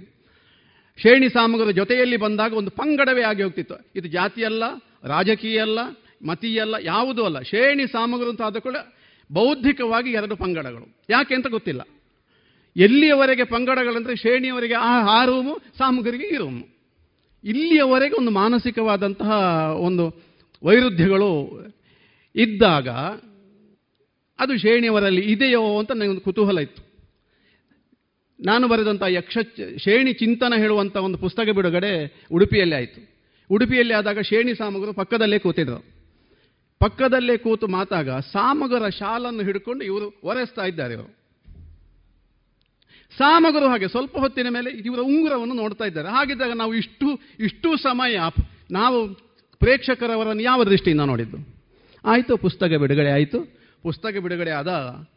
[1.02, 3.91] ಶ್ರೇಣಿ ಸಾಮುಗರ ಜೊತೆಯಲ್ಲಿ ಬಂದಾಗ ಒಂದು ಪಂಗಡವೇ ಆಗಿ ಹೋಗ್ತಿತ್ತು.
[3.95, 4.64] ಇದು ಜಾತಿಯಲ್ಲ,
[5.03, 5.80] ರಾಜಕೀಯ ಅಲ್ಲ
[6.26, 7.42] ಮತೀಯಲ್ಲ, ಯಾವುದೂ ಅಲ್ಲ.
[7.42, 8.76] ಶ್ರೇಣಿ ಸಾಮಗ್ರಿ ಅಂತ ಆದ ಕೂಡ
[9.32, 10.96] ಬೌದ್ಧಿಕವಾಗಿ ಎರಡು ಪಂಗಡಗಳು.
[11.10, 11.82] ಯಾಕೆ ಅಂತ ಗೊತ್ತಿಲ್ಲ.
[12.78, 16.76] ಎಲ್ಲಿಯವರೆಗೆ ಪಂಗಡಗಳಂದರೆ ಶ್ರೇಣಿಯವರಿಗೆ ಆ ಆ ರೂಮು, ಸಾಮಗ್ರಿಗೆ ಈ ರೂಮು.
[17.44, 19.32] ಇಲ್ಲಿಯವರೆಗೆ ಒಂದು ಮಾನಸಿಕವಾದಂತಹ
[19.78, 20.24] ಒಂದು
[20.64, 21.32] ವೈರುಧ್ಯಗಳು
[22.36, 22.90] ಇದ್ದಾಗ
[24.40, 26.86] ಅದು ಶ್ರೇಣಿಯವರಲ್ಲಿ ಇದೆಯೋ ಅಂತ ನನಗೊಂದು ಕುತೂಹಲ ಇತ್ತು.
[28.40, 29.38] ನಾನು ಬರೆದಂಥ ಯಕ್ಷ,
[29.78, 33.16] ಶ್ರೇಣಿ ಚಿಂತನ ಹೇಳುವಂಥ ಒಂದು ಪುಸ್ತಕ ಬಿಡುಗಡೆ ಉಡುಪಿಯಲ್ಲಿ ಆಯಿತು.
[33.50, 35.95] ಉಡುಪಿಯಲ್ಲಿ ಆದಾಗ ಶ್ರೇಣಿ ಸಾಮಗರು ಪಕ್ಕದಲ್ಲೇ ಕೂತಿದ್ರು.
[36.80, 41.26] ಪಕ್ಕದಲ್ಲೇ ಕೂತು ಮಾತಾಗ ಸಾಮಗರ ಶಾಲನ್ನು ಹಿಡ್ಕೊಂಡು ಇವರು ಒರೆಸ್ತಾ ಇದ್ದಾರೆ ಇವರು.
[43.18, 46.08] ಸಾಮಗರು ಹಾಗೆ ಸ್ವಲ್ಪ ಹೊತ್ತಿನ ಮೇಲೆ ಇವರ ಉಂಗುರವನ್ನು ನೋಡ್ತಾ ಇದ್ದಾರೆ.
[46.10, 48.20] ಹಾಗಿದ್ದಾಗ ನಾವು ಇಷ್ಟು ಇಷ್ಟು ಸಮಯ
[48.72, 49.14] ನಾವು
[49.60, 51.38] ಪ್ರೇಕ್ಷಕರವರನ್ನು ಯಾವ ದೃಷ್ಟಿಯಿಂದ ನೋಡಿದ್ದು?
[52.06, 53.40] ಆಯಿತು, ಪುಸ್ತಕ ಬಿಡುಗಡೆ ಆಯಿತು.
[53.82, 55.08] ಪುಸ್ತಕ ಬಿಡುಗಡೆ ಆದ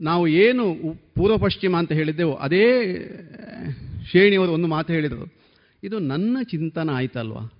[0.00, 0.74] ನಾವು ಏನು
[1.14, 2.82] ಪೂರ್ವ ಪಶ್ಚಿಮ ಅಂತ ಹೇಳಿದ್ದೆವು ಅದೇ,
[4.10, 5.32] ಶ್ರೇಣಿಯವರು ಒಂದು ಮಾತು ಹೇಳಿದರು.
[5.84, 7.52] ಇದು ನನ್ನ ಚಿಂತನ ಆಯ್ತಲ್ವಾ?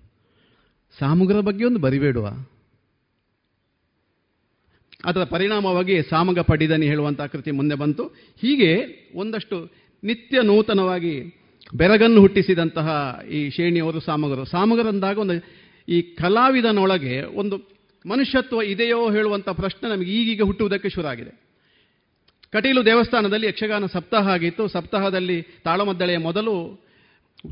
[0.98, 2.28] ಸಾಮಗ್ರ ಬಗ್ಗೆ ಒಂದು ಬರಿಬೇಡುವ.
[5.06, 8.04] ಅದರ ಪರಿಣಾಮವಾಗಿ ಸಾಮಗ ಪಡಿದನಿ ಹೇಳುವಂಥ ಕೃತಿ ಮುಂದೆ ಬಂತು.
[8.40, 9.70] ಹೀಗೆ ಒಂದಷ್ಟು
[10.04, 11.40] ನಿತ್ಯ ನೂತನವಾಗಿ
[11.74, 14.44] ಬೆರಗನ್ನು ಹುಟ್ಟಿಸಿದಂತಹ ಈ ಶ್ರೇಣಿಯವರು, ಸಾಮಗರು.
[14.44, 15.44] ಸಾಮಗರಂದಾಗ ಒಂದು
[15.88, 17.76] ಈ ಕಲಾವಿದನೊಳಗೆ ಒಂದು
[18.08, 21.46] ಮನುಷ್ಯತ್ವ ಇದೆಯೋ ಹೇಳುವಂಥ ಪ್ರಶ್ನೆ ನಮಗೆ ಈಗೀಗ ಹುಟ್ಟುವುದಕ್ಕೆ ಶುರು ಆಗಿದೆ
[22.52, 24.68] ಕಟೀಲು ದೇವಸ್ಥಾನದಲ್ಲಿ ಯಕ್ಷಗಾನ ಸಪ್ತಾಹ ಆಗಿತ್ತು.
[24.68, 26.84] ಸಪ್ತಾಹದಲ್ಲಿ ತಾಳಮದ್ದಳೆಯ ಮೊದಲು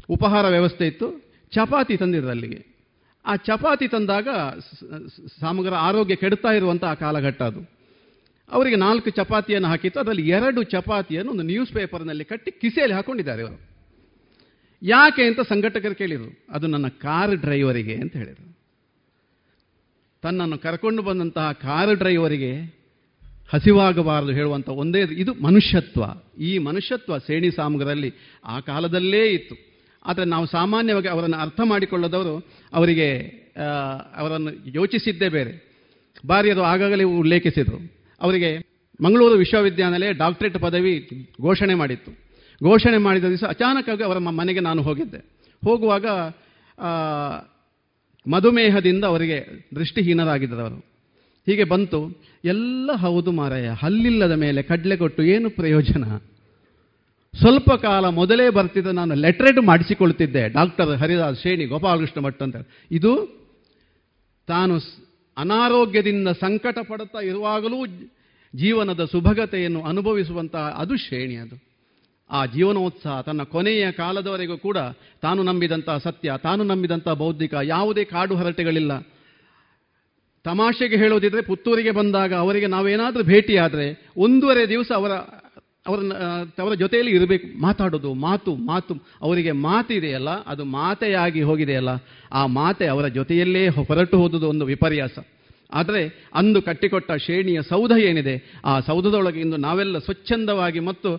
[0.09, 1.25] ಉಪಹಾರ ವ್ಯವಸ್ಥೆ ಇತ್ತು.
[1.53, 2.74] ಚಪಾತಿ ತಂದಿದ್ರು ಅಲ್ಲಿಗೆ.
[3.27, 4.29] ಆ ಚಪಾತಿ ತಂದಾಗ
[5.41, 7.71] ಸಾಮಗ್ರ ಆರೋಗ್ಯ ಕೆಡ್ತಾ ಇರುವಂಥ ಆ ಕಾಲಘಟ್ಟ ಅದು.
[8.51, 10.01] ಅವರಿಗೆ ನಾಲ್ಕು ಚಪಾತಿಯನ್ನು ಹಾಕಿತ್ತು.
[10.01, 13.61] ಅದರಲ್ಲಿ ಎರಡು ಚಪಾತಿಯನ್ನು ಒಂದು ನ್ಯೂಸ್ ಪೇಪರ್ನಲ್ಲಿ ಕಟ್ಟಿ ಕಿಸೆಯಲ್ಲಿ ಹಾಕೊಂಡಿದ್ದಾರೆ ಅವರು
[14.83, 16.45] ಯಾಕೆ ಅಂತ ಸಂಘಟಕರು ಕೇಳಿದರು.
[16.51, 18.57] ಅದು ನನ್ನ ಕಾರ್ ಡ್ರೈವರಿಗೆ ಅಂತ ಹೇಳಿದರು.
[20.23, 22.85] ತನ್ನನ್ನು ಕರ್ಕೊಂಡು ಬಂದಂತಹ ಕಾರ್ ಡ್ರೈವರಿಗೆ
[23.53, 26.03] ಹಸಿವಾಗಬಾರದು ಹೇಳುವಂಥ ಒಂದೇ ಇದು ಮನುಷ್ಯತ್ವ.
[26.41, 28.15] ಈ ಮನುಷ್ಯತ್ವ, ಸೇಣಿ ಸಾಮಗ್ರಲ್ಲಿ
[28.45, 29.74] ಆ ಕಾಲದಲ್ಲೇ ಇತ್ತು.
[30.07, 32.35] ಆದರೆ ನಾವು ಸಾಮಾನ್ಯವಾಗಿ ಅವರನ್ನು ಅರ್ಥ ಮಾಡಿಕೊಳ್ಳದವರು
[32.73, 33.09] ಅವರಿಗೆ
[34.17, 35.53] ಅವರನ್ನು ಯೋಚಿಸಿದ್ದೇ ಬೇರೆ.
[36.29, 37.79] ಭಾರ್ಯರು ಆಗಾಗಲೇ ಉಲ್ಲೇಖಿಸಿದರು.
[38.21, 38.51] ಅವರಿಗೆ
[39.01, 40.95] ಮಂಗಳೂರು ವಿಶ್ವವಿದ್ಯಾನಿಲಯ ಡಾಕ್ಟರೇಟ್ ಪದವಿ
[41.43, 42.11] ಘೋಷಣೆ ಮಾಡಿತ್ತು.
[42.61, 45.21] ಘೋಷಣೆ ಮಾಡಿದ ದಿವಸ ಅಚಾನಕವಾಗಿ ಅವರ ಮನೆಗೆ ನಾನು ಹೋಗಿದ್ದೆ.
[45.63, 46.07] ಹೋಗುವಾಗ
[48.27, 49.39] ಮಧುಮೇಹದಿಂದ ಅವರಿಗೆ
[49.77, 50.79] ದೃಷ್ಟಿಹೀನರಾಗಿದ್ದರು ಅವರು
[51.47, 52.01] ಹೀಗೆ ಬಂತು.
[52.45, 56.05] ಎಲ್ಲ ಹೌದು ಮಾರಾಯ ಹಲ್ಲಿಲ್ಲದ ಮೇಲೆ ಕಡಲೆ ಕೊಟ್ಟು ಏನು ಪ್ರಯೋಜನ?
[57.39, 60.49] ಸ್ವಲ್ಪ ಕಾಲ ಮೊದಲೇ ಬರ್ತಿದ್ದ ನಾನು ಲೆಟ್ರೇಟ್ ಮಾಡಿಸಿಕೊಳ್ತಿದ್ದೆ.
[60.49, 62.57] ಡಾಕ್ಟರ್ ಹರಿದಾಸ್ ಶ್ರೇಣಿ ಗೋಪಾಲಕೃಷ್ಣ ಭಟ್ ಅಂತ.
[62.91, 63.13] ಇದು
[64.47, 64.79] ತಾನು
[65.37, 67.87] ಅನಾರೋಗ್ಯದಿಂದ ಸಂಕಟ ಪಡುತ್ತಾ ಇರುವಾಗಲೂ
[68.55, 71.75] ಜೀವನದ ಸುಭಗತೆಯನ್ನು ಅನುಭವಿಸುವಂತಹ ಅದು ಶ್ರೇಣಿ ಅದು.
[72.31, 74.77] ಆ ಜೀವನೋತ್ಸಾಹ ತನ್ನ ಕೊನೆಯ ಕಾಲದವರೆಗೂ ಕೂಡ
[75.23, 79.01] ತಾನು ನಂಬಿದಂತಹ ಸತ್ಯ, ತಾನು ನಂಬಿದಂತಹ ಬೌದ್ಧಿಕ ಯಾವುದೇ ಕಾಡು ಹರಟೆಗಳಿಲ್ಲ.
[80.45, 85.11] ತಮಾಷೆಗೆ ಹೇಳೋದಿದ್ರೆ ಪುತ್ತೂರಿಗೆ ಬಂದಾಗ ಅವರಿಗೆ ನಾವೇನಾದರೂ ಭೇಟಿಯಾದರೆ ಒಂದೂವರೆ ದಿವಸ ಅವರ
[85.87, 85.99] ಅವರ
[86.59, 87.61] ಅವರ ಜೊತೆಯಲ್ಲಿ ಇರಬೇಕು.
[87.61, 88.95] ಮಾತಾಡೋದು, ಮಾತು ಮಾತು.
[89.21, 91.89] ಅವರಿಗೆ ಮಾತಿದೆಯಲ್ಲ ಅದು ಮಾತೆಯಾಗಿ ಹೋಗಿದೆಯಲ್ಲ,
[92.33, 95.19] ಆ ಮಾತೆ ಅವರ ಜೊತೆಯಲ್ಲೇ ಹೊರಟು ಹೋದುದು ಒಂದು ವಿಪರ್ಯಾಸ.
[95.73, 101.11] ಆದರೆ ಅಂದು ಕಟ್ಟಿಕೊಟ್ಟ ಶ್ರೇಣಿಯ ಸೌಧ ಏನಿದೆ, ಆ ಸೌಧದೊಳಗೆ ಇಂದು ನಾವೆಲ್ಲ ಸ್ವಚ್ಛಂದವಾಗಿ ಮತ್ತು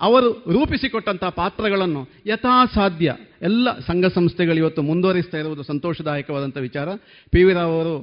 [0.00, 6.88] ಅವರು ರೂಪಿಸಿಕೊಟ್ಟಂಥ ಪಾತ್ರಗಳನ್ನು ಯಥಾಸಾಧ್ಯ ಎಲ್ಲ ಸಂಘ ಸಂಸ್ಥೆಗಳು ಇವತ್ತು ಮುಂದುವರಿಸ್ತಾ ಇರುವುದು ಸಂತೋಷದಾಯಕವಾದಂಥ ವಿಚಾರ.
[7.30, 7.42] ಪಿ.
[7.44, 7.52] ವಿ.
[7.52, 7.98] ರಾವ್ ಅವರು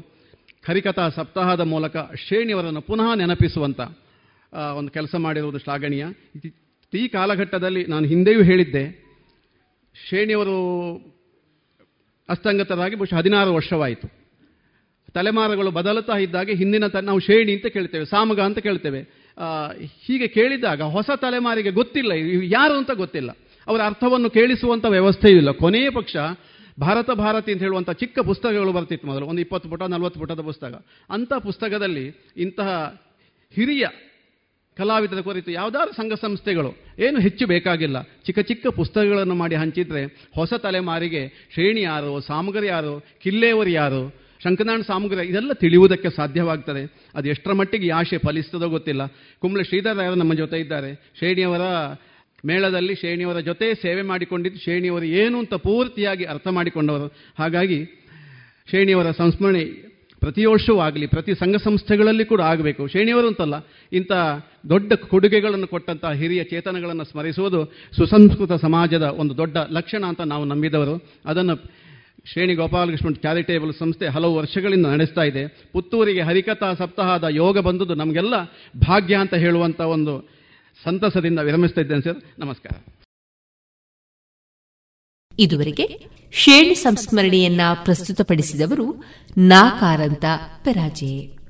[0.68, 1.98] ಹರಿಕಥಾ ಸಪ್ತಾಹದ ಮೂಲಕ
[2.28, 3.82] ಶ್ರೇಣಿಯವರನ್ನು ಪುನಃ ನೆನಪಿಸುವಂಥ
[4.76, 6.06] ಒಂದು ಕೆಲಸ ಮಾಡಿರುವುದು ಶ್ಲಾಘನೀಯ.
[6.96, 9.04] ಈ- ಕಾಲಘಟ್ಟದಲ್ಲಿ ನಾನು ಹಿಂದೆಯೂ ಹೇಳಿದ್ದೆ
[10.08, 10.94] ಶ್ರೇಣಿಯವರು
[12.30, 14.24] ಅಸ್ತಂಗತರಾಗಿ ಬಹುಶಃ ಹದಿನಾರು ವರ್ಷವಾಯಿತು.
[15.14, 19.02] ತಲೆಮಾರುಗಳು ಬದಲುತ್ತಾ ಇದ್ದಾಗೆ ಹಿಂದಿನ ತ, ನಾವು ಶ್ರೇಣಿ ಅಂತ ಕೇಳ್ತೇವೆ, ಸಾಮಗ ಅಂತ ಕೇಳ್ತೇವೆ.
[20.06, 22.12] ಹೀಗೆ ಕೇಳಿದಾಗ ಹೊಸ ತಲೆಮಾರಿಗೆ ಗೊತ್ತಿಲ್ಲ,
[22.44, 23.38] ಯಾರು ಅಂತ ಗೊತ್ತಿಲ್ಲ.
[23.68, 25.52] ಅವರ ಅರ್ಥವನ್ನು ಕೇಳಿಸುವಂಥ ವ್ಯವಸ್ಥೆಯೂ ಇಲ್ಲ.
[25.52, 26.16] ಕೊನೆಯ ಪಕ್ಷ
[26.80, 30.86] ಭಾರತ ಭಾರತಿ ಅಂತ ಹೇಳುವಂಥ ಚಿಕ್ಕ ಪುಸ್ತಕಗಳು ಬರ್ತಿತ್ತು ಮೊದಲು, ಒಂದು ಇಪ್ಪತ್ತು ಪುಟ, ನಲವತ್ತು ಪುಟದ ಪುಸ್ತಕ.
[31.10, 33.02] ಅಂಥ ಪುಸ್ತಕದಲ್ಲಿ ಇಂತಹ
[33.52, 33.88] ಹಿರಿಯ
[34.78, 38.02] ಕಲಾವಿದರ ಕುರಿತು ಯಾವುದಾದ್ರು ಸಂಘ ಸಂಸ್ಥೆಗಳು ಏನು ಹೆಚ್ಚು ಬೇಕಾಗಿಲ್ಲ.
[38.02, 40.06] ಚಿಕ್ಕ ಚಿಕ್ಕ ಪುಸ್ತಕಗಳನ್ನು ಮಾಡಿ ಹಂಚಿದರೆ
[40.36, 47.12] ಹೊಸ ತಲೆಮಾರಿಗೆ ಶ್ರೇಣಿ ಯಾರು, ಸಾಮಗ್ರಿ ಯಾರು ಕಿಲ್ಲೆಯವರು ಯಾರು ಶಂಕನಾಣ ಸಾಮಗ್ರಿ ಇದೆಲ್ಲ ತಿಳಿಯುವುದಕ್ಕೆ ಸಾಧ್ಯವಾಗ್ತದೆ.
[47.16, 49.08] ಅದು ಎಷ್ಟರ ಮಟ್ಟಿಗೆ ಆಶೆ ಫಲಿಸ್ತದೋ ಗೊತ್ತಿಲ್ಲ.
[49.40, 50.96] ಕುಂಬ್ಳೆ ಶ್ರೀಧರ ರಾಯರು ನಮ್ಮ ಜೊತೆ ಇದ್ದಾರೆ.
[51.18, 51.62] ಶ್ರೇಣಿಯವರ
[52.46, 57.08] ಮೇಳದಲ್ಲಿ ಶ್ರೇಣಿಯವರ ಜೊತೆ ಸೇವೆ ಮಾಡಿಕೊಂಡಿದ್ದು ಶ್ರೇಣಿಯವರು ಏನು ಅಂತ ಪೂರ್ತಿಯಾಗಿ ಅರ್ಥ ಮಾಡಿಕೊಂಡವರು.
[57.40, 57.86] ಹಾಗಾಗಿ
[58.70, 59.93] ಶ್ರೇಣಿಯವರ ಸಂಸ್ಮರಣೆ
[60.24, 62.88] ಪ್ರತಿ ವರ್ಷವೂ ಆಗಲಿ, ಪ್ರತಿ ಸಂಘ ಸಂಸ್ಥೆಗಳಲ್ಲಿ ಕೂಡ ಆಗಬೇಕು.
[62.88, 63.56] ಶ್ರೇಣಿಯವರು ಅಂತಲ್ಲ,
[63.94, 64.12] ಇಂಥ
[64.70, 70.96] ದೊಡ್ಡ ಕೊಡುಗೆಗಳನ್ನು ಕೊಟ್ಟಂತಹ ಹಿರಿಯ ಚೇತನಗಳನ್ನು ಸ್ಮರಿಸುವುದು ಸುಸಂಸ್ಕೃತ ಸಮಾಜದ ಒಂದು ದೊಡ್ಡ ಲಕ್ಷಣ ಅಂತ ನಾವು ನಂಬಿದವರು.
[71.26, 71.56] ಅದನ್ನು
[72.26, 75.48] ಶ್ರೇಣಿ ಗೋಪಾಲಕೃಷ್ಣ ಚಾರಿಟೇಬಲ್ ಸಂಸ್ಥೆ ಹಲವು ವರ್ಷಗಳಿಂದ ನಡೆಸ್ತಾ ಇದೆ.
[75.74, 78.34] ಪುತ್ತೂರಿಗೆ ಹರಿಕಥಾ ಸಪ್ತಾಹದ ಯೋಗ ಬಂದದ್ದು ನಮಗೆಲ್ಲ
[78.88, 80.30] ಭಾಗ್ಯ ಅಂತ ಹೇಳುವಂಥ ಒಂದು
[80.84, 82.40] ಸಂತಸದಿಂದ ವಿರಮಿಸ್ತಾ ಸರ್.
[82.40, 82.93] ನಮಸ್ಕಾರ.
[85.40, 89.04] ಇದುವರೆಗೆ ಶೇಣಿ ಸಂಸ್ಮರಣೆಯನ್ನ ಪ್ರಸ್ತುತಪಡಿಸಿದವರು
[89.38, 90.26] ನಾಕಾರಂತ
[90.64, 91.44] ಪೆರಾಜೆ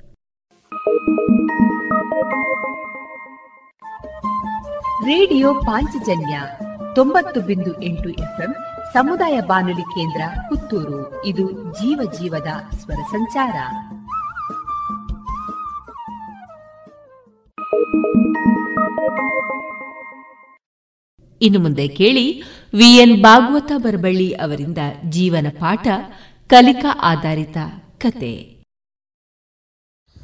[5.05, 6.41] ರೇಡಿಯೋ ಪಾಂಚಜನ್ಯ
[6.95, 8.55] ತೊಂಬತ್ತು ಬಿಂದು ಎಂಟು ಎಫ್ಎಂ
[8.93, 11.26] ಸಮುದಾಯ ಬಾನುಲಿ ಕೇಂದ್ರ ಪುತ್ತೂರು.
[11.26, 13.53] ಇದು ಜೀವ ಜೀವದ ಸ್ವರ ಸಂಚಾರ.
[21.44, 22.26] ಇನ್ನು ಮುಂದೆ ಕೇಳಿ
[22.74, 24.78] ವಿಎನ್ ಭಾಗವತ ಬರಬಳ್ಳಿ ಅವರಿಂದ
[25.10, 25.88] ಜೀವನ ಪಾಠ,
[26.49, 27.57] ಕಲಿಕಾ ಆಧಾರಿತ
[27.98, 28.64] ಕತೆ.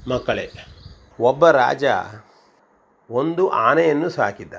[0.08, 0.46] ಮಕ್ಕಳೇ,
[1.20, 1.84] ಒಬ್ಬ ರಾಜ
[3.10, 4.54] ಒಂದು ಆನೆಯನ್ನು ಸಾಕಿದ್ದ.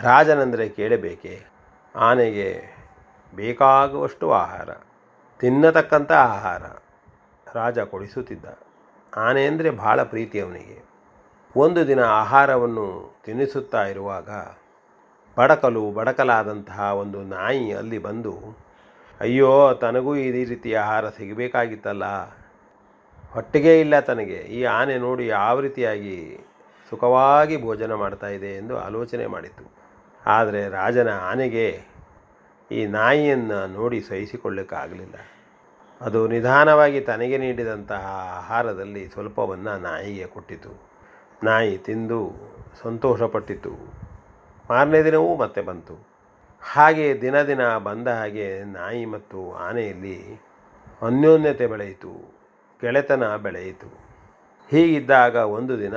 [0.00, 1.34] ರಾಜನೆಂದರೆ ಕೇಳಬೇಕೆ?
[1.96, 2.48] ಆನೆಗೆ
[3.34, 4.70] ಬೇಕಾಗುವಷ್ಟು ಆಹಾರ,
[5.40, 6.62] ತಿನ್ನತಕ್ಕಂಥ ಆಹಾರ
[7.54, 8.46] ರಾಜ ಕೊಡಿಸುತ್ತಿದ್ದ.
[9.16, 10.78] ಆನೆ ಅಂದರೆ ಭಾಳ ಪ್ರೀತಿ ಅವನಿಗೆ.
[11.56, 12.86] ಒಂದು ದಿನ ಆಹಾರವನ್ನು
[13.24, 14.30] ತಿನ್ನಿಸುತ್ತಾ ಇರುವಾಗ
[15.36, 18.56] ಬಡಕಲು, ಬಡಕಲಾದಂತಹ ಒಂದು ನಾಯಿ ಅಲ್ಲಿ ಬಂದು,
[19.20, 22.04] ಅಯ್ಯೋ, ತನಗೂ ಈ ರೀತಿಯ ಆಹಾರ ಸಿಗಬೇಕಾಗಿತ್ತಲ್ಲ.
[23.32, 24.34] ಹೊಟ್ಟೆಗೇ ಇಲ್ಲ ತನಗೆ.
[24.34, 26.40] ಈ ಆನೆ ನೋಡಿ ಯಾವ ರೀತಿಯಾಗಿ
[26.90, 29.72] ಸುಖವಾಗಿ ಭೋಜನ ಮಾಡ್ತಾ ಇದೆ ಎಂದು ಆಲೋಚನೆ ಮಾಡಿತು.
[30.26, 31.84] ಆದರೆ ರಾಜನ ಆನೆಗೆ
[32.72, 35.14] ಈ ನಾಯಿಯನ್ನು ನೋಡಿ ಸಹಿಸಿಕೊಳ್ಳಿಕ್ಕಾಗಲಿಲ್ಲ.
[36.00, 38.06] ಅದು ನಿಧಾನವಾಗಿ ತನಗೆ ನೀಡಿದಂತಹ
[38.36, 40.90] ಆಹಾರದಲ್ಲಿ ಸ್ವಲ್ಪವನ್ನು ನಾಯಿಗೆ ಕೊಟ್ಟಿತು.
[41.44, 42.32] ನಾಯಿ ತಿಂದು
[42.82, 44.01] ಸಂತೋಷಪಟ್ಟಿತು.
[44.70, 46.06] ಮಾರನೇ ದಿನವೂ ಮತ್ತೆ ಬಂತು.
[46.62, 50.42] ಹಾಗೆ ದಿನ ದಿನ ಬಂದ ಹಾಗೆ ನಾಯಿ ಮತ್ತು ಆನೆಯಲ್ಲಿ
[51.02, 52.42] ಅನ್ಯೋನ್ಯತೆ ಬೆಳೆಯಿತು
[52.80, 53.86] ಗೆಳೆತನ ಬೆಳೆಯಿತು.
[54.70, 55.94] ಹೀಗಿದ್ದಾಗ ಒಂದು ದಿನ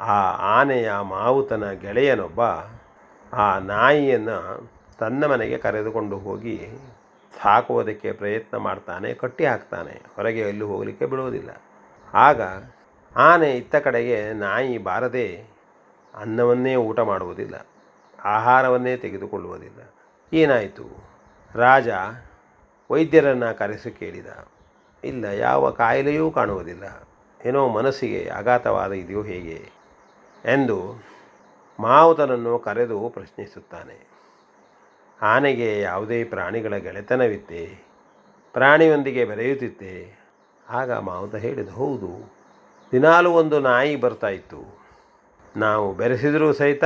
[0.00, 0.20] ಆ
[0.58, 2.40] ಆನೆಯ ಮಾವುತನ ಗೆಳೆಯನೊಬ್ಬ
[3.34, 6.68] ಆ ನಾಯಿಯನ್ನು ತನ್ನ ಮನೆಗೆ ಕರೆದುಕೊಂಡು ಹೋಗಿ
[7.42, 10.02] ಸಾಕುವುದಕ್ಕೆ ಪ್ರಯತ್ನ ಮಾಡ್ತಾನೆ, ಕಟ್ಟಿ ಹಾಕ್ತಾನೆ.
[10.16, 11.50] ಹೊರಗೆ ಎಲ್ಲೂ ಹೋಗಲಿಕ್ಕೆ ಬಿಡುವುದಿಲ್ಲ.
[12.14, 12.40] ಆಗ
[13.16, 15.49] ಆನೆ ಇತ್ತ ಕಡೆಗೆ ನಾಯಿ ಬಾರದೆ
[16.14, 17.66] ಅನ್ನವನ್ನೇ ಊಟ ಮಾಡುವುದಿಲ್ಲ,
[18.24, 19.94] ಆಹಾರವನ್ನೇ ತೆಗೆದುಕೊಳ್ಳುವುದಿಲ್ಲ.
[20.32, 20.86] ಏನಾಯಿತು?
[21.54, 21.88] ರಾಜ
[22.90, 24.26] ವೈದ್ಯರನ್ನು ಕರೆಸಿ ಕೇಳಿದ.
[25.04, 27.08] ಇಲ್ಲ, ಯಾವ ಕಾಯಿಲೆಯೂ ಕಾಣುವುದಿಲ್ಲ.
[27.46, 29.70] ಏನೋ ಮನಸ್ಸಿಗೆ ಆಘಾತವಾದ ಇದೆಯೋ ಹೇಗೆ?
[30.44, 31.02] ಎಂದು
[31.80, 34.06] ಮಾವುತನನ್ನು ಕರೆದು ಪ್ರಶ್ನಿಸುತ್ತಾನೆ.
[35.22, 37.78] ಆನೆಗೆ ಯಾವುದೇ ಪ್ರಾಣಿಗಳ ಗೆಳೆತನವಿತ್ತೆ,
[38.52, 40.20] ಪ್ರಾಣಿಯೊಂದಿಗೆ ಬೆರೆಯುತ್ತಿತ್ತೆ.
[40.68, 42.32] ಆಗ ಮಾವುತ ಹೇಳಿದ, ಹೌದು,
[42.92, 44.79] ದಿನಾಲೂ ಒಂದು ನಾಯಿ ಬರ್ತಾ ಇತ್ತು.
[45.56, 46.84] ನಾವು ಬೆರೆಸಿದರೂ ಸಹಿತ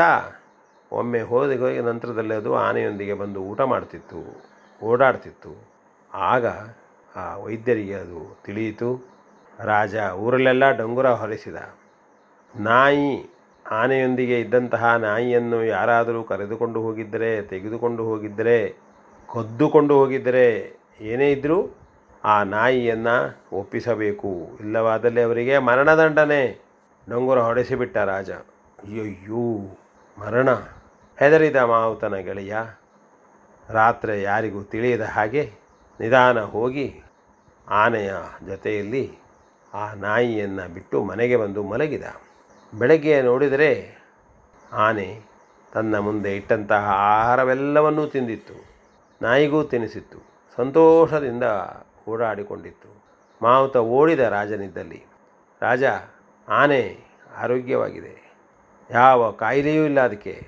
[0.92, 4.44] ಒಮ್ಮೆ ಹೋದ ಹೋಗಿ ನಂತರದಲ್ಲಿ ಅದು ಆನೆಯೊಂದಿಗೆ ಬಂದು ಊಟ ಮಾಡ್ತಿತ್ತು,
[4.84, 5.68] ಓಡಾಡ್ತಿತ್ತು.
[6.14, 6.46] ಆಗ
[7.16, 9.14] ಆ ವೈದ್ಯರಿಗೆ ಅದು ತಿಳಿಯಿತು.
[9.64, 11.56] ರಾಜ ಊರಲ್ಲೆಲ್ಲ ಡಂಗುರ ಹೊರಿಸಿದ.
[12.56, 13.30] ನಾಯಿ,
[13.70, 18.72] ಆನೆಯೊಂದಿಗೆ ಇದ್ದಂತಹ ನಾಯಿಯನ್ನು ಯಾರಾದರೂ ಕರೆದುಕೊಂಡು ಹೋಗಿದ್ದರೆ, ತೆಗೆದುಕೊಂಡು ಹೋಗಿದ್ದರೆ,
[19.32, 21.76] ಕದ್ದುಕೊಂಡು ಹೋಗಿದ್ದರೆ ಏನೇ ಇದ್ದರೂ
[22.24, 24.58] ಆ ನಾಯಿಯನ್ನು ಒಪ್ಪಿಸಬೇಕು.
[24.60, 26.64] ಇಲ್ಲವಾದಲ್ಲಿ ಅವರಿಗೆ ಮರಣದಂಡನೆ.
[27.10, 28.30] ಡಂಗುರ ಹೊಡೆಸಿಬಿಟ್ಟ ರಾಜ.
[28.84, 29.78] ಅಯ್ಯಯ್ಯೋ,
[30.18, 30.54] ಮರಣ.
[31.18, 32.56] ಹೆದರಿದ ಮಾವುತನ ಗೆಳೆಯ,
[33.70, 35.52] ರಾತ್ರಿ ಯಾರಿಗೂ ತಿಳಿಯದ ಹಾಗೆ
[36.00, 37.02] ನಿಧಾನ ಹೋಗಿ
[37.68, 38.14] ಆನೆಯ
[38.46, 39.18] ಜೊತೆಯಲ್ಲಿ
[39.74, 42.04] ಆ ನಾಯಿಯನ್ನು ಬಿಟ್ಟು ಮನೆಗೆ ಬಂದು ಮಲಗಿದ.
[42.78, 43.98] ಬೆಳಗ್ಗೆ ನೋಡಿದರೆ
[44.72, 45.20] ಆನೆ
[45.72, 48.64] ತನ್ನ ಮುಂದೆ ಇಟ್ಟಂತಹ ಆಹಾರವೆಲ್ಲವನ್ನೂ ತಿಂದಿತ್ತು.
[49.22, 50.18] ನಾಯಿಗೂ ತಿನ್ನಿಸಿತ್ತು
[50.56, 51.44] ಸಂತೋಷದಿಂದ
[52.08, 53.04] ಓಡಾಡಿಕೊಂಡಿತ್ತು.
[53.42, 55.04] ಮಾವುತ ಓಡಿದ ರಾಜನಿದ್ದಲ್ಲಿ.
[55.62, 55.82] ರಾಜ,
[56.48, 56.98] ಆನೆ
[57.36, 58.23] ಆರೋಗ್ಯವಾಗಿದೆ.
[58.90, 60.46] ಯಾವ ಕಾಯಿಲೆಯೂ ಇಲ್ಲ ಅದಕ್ಕೆ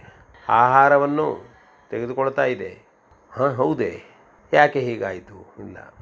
[0.49, 1.47] ಆಹಾರವನ್ನು
[1.91, 2.87] ತೆಗೆದುಕೊಳ್ತಾ ಇದೆ.
[3.31, 4.03] ಹಾಂ, ಹೌದೇ.
[4.53, 5.55] ಯಾಕೆ ಹೀಗಾಯಿತು?
[5.59, 5.95] ಇಲ್ಲ.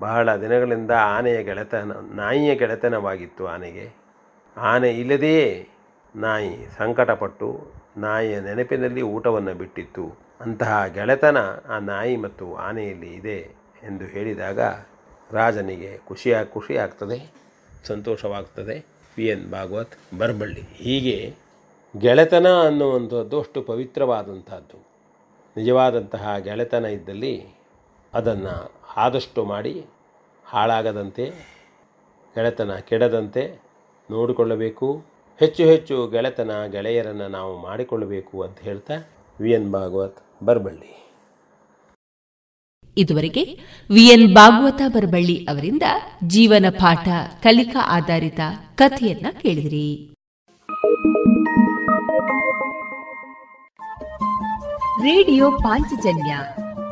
[0.00, 3.90] ಬಹಳ ದಿನಗಳಿಂದ ಆನೆಯ ಗೆಳೆತನ, ನಾಯಿಯ ಗೆಳೆತನವಾಗಿತ್ತು ಆನೆಗೆ.
[4.56, 5.68] ಆನೆ ಇಲ್ಲದೆಯೇ
[6.16, 10.18] ನಾಯಿ ಸಂಕಟಪಟ್ಟು ನಾಯಿಯ ನೆನಪಿನಲ್ಲಿ ಊಟವನ್ನು ಬಿಟ್ಟಿತ್ತು.
[10.40, 11.36] ಅಂತಹ ಗೆಳೆತನ
[11.68, 13.38] ಆ ನಾಯಿ ಮತ್ತು ಆನೆಯಲ್ಲಿ ಇದೆ
[13.82, 14.60] ಎಂದು ಹೇಳಿದಾಗ
[15.32, 17.32] ರಾಜನಿಗೆ ಖುಷಿಯಾಗಿ ಖುಷಿಯಾಗ್ತದೆ,
[17.84, 18.86] ಸಂತೋಷವಾಗ್ತದೆ.
[19.14, 19.26] ಪಿ.
[19.26, 19.50] ಎನ್.
[19.50, 20.60] ಭಾಗವತ್ ಬರಬಳ್ಳಿ.
[20.60, 21.41] ಹೀಗೆ
[21.98, 24.86] ಗೆಳೆತನ ಅನ್ನುವಂಥದ್ದು ಅಷ್ಟು ಪವಿತ್ರವಾದಂಥದ್ದು.
[25.56, 27.54] ನಿಜವಾದಂತಹ ಗೆಳೆತನ ಇದ್ದಲ್ಲಿ
[28.14, 29.84] ಅದನ್ನು ಆದಷ್ಟು ಮಾಡಿ
[30.46, 31.24] ಹಾಳಾಗದಂತೆ,
[32.34, 33.60] ಗೆಳೆತನ ಕೆಡದಂತೆ
[34.10, 35.04] ನೋಡಿಕೊಳ್ಳಬೇಕು.
[35.38, 38.94] ಹೆಚ್ಚು ಹೆಚ್ಚು ಗೆಳೆತನ ಗೆಳೆಯರನ್ನು ನಾವು ಮಾಡಿಕೊಳ್ಳಬೇಕು ಅಂತ ಹೇಳ್ತಾ
[39.40, 41.10] ವಿ ಎನ್ ಭಾಗವತ್ ಬರಬಳ್ಳಿ.
[42.96, 43.44] ಇದುವರೆಗೆ
[43.90, 45.82] ವಿಎನ್ ಭಾಗವತ ಬರಬಳ್ಳಿ ಅವರಿಂದ
[46.26, 47.08] ಜೀವನ ಪಾಠ
[47.42, 48.40] ಕಲಿಕಾ ಆಧಾರಿತ
[48.74, 50.14] ಕಥೆಯನ್ನ ಕೇಳಿದಿರಿ.
[55.02, 56.36] ರೇಡಿಯೋ ಪಾಂಚಜನ್ಯ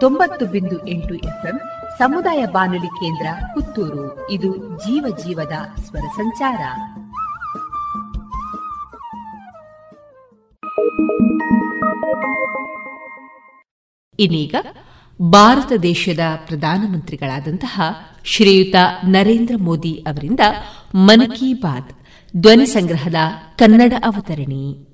[0.00, 1.60] ತೊಂಬತ್ತು ಬಿಂದು ಎಂಟು ಎಫ್ಎಂ
[1.98, 4.30] ಸಮುದಾಯ ಬಾನುಲಿ ಕೇಂದ್ರ ಪುತ್ತೂರು.
[4.30, 6.60] ಇದು ಜೀವ ಜೀವದ ಸ್ವರ ಸಂಚಾರ.
[14.18, 14.54] ಇನ್ನೀಗ
[15.22, 17.82] ಭಾರತ ದೇಶದ ಪ್ರಧಾನಮಂತ್ರಿಗಳಾದಂತಹ
[18.24, 18.74] ಶ್ರೀಯುತ
[19.04, 20.40] ನರೇಂದ್ರ ಮೋದಿ ಅವರಿಂದ
[20.94, 21.92] ಮನ್ ಕಿ ಬಾತ್
[22.36, 23.14] ಧ್ವನಿ ಸಂಗ್ರಹದ
[23.58, 24.89] ಕನ್ನಡ ಅವತರಣಿ.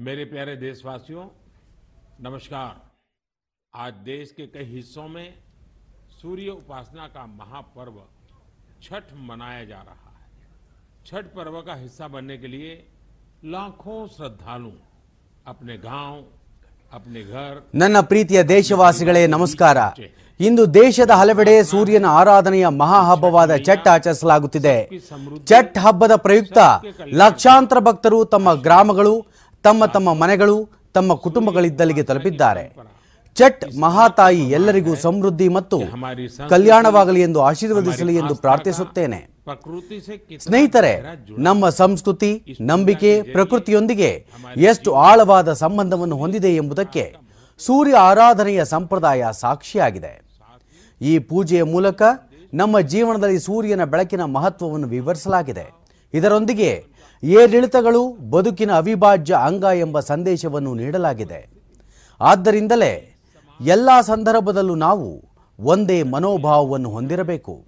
[0.00, 1.24] मेरे प्यारे देशवासियों
[2.22, 2.74] नमस्कार
[3.74, 5.28] आज देश के कई हिस्सों में
[6.12, 8.00] सूर्य उपासना का महापर्व
[8.82, 12.72] छठ मनाया जा रहा है छठ पर्व का हिस्सा बनने के लिए
[13.46, 14.72] लाखों श्रद्धालु
[15.46, 16.14] अपने गांव
[16.92, 19.78] अपने घर ನನ್ನ ಪ್ರೀತಿಯ ದೇಶವಾಸಿಗಳೇ ನಮಸ್ಕಾರ
[20.40, 24.74] ಇಂದು ದೇಶದ ಹಲವೆಡೆ ಸೂರ್ಯನ ಆರಾಧನೆಯ ಮಹಾಹಬ್ಬವಾದ ಛಟ್ ಆಚರಿಸಲಾಗುತ್ತಿದೆ
[25.50, 26.58] ಛಟ್ ಹಬ್ಬದ ಪ್ರಯುಕ್ತ
[27.22, 29.14] ಲಕ್ಷಾಂತರ ಭಕ್ತರು ತಮ್ಮ ಗ್ರಾಮಗಳು
[29.63, 32.63] ತಮ್ಮ ತಮ್ಮ ಮನೆಗಳು ತಮ್ಮ ಕುಟುಂಬಗಳಿದ್ದಲ್ಲಿಗೆ ತಲುಪಿದ್ದಾರೆ.
[33.37, 35.77] ಚಟ್ ಮಹಾತಾಯಿ ಎಲ್ಲರಿಗೂ ಸಮೃದ್ಧಿ ಮತ್ತು
[36.49, 39.19] ಕಲ್ಯಾಣವಾಗಲಿ ಎಂದು ಆಶೀರ್ವದಿಸಲಿ ಎಂದು ಪ್ರಾರ್ಥಿಸುತ್ತೇನೆ.
[40.39, 40.93] ಸ್ನೇಹಿತರೆ,
[41.37, 42.31] ನಮ್ಮ ಸಂಸ್ಕೃತಿ,
[42.61, 44.25] ನಂಬಿಕೆ, ಪ್ರಕೃತಿಯೊಂದಿಗೆ
[44.57, 47.15] ಎಷ್ಟು ಆಳವಾದ ಸಂಬಂಧವನ್ನು ಹೊಂದಿದೆ ಎಂಬುದಕ್ಕೆ
[47.59, 50.13] ಸೂರ್ಯ ಆರಾಧನೆಯ ಸಂಪ್ರದಾಯ ಸಾಕ್ಷಿಯಾಗಿದೆ.
[51.01, 52.01] ಈ ಪೂಜೆಯ ಮೂಲಕ
[52.53, 55.65] ನಮ್ಮ ಜೀವನದಲ್ಲಿ ಸೂರ್ಯನ ಬೆಳಕಿನ ಮಹತ್ವವನ್ನು ವಿವರಿಸಲಾಗಿದೆ.
[56.13, 56.71] ಇದರೊಂದಿಗೆ
[57.23, 61.49] ಏರಿಳಿತಗಳು ಬದುಕಿನ ಅವಿಭಾಜ್ಯ ಅಂಗ ಎಂಬ ಸಂದೇಶವನ್ನು ನೀಡಲಾಗಿದೆ.
[62.21, 63.15] ಆದ್ದರಿಂದಲೇ
[63.61, 65.23] ಎಲ್ಲ ಸಂದರ್ಭದಲ್ಲೂ ನಾವು
[65.59, 67.65] ಒಂದೇ ಮನೋಭಾವವನ್ನು ಹೊಂದಿರಬೇಕು.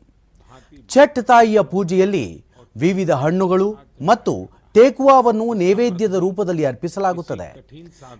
[0.90, 2.46] ಛಟ್ ತಾಯಿಯ ಪೂಜೆಯಲ್ಲಿ
[2.78, 7.66] ವಿವಿಧ ಹಣ್ಣುಗಳು ಮತ್ತು ಟೇಕುವಾವನ್ನು ನೈವೇದ್ಯದ ರೂಪದಲ್ಲಿ ಅರ್ಪಿಸಲಾಗುತ್ತದೆ.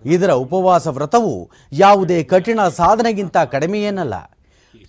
[0.06, 4.14] ಇದರ ಉಪವಾಸ ವ್ರತವು ಯಾವುದೇ ಕಠಿಣ ಸಾಧನೆಗಿಂತ ಕಡಿಮೆಯೇನಲ್ಲ.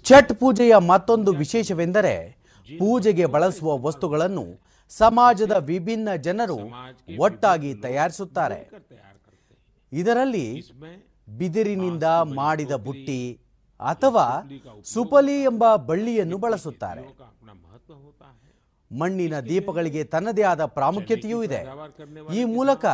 [0.04, 2.44] ಛಟ್ ಪೂಜೆಯ ಮತ್ತೊಂದು ವಿಶೇಷವೆಂದರೆ
[2.78, 6.58] ಪೂಜೆಗೆ ಬಳಸುವ ವಸ್ತುಗಳನ್ನು ಸಮಾಜದ ವಿಭಿನ್ನ ಜನರು
[7.18, 8.70] ಒಟ್ಟಾಗಿ ತಯಾರಿಸುತ್ತಾರೆ.
[9.92, 10.46] ಇದರಲ್ಲಿ
[11.28, 12.02] ಬಿದಿರಿನಿಂದ
[12.34, 13.40] ಮಾಡಿದ ಬುಟ್ಟಿ
[13.80, 14.26] ಅಥವಾ
[14.84, 17.04] ಸುಪಲಿ ಎಂಬ ಬಳ್ಳಿಯನ್ನು ಬಳಸುತ್ತಾರೆ.
[18.98, 21.60] ಮಣ್ಣಿನ ದೀಪಗಳಿಗೆ ತನ್ನದೇ ಆದ ಪ್ರಾಮುಖ್ಯತೆಯೂ ಇದೆ.
[22.34, 22.84] ಈ ಮೂಲಕ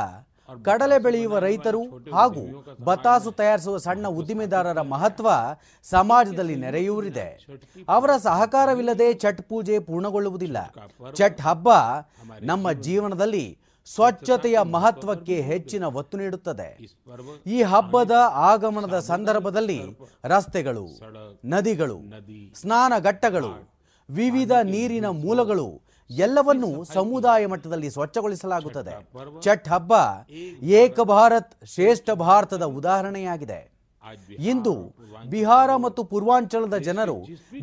[0.64, 1.82] ಕಡಲೆ ಬೆಳೆಯುವ ರೈತರು
[2.14, 2.42] ಹಾಗೂ
[2.84, 5.28] ಬತಾಸು ತಯಾರಿಸುವ ಸಣ್ಣ ಉದ್ದಿಮೆದಾರರ ಮಹತ್ವ
[5.82, 7.28] ಸಮಾಜದಲ್ಲಿ ನೆರೆಯೂರಿದೆ.
[7.88, 10.58] ಅವರ ಸಹಕಾರವಿಲ್ಲದೆ ಛಟ್ ಪೂಜೆ ಪೂರ್ಣಗೊಳ್ಳುವುದಿಲ್ಲ.
[11.14, 11.68] ಛಟ್ ಹಬ್ಬ
[12.42, 16.68] ನಮ್ಮ ಜೀವನದಲ್ಲಿ ಸ್ವಚ್ಛತೆಯ ಮಹತ್ವಕ್ಕೆ ಹೆಚ್ಚಿನ ಒತ್ತು ನೀಡುತ್ತದೆ.
[17.46, 19.80] ಈ ಹಬ್ಬದ ಆಗಮನದ ಸಂದರ್ಭದಲ್ಲಿ
[20.24, 20.86] ರಸ್ತೆಗಳು
[21.44, 21.98] ನದಿಗಳು
[22.54, 23.52] ಸ್ನಾನಘಟ್ಟಗಳು
[24.10, 29.08] ವಿವಿಧ ನೀರಿನ ಮೂಲಗಳು ಎಲ್ಲವನ್ನೂ ಸಮುದಾಯ ಮಟ್ಟದಲ್ಲಿ ಸ್ವಚ್ಛಗೊಳಿಸಲಾಗುತ್ತದೆ.
[29.42, 29.92] ಛಟ್ ಹಬ್ಬ.
[30.62, 33.70] ಏಕ ಭಾರತ್ ಶ್ರೇಷ್ಠ ಭಾರತದ ಉದಾಹರಣೆಯಾಗಿದೆ.
[34.38, 34.96] ಇಂದು
[35.30, 37.16] ಬಿಹಾರ ಮತ್ತು ಪೂರ್ವಾಂಚಲದ ಜನರು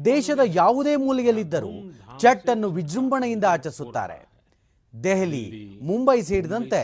[0.06, 4.27] ದೇಶದ ಯಾವುದೇ ಮೂಲೆಯಲ್ಲಿದ್ದರೂ ಛಟ್ ಅನ್ನು ವಿಜೃಂಭಣೆಯಿಂದ ಆಚರಿಸುತ್ತಾರೆ.
[4.94, 5.46] ದೆಹಲಿ
[5.90, 6.82] ಮುಂಬೈ ಸೇರಿದಂತೆ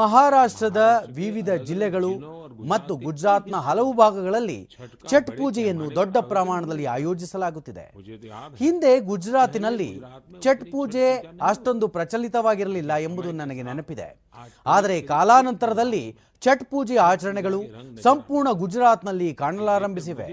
[0.00, 0.82] ಮಹಾರಾಷ್ಟ್ರದ
[1.20, 2.12] ವಿವಿಧ ಜಿಲ್ಲೆಗಳು
[2.72, 4.58] ಮತ್ತು ಗುಜರಾತ್ನ ಹಲವು ಭಾಗಗಳಲ್ಲಿ
[5.10, 7.84] ಛಟ್ ಪೂಜೆಯನ್ನು ದೊಡ್ಡ ಪ್ರಮಾಣದಲ್ಲಿ ಆಯೋಜಿಸಲಾಗುತ್ತಿದೆ.
[8.62, 9.90] ಹಿಂದೆ ಗುಜರಾತಿನಲ್ಲಿ
[10.42, 11.06] ಛಟ್ ಪೂಜೆ
[11.42, 14.08] ಅಷ್ಟೊಂದು ಪ್ರಚಲಿತವಾಗಿರಲಿಲ್ಲ ಎಂಬುದು ನನಗೆ ನೆನಪಿದೆ.
[14.66, 16.04] ಆದರೆ ಕಾಲಾನಂತರದಲ್ಲಿ
[16.42, 17.62] ಛಟ್ ಪೂಜೆ ಆಚರಣೆಗಳು
[18.02, 20.28] ಸಂಪೂರ್ಣ ಗುಜರಾತ್ನಲ್ಲಿ ಕಾಣಲಾರಂಭಿಸಿವೆ.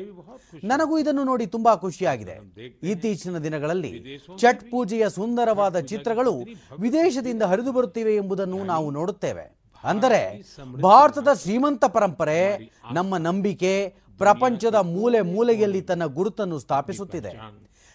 [0.64, 2.36] ನನಗೂ ಇದನ್ನು ನೋಡಿ ತುಂಬಾ ಖುಷಿಯಾಗಿದೆ.
[2.84, 6.46] ಇತ್ತೀಚಿನ ದಿನಗಳಲ್ಲಿ ಛಟ್ ಪೂಜೆಯ ಸುಂದರವಾದ ಚಿತ್ರಗಳು
[6.80, 9.58] ವಿದೇಶದಿಂದ ಹರಿದು ಬರುತ್ತಿವೆ ಎಂಬುದನ್ನು ನಾವು ನೋಡುತ್ತೇವೆ.
[9.84, 10.44] ಅಂದರೆ
[10.82, 17.34] ಭಾರತದ ಶ್ರೀಮಂತ ಪರಂಪರೆ, ನಮ್ಮ ನಂಬಿಕೆ, ಪ್ರಪಂಚದ ಮೂಲೆ ಮೂಲೆಯಲ್ಲಿ ತನ್ನ ಗುರುತನ್ನು ಸ್ಥಾಪಿಸುತ್ತಿದೆ.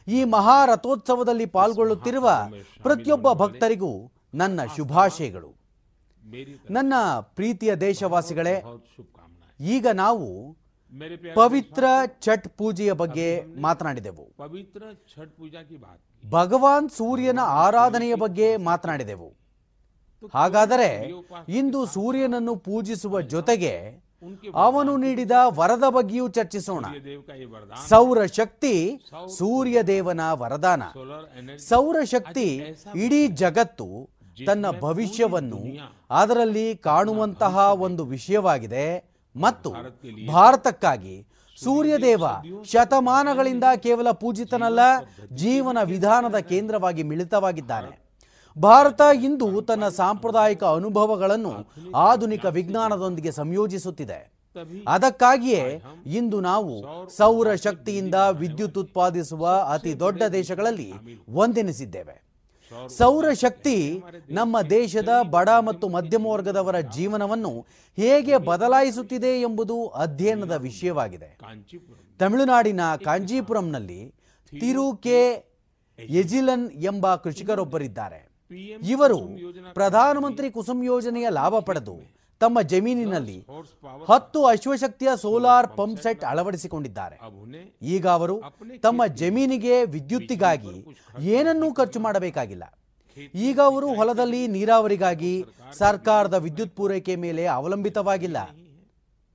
[0.09, 2.31] ಈ ಮಹಾರಥೋತ್ಸವದಲ್ಲಿ ಪಾಲ್ಗೊಳ್ಳುತ್ತಿರುವ
[2.83, 5.62] ಪ್ರತಿಯೊಬ್ಬ ಭಕ್ತರಿಗೂ ನನ್ನ ಶುಭಾಶಯಗಳು.
[6.71, 8.63] ನನ್ನ ಪ್ರೀತಿಯ ದೇಶವಾಸಿಗಳೇ,
[9.61, 10.57] ಈಗ ನಾವು
[11.35, 11.85] ಪವಿತ್ರ
[12.21, 14.25] ಛಟ್ ಪೂಜೆಯ ಬಗ್ಗೆ ಮಾತನಾಡಿದೆವು.
[14.37, 14.83] ಪವಿತ್ರ
[15.17, 15.59] ಛಟ್ ಪೂಜಾ
[16.31, 19.29] ಭಗವಾನ್ ಸೂರ್ಯನ ಆರಾಧನೆಯ ಬಗ್ಗೆ ಮಾತನಾಡಿದೆವು.
[20.35, 21.13] ಹಾಗಾದರೆ
[21.49, 23.75] ಇಂದು ಸೂರ್ಯನನ್ನು ಪೂಜಿಸುವ ಜೊತೆಗೆ
[24.55, 26.85] ಅವನು ನೀಡಿದ ವರದ ಬಗ್ಗೆಯೂ ಚರ್ಚಿಸೋಣ.
[27.89, 29.03] ಸೌರ ಶಕ್ತಿ
[29.39, 30.83] ಸೂರ್ಯ ದೇವನ ವರದಾನ.
[31.57, 32.47] ಸೌರ ಶಕ್ತಿ
[32.95, 33.89] ಇಡೀ ಜಗತ್ತು
[34.47, 35.61] ತನ್ನ ಭವಿಷ್ಯವನ್ನು
[36.11, 39.71] ಅದರಲ್ಲಿ ಕಾಣುವಂತಹ ಒಂದು ವಿಷಯವಾಗಿದೆ ಮತ್ತು
[40.27, 41.27] ಭಾರತಕ್ಕಾಗಿ
[41.65, 42.25] ಸೂರ್ಯದೇವ
[42.65, 44.79] ಶತಮಾನಗಳಿಂದ ಕೇವಲ ಪೂಜಿತನಲ್ಲ
[45.33, 48.03] ಜೀವನ ವಿಧಾನದ ಕೇಂದ್ರವಾಗಿ ಮಿಳಿತವಾಗಿದ್ದಾನೆ.
[48.61, 51.53] ಭಾರತ ಇಂದು ತನ್ನ ಸಾಂಪ್ರದಾಯಿಕ ಅನುಭವಗಳನ್ನು
[51.95, 54.33] ಆಧುನಿಕ ವಿಜ್ಞಾನದೊಂದಿಗೆ ಸಂಯೋಜಿಸುತ್ತಿದೆ.
[54.89, 56.75] ಅದಕ್ಕಾಗಿಯೇ ಇಂದು ನಾವು
[57.17, 60.93] ಸೌರ ಶಕ್ತಿಯಿಂದ ವಿದ್ಯುತ್ ಉತ್ಪಾದಿಸುವ ಅತಿ ದೊಡ್ಡ ದೇಶಗಳಲ್ಲಿ
[61.29, 62.32] ಒಂದೆನಿಸಿದ್ದೇವೆ.
[62.89, 67.67] ಸೌರ ಶಕ್ತಿ ನಮ್ಮ ದೇಶದ ಬಡ ಮತ್ತು ಮಧ್ಯಮ ವರ್ಗದವರ ಜೀವನವನ್ನು
[67.97, 71.39] ಹೇಗೆ ಬದಲಾಯಿಸುತ್ತಿದೆ ಎಂಬುದು ಅಧ್ಯಯನದ ವಿಷಯವಾಗಿದೆ.
[72.19, 74.15] ತಮಿಳುನಾಡಿನ ಕಾಂಜೀಪುರಂನಲ್ಲಿ
[74.61, 75.19] ತಿರು ಕೆ
[75.99, 78.33] ಎಜಿಲನ್ ಎಂಬ ಕೃಷಿಕರೊಬ್ಬರಿದ್ದಾರೆ.
[78.89, 79.19] ಇವರು
[79.75, 83.39] ಪ್ರಧಾನಮಂತ್ರಿ ಕುಸುಮ್ ಯೋಜನೆಯ ಲಾಭ ಪಡೆದು ತಮ್ಮ ಜಮೀನಿನಲ್ಲಿ
[84.11, 87.17] ಹತ್ತು ಅಶ್ವಶಕ್ತಿಯ ಸೋಲಾರ್ ಪಂಪ್ ಸೆಟ್ ಅಳವಡಿಸಿಕೊಂಡಿದ್ದಾರೆ.
[87.95, 88.37] ಈಗ ಅವರು
[88.87, 90.77] ತಮ್ಮ ಜಮೀನಿಗೆ ವಿದ್ಯುತ್ತಿಗಾಗಿ
[91.35, 92.65] ಏನನ್ನೂ ಖರ್ಚು ಮಾಡಬೇಕಾಗಿಲ್ಲ.
[93.47, 95.35] ಈಗ ಅವರು ಹೊಲದಲ್ಲಿ ನೀರಾವರಿಗಾಗಿ
[95.83, 98.39] ಸರ್ಕಾರದ ವಿದ್ಯುತ್ ಪೂರೈಕೆ ಮೇಲೆ ಅವಲಂಬಿತವಾಗಿಲ್ಲ.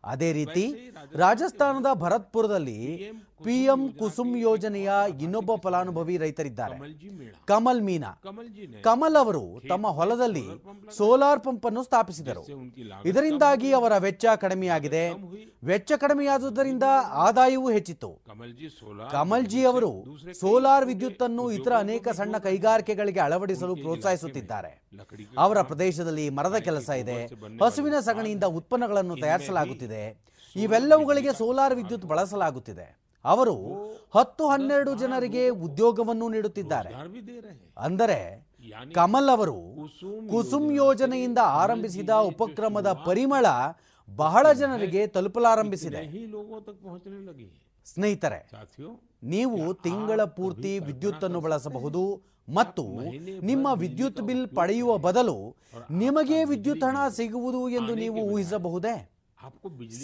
[0.04, 0.66] ಅದೇ ರೀತಿ
[1.16, 3.12] ರಾಜಸ್ಥಾನದ ಭರತ್ಪುರದಲ್ಲಿ
[3.44, 6.78] ಪಿಎಂ ಕುಸುಮ್ ಯೋಜನೆಯ ಇನ್ನೊಬ್ಬ ಫಲಾನುಭವಿ ರೈತರಿದ್ದಾರೆ.
[7.46, 8.22] ಕಮಲ್ ಮೀನಾ.
[8.84, 10.44] ಕಮಲ್ ಅವರು ತಮ್ಮ ಹೊಲದಲ್ಲಿ
[10.98, 12.48] ಸೋಲಾರ್ ಪಂಪ್ ಅನ್ನು ಸ್ಥಾಪಿಸಿದರು.
[13.06, 15.04] ಇದರಿಂದಾಗಿ ಅವರ ವೆಚ್ಚ ಕಡಿಮೆಯಾಗಿದೆ.
[15.64, 18.22] ವೆಚ್ಚ ಕಡಿಮೆಯಾದುದರಿಂದ ಆದಾಯವೂ ಹೆಚ್ಚಿತ್ತು.
[19.12, 20.04] ಕಮಲ್ಜಿ ಅವರು
[20.40, 24.82] ಸೋಲಾರ್ ವಿದ್ಯುತ್ ಅನ್ನು ಇತರ ಅನೇಕ ಸಣ್ಣ ಕೈಗಾರಿಕೆಗಳಿಗೆ ಅಳವಡಿಸಲು ಪ್ರೋತ್ಸಾಹಿಸುತ್ತಿದ್ದಾರೆ.
[25.38, 27.26] ಅವರ ಪ್ರದೇಶದಲ್ಲಿ ಮರದ ಕೆಲಸ ಇದೆ.
[27.66, 30.28] ಹಸುವಿನ ಸಗಣಿಯಿಂದ ಉತ್ಪನ್ನಗಳನ್ನು ತಯಾರಿಸಲಾಗುತ್ತಿದೆ.
[30.64, 32.88] ಇವೆಲ್ಲವುಗಳಿಗೆ ಸೋಲಾರ್ ವಿದ್ಯುತ್ ಬಳಸಲಾಗುತ್ತಿದೆ.
[33.26, 33.56] ಅವರು
[34.16, 36.92] ಹತ್ತು ಹನ್ನೆರಡು ಜನರಿಗೆ ಉದ್ಯೋಗವನ್ನು ನೀಡುತ್ತಿದ್ದಾರೆ.
[37.88, 38.20] ಅಂದರೆ
[38.98, 39.58] ಕಮಲ್ ಅವರು
[40.32, 43.46] ಕುಸುಮ್ ಯೋಜನೆಯಿಂದ ಆರಂಭಿಸಿದ ಉಪಕ್ರಮದ ಪರಿಮಳ
[44.10, 46.02] ಬಹಳ ಜನರಿಗೆ ತಲುಪಲಾರಂಭಿಸಿದೆ.
[47.86, 48.40] ಸ್ನೇಹಿತರೆ,
[49.34, 52.04] ನೀವು ತಿಂಗಳ ಪೂರ್ತಿ ವಿದ್ಯುತ್ ಅನ್ನು ಬಳಸಬಹುದು
[52.48, 52.84] ಮತ್ತು
[53.50, 55.38] ನಿಮ್ಮ ವಿದ್ಯುತ್ ಬಿಲ್ ಪಡೆಯುವ ಬದಲು
[56.02, 58.98] ನಿಮಗೆ ವಿದ್ಯುತ್ ಹಣ ಸಿಗುವುದು ಎಂದು ನೀವು ಊಹಿಸಬಹುದೇ?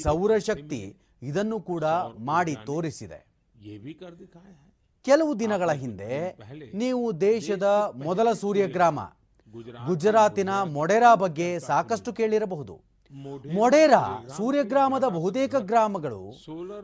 [0.02, 0.82] ಸೌರಶಕ್ತಿ
[1.22, 1.86] ಇದನ್ನು ಕೂಡ
[2.22, 3.20] ಮಾಡಿ ತೋರಿಸಿದೆ
[5.06, 6.36] ಕೆಲವು ದಿನಗಳ ಹಿಂದೆ
[6.74, 9.00] ನೀವು ದೇಶದ ಮೊದಲ ಸೂರ್ಯ ಗ್ರಾಮ
[9.86, 12.76] ಗುಜರಾತಿನ ಮೊಡೆರಾ ಬಗ್ಗೆ ಸಾಕಷ್ಟು ಕೇಳಿರಬಹುದು
[13.54, 14.04] ಮೊಡೇರಾ
[14.38, 16.22] ಸೂರ್ಯಗ್ರಾಮದ ಬಹುತೇಕ ಗ್ರಾಮಗಳು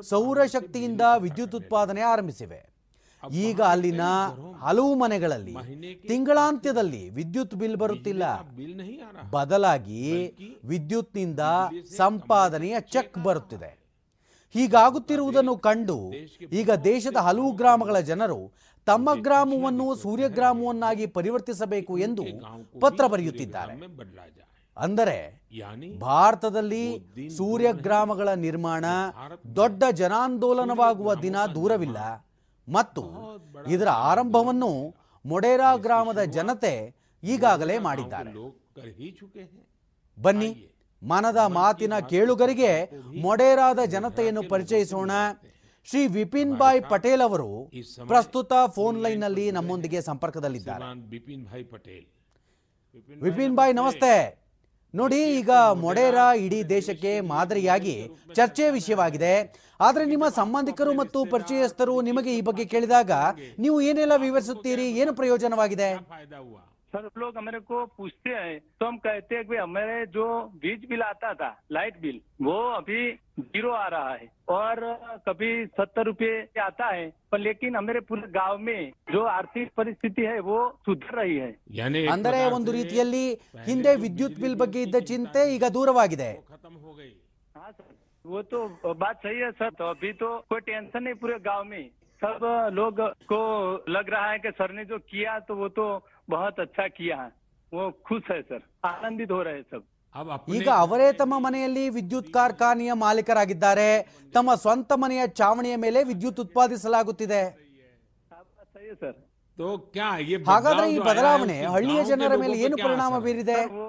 [0.10, 2.60] ಸೌರಶಕ್ತಿಯಿಂದ ವಿದ್ಯುತ್ ಉತ್ಪಾದನೆ ಆರಂಭಿಸಿವೆ
[3.24, 4.04] ಈಗ ಅಲ್ಲಿನ
[4.62, 5.56] ಹಲವು ಮನೆಗಳಲ್ಲಿ
[6.08, 8.24] ತಿಂಗಳಾಂತ್ಯದಲ್ಲಿ ವಿದ್ಯುತ್ ಬಿಲ್ ಬರುತ್ತಿಲ್ಲ.
[9.32, 10.04] ಬದಲಾಗಿ
[10.66, 11.40] ವಿದ್ಯುತ್ನಿಂದ
[11.98, 13.72] ಸಂಪಾದನೆಯ ಚೆಕ್ ಬರುತ್ತಿದೆ.
[14.56, 15.98] ಹೀಗಾಗುತ್ತಿರುವುದನ್ನು ಕಂಡು
[16.52, 18.40] ಈಗ ದೇಶದ ಹಲವು ಗ್ರಾಮಗಳ ಜನರು
[18.88, 22.24] ತಮ್ಮ ಗ್ರಾಮವನ್ನು ಸೂರ್ಯಗ್ರಾಮವನ್ನಾಗಿ ಪರಿವರ್ತಿಸಬೇಕು ಎಂದು
[22.80, 23.74] ಪತ್ರ ಬರೆಯುತ್ತಿದ್ದಾರೆ.
[24.78, 25.18] ಅಂದರೆ
[26.00, 26.84] ಭಾರತದಲ್ಲಿ
[27.38, 28.86] ಸೂರ್ಯಗ್ರಾಮಗಳ ನಿರ್ಮಾಣ
[29.56, 32.00] ದೊಡ್ಡ ಜನಾಂದೋಲನವಾಗುವ ದಿನ ದೂರವಿಲ್ಲ.
[32.70, 33.04] ಮತ್ತು
[33.68, 34.72] ಇದರ ಆರಂಭವನ್ನು
[35.26, 36.74] ಮೊಡೇರಾ ಗ್ರಾಮದ ಜನತೆ
[37.24, 38.32] ಈಗಾಗಲೇ ಮಾಡಿದ್ದಾರೆ.
[40.18, 40.50] ಬನ್ನಿ
[41.02, 42.72] ಮನದ ಮಾತಿನ ಕೇಳುಗರಿಗೆ
[43.22, 45.12] ಮೊಡೇರಾದ ಜನತೆಯನ್ನು ಪರಿಚಯಿಸೋಣ.
[45.88, 47.50] ಶ್ರೀ ವಿಪಿನ್ ಭಾಯ್ ಪಟೇಲ್ ಅವರು
[48.08, 50.84] ಪ್ರಸ್ತುತ ಫೋನ್ ಲೈನ್ನಲ್ಲಿ ನಮ್ಮೊಂದಿಗೆ ಸಂಪರ್ಕದಲ್ಲಿದ್ದಾರೆ.
[53.22, 54.14] ವಿಪಿನ್ ಭಾಯ್ ನಮಸ್ತೆ.
[54.94, 55.52] ನೋಡಿ, ಈಗ
[55.82, 57.96] ಮೊಡೇರಾ ಇಡೀ ದೇಶಕ್ಕೆ ಮಾದರಿಯಾಗಿ
[58.38, 59.34] ಚರ್ಚೆ ವಿಷಯವಾಗಿದೆ.
[59.88, 63.12] ಆದರೆ ನಿಮ್ಮ ಸಂಬಂಧಿಕರು ಮತ್ತು ಪರಿಚಯಸ್ಥರು ನಿಮಗೆ ಈ ಬಗ್ಗೆ ಕೇಳಿದಾಗ
[63.66, 64.88] ನೀವು ಏನೆಲ್ಲ ವಿವರಿಸುತ್ತೀರಿ?
[65.02, 65.90] ಏನು ಪ್ರಯೋಜನವಾಗಿದೆ?
[66.89, 70.05] फायदा हुआ सर लोग हमारे को पूछते हैं तो हम कहते हैं कि भाई हमारे
[70.09, 70.27] जो
[70.57, 73.01] बीज बिल आता था लाइट बिल वो अभी
[73.41, 74.81] जीरो आ रहा है और
[75.29, 76.33] कभी सत्तर रुपए
[76.63, 81.37] आता है पर लेकिन हमारे पूरे गांव में जो आर्थिक परिस्थिति है वो सुधर रही
[81.37, 83.25] है यानी एक ಅಂದರೆ प्रकार ಒಂದು से ರೀತಿಯಲ್ಲಿ
[83.67, 87.13] ಹಿಂದೆ ವಿದ್ಯುತ್ ಬಿಲ್ ಬಗ್ಗೆ ಇದ್ದ ಚಿಂತೆ ಈಗ ದೂರವಾಗಿದೆ खत्म हो गई
[87.55, 87.91] हाँ सर
[88.25, 88.59] वो तो
[88.97, 91.83] बात सही है सर तो अभी तो कोई टेंशन नहीं पूरे गांव में
[92.21, 93.01] सब लोग
[93.33, 93.41] को
[93.89, 95.85] लग रहा है कि सर ने जो किया तो वो तो
[96.29, 97.31] बहुत अच्छा किया है
[97.73, 99.83] वो खुश है सर आनंदित हो रहे हैं सब
[100.15, 103.87] अब ಈಗ ಅವರೇ ತಮ್ಮ ಮನೆಯಲ್ಲಿ ವಿದ್ಯುತ್ ಕಾರ್ಖಾನೆಯ ಮಾಲೀಕರಾಗಿದ್ದಾರೆ
[104.35, 107.43] ತಮ್ಮ ಸ್ವಂತ ಮನೆಯ ಚಾವಣಿಯ ಮೇಲೆ ವಿದ್ಯುತ್ ಉತ್ಪಾದಿಸಲಾಗುತ್ತಿದೆ
[108.75, 109.13] सही है सर
[109.59, 112.31] तो क्या ये ಹಾಗಾದ್ರೆ बदलाव ಈ जो आया है, ಬದಲಾವಣೆ उसकी ಹಳ್ಳಿಯ गांव के ಜನರ
[112.31, 113.25] लोगों ಮೇಲೆ पे ಏನು क्या ಪರಿಣಾಮ असर है?
[113.27, 113.87] ಬೀರಿದೆ सर, वो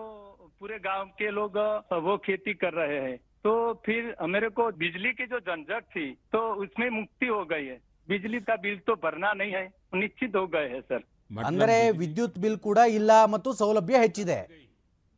[0.61, 1.69] पूरे गांव के लोग अ,
[1.99, 3.15] वो खेती कर रहे हैं
[3.45, 3.51] तो
[3.85, 7.77] फिर मेरे को बिजली की जो झंझट थी तो उसमें मुक्ति हो गई है
[8.07, 9.65] बिजली का बिल तो भरना नहीं है
[9.95, 14.39] निश्चित हो गए हैं सर ಅಂದರೆ ವಿದ್ಯುತ್ ಬಿಲ್ ಕೂಡ ಇಲ್ಲ ಮತ್ತು ಸೌಲಭ್ಯ ಹೆಚ್ಚಿದೆ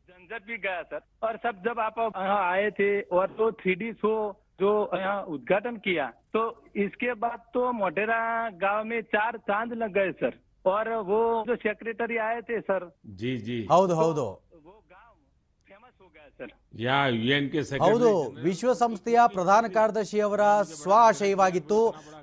[0.08, 3.92] झंझट भी गया सर और सब जब आप यहाँ आए थे और तो थ्री डी
[3.94, 4.10] शो
[4.60, 6.40] जो यहाँ उद्घाटन किया तो
[6.76, 8.18] इसके बाद तो मोटेरा
[8.58, 10.32] गांव में चार चांद लग गए सर
[10.64, 12.82] और वो जो सेक्रेटरी आए थे सर
[13.14, 14.41] जी जी ಹೌದು ಹೌದು सर या यूएन के
[17.85, 18.09] ಹೌದು
[18.45, 20.43] ವಿಶ್ವಸಂಸ್ಥೆಯ ಪ್ರಧಾನ ಕಾರ್ಯದರ್ಶಿ ಅವರ
[20.79, 21.79] ಸ್ವ ಆಶಯವಾಗಿತ್ತು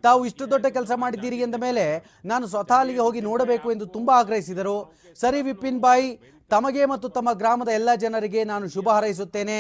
[0.07, 1.85] ತಾವು ಇಷ್ಟು ದೊಡ್ಡ ಕೆಲಸ ಮಾಡಿದ್ದೀರಿ ಎಂದ ಮೇಲೆ
[2.33, 4.77] ನಾನು ಸ್ವತಃ ಅಲ್ಲಿಗೆ ಹೋಗಿ ನೋಡಬೇಕು ಎಂದು ತುಂಬಾ ಆಗ್ರಹಿಸಿದರು.
[5.23, 6.09] ಸರಿ ವಿಪಿನ್ ಬಾಯಿ
[6.55, 9.59] ತಮಗೆ ಮತ್ತು ತಮ್ಮ ಗ್ರಾಮದ ಎಲ್ಲ ಜನರಿಗೆ ನಾನು ಶುಭ ಹಾರೈಸುತ್ತೇನೆ.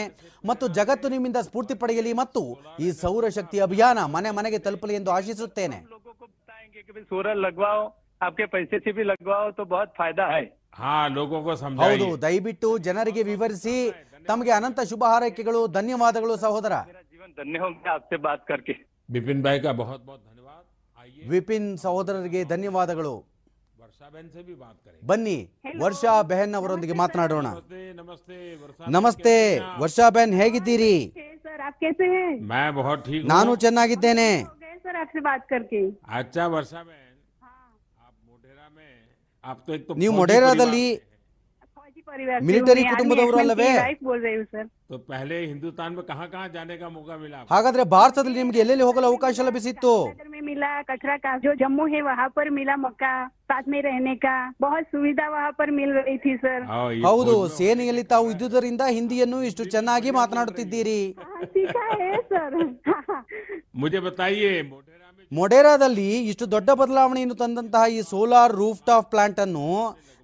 [0.51, 2.43] ಮತ್ತು ಜಗತ್ತು ನಿಮ್ಮಿಂದ ಸ್ಫೂರ್ತಿ ಪಡೆಯಲಿ ಮತ್ತು
[2.85, 5.79] ಈ ಸೌರಶಕ್ತಿ ಅಭಿಯಾನ ಮನೆ ಮನೆಗೆ ತಲುಪಲಿ ಎಂದು ಆಶಿಸುತ್ತೇನೆ.
[11.85, 13.77] ಹೌದು ದಯವಿಟ್ಟು ಜನರಿಗೆ ವಿವರಿಸಿ
[14.30, 16.74] ತಮಗೆ ಅನಂತ ಶುಭ ಹಾರೈಕೆಗಳು ಧನ್ಯವಾದಗಳು ಸಹೋದರ
[17.12, 18.74] जीवन धन्य हो गया आपसे बात करके
[19.10, 20.64] बिपिन भाई का बहुत बहुत धन्यवाद
[21.32, 23.14] ವಿಪಿನ್ ಸಹೋದರರಿಗೆ ಧನ್ಯವಾದಗಳು
[23.78, 25.36] वर्षा बहन से भी बात करें ಬನ್ನಿ
[25.82, 29.36] ವರ್ಷಾ ಬೆಹನ್ ಅವರೊಂದಿಗೆ ಮಾತನಾಡೋಣ नमस्ते नमस्ते वर्षा ನಮಸ್ತೆ
[29.84, 30.94] ವರ್ಷಾ ಬೆನ್ ಹೇಗಿದ್ದೀರಿ
[31.46, 34.30] सर आप कैसे हैं मैं बहुत ठीक ನಾನು हूँ ಚೆನ್ನಾಗಿದ್ದೇನೆ
[34.62, 35.82] गए सर आपसे बात करके
[36.18, 37.14] अच्छा वर्षा बहन
[38.00, 38.90] आप मोटेरा में
[39.44, 40.86] आप तो एक तो ನೀವು फौजी ಮೊಡೇರಾದಲ್ಲಿ
[42.10, 44.64] परिवार से ಮಿಲಿಟರಿ हूँ, मैं ಕುಟುಂಬದವರು आर्मी ಅಲ್ಲವೇ एक्समैन की वाइफ बोल रही हूँ सर
[44.90, 47.50] तो पहले हिंदुस्तान में कहाँ कहाँ जाने का मौका मिला आपको?
[47.54, 49.94] ಹಾಗಾದ್ರೆ ಭಾರತದಲ್ಲಿ ನಿಮ್ಗೆ ಎಲ್ಲೆಲ್ಲಿ ಹೋಗಲು ಅವಕಾಶ ಲಭಿಸಿತ್ತು
[50.28, 53.12] में मिला कचरा का जो जम्मू है वहाँ पर मिला मौका
[53.50, 57.32] साथ में रहने का बहुत सुविधा वहाँ पर मिल रही थी सर हाँ, ये ಹೌದು
[57.32, 61.00] फौज में- ಸೇನೆಯಲ್ಲಿ ತಾವು ಇದ್ದುದರಿಂದ ಹಿಂದಿಯನ್ನು ಇಷ್ಟು ಚೆನ್ನಾಗಿ ಮಾತನಾಡುತ್ತಿದ್ದೀರಿ
[61.54, 62.52] सीखा है सर
[63.76, 69.68] मुझे बताइए मोटेरा में ಮೊಡೇರಾದಲ್ಲಿ ಇಷ್ಟು ದೊಡ್ಡ ಬದಲಾವಣೆಯನ್ನು ತಂದಂತಹ ಈ ಸೋಲಾರ್ ರೂಫ್ ಟಾಪ್ ಪ್ಲಾಂಟ್ ಅನ್ನು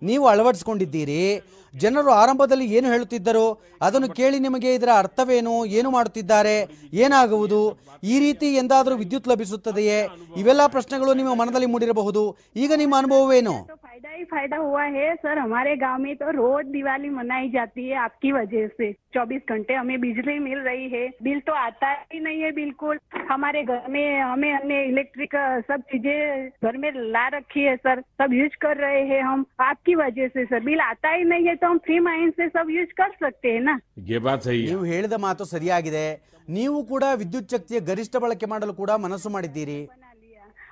[0.02, 1.42] ನೀವು ಅಳವಡಿಸಿಕೊಂಡಿದ್ದೀರಿ?
[1.74, 3.62] ಜನರು ಆರಂಭದಲ್ಲಿ ಏನು ಹೇಳುತ್ತಿದ್ದರು?
[3.82, 5.64] ಅದನ್ನು ಕೇಳಿ ನಿಮಗೆ ಇದರ ಅರ್ಥವೇನು?
[5.64, 6.66] ಏನು ಮಾಡುತ್ತಿದ್ದಾರೆ?
[6.92, 7.78] ಏನಾಗುವುದು?
[8.04, 10.08] ಈ ರೀತಿ ಎಂದಾದರೂ ವಿದ್ಯುತ್ ಲಭಿಸುತ್ತದೆಯೇ?
[10.36, 12.36] ಇವೆಲ್ಲ ಪ್ರಶ್ನೆಗಳು ನಿಮ್ಮ ಮನದಲ್ಲಿ ಮೂಡಿರಬಹುದು.
[12.56, 13.68] ಈಗ ನಿಮ್ಮ ಅನುಭವವೇನು?
[13.95, 17.95] फायदा ही फायदा हुआ है सर हमारे गांव में तो रोज दिवाली मनाई जाती है
[17.99, 22.41] आपकी वजह से 24 घंटे हमें बिजली मिल रही है बिल तो आता ही नहीं
[22.41, 22.99] है बिल्कुल
[23.31, 25.35] हमारे घर में हमें हमने इलेक्ट्रिक
[25.67, 29.95] सब चीजें घर में ला रखी है सर सब यूज कर रहे हैं हम आपकी
[29.97, 32.91] वजह से सर बिल आता ही नहीं है तो हम फ्री माइंड से सब यूज
[32.97, 36.05] कर सकते हैं ना ये बात सही है ನೀವು ಹೇಳಿದ ಮಾತು ಸರಿಯಾಗಿದೆ
[36.49, 39.79] ನೀವು ಕೂಡ ವಿದ್ಯುತ್ ಶಕ್ತಿಯ ಗರಿಷ್ಠ ಬಳಕೆ ಮಾಡಲು ಕೂಡ ಮನಸ್ಸು ಮಾಡಿದ್ದೀರಿ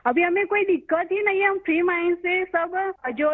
[0.06, 2.72] अभी हमें कोई दिक्कत ही नहीं है हम फ्री माइंड से सब
[3.16, 3.30] जो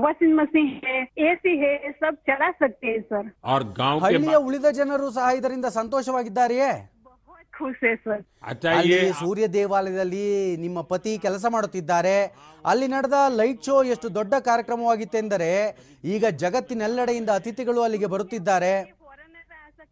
[0.00, 0.96] वॉशिंग मशीन है
[1.26, 5.28] एसी है सब चला सकते हैं सर और गांव के ಹಳ್ಳಿಯ बा- ಉಳಿದ ಜನರು ಸಹ
[5.38, 6.72] ಇದರಿಂದ ಸಂತೋಷವಾಗಿದ್ದಾರೆಯೇ
[7.54, 8.16] खुश है सर
[8.50, 10.22] अच्छा ಅಲ್ಲಿ ये ಸೂರ್ಯ ದೇವಾಲಯದಲ್ಲಿ
[10.62, 12.14] ನಿಮ್ಮ ಪತಿ ಕೆಲಸ ಮಾಡುತ್ತಿದ್ದಾರೆ
[12.64, 15.50] ಅಲ್ಲಿ ನಡೆದ ಲೈಟ್ ಶೋ ಎಷ್ಟು ದೊಡ್ಡ ಕಾರ್ಯಕ್ರಮವಾಗಿತ್ತೆಂದರೆ
[16.04, 18.72] ಈಗ ಜಗತ್ತಿನೆಲ್ಲೆಡೆಯಿಂದ ಅತಿಥಿಗಳು ಅಲ್ಲಿಗೆ ಬರುತ್ತಿದ್ದಾರೆ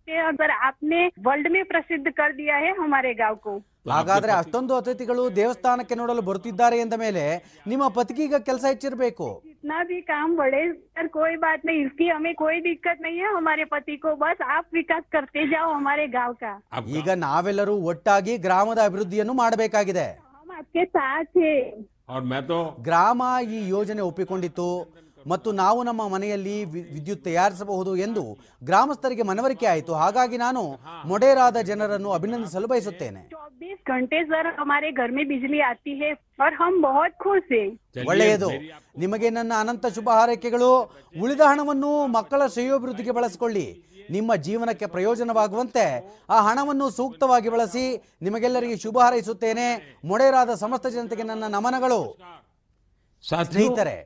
[0.06, 3.54] सकते हैं और सर आपने वर्ल्ड में प्रसिद्ध कर दिया है हमारे गांव को
[3.92, 7.22] ಹಾಗಾದ್ರೆ ಅಷ್ಟೊಂದು ಅತಿಥಿಗಳು ದೇವಸ್ಥಾನಕ್ಕೆ ನೋಡಲು ಬರುತ್ತಿದ್ದಾರೆ ಎಂದ ಮೇಲೆ
[7.66, 10.60] ನಿಮ್ಮ ಪತಿಗೆ ಈಗ ಕೆಲಸ ಹೆಚ್ಚಿರಬೇಕು जितना भी काम बढ़े
[10.92, 14.64] सर कोई बात नहीं इसकी हमें कोई दिक्कत नहीं है हमारे पति को बस आप
[14.74, 16.52] विकास करते जाओ हमारे गांव का
[16.98, 21.56] ಈಗ ನಾವೆಲ್ಲರೂ ಒಟ್ಟಾಗಿ ಗ್ರಾಮದ ಅಭಿವೃದ್ಧಿಯನ್ನು ಮಾಡಬೇಕಾಗಿದೆ हम आपके साथ है
[22.08, 23.20] और मैं तो ಗ್ರಾಮ
[23.50, 24.68] ಈ ಯೋಜನೆ ಒಪ್ಪಿಕೊಂಡಿತ್ತು
[25.26, 28.22] ಮತ್ತು ನಾವು ನಮ್ಮ ಮನೆಯಲ್ಲಿ ವಿ- ವಿದ್ಯುತ್ ತಯಾರಿಸಬಹುದು ಎಂದು
[28.62, 30.62] ಗ್ರಾಮಸ್ಥರಿಗೆ ಮನವರಿಕೆ ಆಯಿತು ಹಾಗಾಗಿ ನಾನು
[31.10, 36.72] ಮೊಡೇರಾದ ಜನರನ್ನು ಅಭಿನಂದಿಸಲು ಬಯಸುತ್ತೇನೆ चौबीस घंटे सर हमारे घर में बिजली आती है और हम
[36.82, 37.68] बहुत खुश हैं
[38.06, 38.48] ಒಳ್ಳೆಯದು
[38.98, 40.70] ನಿಮಗೆ ನನ್ನ ಅನಂತ ಶುಭ ಹಾರೈಕೆಗಳು
[41.22, 43.66] ಉಳಿದ ಹಣವನ್ನು ಮಕ್ಕಳ ಶ್ರೇಯೋಭಿವೃದ್ಧಿಗೆ ಬಳಸಿಕೊಳ್ಳಿ
[44.08, 45.84] ನಿಮ್ಮ ಜೀವನಕ್ಕೆ ಪ್ರಯೋಜನವಾಗುವಂತೆ
[46.30, 47.84] ಆ ಹಣವನ್ನು ಸೂಕ್ತವಾಗಿ ಬಳಸಿ
[48.26, 49.66] ನಿಮಗೆಲ್ಲರಿಗೆ ಶುಭ ಹಾರೈಸುತ್ತೇನೆ
[50.10, 52.00] ಮೊಡೇರಾದ ಸಮಸ್ತ ಜನತೆಗೆ ನನ್ನ ನಮನಗಳು
[53.24, 53.96] ಸ್ನೇಹಿತರೆ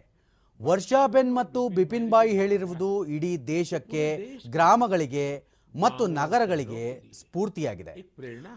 [0.62, 4.04] ವರ್ಷಾಬೆನ್ ಮತ್ತು ಬಿಪಿನ್ ಬಾಯಿ ಹೇಳಿರುವುದು ಇಡೀ ದೇಶಕ್ಕೆ,
[4.50, 5.26] ಗ್ರಾಮಗಳಿಗೆ
[5.74, 6.84] ಮತ್ತು ನಗರಗಳಿಗೆ
[7.20, 7.94] ಸ್ಫೂರ್ತಿಯಾಗಿದೆ.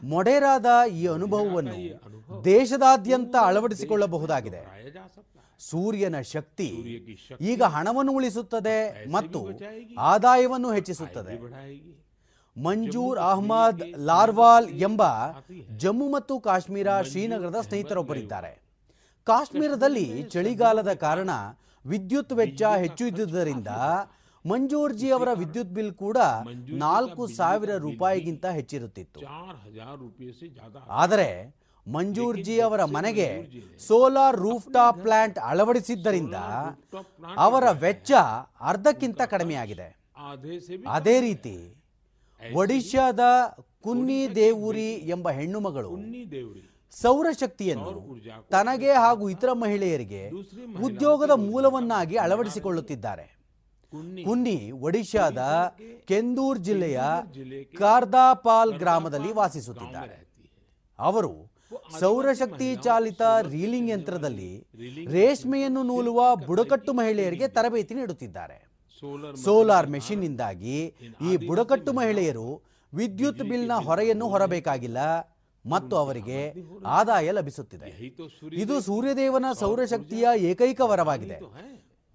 [0.04, 0.66] ಮೊಡೇರಾದ
[1.00, 1.78] ಈ ಅನುಭವವನ್ನು
[2.44, 4.62] ದೇಶದಾದ್ಯಂತ ಅಳವಡಿಸಿಕೊಳ್ಳಬಹುದಾಗಿದೆ.
[5.70, 6.68] ಸೂರ್ಯನ ಶಕ್ತಿ
[7.40, 8.78] ಈಗ ಹಣವನ್ನು ಉಳಿಸುತ್ತದೆ
[9.10, 9.40] ಮತ್ತು
[9.98, 11.34] ಆದಾಯವನ್ನು ಹೆಚ್ಚಿಸುತ್ತದೆ.
[12.56, 15.02] ಮಂಜೂರ್ ಅಹ್ಮದ್ ಲಾರ್ವಾಲ್ ಎಂಬ
[15.76, 18.52] ಜಮ್ಮು ಮತ್ತು ಕಾಶ್ಮೀರ ಶ್ರೀನಗರದ ಸ್ನೇಹಿತರೊಬ್ಬರಿದ್ದಾರೆ.
[19.26, 21.30] ಕಾಶ್ಮೀರದಲ್ಲಿ ಚಳಿಗಾಲದ ಕಾರಣ
[21.86, 23.72] ವಿದ್ಯುತ್ ವೆಚ್ಚ ಹೆಚ್ಚು ಇದ್ದುದರಿಂದ
[24.44, 26.18] ಮಂಜೂರ್ಜಿ ಅವರ ವಿದ್ಯುತ್ ಬಿಲ್ ಕೂಡ
[26.84, 29.20] ನಾಲ್ಕು ಸಾವಿರ ರೂಪಾಯಿಗಿಂತ ಹೆಚ್ಚಿರುತ್ತಿತ್ತು.
[31.02, 31.28] ಆದರೆ
[31.86, 33.28] ಮಂಜೂರ್ಜಿ ಅವರ ಮನೆಗೆ
[33.86, 36.36] ಸೋಲಾರ್ ರೂಫ್ ಟಾಪ್ ಪ್ಲಾಂಟ್ ಅಳವಡಿಸಿದ್ದರಿಂದ
[37.46, 38.12] ಅವರ ವೆಚ್ಚ
[38.70, 39.88] ಅರ್ಧಕ್ಕಿಂತ ಕಡಿಮೆಯಾಗಿದೆ.
[40.96, 41.56] ಅದೇ ರೀತಿ
[42.40, 43.20] ಒಡಿಶಾದ
[43.86, 45.90] ಕುನ್ನಿ ದೇವೂರಿ ಎಂಬ ಹೆಣ್ಣು ಮಗಳು
[46.92, 47.92] ಸೌರಶಕ್ತಿಯನ್ನು
[48.50, 50.30] ತನಗೆ ಹಾಗೂ ಇತರ ಮಹಿಳೆಯರಿಗೆ
[50.82, 53.26] ಉದ್ಯೋಗದ ಮೂಲವನ್ನಾಗಿ ಅಳವಡಿಸಿಕೊಳ್ಳುತ್ತಿದ್ದಾರೆ.
[54.24, 54.70] ಕುನ್ನಿ.
[54.70, 55.38] ಒಡಿಶಾದ
[56.08, 57.00] ಕೆಂದೂರ್ ಜಿಲ್ಲೆಯ
[57.78, 60.16] ಕಾರ್ದಾಪಾಲ್ ಗ್ರಾಮದಲ್ಲಿ ವಾಸಿಸುತ್ತಿದ್ದಾರೆ.
[60.98, 61.54] ಅವರು
[62.00, 64.66] ಸೌರಶಕ್ತಿ ಚಾಲಿತ ರೀಲಿಂಗ್ ಯಂತ್ರದಲ್ಲಿ
[65.10, 68.58] ರೇಷ್ಮೆಯನ್ನು ನೂಲುವ ಬುಡಕಟ್ಟು ಮಹಿಳೆಯರಿಗೆ ತರಬೇತಿ ನೀಡುತ್ತಿದ್ದಾರೆ.
[69.44, 70.94] ಸೋಲಾರ್ ಮೆಷಿನ್ನಿಂದಾಗಿ
[71.30, 72.62] ಈ ಬುಡಕಟ್ಟು ಮಹಿಳೆಯರು
[72.94, 74.98] ವಿದ್ಯುತ್ ಬಿಲ್ನ ಹೊರೆಯನ್ನು ಹೊರಬೇಕಾಗಿಲ್ಲ.
[75.66, 76.54] ಮತ್ತು ಅವರಿಗೆ
[76.86, 77.90] ಆದಾಯ ಲಭಿಸುತ್ತಿದೆ.
[78.52, 81.38] ಇದು ಸೂರ್ಯದೇವನ ಸೌರಶಕ್ತಿಯ ಏಕೈಕ ವರವಾಗಿದೆ.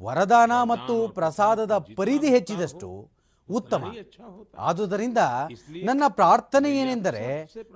[0.01, 2.89] ವರದಾನ ಮತ್ತು ಪ್ರಸಾದದ ಪರಿಧಿ ಹೆಚ್ಚಿದಷ್ಟು
[3.49, 3.83] ಉತ್ತಮ.
[4.57, 5.17] ಆದುದರಿಂದ
[5.83, 7.25] ನನ್ನ ಪ್ರಾರ್ಥನೆ ಏನೆಂದರೆ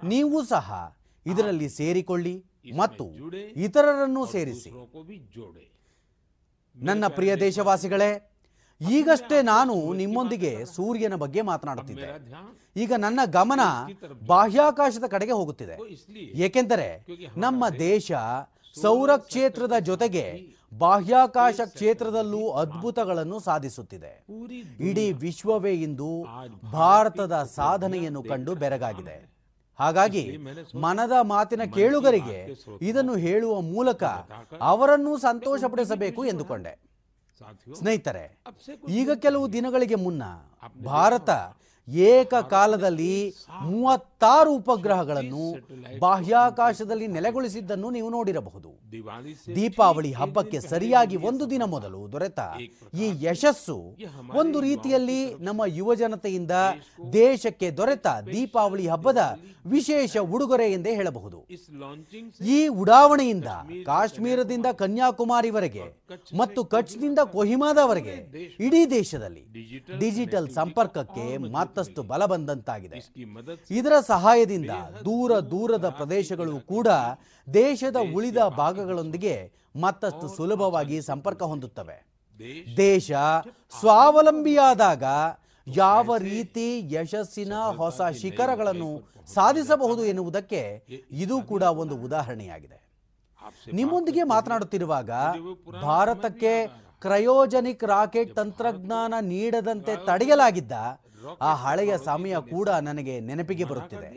[0.04, 2.36] ನೀವು ಸಹ ಇದರಲ್ಲಿ ಸೇರಿಕೊಳ್ಳಿ
[2.78, 3.06] ಮತ್ತು
[3.56, 4.72] ಇತರರನ್ನು ಸೇರಿಸಿ.
[6.76, 8.32] ನನ್ನ ಪ್ರಿಯ ದೇಶವಾಸಿಗಳೇ
[8.91, 12.07] ಈಗಷ್ಟೇ ನಾನು ನಿಮ್ಮೊಂದಿಗೆ ಸೂರ್ಯನ ಬಗ್ಗೆ ಮಾತನಾಡುತ್ತಿದ್ದೆ.
[12.76, 13.60] ಈಗ ನನ್ನ ಗಮನ
[14.26, 15.77] ಬಾಹ್ಯಾಕಾಶದ ಕಡೆಗೆ ಹೋಗುತ್ತಿದೆ.
[16.34, 17.05] ಏಕೆಂದರೆ
[17.38, 18.11] ನಮ್ಮ ದೇಶ
[18.81, 24.26] ಸೌರ ಕ್ಷೇತ್ರದ ಜೊತೆಗೆ ಬಾಹ್ಯಾಕಾಶ ಕ್ಷೇತ್ರದಲ್ಲೂ ಅದ್ಭುತಗಳನ್ನು ಸಾಧಿಸುತ್ತಿದೆ.
[24.80, 26.26] ಇಡೀ ವಿಶ್ವವೇ ಇಂದು
[26.72, 29.34] ಭಾರತದ ಸಾಧನೆಯನ್ನು ಕಂಡು ಬೆರಗಾಗಿದೆ.
[29.80, 30.38] ಹಾಗಾಗಿ
[30.76, 32.39] ಮನದ ಮಾತಿನ ಕೇಳುಗರಿಗೆ
[32.81, 34.03] ಇದನ್ನು ಹೇಳುವ ಮೂಲಕ
[34.61, 36.93] ಅವರನ್ನೂ ಸಂತೋಷಪಡಿಸಬೇಕು ಎಂದುಕೊಂಡೆ.
[37.80, 38.24] ಸ್ನೇಹಿತರೆ
[38.90, 40.24] ಈಗ ಕೆಲವು ದಿನಗಳಿಗೆ ಮುನ್ನ
[40.86, 41.30] ಭಾರತ
[41.88, 43.15] ಏಕಕಾಲದಲ್ಲಿ
[43.69, 45.45] ಮೂವತ್ತಾರು ಉಪಗ್ರಹಗಳನ್ನು
[46.03, 48.69] ಬಾಹ್ಯಾಕಾಶದಲ್ಲಿ ನೆಲೆಗೊಳಿಸಿದ್ದನ್ನು ನೀವು ನೋಡಿರಬಹುದು.
[49.57, 52.39] ದೀಪಾವಳಿ ಹಬ್ಬಕ್ಕೆ ಸರಿಯಾಗಿ ಒಂದು ದಿನ ಮೊದಲು ದೊರೆತ
[53.03, 53.77] ಈ ಯಶಸ್ಸು
[54.41, 56.51] ಒಂದು ರೀತಿಯಲ್ಲಿ ನಮ್ಮ ಯುವಜನತೆಯಿಂದ
[57.14, 59.22] ದೇಶಕ್ಕೆ ದೊರೆತ ದೀಪಾವಳಿ ಹಬ್ಬದ
[59.73, 61.38] ವಿಶೇಷ ಉಡುಗೊರೆ ಎಂದೇ ಹೇಳಬಹುದು.
[62.55, 63.49] ಈ ಉಡಾವಣೆಯಿಂದ
[63.85, 65.85] ಕಾಶ್ಮೀರದಿಂದ ಕನ್ಯಾಕುಮಾರಿವರೆಗೆ
[66.39, 68.15] ಮತ್ತು ಕಚ್ನಿಂದ ಕೊಹಿಮಾದವರೆಗೆ
[68.68, 69.43] ಇಡೀ ದೇಶದಲ್ಲಿ
[69.99, 72.98] ಡಿಜಿಟಲ್ ಸಂಪರ್ಕಕ್ಕೆ ಮಾತ್ರ ಮತ್ತಷ್ಟು ಬಲ ಬಂದಂತಾಗಿದೆ
[73.78, 74.74] ಇದರ ಸಹಾಯದಿಂದ
[75.06, 76.90] ದೂರ ದೂರದ ಪ್ರದೇಶಗಳು ಕೂಡ
[77.48, 79.34] ದೇಶದ ಉಳಿದ ಭಾಗಗಳೊಂದಿಗೆ
[79.86, 81.98] ಮತ್ತಷ್ಟು ಸುಲಭವಾಗಿ ಸಂಪರ್ಕ ಹೊಂದುತ್ತವೆ.
[82.78, 83.12] ದೇಶ
[83.80, 85.04] ಸ್ವಾವಲಂಬಿಯಾದಾಗ
[85.68, 88.91] ಯಾವ ರೀತಿ ಯಶಸ್ಸಿನ ಹೊಸ ಶಿಖರಗಳನ್ನು
[89.34, 90.62] ಸಾಧಿಸಬಹುದು ಎನ್ನುವುದಕ್ಕೆ
[91.26, 92.80] ಇದು ಕೂಡ ಒಂದು ಉದಾಹರಣೆಯಾಗಿದೆ.
[93.80, 95.12] ನಿಮ್ಮೊಂದಿಗೆ ಮಾತನಾಡುತ್ತಿರುವಾಗ
[95.90, 96.54] ಭಾರತಕ್ಕೆ
[97.06, 100.74] ಕ್ರಯೋಜನಿಕ್ ರಾಕೆಟ್ ತಂತ್ರಜ್ಞಾನ ನೀಡದಂತೆ ತಡೆಯಲಾಗಿದ್ದ
[101.41, 104.10] ಆ ಹಳೆಯ ಸಮಯ ಕೂಡ ನನಗೆ ನೆನಪಿಗೆ ಬರುತ್ತಿದೆ.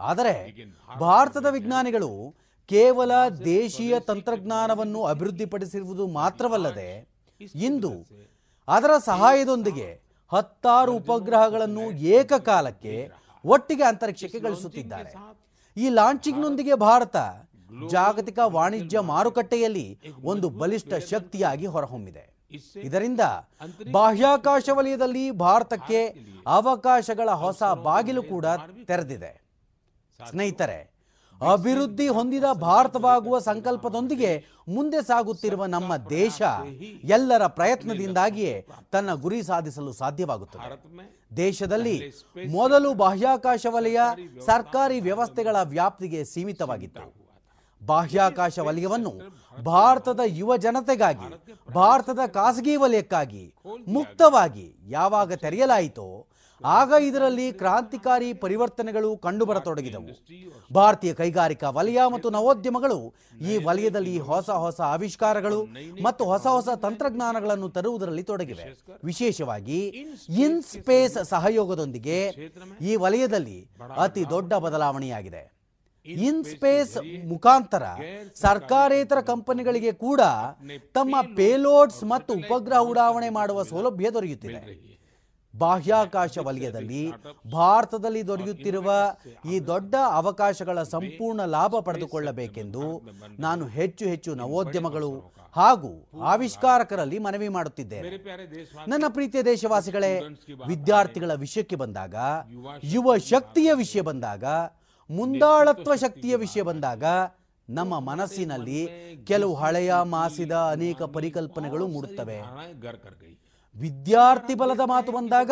[0.00, 0.54] ಆದರೆ
[1.00, 2.34] ಭಾರತದ ವಿಜ್ಞಾನಿಗಳು
[2.66, 3.12] ಕೇವಲ
[3.44, 7.06] ದೇಶೀಯ ತಂತ್ರಜ್ಞಾನವನ್ನು ಅಭಿವೃದ್ಧಿಪಡಿಸಿರುವುದು ಮಾತ್ರವಲ್ಲದೆ
[7.54, 8.06] ಇಂದು
[8.68, 10.00] ಅದರ ಸಹಾಯದೊಂದಿಗೆ
[10.32, 13.10] ಹತ್ತಾರು ಉಪಗ್ರಹಗಳನ್ನು ಏಕಕಾಲಕ್ಕೆ
[13.44, 15.12] ಒಟ್ಟಿಗೆ ಅಂತರಿಕ್ಷಕ್ಕೆ ಗಳಿಸುತ್ತಿದ್ದಾರೆ
[15.76, 17.16] ಈ ಲಾಂಚಿಂಗ್ನೊಂದಿಗೆ ಭಾರತ
[17.90, 22.35] ಜಾಗತಿಕ ವಾಣಿಜ್ಯ ಮಾರುಕಟ್ಟೆಯಲ್ಲಿ ಒಂದು ಬಲಿಷ್ಠ ಶಕ್ತಿಯಾಗಿ ಹೊರಹೊಮ್ಮಿದೆ.
[22.82, 23.20] ಇದರಿಂದ
[23.92, 26.14] ಬಾಹ್ಯಾಕಾಶ ವಲಯದಲ್ಲಿ ಭಾರತಕ್ಕೆ
[26.46, 28.46] ಅವಕಾಶಗಳ ಹೊಸ ಬಾಗಿಲು ಕೂಡ
[28.86, 29.42] ತೆರೆದಿದೆ.
[30.30, 30.96] ಸ್ನೇಹಿತರೆ
[31.52, 36.42] ಅಭಿವೃದ್ಧಿ ಹೊಂದಿದ ಭಾರತವಾಗುವ ಸಂಕಲ್ಪದೊಂದಿಗೆ ಮುಂದೆ ಸಾಗುತ್ತಿರುವ ನಮ್ಮ ದೇಶ
[37.04, 40.70] ಎಲ್ಲರ ಪ್ರಯತ್ನದಿಂದಾಗಿಯೇ ತನ್ನ ಗುರಿ ಸಾಧಿಸಲು ಸಾಧ್ಯವಾಗುತ್ತದೆ.
[41.36, 42.12] ದೇಶದಲ್ಲಿ
[42.48, 44.00] ಮೊದಲು ಬಾಹ್ಯಾಕಾಶ ವಲಯ
[44.46, 47.25] ಸರ್ಕಾರಿ ವ್ಯವಸ್ಥೆಗಳ ವ್ಯಾಪ್ತಿಗೆ ಸೀಮಿತವಾಗಿತ್ತು.
[47.82, 49.12] ಬಾಹ್ಯಾಕಾಶ ವಲಯವನ್ನು
[49.62, 51.28] ಭಾರತದ ಯುವ ಜನತೆಗಾಗಿ,
[51.74, 53.54] ಭಾರತದ ಖಾಸಗಿ ವಲಯಕ್ಕಾಗಿ
[53.88, 56.26] ಮುಕ್ತವಾಗಿ ಯಾವಾಗ ತೆರೆಯಲಾಯಿತೋ,
[56.64, 60.12] ಆಗ ಇದರಲ್ಲಿ ಕ್ರಾಂತಿಕಾರಿ ಪರಿವರ್ತನೆಗಳು ಕಂಡುಬರತೊಡಗಿದವು.
[60.74, 65.66] ಭಾರತೀಯ ಕೈಗಾರಿಕಾ ವಲಯ ಮತ್ತು ನವೋದ್ಯಮಗಳು ಈ ವಲಯದಲ್ಲಿ ಹೊಸ ಹೊಸ ಆವಿಷ್ಕಾರಗಳು
[66.02, 68.76] ಮತ್ತು ಹೊಸ ಹೊಸ ತಂತ್ರಜ್ಞಾನಗಳನ್ನು ತರುವುದರಲ್ಲಿ ತೊಡಗಿವೆ.
[69.04, 69.80] ವಿಶೇಷವಾಗಿ
[70.28, 72.18] ಇನ್ ಸ್ಪೇಸ್ ಸಹಯೋಗದೊಂದಿಗೆ
[72.80, 75.55] ಈ ವಲಯದಲ್ಲಿ ಅತಿ ದೊಡ್ಡ ಬದಲಾವಣೆಯಾಗಿದೆ.
[76.06, 76.96] ಇನ್ ಸ್ಪೇಸ್
[77.28, 77.84] ಮುಖಾಂತರ
[78.34, 80.20] ಸರ್ಕಾರೇತರ ಕಂಪನಿಗಳಿಗೆ ಕೂಡ
[80.94, 84.96] ತಮ್ಮ ಪೇಲೋಡ್ಸ್ ಮತ್ತು ಉಪಗ್ರಹ ಉಡಾವಣೆ ಮಾಡುವ ಸೌಲಭ್ಯ ದೊರೆಯುತ್ತಿದೆ.
[85.58, 87.12] ಬಾಹ್ಯಾಕಾಶ ವಲಯದಲ್ಲಿ
[87.52, 88.92] ಭಾರತದಲ್ಲಿ ದೊರೆಯುತ್ತಿರುವ
[89.52, 93.02] ಈ ದೊಡ್ಡ ಅವಕಾಶಗಳ ಸಂಪೂರ್ಣ ಲಾಭ ಪಡೆದುಕೊಳ್ಳಬೇಕೆಂದು
[93.38, 95.90] ನಾನು ಹೆಚ್ಚು ಹೆಚ್ಚು ನವೋದ್ಯಮಗಳು ಹಾಗೂ
[96.22, 98.10] ಆವಿಷ್ಕಾರಕರಲ್ಲಿ ಮನವಿ ಮಾಡುತ್ತಿದ್ದೇನೆ.
[98.88, 100.20] ನನ್ನ ಪ್ರೀತಿಯ ದೇಶವಾಸಿಗಳೇ
[100.66, 102.14] ವಿದ್ಯಾರ್ಥಿಗಳ ವಿಷಯಕ್ಕೆ ಬಂದಾಗ
[102.84, 104.44] ಯುವ ಶಕ್ತಿಯ ವಿಷಯ ಬಂದಾಗ
[105.10, 107.04] ಮುಂದಾಳತ್ವ ಶಕ್ತಿಯ ವಿಷಯ ಬಂದಾಗ
[107.70, 108.80] ನಮ್ಮ ಮನಸ್ಸಿನಲ್ಲಿ
[109.26, 112.38] ಕೆಲವು ಹಳೆಯ ಮಾಸಿದ ಅನೇಕ ಪರಿಕಲ್ಪನೆಗಳು ಮೂಡುತ್ತವೆ.
[113.76, 115.50] ವಿದ್ಯಾರ್ಥಿ ಬಲದ ಮಾತು ಬಂದಾಗ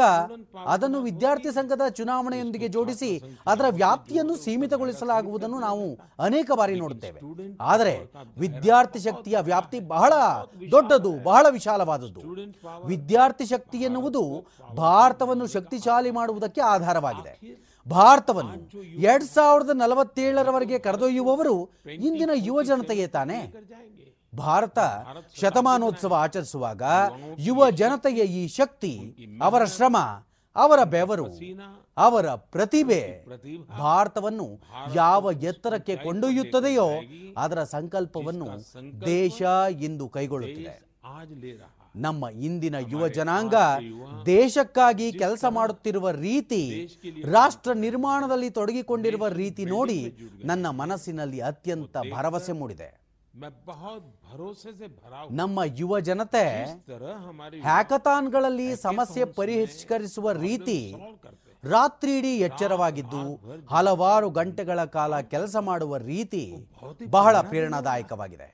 [0.67, 3.11] ಅದನ್ನು ವಿದ್ಯಾರ್ಥಿ ಸಂಘದ ಚುನಾವಣೆಯೊಂದಿಗೆ ಜೋಡಿಸಿ
[3.47, 7.21] ಅದರ ವ್ಯಾಪ್ತಿಯನ್ನು ಸೀಮಿತಗೊಳಿಸಲಾಗುವುದನ್ನು ನಾವು ಅನೇಕ ಬಾರಿ ನೋಡುತ್ತೇವೆ.
[7.61, 7.95] ಆದರೆ
[8.39, 10.13] ವಿದ್ಯಾರ್ಥಿ ಶಕ್ತಿಯ ವ್ಯಾಪ್ತಿ ಬಹಳ
[10.71, 12.21] ದೊಡ್ಡದು ಬಹಳ ವಿಶಾಲವಾದದ್ದು.
[12.87, 17.35] ವಿದ್ಯಾರ್ಥಿ ಶಕ್ತಿ ಎನ್ನುವುದು ಭಾರತವನ್ನು ಶಕ್ತಿಶಾಲಿ ಮಾಡುವುದಕ್ಕೆ ಆಧಾರವಾಗಿದೆ.
[17.87, 18.55] ಭಾರತವನ್ನು
[19.03, 21.57] ಎರಡ್ ಸಾವಿರದ ನಲವತ್ತೇಳರವರೆಗೆ ಕರೆದೊಯ್ಯುವವರು
[22.01, 23.39] ಇಂದಿನ ಯುವ ಜನತೆಯೇ ತಾನೆ.
[24.35, 24.79] ಭಾರತ
[25.41, 26.83] ಶತಮಾನೋತ್ಸವ ಆಚರಿಸುವಾಗ
[27.39, 28.93] ಯುವ ಜನತೆಯ ಈ ಶಕ್ತಿ,
[29.43, 29.97] ಅವರ ಶ್ರಮ,
[30.57, 31.27] ಅವರ ಬೆವರು,
[31.97, 33.01] ಅವರ ಪ್ರತಿಭೆ
[33.79, 34.47] ಭಾರತವನ್ನು
[34.95, 36.89] ಯಾವ ಎತ್ತರಕ್ಕೆ ಕೊಂಡೊಯ್ಯುತ್ತದೆಯೋ
[37.37, 38.49] ಅದರ ಸಂಕಲ್ಪವನ್ನು
[39.07, 39.43] ದೇಶ
[39.81, 40.75] ಇಂದು ಕೈಗೊಳ್ಳುತ್ತಿದೆ.
[41.95, 43.55] ನಮ್ಮ ಇಂದಿನ ಯುವ ಜನಾಂಗ
[44.27, 46.91] ದೇಶಕ್ಕಾಗಿ ಕೆಲಸ ಮಾಡುತ್ತಿರುವ ರೀತಿ
[47.25, 53.05] ರಾಷ್ಟ್ರ ನಿರ್ಮಾಣದಲ್ಲಿ ತೊಡಗಿಕೊಂಡಿರುವ ರೀತಿ ನೋಡಿ ನನ್ನ ಮನಸ್ಸಿನಲ್ಲಿ ಅತ್ಯಂತ ಭರವಸೆ ಮೂಡಿದೆ.
[55.31, 56.45] ನಮ್ಮ ಯುವ ಜನತೆ
[57.63, 60.95] ಹ್ಯಾಕಥಾನ್ಗಳಲ್ಲಿ ಸಮಸ್ಯೆ ಪರಿಷ್ಕರಿಸುವ ರೀತಿ
[61.65, 63.23] ರಾತ್ರಿಯಿಡೀ ಎಚ್ಚರವಾಗಿದ್ದು
[63.71, 66.71] ಹಲವಾರು ಗಂಟೆಗಳ ಕಾಲ ಕೆಲಸ ಮಾಡುವ ರೀತಿ
[67.11, 68.49] ಬಹಳ ಪ್ರೇರಣಾದಾಯಕವಾಗಿದೆ.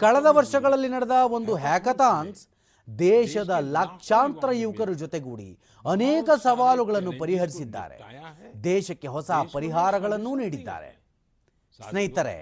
[0.00, 2.48] ಕಳೆದ ವರ್ಷಗಳಲ್ಲಿ ನಡೆದ ಒಂದು ಹ್ಯಾಕಥಾನ್ಸ್
[2.88, 5.48] ದೇಶದ ಲಕ್ಷಾಂತರ ಯುವಕರ ಜೊತೆಗೂಡಿ
[5.84, 7.96] ಅನೇಕ ಸವಾಲುಗಳನ್ನು ಪರಿಹರಿಸಿದ್ದಾರೆ.
[8.64, 10.90] ದೇಶಕ್ಕೆ ಹೊಸ ಪರಿಹಾರಗಳನ್ನು ನೀಡಿದ್ದಾರೆ.
[11.88, 12.36] ಸ್ನೇಹಿತರೆ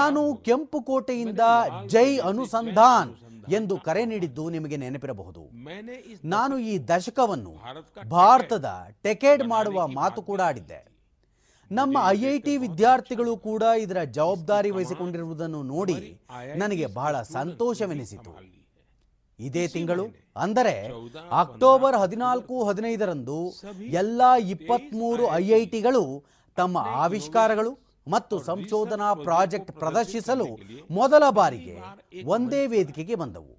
[0.00, 1.44] ನಾನು ಕೆಂಪು ಕೋಟೆಯಿಂದ
[1.86, 3.10] ಜೈ ಅನುಸಂಧಾನ್
[3.48, 5.42] ಎಂದು ಕರೆ ನೀಡಿದ್ದು ನಿಮಗೆ ನೆನಪಿರಬಹುದು.
[6.24, 7.54] ನಾನು ಈ ದಶಕವನ್ನು
[8.08, 8.68] ಭಾರತದ
[9.02, 10.80] ಟೆಕೆಡ್ ಮಾಡುವ ಮಾತು ಕೂಡ ಆಡಿದ್ದೆ.
[11.70, 15.98] ನಮ್ಮ ಐಐಟಿ ವಿದ್ಯಾರ್ಥಿಗಳು ಕೂಡ ಇದರ ಜವಾಬ್ದಾರಿ ವಹಿಸಿಕೊಂಡಿರುವುದನ್ನು ನೋಡಿ
[16.56, 18.32] ನನಗೆ ಬಹಳ ಸಂತೋಷವೆನಿಸಿತು.
[19.40, 20.04] ಇದೇ ತಿಂಗಳು
[20.44, 20.74] ಅಂದರೆ
[21.42, 23.38] ಅಕ್ಟೋಬರ್ ಹದಿನಾಲ್ಕು ಹದಿನೈದರಂದು
[24.00, 24.22] ಎಲ್ಲ
[24.54, 26.02] ಇಪ್ಪತ್ಮೂರು ಐ ಐ ಟಿಗಳು
[26.56, 27.72] ತಮ್ಮ ಆವಿಷ್ಕಾರಗಳು
[28.06, 30.46] ಮತ್ತು ಸಂಶೋಧನಾ ಪ್ರಾಜೆಕ್ಟ್ ಪ್ರದರ್ಶಿಸಲು
[30.90, 31.74] ಮೊದಲ ಬಾರಿಗೆ
[32.34, 33.52] ಒಂದೇ ವೇದಿಕೆಗೆ ಬಂದವು.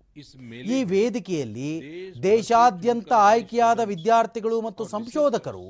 [0.75, 1.71] ಈ ವೇದಿಕೆಯಲ್ಲಿ
[2.23, 5.65] ದೇಶಾದ್ಯಂತ ಆಯ್ಕೆಯಾದ ವಿದ್ಯಾರ್ಥಿಗಳು ಮತ್ತು ಸಂಶೋಧಕರು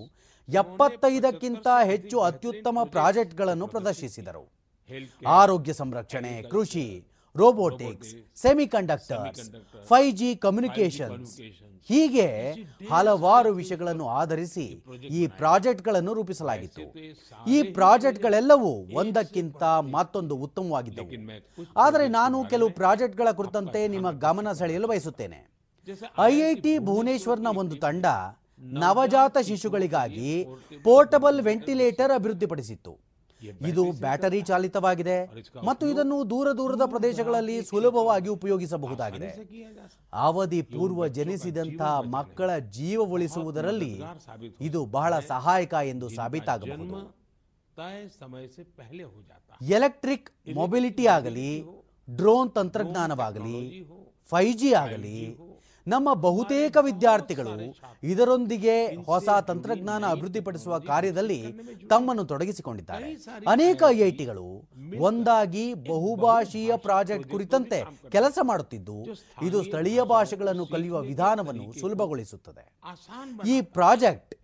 [0.47, 4.43] ಎಪ್ಪತ್ತೈದಕ್ಕಿಂತ ಹೆಚ್ಚು ಅತ್ಯುತ್ತಮ ಪ್ರಾಜೆಕ್ಟ್ಗಳನ್ನು ಪ್ರದರ್ಶಿಸಿದರು.
[5.39, 6.85] ಆರೋಗ್ಯ ಸಂರಕ್ಷಣೆ ಕೃಷಿ
[7.35, 8.11] robotics
[8.43, 9.49] semiconductors
[9.89, 11.33] five G communications
[11.89, 12.27] ಹೀಗೆ
[12.91, 14.65] ಹಲವಾರು ವಿಷಯಗಳನ್ನು ಆಧರಿಸಿ
[15.19, 16.85] ಈ ಪ್ರಾಜೆಕ್ಟ್ಗಳನ್ನು ರೂಪಿಸಲಾಗಿತ್ತು.
[17.55, 19.63] ಈ ಪ್ರಾಜೆಕ್ಟ್ಗಳೆಲ್ಲವೂ ಒಂದಕ್ಕಿಂತ
[19.95, 21.11] ಮತ್ತೊಂದು ಉತ್ತಮವಾಗಿದ್ದವು.
[21.77, 25.39] ಆದರೆ ನಾನು ಕೆಲವು ಪ್ರಾಜೆಕ್ಟ್ಗಳ ಕುರಿತಂತೆ ನಿಮ್ಮ ಗಮನ ಸೆಳೆಯಲು ಬಯಸುತ್ತೇನೆ.
[26.31, 28.05] ಐಐಟಿ ಭುವನೇಶ್ವರ್ನ ಒಂದು ತಂಡ
[28.83, 30.31] ನವಜಾತ ಶಿಶುಗಳಿಗಾಗಿ
[30.87, 33.08] ಪೋರ್ಟಬಲ್ ವೆಂಟಿಲೇಟರ್ ಅಭಿವೃದ್ಧಿಪಡಿಸಿತ್ತು.
[33.69, 35.17] ಇದು ಬ್ಯಾಟರಿ ಚಾಲಿತವಾಗಿದೆ
[35.67, 39.29] ಮತ್ತು ಇದನ್ನು ದೂರ ದೂರದ ಪ್ರದೇಶಗಳಲ್ಲಿ ಸುಲಭವಾಗಿ ಉಪಯೋಗಿಸಬಹುದಾಗಿದೆ.
[40.27, 43.93] ಅವಧಿ ಪೂರ್ವ ಜನಿಸಿದಂತಹ ಮಕ್ಕಳ ಜೀವ ಉಳಿಸುವುದರಲ್ಲಿ
[44.69, 46.97] ಇದು ಬಹಳ ಸಹಾಯಕ ಎಂದು ಸಾಬೀತಾಗಬಹುದು.
[49.61, 51.51] ಎಲೆಕ್ಟ್ರಿಕ್ ಮೊಬಿಲಿಟಿ ಆಗಲಿ
[52.07, 53.59] ಡ್ರೋನ್ ತಂತ್ರಜ್ಞಾನವಾಗಲಿ
[54.29, 55.19] ಫೈ ಜಿ ಆಗಲಿ
[55.91, 57.53] ನಮ್ಮ ಬಹುತೇಕ ವಿದ್ಯಾರ್ಥಿಗಳು
[58.11, 58.75] ಇದರೊಂದಿಗೆ
[59.09, 61.39] ಹೊಸ ತಂತ್ರಜ್ಞಾನ ಅಭಿವೃದ್ಧಿಪಡಿಸುವ ಕಾರ್ಯದಲ್ಲಿ
[61.91, 63.09] ತಮ್ಮನ್ನು ತೊಡಗಿಸಿಕೊಂಡಿದ್ದಾರೆ.
[63.47, 64.47] ಅನೇಕ ಐಐಟಿಗಳು
[65.07, 67.79] ಒಂದಾಗಿ ಬಹುಭಾಷೀಯ ಪ್ರಾಜೆಕ್ಟ್ ಕುರಿತಂತೆ
[68.15, 68.97] ಕೆಲಸ ಮಾಡುತ್ತಿದ್ದು,
[69.47, 72.65] ಇದು ಸ್ಥಳೀಯ ಭಾಷೆಗಳನ್ನು ಕಲಿಯುವ ವಿಧಾನವನ್ನು ಸುಲಭಗೊಳಿಸುತ್ತದೆ.
[73.53, 74.35] ಈ ಪ್ರಾಜೆಕ್ಟ್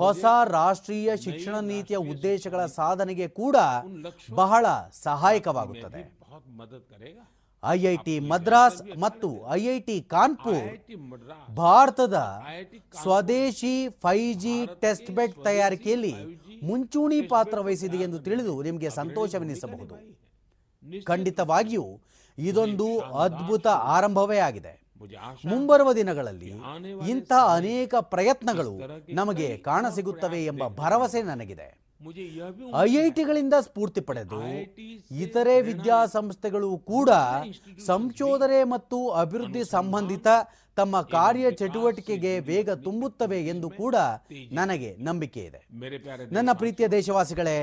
[0.00, 0.24] ಹೊಸ
[0.58, 3.56] ರಾಷ್ಟ್ರೀಯ ಶಿಕ್ಷಣ ನೀತಿಯ ಉದ್ದೇಶಗಳ ಸಾಧನೆಗೆ ಕೂಡ
[4.42, 4.66] ಬಹಳ
[5.06, 6.02] ಸಹಾಯಕವಾಗುತ್ತದೆ.
[7.70, 10.68] ಐಐಟಿ ಮದ್ರಾಸ್ ಮತ್ತು ಐಐಟಿ ಕಾನ್ಪುರ್.
[11.54, 12.42] ಭಾರತದ
[13.02, 16.14] ಸ್ವದೇಶಿ ಫೈ ಜಿ ಟೆಸ್ಟ್ ಬೆಡ್ ತಯಾರಿಕೆಯಲ್ಲಿ
[16.62, 19.94] ಮುಂಚೂಣಿ ಪಾತ್ರ ವಹಿಸಿದೆ ಎಂದು ತಿಳಿದು ನಿಮಗೆ ಸಂತೋಷವೆನಿಸಬಹುದು.
[21.04, 22.00] ಖಂಡಿತವಾಗಿಯೂ
[22.38, 24.84] ಇದೊಂದು ಅದ್ಭುತ ಆರಂಭವೇ ಆಗಿದೆ.
[25.46, 26.52] ಮುಂಬರುವ ದಿನಗಳಲ್ಲಿ
[27.08, 28.74] ಇಂಥ ಅನೇಕ ಪ್ರಯತ್ನಗಳು
[29.14, 31.83] ನಮಗೆ ಕಾಣಸಿಗುತ್ತವೆ ಎಂಬ ಭರವಸೆ ನನಗಿದೆ.
[32.82, 34.40] ಐಐಟಿಗಳಿಂದ ಸ್ಫೂರ್ತಿ ಪಡೆದು
[35.24, 37.10] ಇತರೆ ವಿದ್ಯಾಸಂಸ್ಥೆಗಳು ಕೂಡ
[37.86, 40.26] ಸಂಶೋಧನೆ ಮತ್ತು ಅಭಿವೃದ್ಧಿ ಸಂಬಂಧಿತ
[40.76, 43.96] ತಮ್ಮ ಕಾರ್ಯ ಚಟುವಟಿಕೆಗೆ ವೇಗ ತುಂಬುತ್ತವೆ ಎಂದು ಕೂಡ
[44.52, 45.60] ನನಗೆ ನಂಬಿಕೆ ಇದೆ.
[46.32, 47.58] ನನ್ನ ಪ್ರೀತಿಯ ದೇಶವಾಸಿಗಳೇ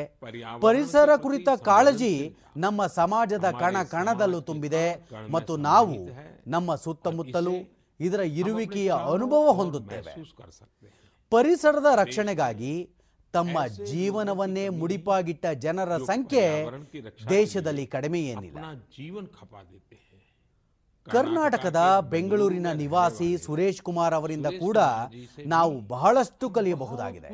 [0.61, 2.13] ಪರಿಸರ ಕುರಿತ ಕಾಳಜಿ
[2.57, 4.85] ನಮ್ಮ ಸಮಾಜದ ಕಣ ಕಣದಲ್ಲೂ ತುಂಬಿದೆ
[5.29, 5.97] ಮತ್ತು ನಾವು
[6.47, 7.55] ನಮ್ಮ ಸುತ್ತಮುತ್ತಲೂ
[7.99, 10.13] ಇದರ ಇರುವಿಕೆಯ ಅನುಭವ ಹೊಂದುತ್ತೇವೆ.
[11.31, 12.73] ಪರಿಸರದ ರಕ್ಷಣೆಗಾಗಿ
[13.33, 16.65] ತಮ್ಮ ಜೀವನವನ್ನೇ ಮುಡಿಪಾಗಿಟ್ಟ ಜನರ ಸಂಖ್ಯೆ
[17.29, 18.57] ದೇಶದಲ್ಲಿ ಕಡಿಮೆ ಏನಿಲ್ಲ.
[21.07, 24.77] ಕರ್ನಾಟಕದ ಬೆಂಗಳೂರಿನ ನಿವಾಸಿ ಸುರೇಶ್ ಕುಮಾರ್ ಅವರಿಂದ ಕೂಡ
[25.45, 27.29] ನಾವು ಬಹಳಷ್ಟು ಕಲಿಯಬಹುದಾಗಿದೆ.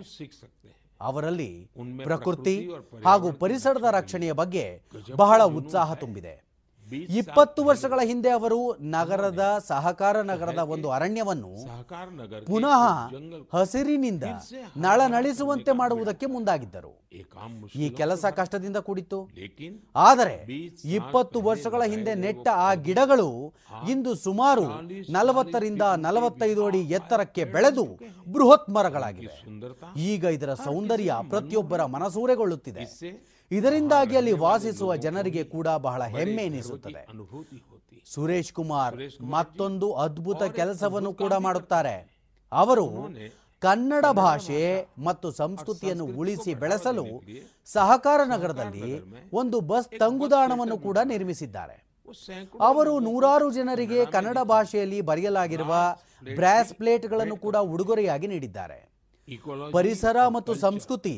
[1.02, 1.70] ಅವರಲ್ಲಿ
[2.04, 2.70] ಪ್ರಕೃತಿ
[3.04, 4.82] ಹಾಗೂ ಪರಿಸರದ ರಕ್ಷಣೆಯ ಬಗ್ಗೆ
[5.16, 6.47] ಬಹಳ ಉತ್ಸಾಹ ತುಂಬಿದೆ.
[6.92, 11.52] ಇಪ್ಪತ್ತು ವರ್ಷಗಳ ಹಿಂದೆ ಅವರು ನಗರದ ಸಹಕಾರ ನಗರದ ಒಂದು ಅರಣ್ಯವನ್ನು
[12.46, 12.84] ಪುನಃ
[13.54, 14.24] ಹಸಿರಿನಿಂದ
[14.78, 16.94] ನಳನಳಿಸುವಂತೆ ಮಾಡುವುದಕ್ಕೆ ಮುಂದಾಗಿದ್ದರು.
[17.76, 19.30] ಈ ಕೆಲಸ ಕಷ್ಟದಿಂದ ಕೂಡಿತ್ತು.
[19.96, 20.36] ಆದರೆ
[20.86, 23.54] ಇಪ್ಪತ್ತು ವರ್ಷಗಳ ಹಿಂದೆ ನೆಟ್ಟ ಆ ಗಿಡಗಳು
[23.90, 24.66] ಇಂದು ಸುಮಾರು
[25.12, 27.86] ನಲವತ್ತರಿಂದ ನಲವತ್ತೈದು ಅಡಿ ಎತ್ತರಕ್ಕೆ ಬೆಳೆದು
[28.32, 29.36] ಬೃಹತ್ ಮರಗಳಾಗಿವೆ.
[29.98, 32.86] ಈಗ ಇದರ ಸೌಂದರ್ಯ ಪ್ರತಿಯೊಬ್ಬರ ಮನಸೂರೆಗೊಳ್ಳುತ್ತಿದೆ.
[33.52, 37.02] ಇದರಿಂದಾಗಿ ಅಲ್ಲಿ ವಾಸಿಸುವ ಜನರಿಗೆ ಕೂಡ ಬಹಳ ಹೆಮ್ಮೆ ಎನಿಸುತ್ತದೆ.
[38.14, 38.96] ಸುರೇಶ್ ಕುಮಾರ್
[39.36, 41.96] ಮತ್ತೊಂದು ಅದ್ಭುತ ಕೆಲಸವನ್ನು ಕೂಡ ಮಾಡುತ್ತಾರೆ.
[42.52, 42.88] ಅವರು
[43.62, 44.62] ಕನ್ನಡ ಭಾಷೆ
[45.08, 47.06] ಮತ್ತು ಸಂಸ್ಕೃತಿಯನ್ನು ಉಳಿಸಿ ಬೆಳೆಸಲು
[47.76, 48.90] ಸಹಕಾರ ನಗರದಲ್ಲಿ
[49.42, 51.78] ಒಂದು ಬಸ್ ತಂಗುದಾಣವನ್ನು ಕೂಡ ನಿರ್ಮಿಸಿದ್ದಾರೆ.
[52.70, 55.74] ಅವರು ನೂರಾರು ಜನರಿಗೆ ಕನ್ನಡ ಭಾಷೆಯಲ್ಲಿ ಬರೆಯಲಾಗಿರುವ
[56.36, 58.80] ಬ್ರಾಸ್ ಪ್ಲೇಟ್ಗಳನ್ನು ಕೂಡ ಉಡುಗೊರೆಯಾಗಿ ನೀಡಿದ್ದಾರೆ.
[59.76, 61.18] ಪರಿಸರ ಮತ್ತು ಸಂಸ್ಕೃತಿ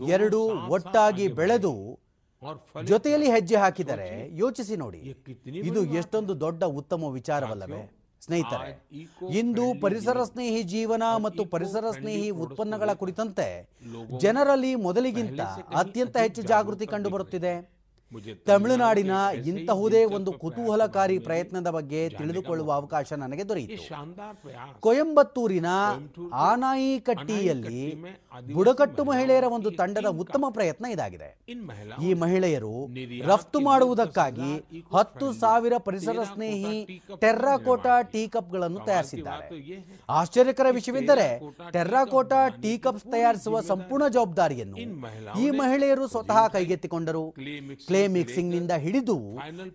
[0.00, 1.72] ಎರಡು ಒಟ್ಟಾಗಿ ಬೆಳೆದು
[2.84, 5.00] ಜೊತೆಯಲ್ಲಿ ಹೆಜ್ಜೆ ಹಾಕಿದರೆ ಯೋಚಿಸಿ ನೋಡಿ.
[5.60, 7.80] ಇದು ಎಷ್ಟೊಂದು ದೊಡ್ಡ ಉತ್ತಮ ವಿಚಾರವಲ್ಲವೇ?
[8.22, 8.70] ಸ್ನೇಹಿತರೆ
[9.30, 13.46] ಇಂದು ಪರಿಸರ ಸ್ನೇಹಿ ಜೀವನ ಮತ್ತು ಪರಿಸರ ಸ್ನೇಹಿ ಉತ್ಪನ್ನಗಳ ಕುರಿತಂತೆ
[14.20, 15.40] ಜನರಲ್ಲಿ ಮೊದಲಿಗಿಂತ
[15.74, 17.54] ಅತ್ಯಂತ ಹೆಚ್ಚು ಜಾಗೃತಿ ಕಂಡುಬರುತ್ತಿದೆ
[18.48, 19.14] ತಮಿಳುನಾಡಿನ
[19.50, 23.82] ಇಂತಹುದೇ ಒಂದು ಕುತೂಹಲಕಾರಿ ಪ್ರಯತ್ನದ ಬಗ್ಗೆ ತಿಳಿದುಕೊಳ್ಳುವ ಅವಕಾಶ ನನಗೆ ದೊರೆಯಿತು.
[24.86, 25.70] ಕೊಯಂಬತ್ತೂರಿನ
[26.48, 27.82] ಆನಾಯಿಕಟ್ಟಿಯಲ್ಲಿ
[28.56, 31.30] ಬುಡಕಟ್ಟು ಮಹಿಳೆಯರ ಒಂದು ತಂಡದ ಉತ್ತಮ ಪ್ರಯತ್ನ ಇದಾಗಿದೆ.
[32.06, 32.74] ಈ ಮಹಿಳೆಯರು
[33.30, 34.52] ರಫ್ತು ಮಾಡುವುದಕ್ಕಾಗಿ
[34.96, 39.48] ಹತ್ತು ಸಾವಿರ ಪರಿಸರ ಸ್ನೇಹಿ ಟೆರ್ರಾಕೋಟಾ ಟೀ ಕಪ್ಗಳನ್ನು ತಯಾರಿಸಿದ್ದಾರೆ.
[40.20, 41.28] ಆಶ್ಚರ್ಯಕರ ವಿಷಯವೆಂದರೆ
[41.76, 44.78] ಟೆರ್ರಾಕೋಟಾ ಟೀ ಕಪ್ಸ್ ತಯಾರಿಸುವ ಸಂಪೂರ್ಣ ಜವಾಬ್ದಾರಿಯನ್ನು
[45.44, 47.26] ಈ ಮಹಿಳೆಯರು ಸ್ವತಃ ಕೈಗೆತ್ತಿಕೊಂಡರು.
[47.96, 49.16] ಕ್ಲೇ ಮಿಕ್ಸಿಂಗ್ನಿಂದ ಹಿಡಿದು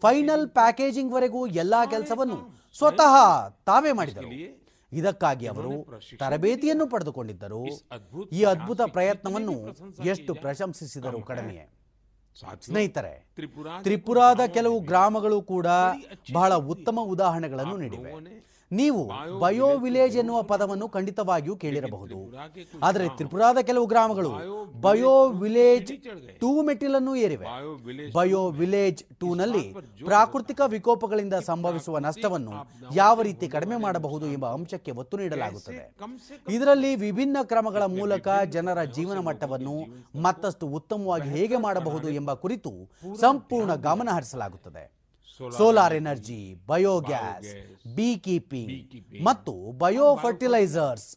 [0.03, 2.37] ಫೈನಲ್ ಪ್ಯಾಕೇಜಿಂಗ್ ವರೆಗೂ ಎಲ್ಲಾ ಕೆಲಸವನ್ನು
[2.77, 3.13] ಸ್ವತಃ
[3.69, 4.29] ತಾವೇ ಮಾಡಿದರು.
[4.91, 5.73] ಇದಕ್ಕಾಗಿ ಅವರು
[6.21, 7.61] ತರಬೇತಿಯನ್ನು ಪಡೆದುಕೊಂಡಿದ್ದರು.
[8.37, 9.55] ಈ ಅದ್ಭುತ ಪ್ರಯತ್ನವನ್ನು
[10.11, 11.65] ಎಷ್ಟು ಪ್ರಶಂಸಿಸಿದರು ಕಡಿಮೆಯೇ
[12.65, 13.13] ಸ್ನೇಹಿತರೆ
[13.85, 15.67] ತ್ರಿಪುರಾದ ಕೆಲವು ಗ್ರಾಮಗಳು ಕೂಡ
[16.33, 18.11] ಬಹಳ ಉತ್ತಮ ಉದಾಹರಣೆಗಳನ್ನು ನೀಡಿವೆ.
[18.71, 22.17] ನೀವು ಬಯೋ ವಿಲೇಜ್ ಎನ್ನುವ ಪದವನ್ನು ಖಂಡಿತವಾಗಿಯೂ ಕೇಳಿರಬಹುದು.
[22.83, 24.31] ಆದರೆ ತ್ರಿಪುರಾದ ಕೆಲವು ಗ್ರಾಮಗಳು
[24.81, 25.93] ಬಯೋ ವಿಲೇಜ್
[26.39, 27.45] ಟೂ ಮೆಟ್ಟಿಲನ್ನು ಏರಿವೆ.
[28.13, 29.75] ಬಯೋ ವಿಲೇಜ್ ಟೂ ನಲ್ಲಿ
[30.05, 32.53] ಪ್ರಾಕೃತಿಕ ವಿಕೋಪಗಳಿಂದ ಸಂಭವಿಸುವ ನಷ್ಟವನ್ನು
[32.95, 35.95] ಯಾವ ರೀತಿ ಕಡಿಮೆ ಮಾಡಬಹುದು ಎಂಬ ಅಂಶಕ್ಕೆ ಒತ್ತು ನೀಡಲಾಗುತ್ತದೆ.
[36.49, 39.75] ಇದರಲ್ಲಿ ವಿಭಿನ್ನ ಕ್ರಮಗಳ ಮೂಲಕ ಜನರ ಜೀವನ ಮಟ್ಟವನ್ನು
[40.21, 42.71] ಮತ್ತಷ್ಟು ಉತ್ತಮವಾಗಿ ಹೇಗೆ ಮಾಡಬಹುದು ಎಂಬ ಕುರಿತು
[43.19, 45.00] ಸಂಪೂರ್ಣ ಗಮನ ಹರಿಸಲಾಗುತ್ತದೆ.
[45.49, 47.49] Solar energy biogas
[47.97, 49.53] bee keeping ಮತ್ತು
[49.83, 51.07] ಬಯೋ ಫರ್ಟಿಲೈಸರ್ಸ್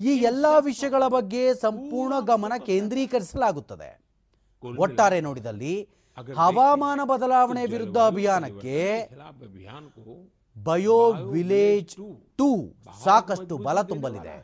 [0.00, 3.90] ಈ ಎಲ್ಲ ವಿಷಯಗಳ ಬಗ್ಗೆ ಸಂಪೂರ್ಣ ಗಮನ ಕೇಂದ್ರೀಕರಿಸಲಾಗುತ್ತದೆ.
[4.84, 5.74] ಒಟ್ಟಾರೆ ನೋಡಿದಲ್ಲಿ
[6.36, 8.78] ಹವಾಮಾನ ಬದಲಾವಣೆ ವಿರುದ್ಧ ಅಭಿಯಾನಕ್ಕೆ
[10.56, 11.96] ಬಯೋ ವಿಲೇಜ್
[12.38, 12.50] ಟೂ
[13.04, 14.36] ಸಾಕಷ್ಟು ಬಲ ತುಂಬಲಿದೆ.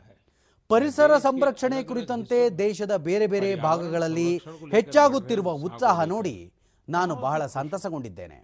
[0.69, 4.29] ಪರಿಸರ ಸಂರಕ್ಷಣೆ ಕುರಿತಂತೆ ದೇಶದ ಬೇರೆ ಬೇರೆ ಭಾಗಗಳಲ್ಲಿ
[4.71, 6.51] ಹೆಚ್ಚಾಗುತ್ತಿರುವ ಉತ್ಸಾಹ ನೋಡಿ
[6.87, 8.39] ನಾನು ಬಹಳ ಸಂತಸಗೊಂಡಿದ್ದೇನೆ.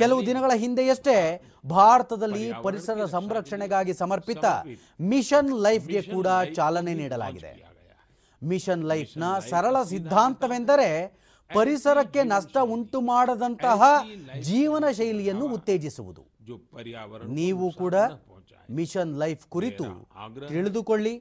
[0.00, 1.16] ಕೆಲವು ದಿನಗಳ ಹಿಂದೆಯಷ್ಟೇ
[1.66, 4.44] ಭಾರತದಲ್ಲಿ ಪರಿಸರ ಸಂರಕ್ಷಣೆಗಾಗಿ ಸಮರ್ಪಿತ
[5.12, 6.26] ಮಿಷನ್ ಲೈಫ್ಗೆ ಕೂಡ
[6.58, 7.52] ಚಾಲನೆ ನೀಡಲಾಗಿದೆ.
[8.42, 10.88] ಮಿಷನ್ ಲೈಫ್ನ ಸರಳ ಸಿದ್ಧಾಂತವೆಂದರೆ
[11.50, 13.82] ಪರಿಸರಕ್ಕೆ ನಷ್ಟ ಉಂಟು ಮಾಡದಂತಹ
[14.48, 16.22] ಜೀವನ ಶೈಲಿಯನ್ನು ಉತ್ತೇಜಿಸುವುದು.
[17.38, 17.94] ನೀವು ಕೂಡ
[18.70, 19.86] ಮಿಷನ್ ಲೈಫ್ ಕುರಿತು
[20.48, 21.14] ತಿಳಿದುಕೊಳ್ಳಿ.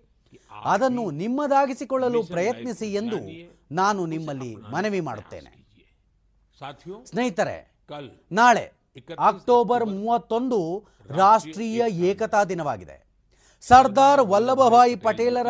[0.73, 3.19] ಅದನ್ನು ನಿಮ್ಮದಾಗಿಸಿಕೊಳ್ಳಲು ಪ್ರಯತ್ನಿಸಿ ಎಂದು
[3.71, 5.51] ನಾನು ನಿಮ್ಮಲ್ಲಿ ಮನವಿ ಮಾಡುತ್ತೇನೆ.
[7.11, 7.74] ಸ್ನೇಹಿತರೆ
[8.31, 8.73] ನಾಳೆ
[9.19, 13.05] ಅಕ್ಟೋಬರ್ ಮೂವತ್ತೊಂದು ರಾಷ್ಟ್ರೀಯ ಏಕತಾ ದಿನವಾಗಿದೆ.
[13.61, 15.47] ಸರ್ದಾರ್ ವಲ್ಲಭಭಾಯಿ ಪಟೇಲರ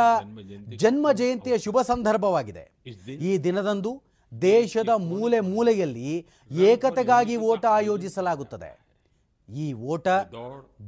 [0.76, 2.72] ಜನ್ಮ ಜಯಂತಿಯ ಶುಭ ಸಂದರ್ಭವಾಗಿದೆ.
[3.22, 4.02] ಈ ದಿನದಂದು
[4.42, 8.80] ದೇಶದ ಮೂಲೆ ಮೂಲೆಯಲ್ಲಿ ಏಕತೆಗಾಗಿ ಓಟ ಆಯೋಜಿಸಲಾಗುತ್ತದೆ.
[9.56, 10.08] ಈ ಓಟ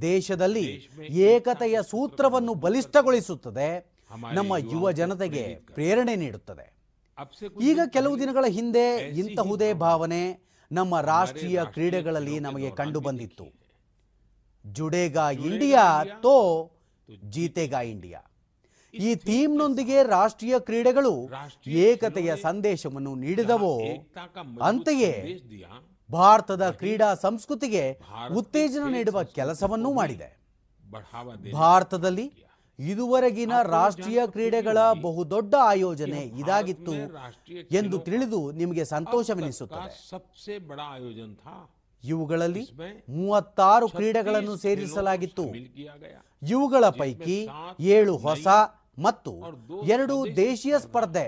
[0.01, 3.97] ದೇಶದಲ್ಲಿ ಏಕತೆಯ ಸೂತ್ರವನ್ನು ಬಲಿಷ್ಠಗೊಳಿಸುತ್ತದೆ.
[4.33, 6.73] ನಮ್ಮ ಯುವ ಜನತೆಗೆ ಪ್ರೇರಣೆ ನೀಡುತ್ತದೆ.
[7.61, 13.45] ಈಗ ಕೆಲವು ದಿನಗಳ ಹಿಂದೆ ಇಂತಹುದೇ ಭಾವನೆ ನಮ್ಮ ರಾಷ್ಟ್ರೀಯ ಕ್ರೀಡೆಗಳಲ್ಲಿ ನಮಗೆ ಕಂಡು ಬಂದಿತ್ತು
[14.65, 16.37] ಜುಡೇಗಾ ಇಂಡಿಯಾ ತೋ
[17.23, 18.21] ಜೀತೆಗಾ ಇಂಡಿಯಾ.
[18.93, 21.13] ಈ ಥೀಮ್ನೊಂದಿಗೆ ರಾಷ್ಟ್ರೀಯ ಕ್ರೀಡೆಗಳು
[21.67, 23.73] ಏಕತೆಯ ಸಂದೇಶವನ್ನು ನೀಡಿದವು
[24.61, 25.13] ಅಂತೆಯೇ
[26.11, 27.99] ಭಾರತದ ಕ್ರೀಡಾ ಸಂಸ್ಕೃತಿಗೆ
[28.33, 30.29] ಉತ್ತೇಜನ ನೀಡುವ ಕೆಲಸವನ್ನೂ ಮಾಡಿದೆ.
[31.53, 32.46] ಭಾರತದಲ್ಲಿ
[32.79, 36.95] ಇದುವರೆಗಿನ ರಾಷ್ಟ್ರೀಯ ಕ್ರೀಡೆಗಳ ಬಹುದೊಡ್ಡ ಆಯೋಜನೆ ಇದಾಗಿತ್ತು
[37.71, 39.89] ಎಂದು ತಿಳಿದು ನಿಮಗೆ ಸಂತೋಷವೆನಿಸುತ್ತದೆ.
[42.03, 42.63] ಇವುಗಳಲ್ಲಿ
[43.09, 45.45] ಮೂವತ್ತಾರು ಕ್ರೀಡೆಗಳನ್ನು ಸೇರಿಸಲಾಗಿತ್ತು.
[46.41, 47.47] ಇವುಗಳ ಪೈಕಿ
[47.79, 48.47] ಏಳು ಹೊಸ
[48.99, 49.33] ಮತ್ತು
[49.95, 51.25] ಎರಡು ದೇಶೀಯ ಸ್ಪರ್ಧೆ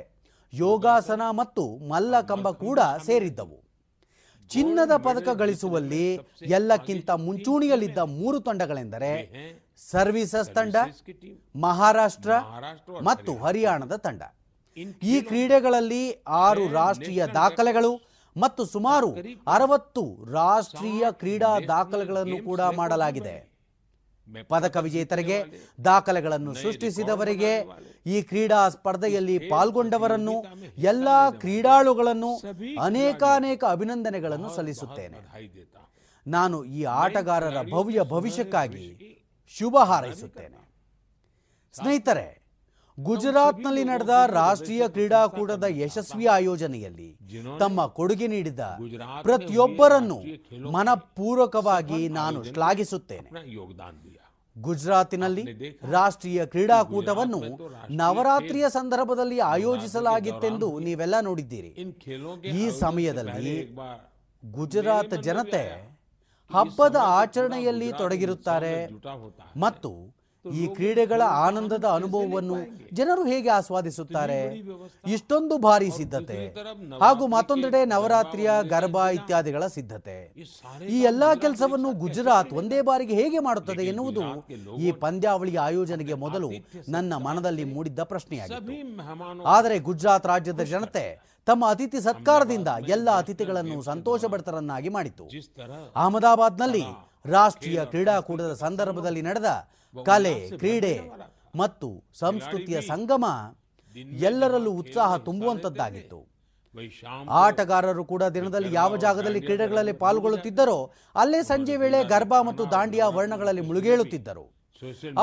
[0.54, 3.58] ಯೋಗಾಸನ ಮತ್ತು ಮಲ್ಲಕಂಬ ಕೂಡ ಸೇರಿದ್ದವು.
[4.52, 6.06] ಚಿನ್ನದ ಪದಕ ಗಳಿಸುವಲ್ಲಿ
[6.42, 9.12] ಎಲ್ಲಕ್ಕಿಂತ ಮುಂಚೂಣಿಯಲ್ಲಿದ್ದ ಮೂರು ತಂಡಗಳೆಂದರೆ
[9.88, 10.76] ಸರ್ವೀಸಸ್ ತಂಡ
[11.56, 12.32] ಮಹಾರಾಷ್ಟ್ರ
[13.02, 14.22] ಮತ್ತು ಹರಿಯಾಣದ ತಂಡ.
[15.04, 17.92] ಈ ಕ್ರೀಡೆಗಳಲ್ಲಿ ಆರು ರಾಷ್ಟ್ರೀಯ ದಾಖಲೆಗಳು
[18.38, 19.16] ಮತ್ತು ಸುಮಾರು
[19.48, 23.36] ಅರವತ್ತು ರಾಷ್ಟ್ರೀಯ ಕ್ರೀಡಾ ದಾಖಲೆಗಳನ್ನು ಕೂಡ ಮಾಡಲಾಗಿದೆ.
[24.50, 25.38] ಪದಕ ವಿಜೇತರಿಗೆ
[25.86, 27.54] ದಾಖಲೆಗಳನ್ನು ಸೃಷ್ಟಿಸಿದವರಿಗೆ
[28.06, 30.36] ಈ ಕ್ರೀಡಾ ಸ್ಪರ್ಧೆಯಲ್ಲಿ ಪಾಲ್ಗೊಂಡವರನ್ನು
[30.78, 32.32] ಎಲ್ಲಾ ಕ್ರೀಡಾಳುಗಳನ್ನು
[32.80, 35.20] ಅನೇಕಾನೇಕ ಅಭಿನಂದನೆಗಳನ್ನು ಸಲ್ಲಿಸುತ್ತೇನೆ.
[36.28, 38.86] ನಾನು ಈ ಆಟಗಾರರ ಭವ್ಯ ಭವಿಷ್ಯಕ್ಕಾಗಿ
[39.58, 40.60] ಶುಭ ಹಾರೈಸುತ್ತೇನೆ.
[41.74, 42.28] ಸ್ನೇಹಿತರೆ,
[42.98, 47.10] ಗುಜರಾತ್ನಲ್ಲಿ ನಡೆದ ರಾಷ್ಟ್ರೀಯ ಕ್ರೀಡಾಕೂಟದ ಯಶಸ್ವಿ ಆಯೋಜನೆಯಲ್ಲಿ
[47.60, 48.64] ತಮ್ಮ ಕೊಡುಗೆ ನೀಡಿದ
[49.22, 50.18] ಪ್ರತಿಯೊಬ್ಬರನ್ನು
[50.72, 53.30] ಮನಪೂರ್ವಕವಾಗಿ ನಾನು ಶ್ಲಾಘಿಸುತ್ತೇನೆ.
[54.56, 55.44] ಗುಜರಾತಿನಲ್ಲಿ
[55.92, 57.42] ರಾಷ್ಟ್ರೀಯ ಕ್ರೀಡಾಕೂಟವನ್ನು
[57.92, 61.72] ನವರಾತ್ರಿಯ ಸಂದರ್ಭದಲ್ಲಿ ಆಯೋಜಿಸಲಾಗಿತ್ತೆಂದು ನೀವೆಲ್ಲ ನೋಡಿದ್ದೀರಿ.
[62.62, 63.56] ಈ ಸಮಯದಲ್ಲಿ
[64.44, 65.64] ಗುಜರಾತ್ ಜನತೆ
[66.54, 68.76] ಹಬ್ಬದ ಆಚರಣೆಯಲ್ಲಿ ತೊಡಗಿರುತ್ತಾರೆ.
[69.66, 69.92] ಮತ್ತು
[70.46, 72.58] ಈ ಕ್ರೀಡೆಗಳ ಆನಂದದ ಅನುಭವವನ್ನು
[72.98, 74.38] ಜನರು ಹೇಗೆ ಆಸ್ವಾದಿಸುತ್ತಾರೆ?
[75.16, 76.38] ಇಷ್ಟೊಂದು ಭಾರಿ ಸಿದ್ಧತೆ
[77.02, 80.18] ಹಾಗೂ ಮತ್ತೊಂದೆಡೆ ನವರಾತ್ರಿಯ ಗರ್ಭ ಇತ್ಯಾದಿಗಳ ಸಿದ್ಧತೆ.
[80.96, 84.24] ಈ ಎಲ್ಲಾ ಕೆಲಸವನ್ನು ಗುಜರಾತ್ ಒಂದೇ ಬಾರಿಗೆ ಹೇಗೆ ಮಾಡುತ್ತದೆ ಎನ್ನುವುದು
[84.86, 86.52] ಈ ಪಂದ್ಯಾವಳಿಯ ಆಯೋಜನೆಗೆ ಮೊದಲು
[86.90, 88.76] ನನ್ನ ಮನದಲ್ಲಿ ಮೂಡಿದ್ದ ಪ್ರಶ್ನೆಯಾಗಿತ್ತು.
[89.56, 91.06] ಆದರೆ ಗುಜರಾತ್ ರಾಜ್ಯದ ಜನತೆ
[91.50, 95.26] ತಮ್ಮ ಅತಿಥಿ ಸತ್ಕಾರದಿಂದ ಎಲ್ಲ ಅತಿಥಿಗಳನ್ನು ಸಂತೋಷಭರಿತರನ್ನಾಗಿ ಮಾಡಿತು.
[96.02, 96.86] ಅಹಮದಾಬಾದ್ನಲ್ಲಿ
[97.36, 99.50] ರಾಷ್ಟ್ರೀಯ ಕ್ರೀಡಾಕೂಟದ ಸಂದರ್ಭದಲ್ಲಿ ನಡೆದ
[99.96, 100.96] ಕಲೆ, ಕ್ರೀಡೆ
[101.62, 101.90] ಮತ್ತು
[102.24, 103.26] ಸಂಸ್ಕೃತಿಯ ಸಂಗಮ
[104.28, 106.20] ಎಲ್ಲರಲ್ಲೂ ಉತ್ಸಾಹ ತುಂಬುವಂತದ್ದಾಗಿತ್ತು
[107.44, 110.78] ಆಟಗಾರರು ಕೂಡ ದಿನದಲ್ಲಿ ಯಾವ ಜಾಗದಲ್ಲಿ ಕ್ರೀಡೆಗಳಲ್ಲಿ ಪಾಲ್ಗೊಳ್ಳುತ್ತಿದ್ದರೋ,
[111.22, 114.46] ಅಲ್ಲೇ ಸಂಜೆ ವೇಳೆ ಗರ್ಭಾ ಮತ್ತು ದಾಂಡಿಯಾ ವರ್ಣಗಳಲ್ಲಿ ಮುಳುಗೇಳುತ್ತಿದ್ದರು.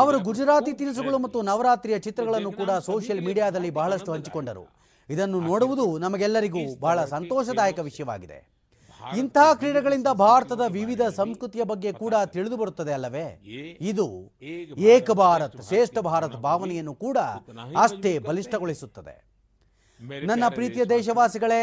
[0.00, 4.64] ಅವರು ಗುಜರಾತಿ ತಿನಿಸುಗಳು ಮತ್ತು ನವರಾತ್ರಿಯ ಚಿತ್ರಗಳನ್ನು ಕೂಡ ಸೋಷಿಯಲ್ ಮೀಡಿಯಾದಲ್ಲಿ ಬಹಳಷ್ಟು ಹಂಚಿಕೊಂಡರು.
[5.10, 8.56] ಇದನ್ನು ನೋಡುವುದು ನಮಗೆಲ್ಲರಿಗೂ ಬಹಳ ಸಂತೋಷದಾಯಕ ವಿಷಯವಾಗಿದೆ.
[9.18, 13.40] ಇಂತಹ ಕ್ರೀಡೆಗಳಿಂದ ಭಾರತದ ವಿವಿಧ ಸಂಸ್ಕೃತಿಯ ಬಗ್ಗೆ ಕೂಡ ತಿಳಿದು ಬರುತ್ತದೆ ಅಲ್ಲವೇ?
[13.80, 14.32] ಇದು
[14.76, 17.18] ಏಕ ಭಾರತ್ ಶ್ರೇಷ್ಠ ಭಾರತ್ ಭಾವನೆಯನ್ನು ಕೂಡ
[17.78, 19.35] ಅಷ್ಟೇ ಬಲಿಷ್ಠಗೊಳಿಸುತ್ತದೆ.
[20.00, 21.60] ನನ್ನ ಪ್ರೀತಿಯ ದೇಶವಾಸಿಗಳೇ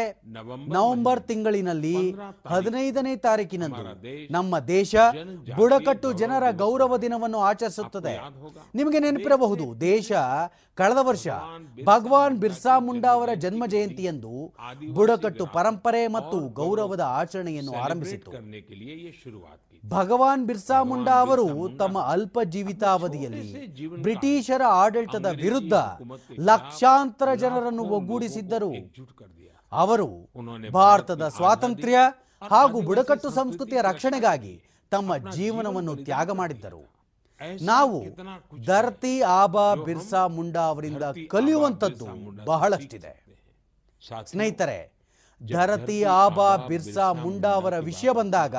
[0.68, 1.96] ನವೆಂಬರ್ ತಿಂಗಳಿನಲ್ಲಿ
[2.46, 3.82] ಹದಿನೈದನೇ ತಾರೀಕಿನಂದು
[4.30, 4.94] ನಮ್ಮ ದೇಶ
[5.56, 8.14] ಬುಡಕಟ್ಟು ಜನರ ಗೌರವ ದಿನವನ್ನು ಆಚರಿಸುತ್ತದೆ.
[8.74, 10.10] ನಿಮಗೆ ನೆನಪಿರಬಹುದು ದೇಶ
[10.78, 11.26] ಕಳೆದ ವರ್ಷ
[11.84, 14.32] ಭಗವಾನ್ ಬಿರ್ಸಾ ಮುಂಡಾ ಅವರ ಜನ್ಮ ಜಯಂತಿಯಂದು
[14.92, 18.30] ಬುಡಕಟ್ಟು ಪರಂಪರೆ ಮತ್ತು ಗೌರವದ ಆಚರಣೆಯನ್ನು ಆರಂಭಿಸಿತು
[19.88, 25.74] ಭಗವಾನ್ ಬಿರ್ಸಾ ಮುಂಡಾ ಅವರು ತಮ್ಮ ಅಲ್ಪ ಜೀವಿತಾವಧಿಯಲ್ಲಿ ಬ್ರಿಟಿಷರ ಆಡಳಿತದ ವಿರುದ್ಧ
[26.40, 28.72] ಲಕ್ಷಾಂತರ ಜನರನ್ನು ಒಗ್ಗೂಡಿಸಿದ್ದರು.
[29.72, 30.30] ಅವರು
[30.72, 31.98] ಭಾರತದ ಸ್ವಾತಂತ್ರ್ಯ
[32.50, 36.82] ಹಾಗೂ ಬುಡಕಟ್ಟು ಸಂಸ್ಕೃತಿಯ ರಕ್ಷಣೆಗಾಗಿ ತಮ್ಮ ಜೀವನವನ್ನು ತ್ಯಾಗ ಮಾಡಿದ್ದರು.
[37.62, 38.04] ನಾವು
[38.64, 42.06] ಧರ್ತಿ ಆಬಾ ಬಿರ್ಸಾ ಮುಂಡಾ ಅವರಿಂದ ಕಲಿಯುವಂಥದ್ದು
[42.44, 43.24] ಬಹಳಷ್ಟಿದೆ.
[44.26, 44.92] ಸ್ನೇಹಿತರೆ
[45.52, 48.56] ಧರತಿ ಆಬಾ ಬಿರ್ಸಾ ಮುಂಡಾ ಅವರ ವಿಷಯ ಬಂದಾಗ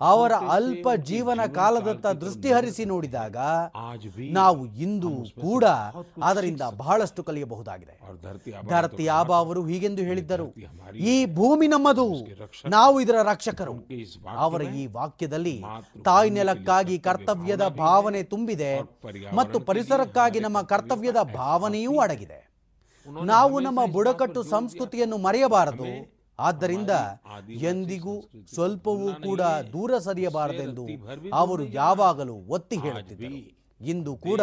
[0.00, 3.36] ಅವರ ಅಲ್ಪ ಜೀವನ ಕಾಲದತ್ತ ದೃಷ್ಟಿ ಹರಿಸಿ ನೋಡಿದಾಗ
[4.30, 5.10] ನಾವು ಇಂದು
[5.40, 5.64] ಕೂಡ
[6.22, 8.00] ಅದರಿಂದ ಬಹಳಷ್ಟು ಕಲಿಯಬಹುದಾಗಿದೆ.
[8.68, 10.54] ಧರತಿ ಆಬಾ ಅವರು ಹೀಗೆಂದು ಹೇಳಿದ್ದರು.
[10.96, 12.26] ಈ ಭೂಮಿ ನಮ್ಮದು.
[12.68, 13.74] ನಾವು ಇದರ ರಕ್ಷಕರು.
[14.28, 15.64] ಅವರ ಈ ವಾಕ್ಯದಲ್ಲಿ
[16.04, 18.80] ತಾಯಿ ನೆಲಕ್ಕಾಗಿ ಕರ್ತವ್ಯದ ಭಾವನೆ ತುಂಬಿದೆ
[19.34, 22.54] ಮತ್ತು ಪರಿಸರಕ್ಕಾಗಿ ನಮ್ಮ ಕರ್ತವ್ಯದ ಭಾವನೆಯೂ ಅಡಗಿದೆ.
[23.06, 26.14] ನಾವು ನಮ್ಮ ಬುಡಕಟ್ಟು ಸಂಸ್ಕೃತಿಯನ್ನು ಮರೆಯಬಾರದು.
[26.38, 26.90] ಆದ್ದರಿಂದ
[27.70, 28.14] ಎಂದಿಗೂ
[28.54, 29.42] ಸ್ವಲ್ಪವೂ ಕೂಡ
[29.72, 30.86] ದೂರ ಸರಿಯಬಾರದೆಂದು
[31.32, 33.40] ಅವರು ಯಾವಾಗಲೂ ಒತ್ತಿ ಹೇಳುತ್ತಿದ್ದರು.
[33.80, 34.42] ಇಂದು ಕೂಡ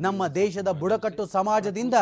[0.00, 1.94] ನಮ್ಮ ದೇಶದ ಬುಡಕಟ್ಟು ಸಮಾಜದಿಂದ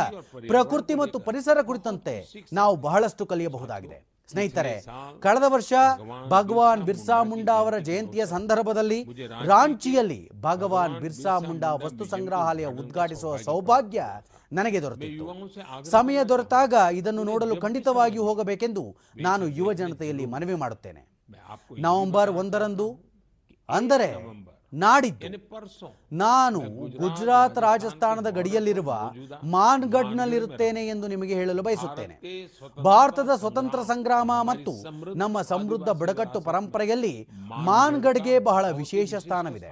[0.48, 2.14] ಪ್ರಕೃತಿ ಮತ್ತು ಪರಿಸರ ಕುರಿತಂತೆ
[2.52, 3.98] ನಾವು ಬಹಳಷ್ಟು ಕಲಿಯಬಹುದಾಗಿದೆ.
[4.30, 4.74] ಸ್ನೇಹಿತರೆ
[5.20, 5.72] ಕಳೆದ ವರ್ಷ
[6.28, 9.00] ಭಗವಾನ್ ಬಿರ್ಸಾ ಮುಂಡಾ ಅವರ ಜಯಂತಿಯ ಸಂದರ್ಭದಲ್ಲಿ
[9.44, 14.04] ರಾಂಚಿಯಲ್ಲಿ ಭಗವಾನ್ ಬಿರ್ಸಾ ಮುಂಡಾ ವಸ್ತು ಸಂಗ್ರಹಾಲಯ ಉದ್ಘಾಟಿಸುವ ಸೌಭಾಗ್ಯ
[14.58, 15.26] ನನಗೆ ದೊರೆತಿತ್ತು
[15.90, 18.84] ಸಮಯ ದೊರೆತಾಗ ಇದನ್ನು ನೋಡಲು ಖಂಡಿತವಾಗಿಯೂ ಹೋಗಬೇಕೆಂದು
[19.26, 21.02] ನಾನು ಯುವ ಜನತೆಯಲ್ಲಿ ಮನವಿ ಮಾಡುತ್ತೇನೆ.
[21.86, 22.88] ನವೆಂಬರ್ ಒಂದರಂದು
[23.68, 24.08] ಅಂದರೆ
[24.72, 25.28] ನಾಡಿದ್ದು
[26.22, 26.60] ನಾನು
[27.02, 28.90] ಗುಜರಾತ್ ರಾಜಸ್ಥಾನದ ಗಡಿಯಲ್ಲಿರುವ
[29.54, 32.16] ಮಾನ್ಗಢ್ನಲ್ಲಿರುತ್ತೇನೆ ಎಂದು ನಿಮಗೆ ಹೇಳಲು ಬಯಸುತ್ತೇನೆ.
[32.88, 34.72] ಭಾರತದ ಸ್ವತಂತ್ರ ಸಂಗ್ರಾಮ ಮತ್ತು
[35.22, 37.14] ನಮ್ಮ ಸಮೃದ್ಧ ಬುಡಕಟ್ಟು ಪರಂಪರೆಯಲ್ಲಿ
[37.68, 39.70] ಮಾನ್ಗಢ್ಗೆ ಬಹಳ ವಿಶೇಷ ಸ್ಥಾನವಿದೆ.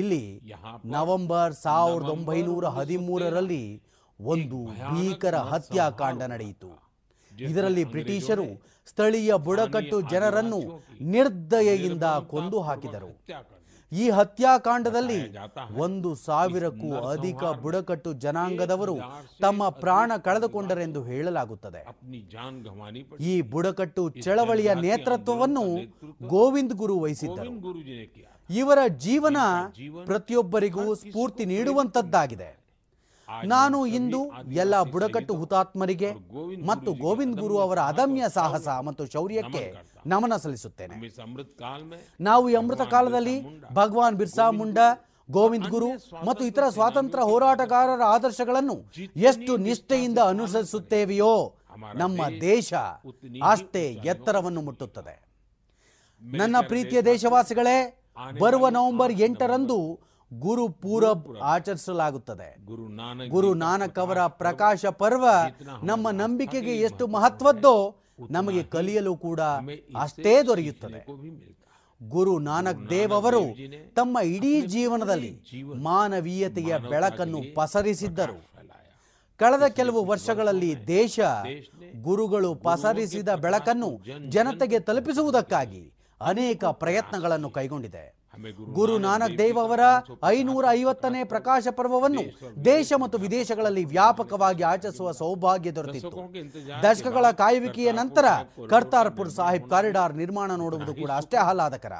[0.00, 0.22] ಇಲ್ಲಿ
[0.94, 3.64] ನವೆಂಬರ್ ಸಾವಿರದ ಒಂಬೈನೂರ ಹದಿಮೂರರಲ್ಲಿ
[4.18, 4.58] ಒಂದು
[4.90, 6.70] ಭೀಕರ ಹತ್ಯಾಕಾಂಡ ನಡೆಯಿತು.
[7.32, 8.48] ಇದರಲ್ಲಿ ಬ್ರಿಟಿಷರು
[8.90, 10.60] ಸ್ಥಳೀಯ ಬುಡಕಟ್ಟು ಜನರನ್ನು
[11.14, 13.10] ನಿರ್ದಯೆಯಿಂದ ಕೊಂದು ಹಾಕಿದರು.
[13.92, 15.18] ಈ ಹತ್ಯಾಕಾಂಡದಲ್ಲಿ
[15.84, 18.96] ಒಂದು ಸಾವಿರಕ್ಕೂ ಅಧಿಕ ಬುಡಕಟ್ಟು ಜನಾಂಗದವರು
[19.44, 21.82] ತಮ್ಮ ಪ್ರಾಣ ಕಳೆದುಕೊಂಡರೆಂದು ಹೇಳಲಾಗುತ್ತದೆ.
[23.32, 25.64] ಈ ಬುಡಕಟ್ಟು ಚಳವಳಿಯ ನೇತೃತ್ವವನ್ನು
[26.34, 27.52] ಗೋವಿಂದ್ ಗುರು ವಹಿಸಿದ್ದರು.
[28.50, 29.36] ಇವರ ಜೀವನ
[30.04, 32.64] ಪ್ರತಿಯೊಬ್ಬರಿಗೂ ಸ್ಫೂರ್ತಿ ನೀಡುವಂತದ್ದಾಗಿದೆ
[33.44, 36.10] ನಾನು ಇಂದು ಎಲ್ಲ ಬುಡಕಟ್ಟು ಹುತಾತ್ಮರಿಗೆ
[36.66, 39.62] ಮತ್ತು ಗೋವಿಂದ್ ಗುರು ಅವರ ಅದಮ್ಯ ಸಾಹಸ ಮತ್ತು ಶೌರ್ಯಕ್ಕೆ
[40.06, 40.96] ನಮನ ಸಲ್ಲಿಸುತ್ತೇನೆ.
[42.20, 43.36] ನಾವು ಈ ಅಮೃತ ಕಾಲದಲ್ಲಿ
[43.72, 44.86] ಭಗವಾನ್ ಬಿರ್ಸಾ ಮುಂಡಾ
[45.30, 45.88] ಗೋವಿಂದ್ ಗುರು
[46.24, 48.76] ಮತ್ತು ಇತರ ಸ್ವಾತಂತ್ರ್ಯ ಹೋರಾಟಗಾರರ ಆದರ್ಶಗಳನ್ನು
[49.16, 51.54] ಎಷ್ಟು ನಿಷ್ಠೆಯಿಂದ ಅನುಸರಿಸುತ್ತೇವೆಯೋ
[51.94, 52.74] ನಮ್ಮ ದೇಶ
[53.42, 55.14] ಅಷ್ಟೇ ಎತ್ತರವನ್ನು ಮುಟ್ಟುತ್ತದೆ.
[56.22, 58.03] ನನ್ನ ಪ್ರೀತಿಯ ದೇಶವಾಸಿಗಳೇ
[58.40, 59.78] ಬರುವ ನವೆಂಬರ್ ಎಂಟರಂದು
[60.32, 62.48] ಗುರು ಪೂರಬ್ ಆಚರಿಸಲಾಗುತ್ತದೆ.
[63.28, 65.24] ಗುರು ನಾನಕ್ ಅವರ ಪ್ರಕಾಶ ಪರ್ವ
[65.82, 67.94] ನಮ್ಮ ನಂಬಿಕೆಗೆ ಎಷ್ಟು ಮಹತ್ವದ್ದೋ
[68.30, 69.40] ನಮಗೆ ಕಲಿಯಲು ಕೂಡ
[70.00, 71.00] ಅಷ್ಟೇ ದೊರೆಯುತ್ತದೆ.
[72.02, 73.42] ಗುರು ನಾನಕ್ ದೇವ್ ಅವರು
[73.94, 75.32] ತಮ್ಮ ಇಡೀ ಜೀವನದಲ್ಲಿ
[75.82, 78.38] ಮಾನವೀಯತೆಯ ಬೆಳಕನ್ನು ಪಸರಿಸಿದ್ದರು.
[79.36, 81.20] ಕಳೆದ ಕೆಲವು ವರ್ಷಗಳಲ್ಲಿ ದೇಶ
[82.02, 83.90] ಗುರುಗಳು ಪಸರಿಸಿದ ಬೆಳಕನ್ನು
[84.28, 85.82] ಜನತೆಗೆ ತಲುಪಿಸುವುದಕ್ಕಾಗಿ
[86.32, 88.04] ಅನೇಕ ಪ್ರಯತ್ನಗಳನ್ನು ಕೈಗೊಂಡಿದೆ.
[88.76, 89.82] ಗುರು ನಾನಕ್ ದೇವ್ ಅವರ
[90.28, 92.22] ಐನೂರ ಐವತ್ತನೇ ಪ್ರಕಾಶ ಪರ್ವವನ್ನು
[92.64, 96.16] ದೇಶ ಮತ್ತು ವಿದೇಶಗಳಲ್ಲಿ ವ್ಯಾಪಕವಾಗಿ ಆಚರಿಸುವ ಸೌಭಾಗ್ಯ ದೊರೆತಿತ್ತು.
[96.84, 98.24] ದಶಕಗಳ ಕಾಯುವಿಕೆಯ ನಂತರ
[98.72, 101.94] ಕರ್ತಾರ್ಪುರ್ ಸಾಹಿಬ್ ಕಾರಿಡಾರ್ ನಿರ್ಮಾಣ ನೋಡುವುದು ಕೂಡ ಅಷ್ಟೇ ಆಹ್ಲಾದಕರ.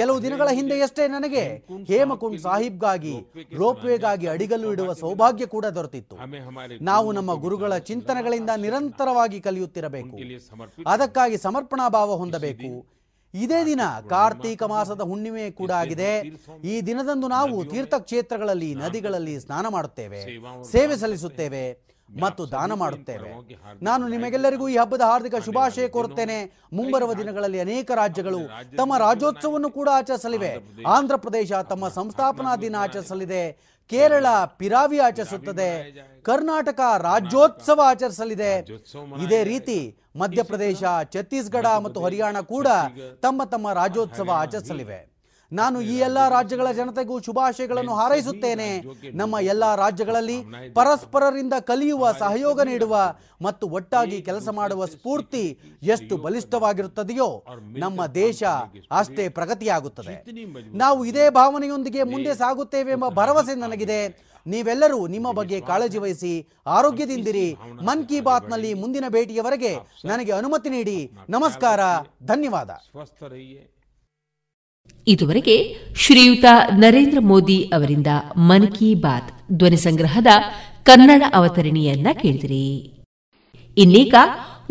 [0.00, 1.44] ಕೆಲವು ದಿನಗಳ ಹಿಂದೆಯಷ್ಟೇ ನನಗೆ
[1.92, 3.14] ಹೇಮಕುಂಡ್ ಸಾಹಿಬ್ಗಾಗಿ
[3.62, 6.16] ರೋಪ್ವೇಗಾಗಿ ಅಡಿಗಲ್ಲು ಇಡುವ ಸೌಭಾಗ್ಯ ಕೂಡ ದೊರೆತಿತ್ತು.
[6.90, 10.16] ನಾವು ನಮ್ಮ ಗುರುಗಳ ಚಿಂತನೆಗಳಿಂದ ನಿರಂತರವಾಗಿ ಕಲಿಯುತ್ತಿರಬೇಕು.
[10.94, 12.70] ಅದಕ್ಕಾಗಿ ಸಮರ್ಪಣಾ ಭಾವ ಹೊಂದಬೇಕು.
[13.42, 16.12] ಇದೇ ದಿನ ಕಾರ್ತೀಕ ಮಾಸದ ಹುಣ್ಣಿಮೆ ಕೂಡ ಆಗಿದೆ.
[16.64, 20.20] ಈ ದಿನದಂದು ನಾವು ತೀರ್ಥಕ್ಷೇತ್ರಗಳಲ್ಲಿ ನದಿಗಳಲ್ಲಿ ಸ್ನಾನ ಮಾಡುತ್ತೇವೆ
[20.72, 21.62] ಸೇವೆ ಸಲ್ಲಿಸುತ್ತೇವೆ
[22.20, 23.30] ಮತ್ತು ದಾನ ಮಾಡುತ್ತೇವೆ.
[23.82, 26.38] ನಾನು ನಿಮಗೆಲ್ಲರಿಗೂ ಈ ಹಬ್ಬದ ಹಾರ್ದಿಕ ಶುಭಾಶಯ ಕೋರುತ್ತೇನೆ.
[26.72, 28.40] ಮುಂಬರುವ ದಿನಗಳಲ್ಲಿ ಅನೇಕ ರಾಜ್ಯಗಳು
[28.76, 30.52] ತಮ್ಮ ರಾಜ್ಯೋತ್ಸವವನ್ನು ಕೂಡ ಆಚರಿಸಲಿವೆ.
[30.86, 33.42] ಆಂಧ್ರ ಪ್ರದೇಶ ತಮ್ಮ ಸಂಸ್ಥಾಪನಾ ದಿನ ಆಚರಿಸಲಿದೆ.
[33.90, 34.26] ಕೇರಳ
[34.58, 35.70] ಪಿರಾವಿ ಆಚರಿಸುತ್ತದೆ.
[36.28, 38.52] ಕರ್ನಾಟಕ ರಾಜ್ಯೋತ್ಸವ ಆಚರಿಸಲಿದೆ.
[39.24, 39.78] ಇದೇ ರೀತಿ
[40.22, 40.82] ಮಧ್ಯಪ್ರದೇಶ
[41.14, 42.68] ಛತ್ತೀಸ್ಗಢ ಮತ್ತು ಹರಿಯಾಣ ಕೂಡ
[43.22, 44.98] ತಮ್ಮ ತಮ್ಮ ರಾಜ್ಯೋತ್ಸವ ಆಚರಿಸಲಿವೆ.
[45.52, 48.68] ನಾನು ಈ ಎಲ್ಲಾ ರಾಜ್ಯಗಳ ಜನತೆಗೂ ಶುಭಾಶಯಗಳನ್ನು ಹಾರೈಸುತ್ತೇನೆ.
[49.20, 50.36] ನಮ್ಮ ಎಲ್ಲಾ ರಾಜ್ಯಗಳಲ್ಲಿ
[50.74, 52.96] ಪರಸ್ಪರರಿಂದ ಕಲಿಯುವ ಸಹಯೋಗ ನೀಡುವ
[53.42, 55.44] ಮತ್ತು ಒಟ್ಟಾಗಿ ಕೆಲಸ ಮಾಡುವ ಸ್ಫೂರ್ತಿ
[55.94, 57.30] ಎಷ್ಟು ಬಲಿಷ್ಠವಾಗಿರುತ್ತದೆಯೋ
[57.84, 58.42] ನಮ್ಮ ದೇಶ
[59.00, 60.16] ಅಷ್ಟೇ ಪ್ರಗತಿಯಾಗುತ್ತದೆ.
[60.84, 64.00] ನಾವು ಇದೇ ಭಾವನೆಯೊಂದಿಗೆ ಮುಂದೆ ಸಾಗುತ್ತೇವೆ ಎಂಬ ಭರವಸೆ ನನಗಿದೆ.
[64.48, 67.56] ನೀವೆಲ್ಲರೂ ನಿಮ್ಮ ಬಗ್ಗೆ ಕಾಳಜಿ ವಹಿಸಿ ಆರೋಗ್ಯದಿಂದಿರಿ.
[67.82, 71.80] ಮನ್ ಕಿ ಬಾತ್ನಲ್ಲಿ ಮುಂದಿನ ಭೇಟಿಯವರೆಗೆ ನನಗೆ ಅನುಮತಿ ನೀಡಿ ನಮಸ್ಕಾರ
[72.22, 72.70] ಧನ್ಯವಾದ.
[75.06, 76.44] ಇದುವರೆಗೆ ಶ್ರೀಯುತ
[76.76, 78.06] ನರೇಂದ್ರ ಮೋದಿ ಅವರಿಂದ
[78.36, 80.26] ಮನ್ ಕಿ ಬಾತ್ ಧ್ವನಿ ಸಂಗ್ರಹದ
[80.82, 82.94] ಕನ್ನಡ ಅವತರಣಿಯನ್ನ ಕೇಳಿದಿರಿ.
[83.76, 84.14] ಇನ್ನೀಗ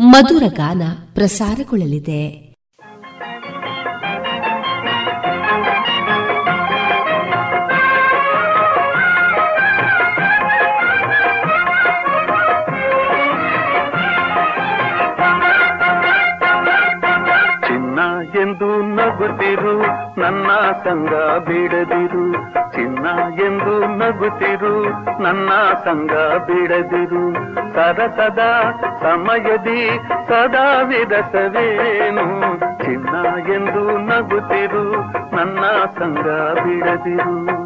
[0.00, 0.82] ಮಧುರ ಗಾನ
[1.14, 2.47] ಪ್ರಸಾರಗೊಳ್ಳಲಿದೆ.
[19.18, 19.82] ನಗುತ್ತಿರು,
[20.20, 20.46] ನನ್ನ
[20.84, 21.08] ಸಂಗ
[21.38, 22.32] ಬಿಡದಿರು.
[22.72, 23.06] ಚಿನ್ನ
[23.40, 24.84] ಎಂದು ನಗುತ್ತಿರು,
[25.22, 25.50] ನನ್ನ
[25.84, 26.12] ಸಂಗ
[26.46, 27.34] ಬಿಡದಿರು.
[27.74, 28.38] ಸರಸದ
[29.02, 32.58] ಸಮಯದಿ ಸದಾ ವಿರಸವೇನು?
[32.84, 33.08] ಚಿನ್ನ
[33.52, 34.92] ಎಂದು ನಗುತ್ತಿರು,
[35.36, 35.64] ನನ್ನ
[35.98, 36.26] ಸಂಗ
[36.64, 37.57] ಬಿಡದಿರು.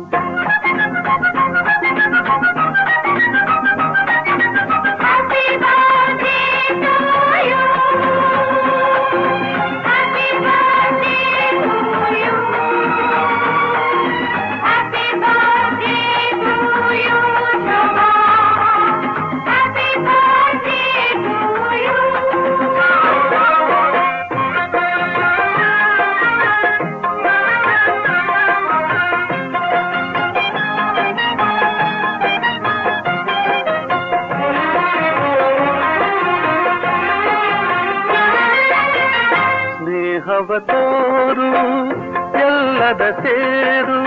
[43.21, 44.05] ಸೇರು,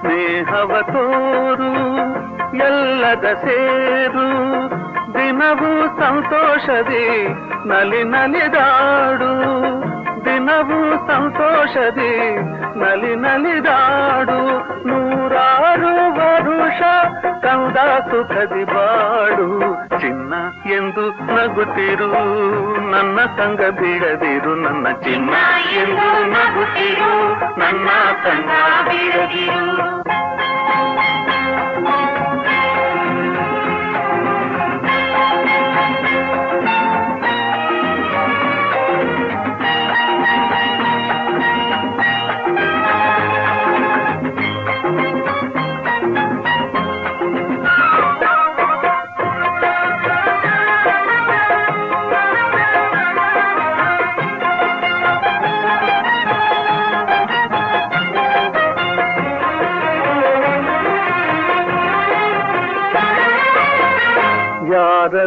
[0.00, 1.98] ಸ್ನೇಹವ ತೋರು,
[2.56, 4.28] ಎಲ್ಲದ ಸೇರು.
[5.14, 7.28] ದಿನವೂ ಸಂತೋಷದಿ,
[7.68, 9.58] ನಲಿ ನಲಿದಾಡು
[10.24, 12.36] ದಿನವೂ ಸಂತೋಷದಿ,
[12.78, 16.80] ನಲಿ ನಲಿದಾಡು ನೂರಾರು ವರುಷ
[17.24, 17.76] ಕಂದ
[18.10, 19.87] ಸುಖದಿ ಬಾಡು.
[20.70, 22.08] ಎಂದು ನಗುತ್ತಿರು
[22.90, 25.34] ನನ್ನ ಸಂಗ ಬಿಡದಿರು ನನ್ನ ಚಿನ್ನ
[25.76, 27.12] ಎಂದು ನಗುತ್ತಿರು
[27.58, 27.88] ನನ್ನ
[28.24, 28.50] ಸಂಗ
[28.88, 29.62] ಬಿಡದಿರು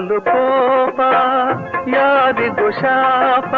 [0.02, 0.99] ಯಾರಲು ಕೋಪ
[1.88, 3.53] ಯಾರಿಗೂ ಶಾಪ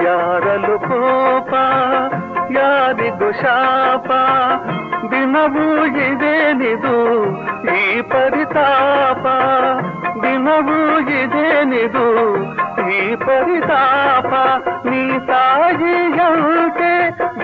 [0.00, 1.52] ಯಾರಲು ಕೋಪ
[2.56, 4.10] ಯಾರಿಗೂ ಶಾಪ
[5.10, 5.64] ದಿನವೂ
[6.06, 6.94] ಇದೇನಿದು
[7.74, 7.82] ಈ
[8.12, 9.26] ಪರಿತಾಪ
[10.22, 10.78] ದಿನವೂ
[11.18, 12.06] ಇದೇನಿದು
[12.90, 14.32] ಈ ಪರಿತಾಪ
[14.86, 16.92] ನೀ ತಾಯಿಯಂತೆ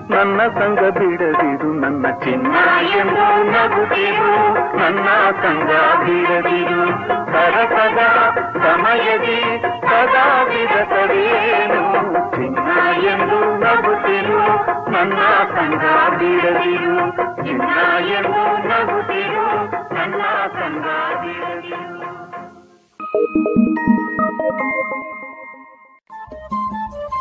[0.10, 2.56] ನನ್ನ ಸಂಗ ಬಿಡದಿರು ನನ್ನ ಚಿನ್ನ
[3.00, 4.32] ಎಂದು ನಗುತ್ತಿರು
[4.80, 5.08] ನನ್ನ
[5.44, 5.72] ಸಂಗ
[6.04, 6.82] ಬಿಡದಿರು
[7.34, 8.02] ಸರಸದ
[8.66, 9.40] ಸಮಯದಿ
[9.86, 11.84] ಸದಾ ವಿರಸವೇನು
[12.36, 12.68] ಚಿನ್ನ
[13.14, 14.42] ಎಂದು ನಗುತ್ತಿರು
[14.90, 15.20] ನನ್ನ
[15.56, 15.84] ಸಂಗ
[16.20, 16.98] ಬಿಡದಿರು
[17.44, 17.72] ಚಿನ್ನ
[18.18, 19.46] ಎಂದು ನಗುತ್ತಿರು
[19.96, 20.22] ನನ್ನ
[20.58, 20.88] ಸಂಗ
[21.24, 21.86] ಬಿಡದಿರು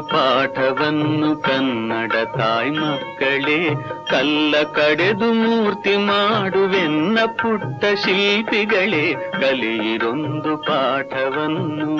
[0.00, 3.74] ಪಾಠವನ್ನು ಕನ್ನಡ ತಾಯಿ ಮಕ್ಕಳೇ,
[4.10, 11.96] ಕಲ್ಲ ಕಡೆದು ಮೂರ್ತಿ ಮಾಡುವೆನ್ನ ಪುಟ್ಟ ಶಿಲ್ಪಿಗಳೇ, ಕಲಿಯಿರೊಂದು ಪಾಠವನ್ನು.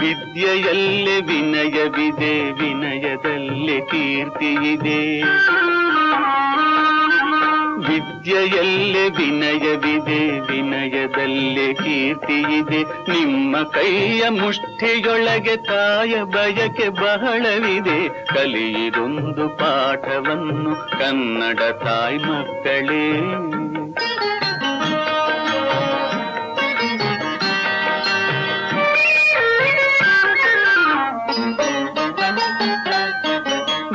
[0.00, 5.22] ವಿದ್ಯೆಯಲ್ಲೇ ವಿನಯವಿದೆ, ವಿನಯದಲ್ಲೇ ಕೀರ್ತಿಯಿದೆ
[7.92, 12.82] ವಿದ್ಯೆಯಲ್ಲೇ ವಿನಯವಿದೆ, ವಿನಯದಲ್ಲೇ ಕೀರ್ತಿಯಿದೆ.
[12.82, 18.08] ನಿಮ್ಮ ಕೈಯ ಮುಷ್ಟಿಯೊಳಗೆ ತಾಯ ಬಯಕೆ ಬಹಳವಿದೆ.
[18.08, 23.12] ಕಲಿಯಿದೊಂದು ಪಾಠವನ್ನು ಕನ್ನಡ ತಾಯಿ ಮಕ್ಕಳೇ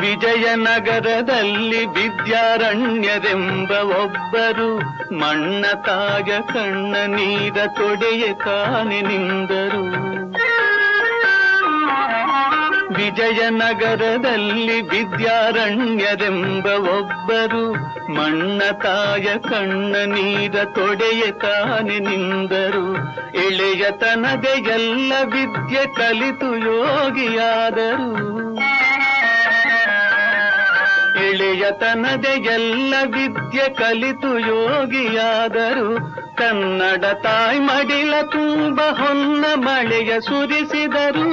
[0.08, 4.78] ವಿಜಯನಗರದಲ್ಲಿ ವಿದ್ಯಾರಣ್ಯರೆಂಬ ಒಬ್ಬರು
[5.16, 10.18] ಮಣ್ಣ ತಾಯ ಕಣ್ಣ ನೀರ ತೊಡೆಯ ಕಾಣೆ ನಿಂದರು.
[12.94, 17.74] ವಿಜಯನಗರದಲ್ಲಿ ವಿದ್ಯಾರಣ್ಯರೆಂಬ ಒಬ್ಬರು
[18.14, 22.96] ಮಣ್ಣ ತಾಯ ಕಣ್ಣ ನೀರ ತೊಡೆಯ ಕಾನೆ ನಿಂದರು.
[23.38, 28.57] ಎಳೆಯತನದ ಎಲ್ಲ ವಿದ್ಯೆ ಕಲಿತು ಯೋಗಿಯಾದರು.
[31.28, 36.18] ಎಳೆಯತನದ ಎಲ್ಲ ವಿದ್ಯೆ ಕಲಿತು ಯೋಗಿಯಾದರು.
[36.36, 41.30] ಕನ್ನಡ ತಾಯಿ ಮಡಿಲ ತುಂಬ ಹೊನ್ನ ಮಳೆಯ ಸುರಿಸಿದರು.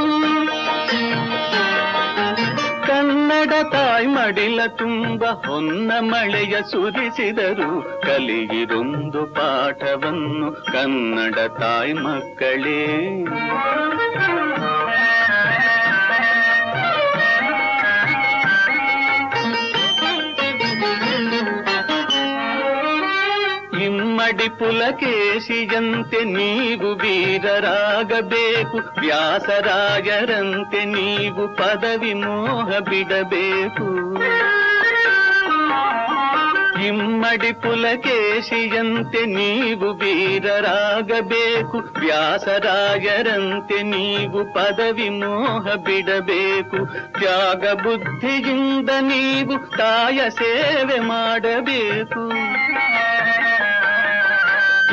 [2.86, 8.02] ಕನ್ನಡ ತಾಯಿ ಮಡಿಲ ತುಂಬ ಹೊನ್ನ ಮಳೆಯ ಸುರಿಸಿದರು.
[8.06, 12.84] ಕಲಿಗಿರೊಂದು ಪಾಠವನ್ನು ಕನ್ನಡ ತಾಯಿ ಮಕ್ಕಳೇ.
[24.24, 33.86] ಇಮ್ಮಡಿ ಪುಲಕೇಶಿಯಂತೆ ನೀವು ವೀರರಾಗಬೇಕು ವ್ಯಾಸರಾಯರಂತೆ ನೀವು ಪದವಿ ಮೋಹ ಬಿಡಬೇಕು.
[36.86, 46.80] ಇಮ್ಮಡಿ ಪುಲಕೇಶಿಯಂತೆ ನೀವು ವೀರರಾಗಬೇಕು ವ್ಯಾಸರಾಯರಂತೆ ನೀವು ಪದವಿ ಮೋಹ ಬಿಡಬೇಕು.
[47.18, 52.24] ತ್ಯಾಗ ಬುದ್ಧಿಯಿಂದ ನೀವು ತಾಯ ಸೇವೆ ಮಾಡಬೇಕು.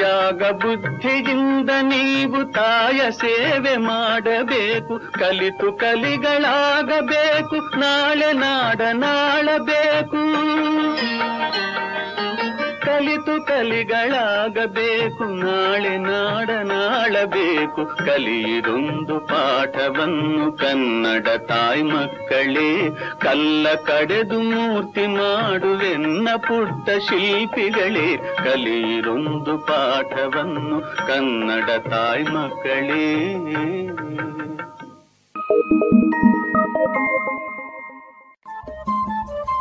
[0.01, 5.11] ತ್ಯಾಗ ಬುದ್ಧಿಯಿಂದ ನೀವು ತಾಯ ಸೇವೆ ಮಾಡಬೇಕು.
[5.11, 7.79] ಕಲಿತು ಕಲಿಗಳಾಗಬೇಕು.
[7.79, 10.17] ನಾಳೆ ನಾಡ ನಾಳಬೇಕು
[12.81, 22.89] ಕಲಿತು ಕಲಿಗಳಾಗಬೇಕು, ನಾಳೆ ನಾಡ ನಾಳಬೇಕು ಕಲಿಯಿರೊಂದು ಪಾಠವನ್ನು ಕನ್ನಡ ತಾಯಿ ಮಕ್ಕಳೇ,
[23.19, 28.17] ಕಲ್ಲ ಕಡೆದು ಮೂರ್ತಿ ಮಾಡುವೆನ್ನ ಪುಟ್ಟ ಶಿಲ್ಪಿಗಳೇ.
[28.17, 33.27] ಕಲಿಯಿರೊಂದು ಪಾಠವನ್ನು ಕನ್ನಡ ತಾಯಿ ಮಕ್ಕಳೇ.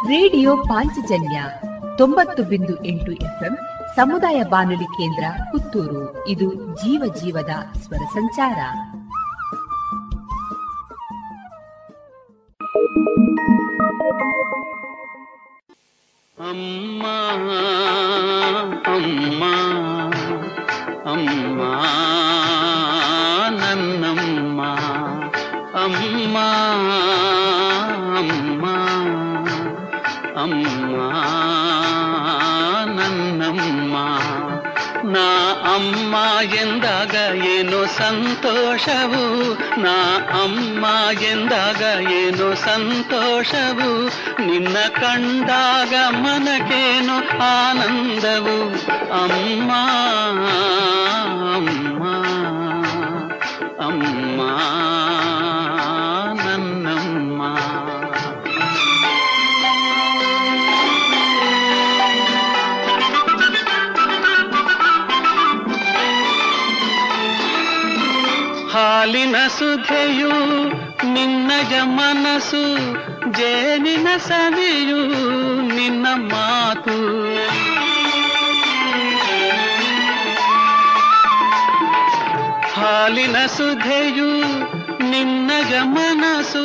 [0.08, 1.42] ರೇಡಿಯೋ ಪಾಂಚಜನ್ಯ
[2.00, 3.58] ತೊಂಬತ್ತು ಬಿಂದು ಎಂಟು ಎಫ್ಎಂ
[3.96, 6.28] ಸಮುದಾಯ ಬಾನುಲಿ ಕೇಂದ್ರ ಪುತ್ತೂರು.
[6.28, 8.58] ಇದು ಜೀವ ಜೀವದ ಸ್ವರ ಸಂಚಾರ.
[16.48, 17.02] ಅಮ್ಮ
[18.92, 19.44] ಅಮ್ಮ
[21.10, 21.62] ಅಮ್ಮ,
[23.60, 24.62] ನನ್ನಮ್ಮ,
[25.82, 26.38] ಅಮ್ಮ.
[26.38, 26.38] ಅಮ್ಮ
[35.12, 36.14] ನಾ ಅಮ್ಮ
[36.54, 39.54] ಎಂದಾಗ ಏನು ಸಂತೋಷವು?
[39.80, 40.86] ನಾ ಅಮ್ಮ
[41.20, 44.06] ಎಂದಾಗ ಏನು ಸಂತೋಷವು?
[44.46, 48.70] ನಿನ್ನ ಕಂಡಾಗ ಮನಗೇನು ಆನಂದವು?
[49.22, 49.72] ಅಮ್ಮ
[51.54, 52.04] ಅಮ್ಮ
[53.84, 54.99] ಅಮ್ಮ.
[69.10, 70.34] ಹಾಲಿನ ಸುಧೆಯು
[71.14, 72.60] ನಿನ್ನಯ ಮನಸ್ಸು
[73.38, 75.00] ಜೇನಿನ ಸವಿಯು
[75.74, 76.96] ನಿನ್ನ ಮಾತು
[82.72, 84.28] ಹಾಲಿನ ಸುಧೆಯು
[85.10, 86.64] ನಿನ್ನಯ ಮನಸ್ಸು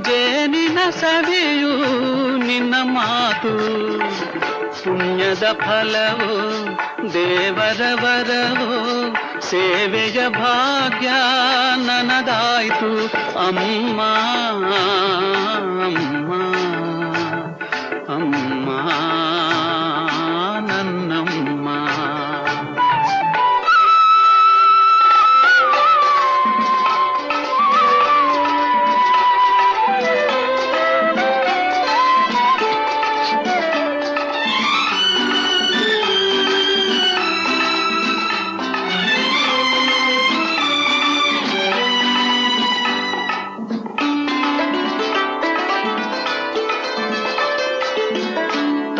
[0.00, 1.74] ಜೇನಿನ ಸವಿಯು
[2.46, 3.52] ನಿನ್ನ ಮಾತು
[4.82, 6.30] ಪುಣ್ಯದ ಫಲವು
[7.12, 8.68] ದೇವರ ವರವು
[9.40, 11.08] ಸೇವೆಯ ಭಾಗ್ಯ
[11.86, 12.90] ನನದಾಯ್ತು
[13.46, 14.00] ಅಮ್ಮ
[15.78, 16.32] ಅಮ್ಮ
[18.14, 18.70] ಅಮ್ಮ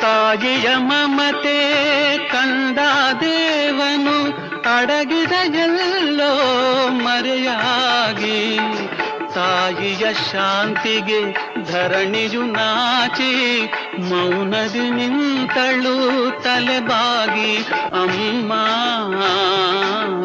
[0.00, 2.78] ತಾಜಿಯ ಮಮತೆ ಕಂಡ
[3.20, 4.24] ದೇವನು
[4.76, 6.34] ಅಡಗಿದ ಎಲ್ಲೋ
[6.88, 8.58] ಮರೆಯಾಗಿ.
[9.34, 13.32] ತಾಯಿಯ ಶಾಂತಿಗೆ ಧರಣಿಯು ನಾಚಿ
[14.02, 15.94] ಮೌನದಿ ನಿಂತಳು
[16.42, 17.50] ತಲೆಬಾಗಿ
[17.94, 18.52] ಅಮ್ಮ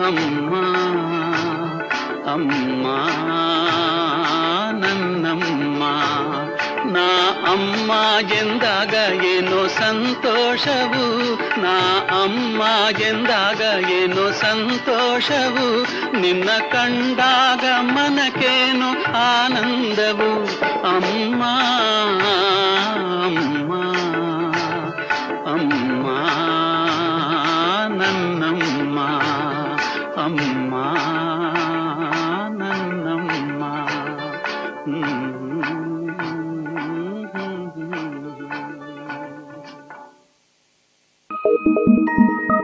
[0.08, 0.53] ಅಮ್ಮ
[2.27, 2.88] ಅಮ್ಮ
[7.45, 7.91] ಅಮ್ಮ
[8.33, 8.93] ಎಂದಾಗ
[9.24, 11.35] ಏನೋ ಸಂತೋಷವು?
[11.61, 12.64] ನಾ ಅಮ್ಮ
[13.01, 15.82] ಎಂದಾಗ ಏನೋ ಸಂತೋಷವು?
[16.19, 20.43] ನಿನ್ನ ಕಂಡಾಗ ಮನಕೇನು ಆನಂದವು?
[20.88, 21.43] ಅಮ್ಮ.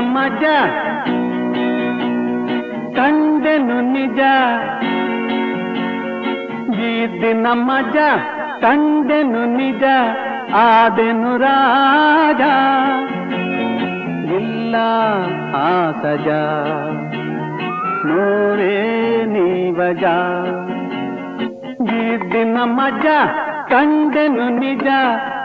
[0.00, 0.42] ಮಜ
[2.96, 4.20] ಕಂಡೆನು ನಿಜ.
[6.80, 7.96] ಈ ದಿನ ಮಜ
[8.60, 9.82] ಕಂಡೆನು ನಿಜ.
[10.54, 12.40] ಆದೆನು ರಾಜ.
[14.32, 14.76] ಇಲ್ಲ
[15.56, 16.02] ಆಸಜ.
[16.02, 16.60] ಸಜಾ
[18.06, 20.04] ನೋರೇ ನೀವಜ.
[21.92, 23.06] ಈ ದಿನ ಮಜ
[23.68, 24.86] ಕಂಡೆನು ನಿಜ.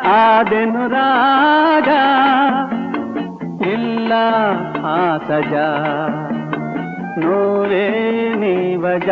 [0.08, 1.90] ಆದೆನು ರಾಜ.
[3.62, 4.14] ಇಲ್ಲ
[4.86, 5.68] ಆ ಸಜಾ
[7.18, 7.88] ನೋರೇ
[8.36, 9.10] ನೀವಜ.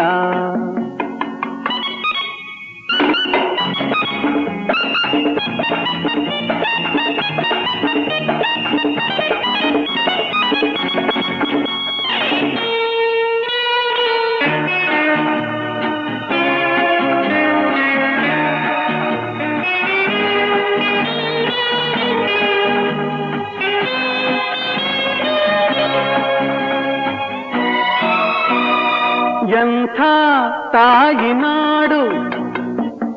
[30.74, 32.02] ತಾಯಿ ನಾಡು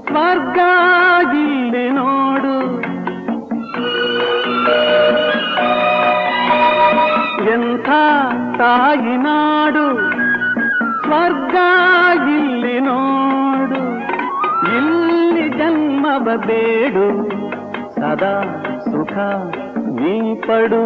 [0.06, 0.58] ಸ್ವರ್ಗ
[1.34, 2.56] ಇಲ್ಲಿ ನೋಡು.
[7.52, 7.88] ಎಂಥ
[8.58, 9.84] ತಾಯಿ ನಾಡು
[11.02, 11.56] ಸ್ವರ್ಗ
[12.28, 13.82] ಇಲ್ಲಿ ನೋಡು.
[14.76, 17.06] ಇಲ್ಲಿ ಜನ್ಮವ ಬೇಡು,
[17.94, 18.36] ಸದಾ
[18.84, 19.16] ಸುಖ
[20.00, 20.84] ನೀ ಪಡು.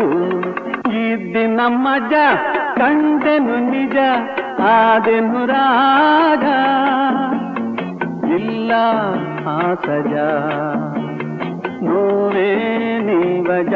[0.92, 1.06] ಈ
[1.46, 3.96] ನಮ್ಮಜ್ಜ ಮಜ, ಕಂಡೆನು ನಿಜ.
[4.68, 6.46] ಆದೆನು ರಾಗ
[8.38, 8.72] ಇಲ್ಲ
[9.46, 10.28] ಆ ಸಜಾ
[11.82, 12.50] ನೋವೇ
[13.00, 13.74] ನೀವಜ.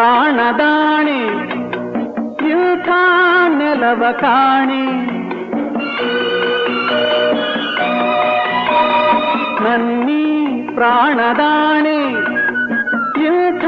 [0.00, 1.18] ಪ್ರಾಣದಾಣೆ
[2.50, 2.88] ಇಂಥ
[3.48, 4.86] ನೆಲವ ಕಾಣಿ.
[9.64, 11.98] ನನ್ನಿ ಪ್ರಾಣದಾಣಿ
[13.26, 13.64] ಇಂಥ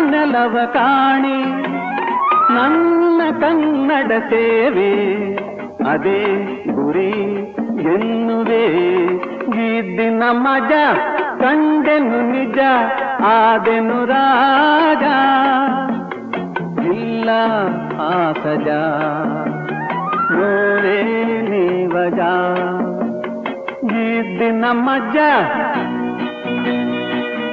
[0.00, 1.44] ನೆಲವ ಕಾಣಿ.
[2.54, 5.34] ನನ್ನ ಕನ್ನಡ ಸೇವೆ,
[5.90, 6.24] ಅದೇ
[6.70, 7.10] ಗುರಿ
[7.94, 8.68] ಎನ್ನುವೆ.
[9.38, 10.72] ಗಿದ್ದಿನ ಮಜ
[11.40, 12.58] ಕಂಡೆನು ನಿಜ
[13.24, 15.04] ಆದೆನು ರಾಜ
[16.92, 17.30] ಇಲ್ಲ
[18.00, 18.68] ಆಸಜ.
[20.32, 20.98] ನೋಡೇ
[21.50, 22.20] ನೀವಜ.
[23.84, 25.16] ಗಿದ್ದಿನ ಮಜ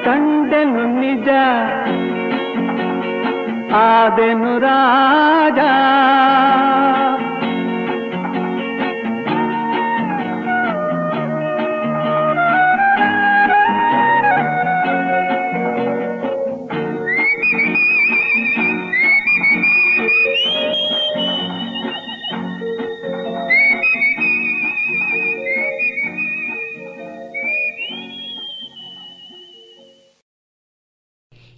[0.06, 1.30] ಕಂಡೆನು ನಿಜ
[3.76, 5.60] ಆದೆನು ರಾಜ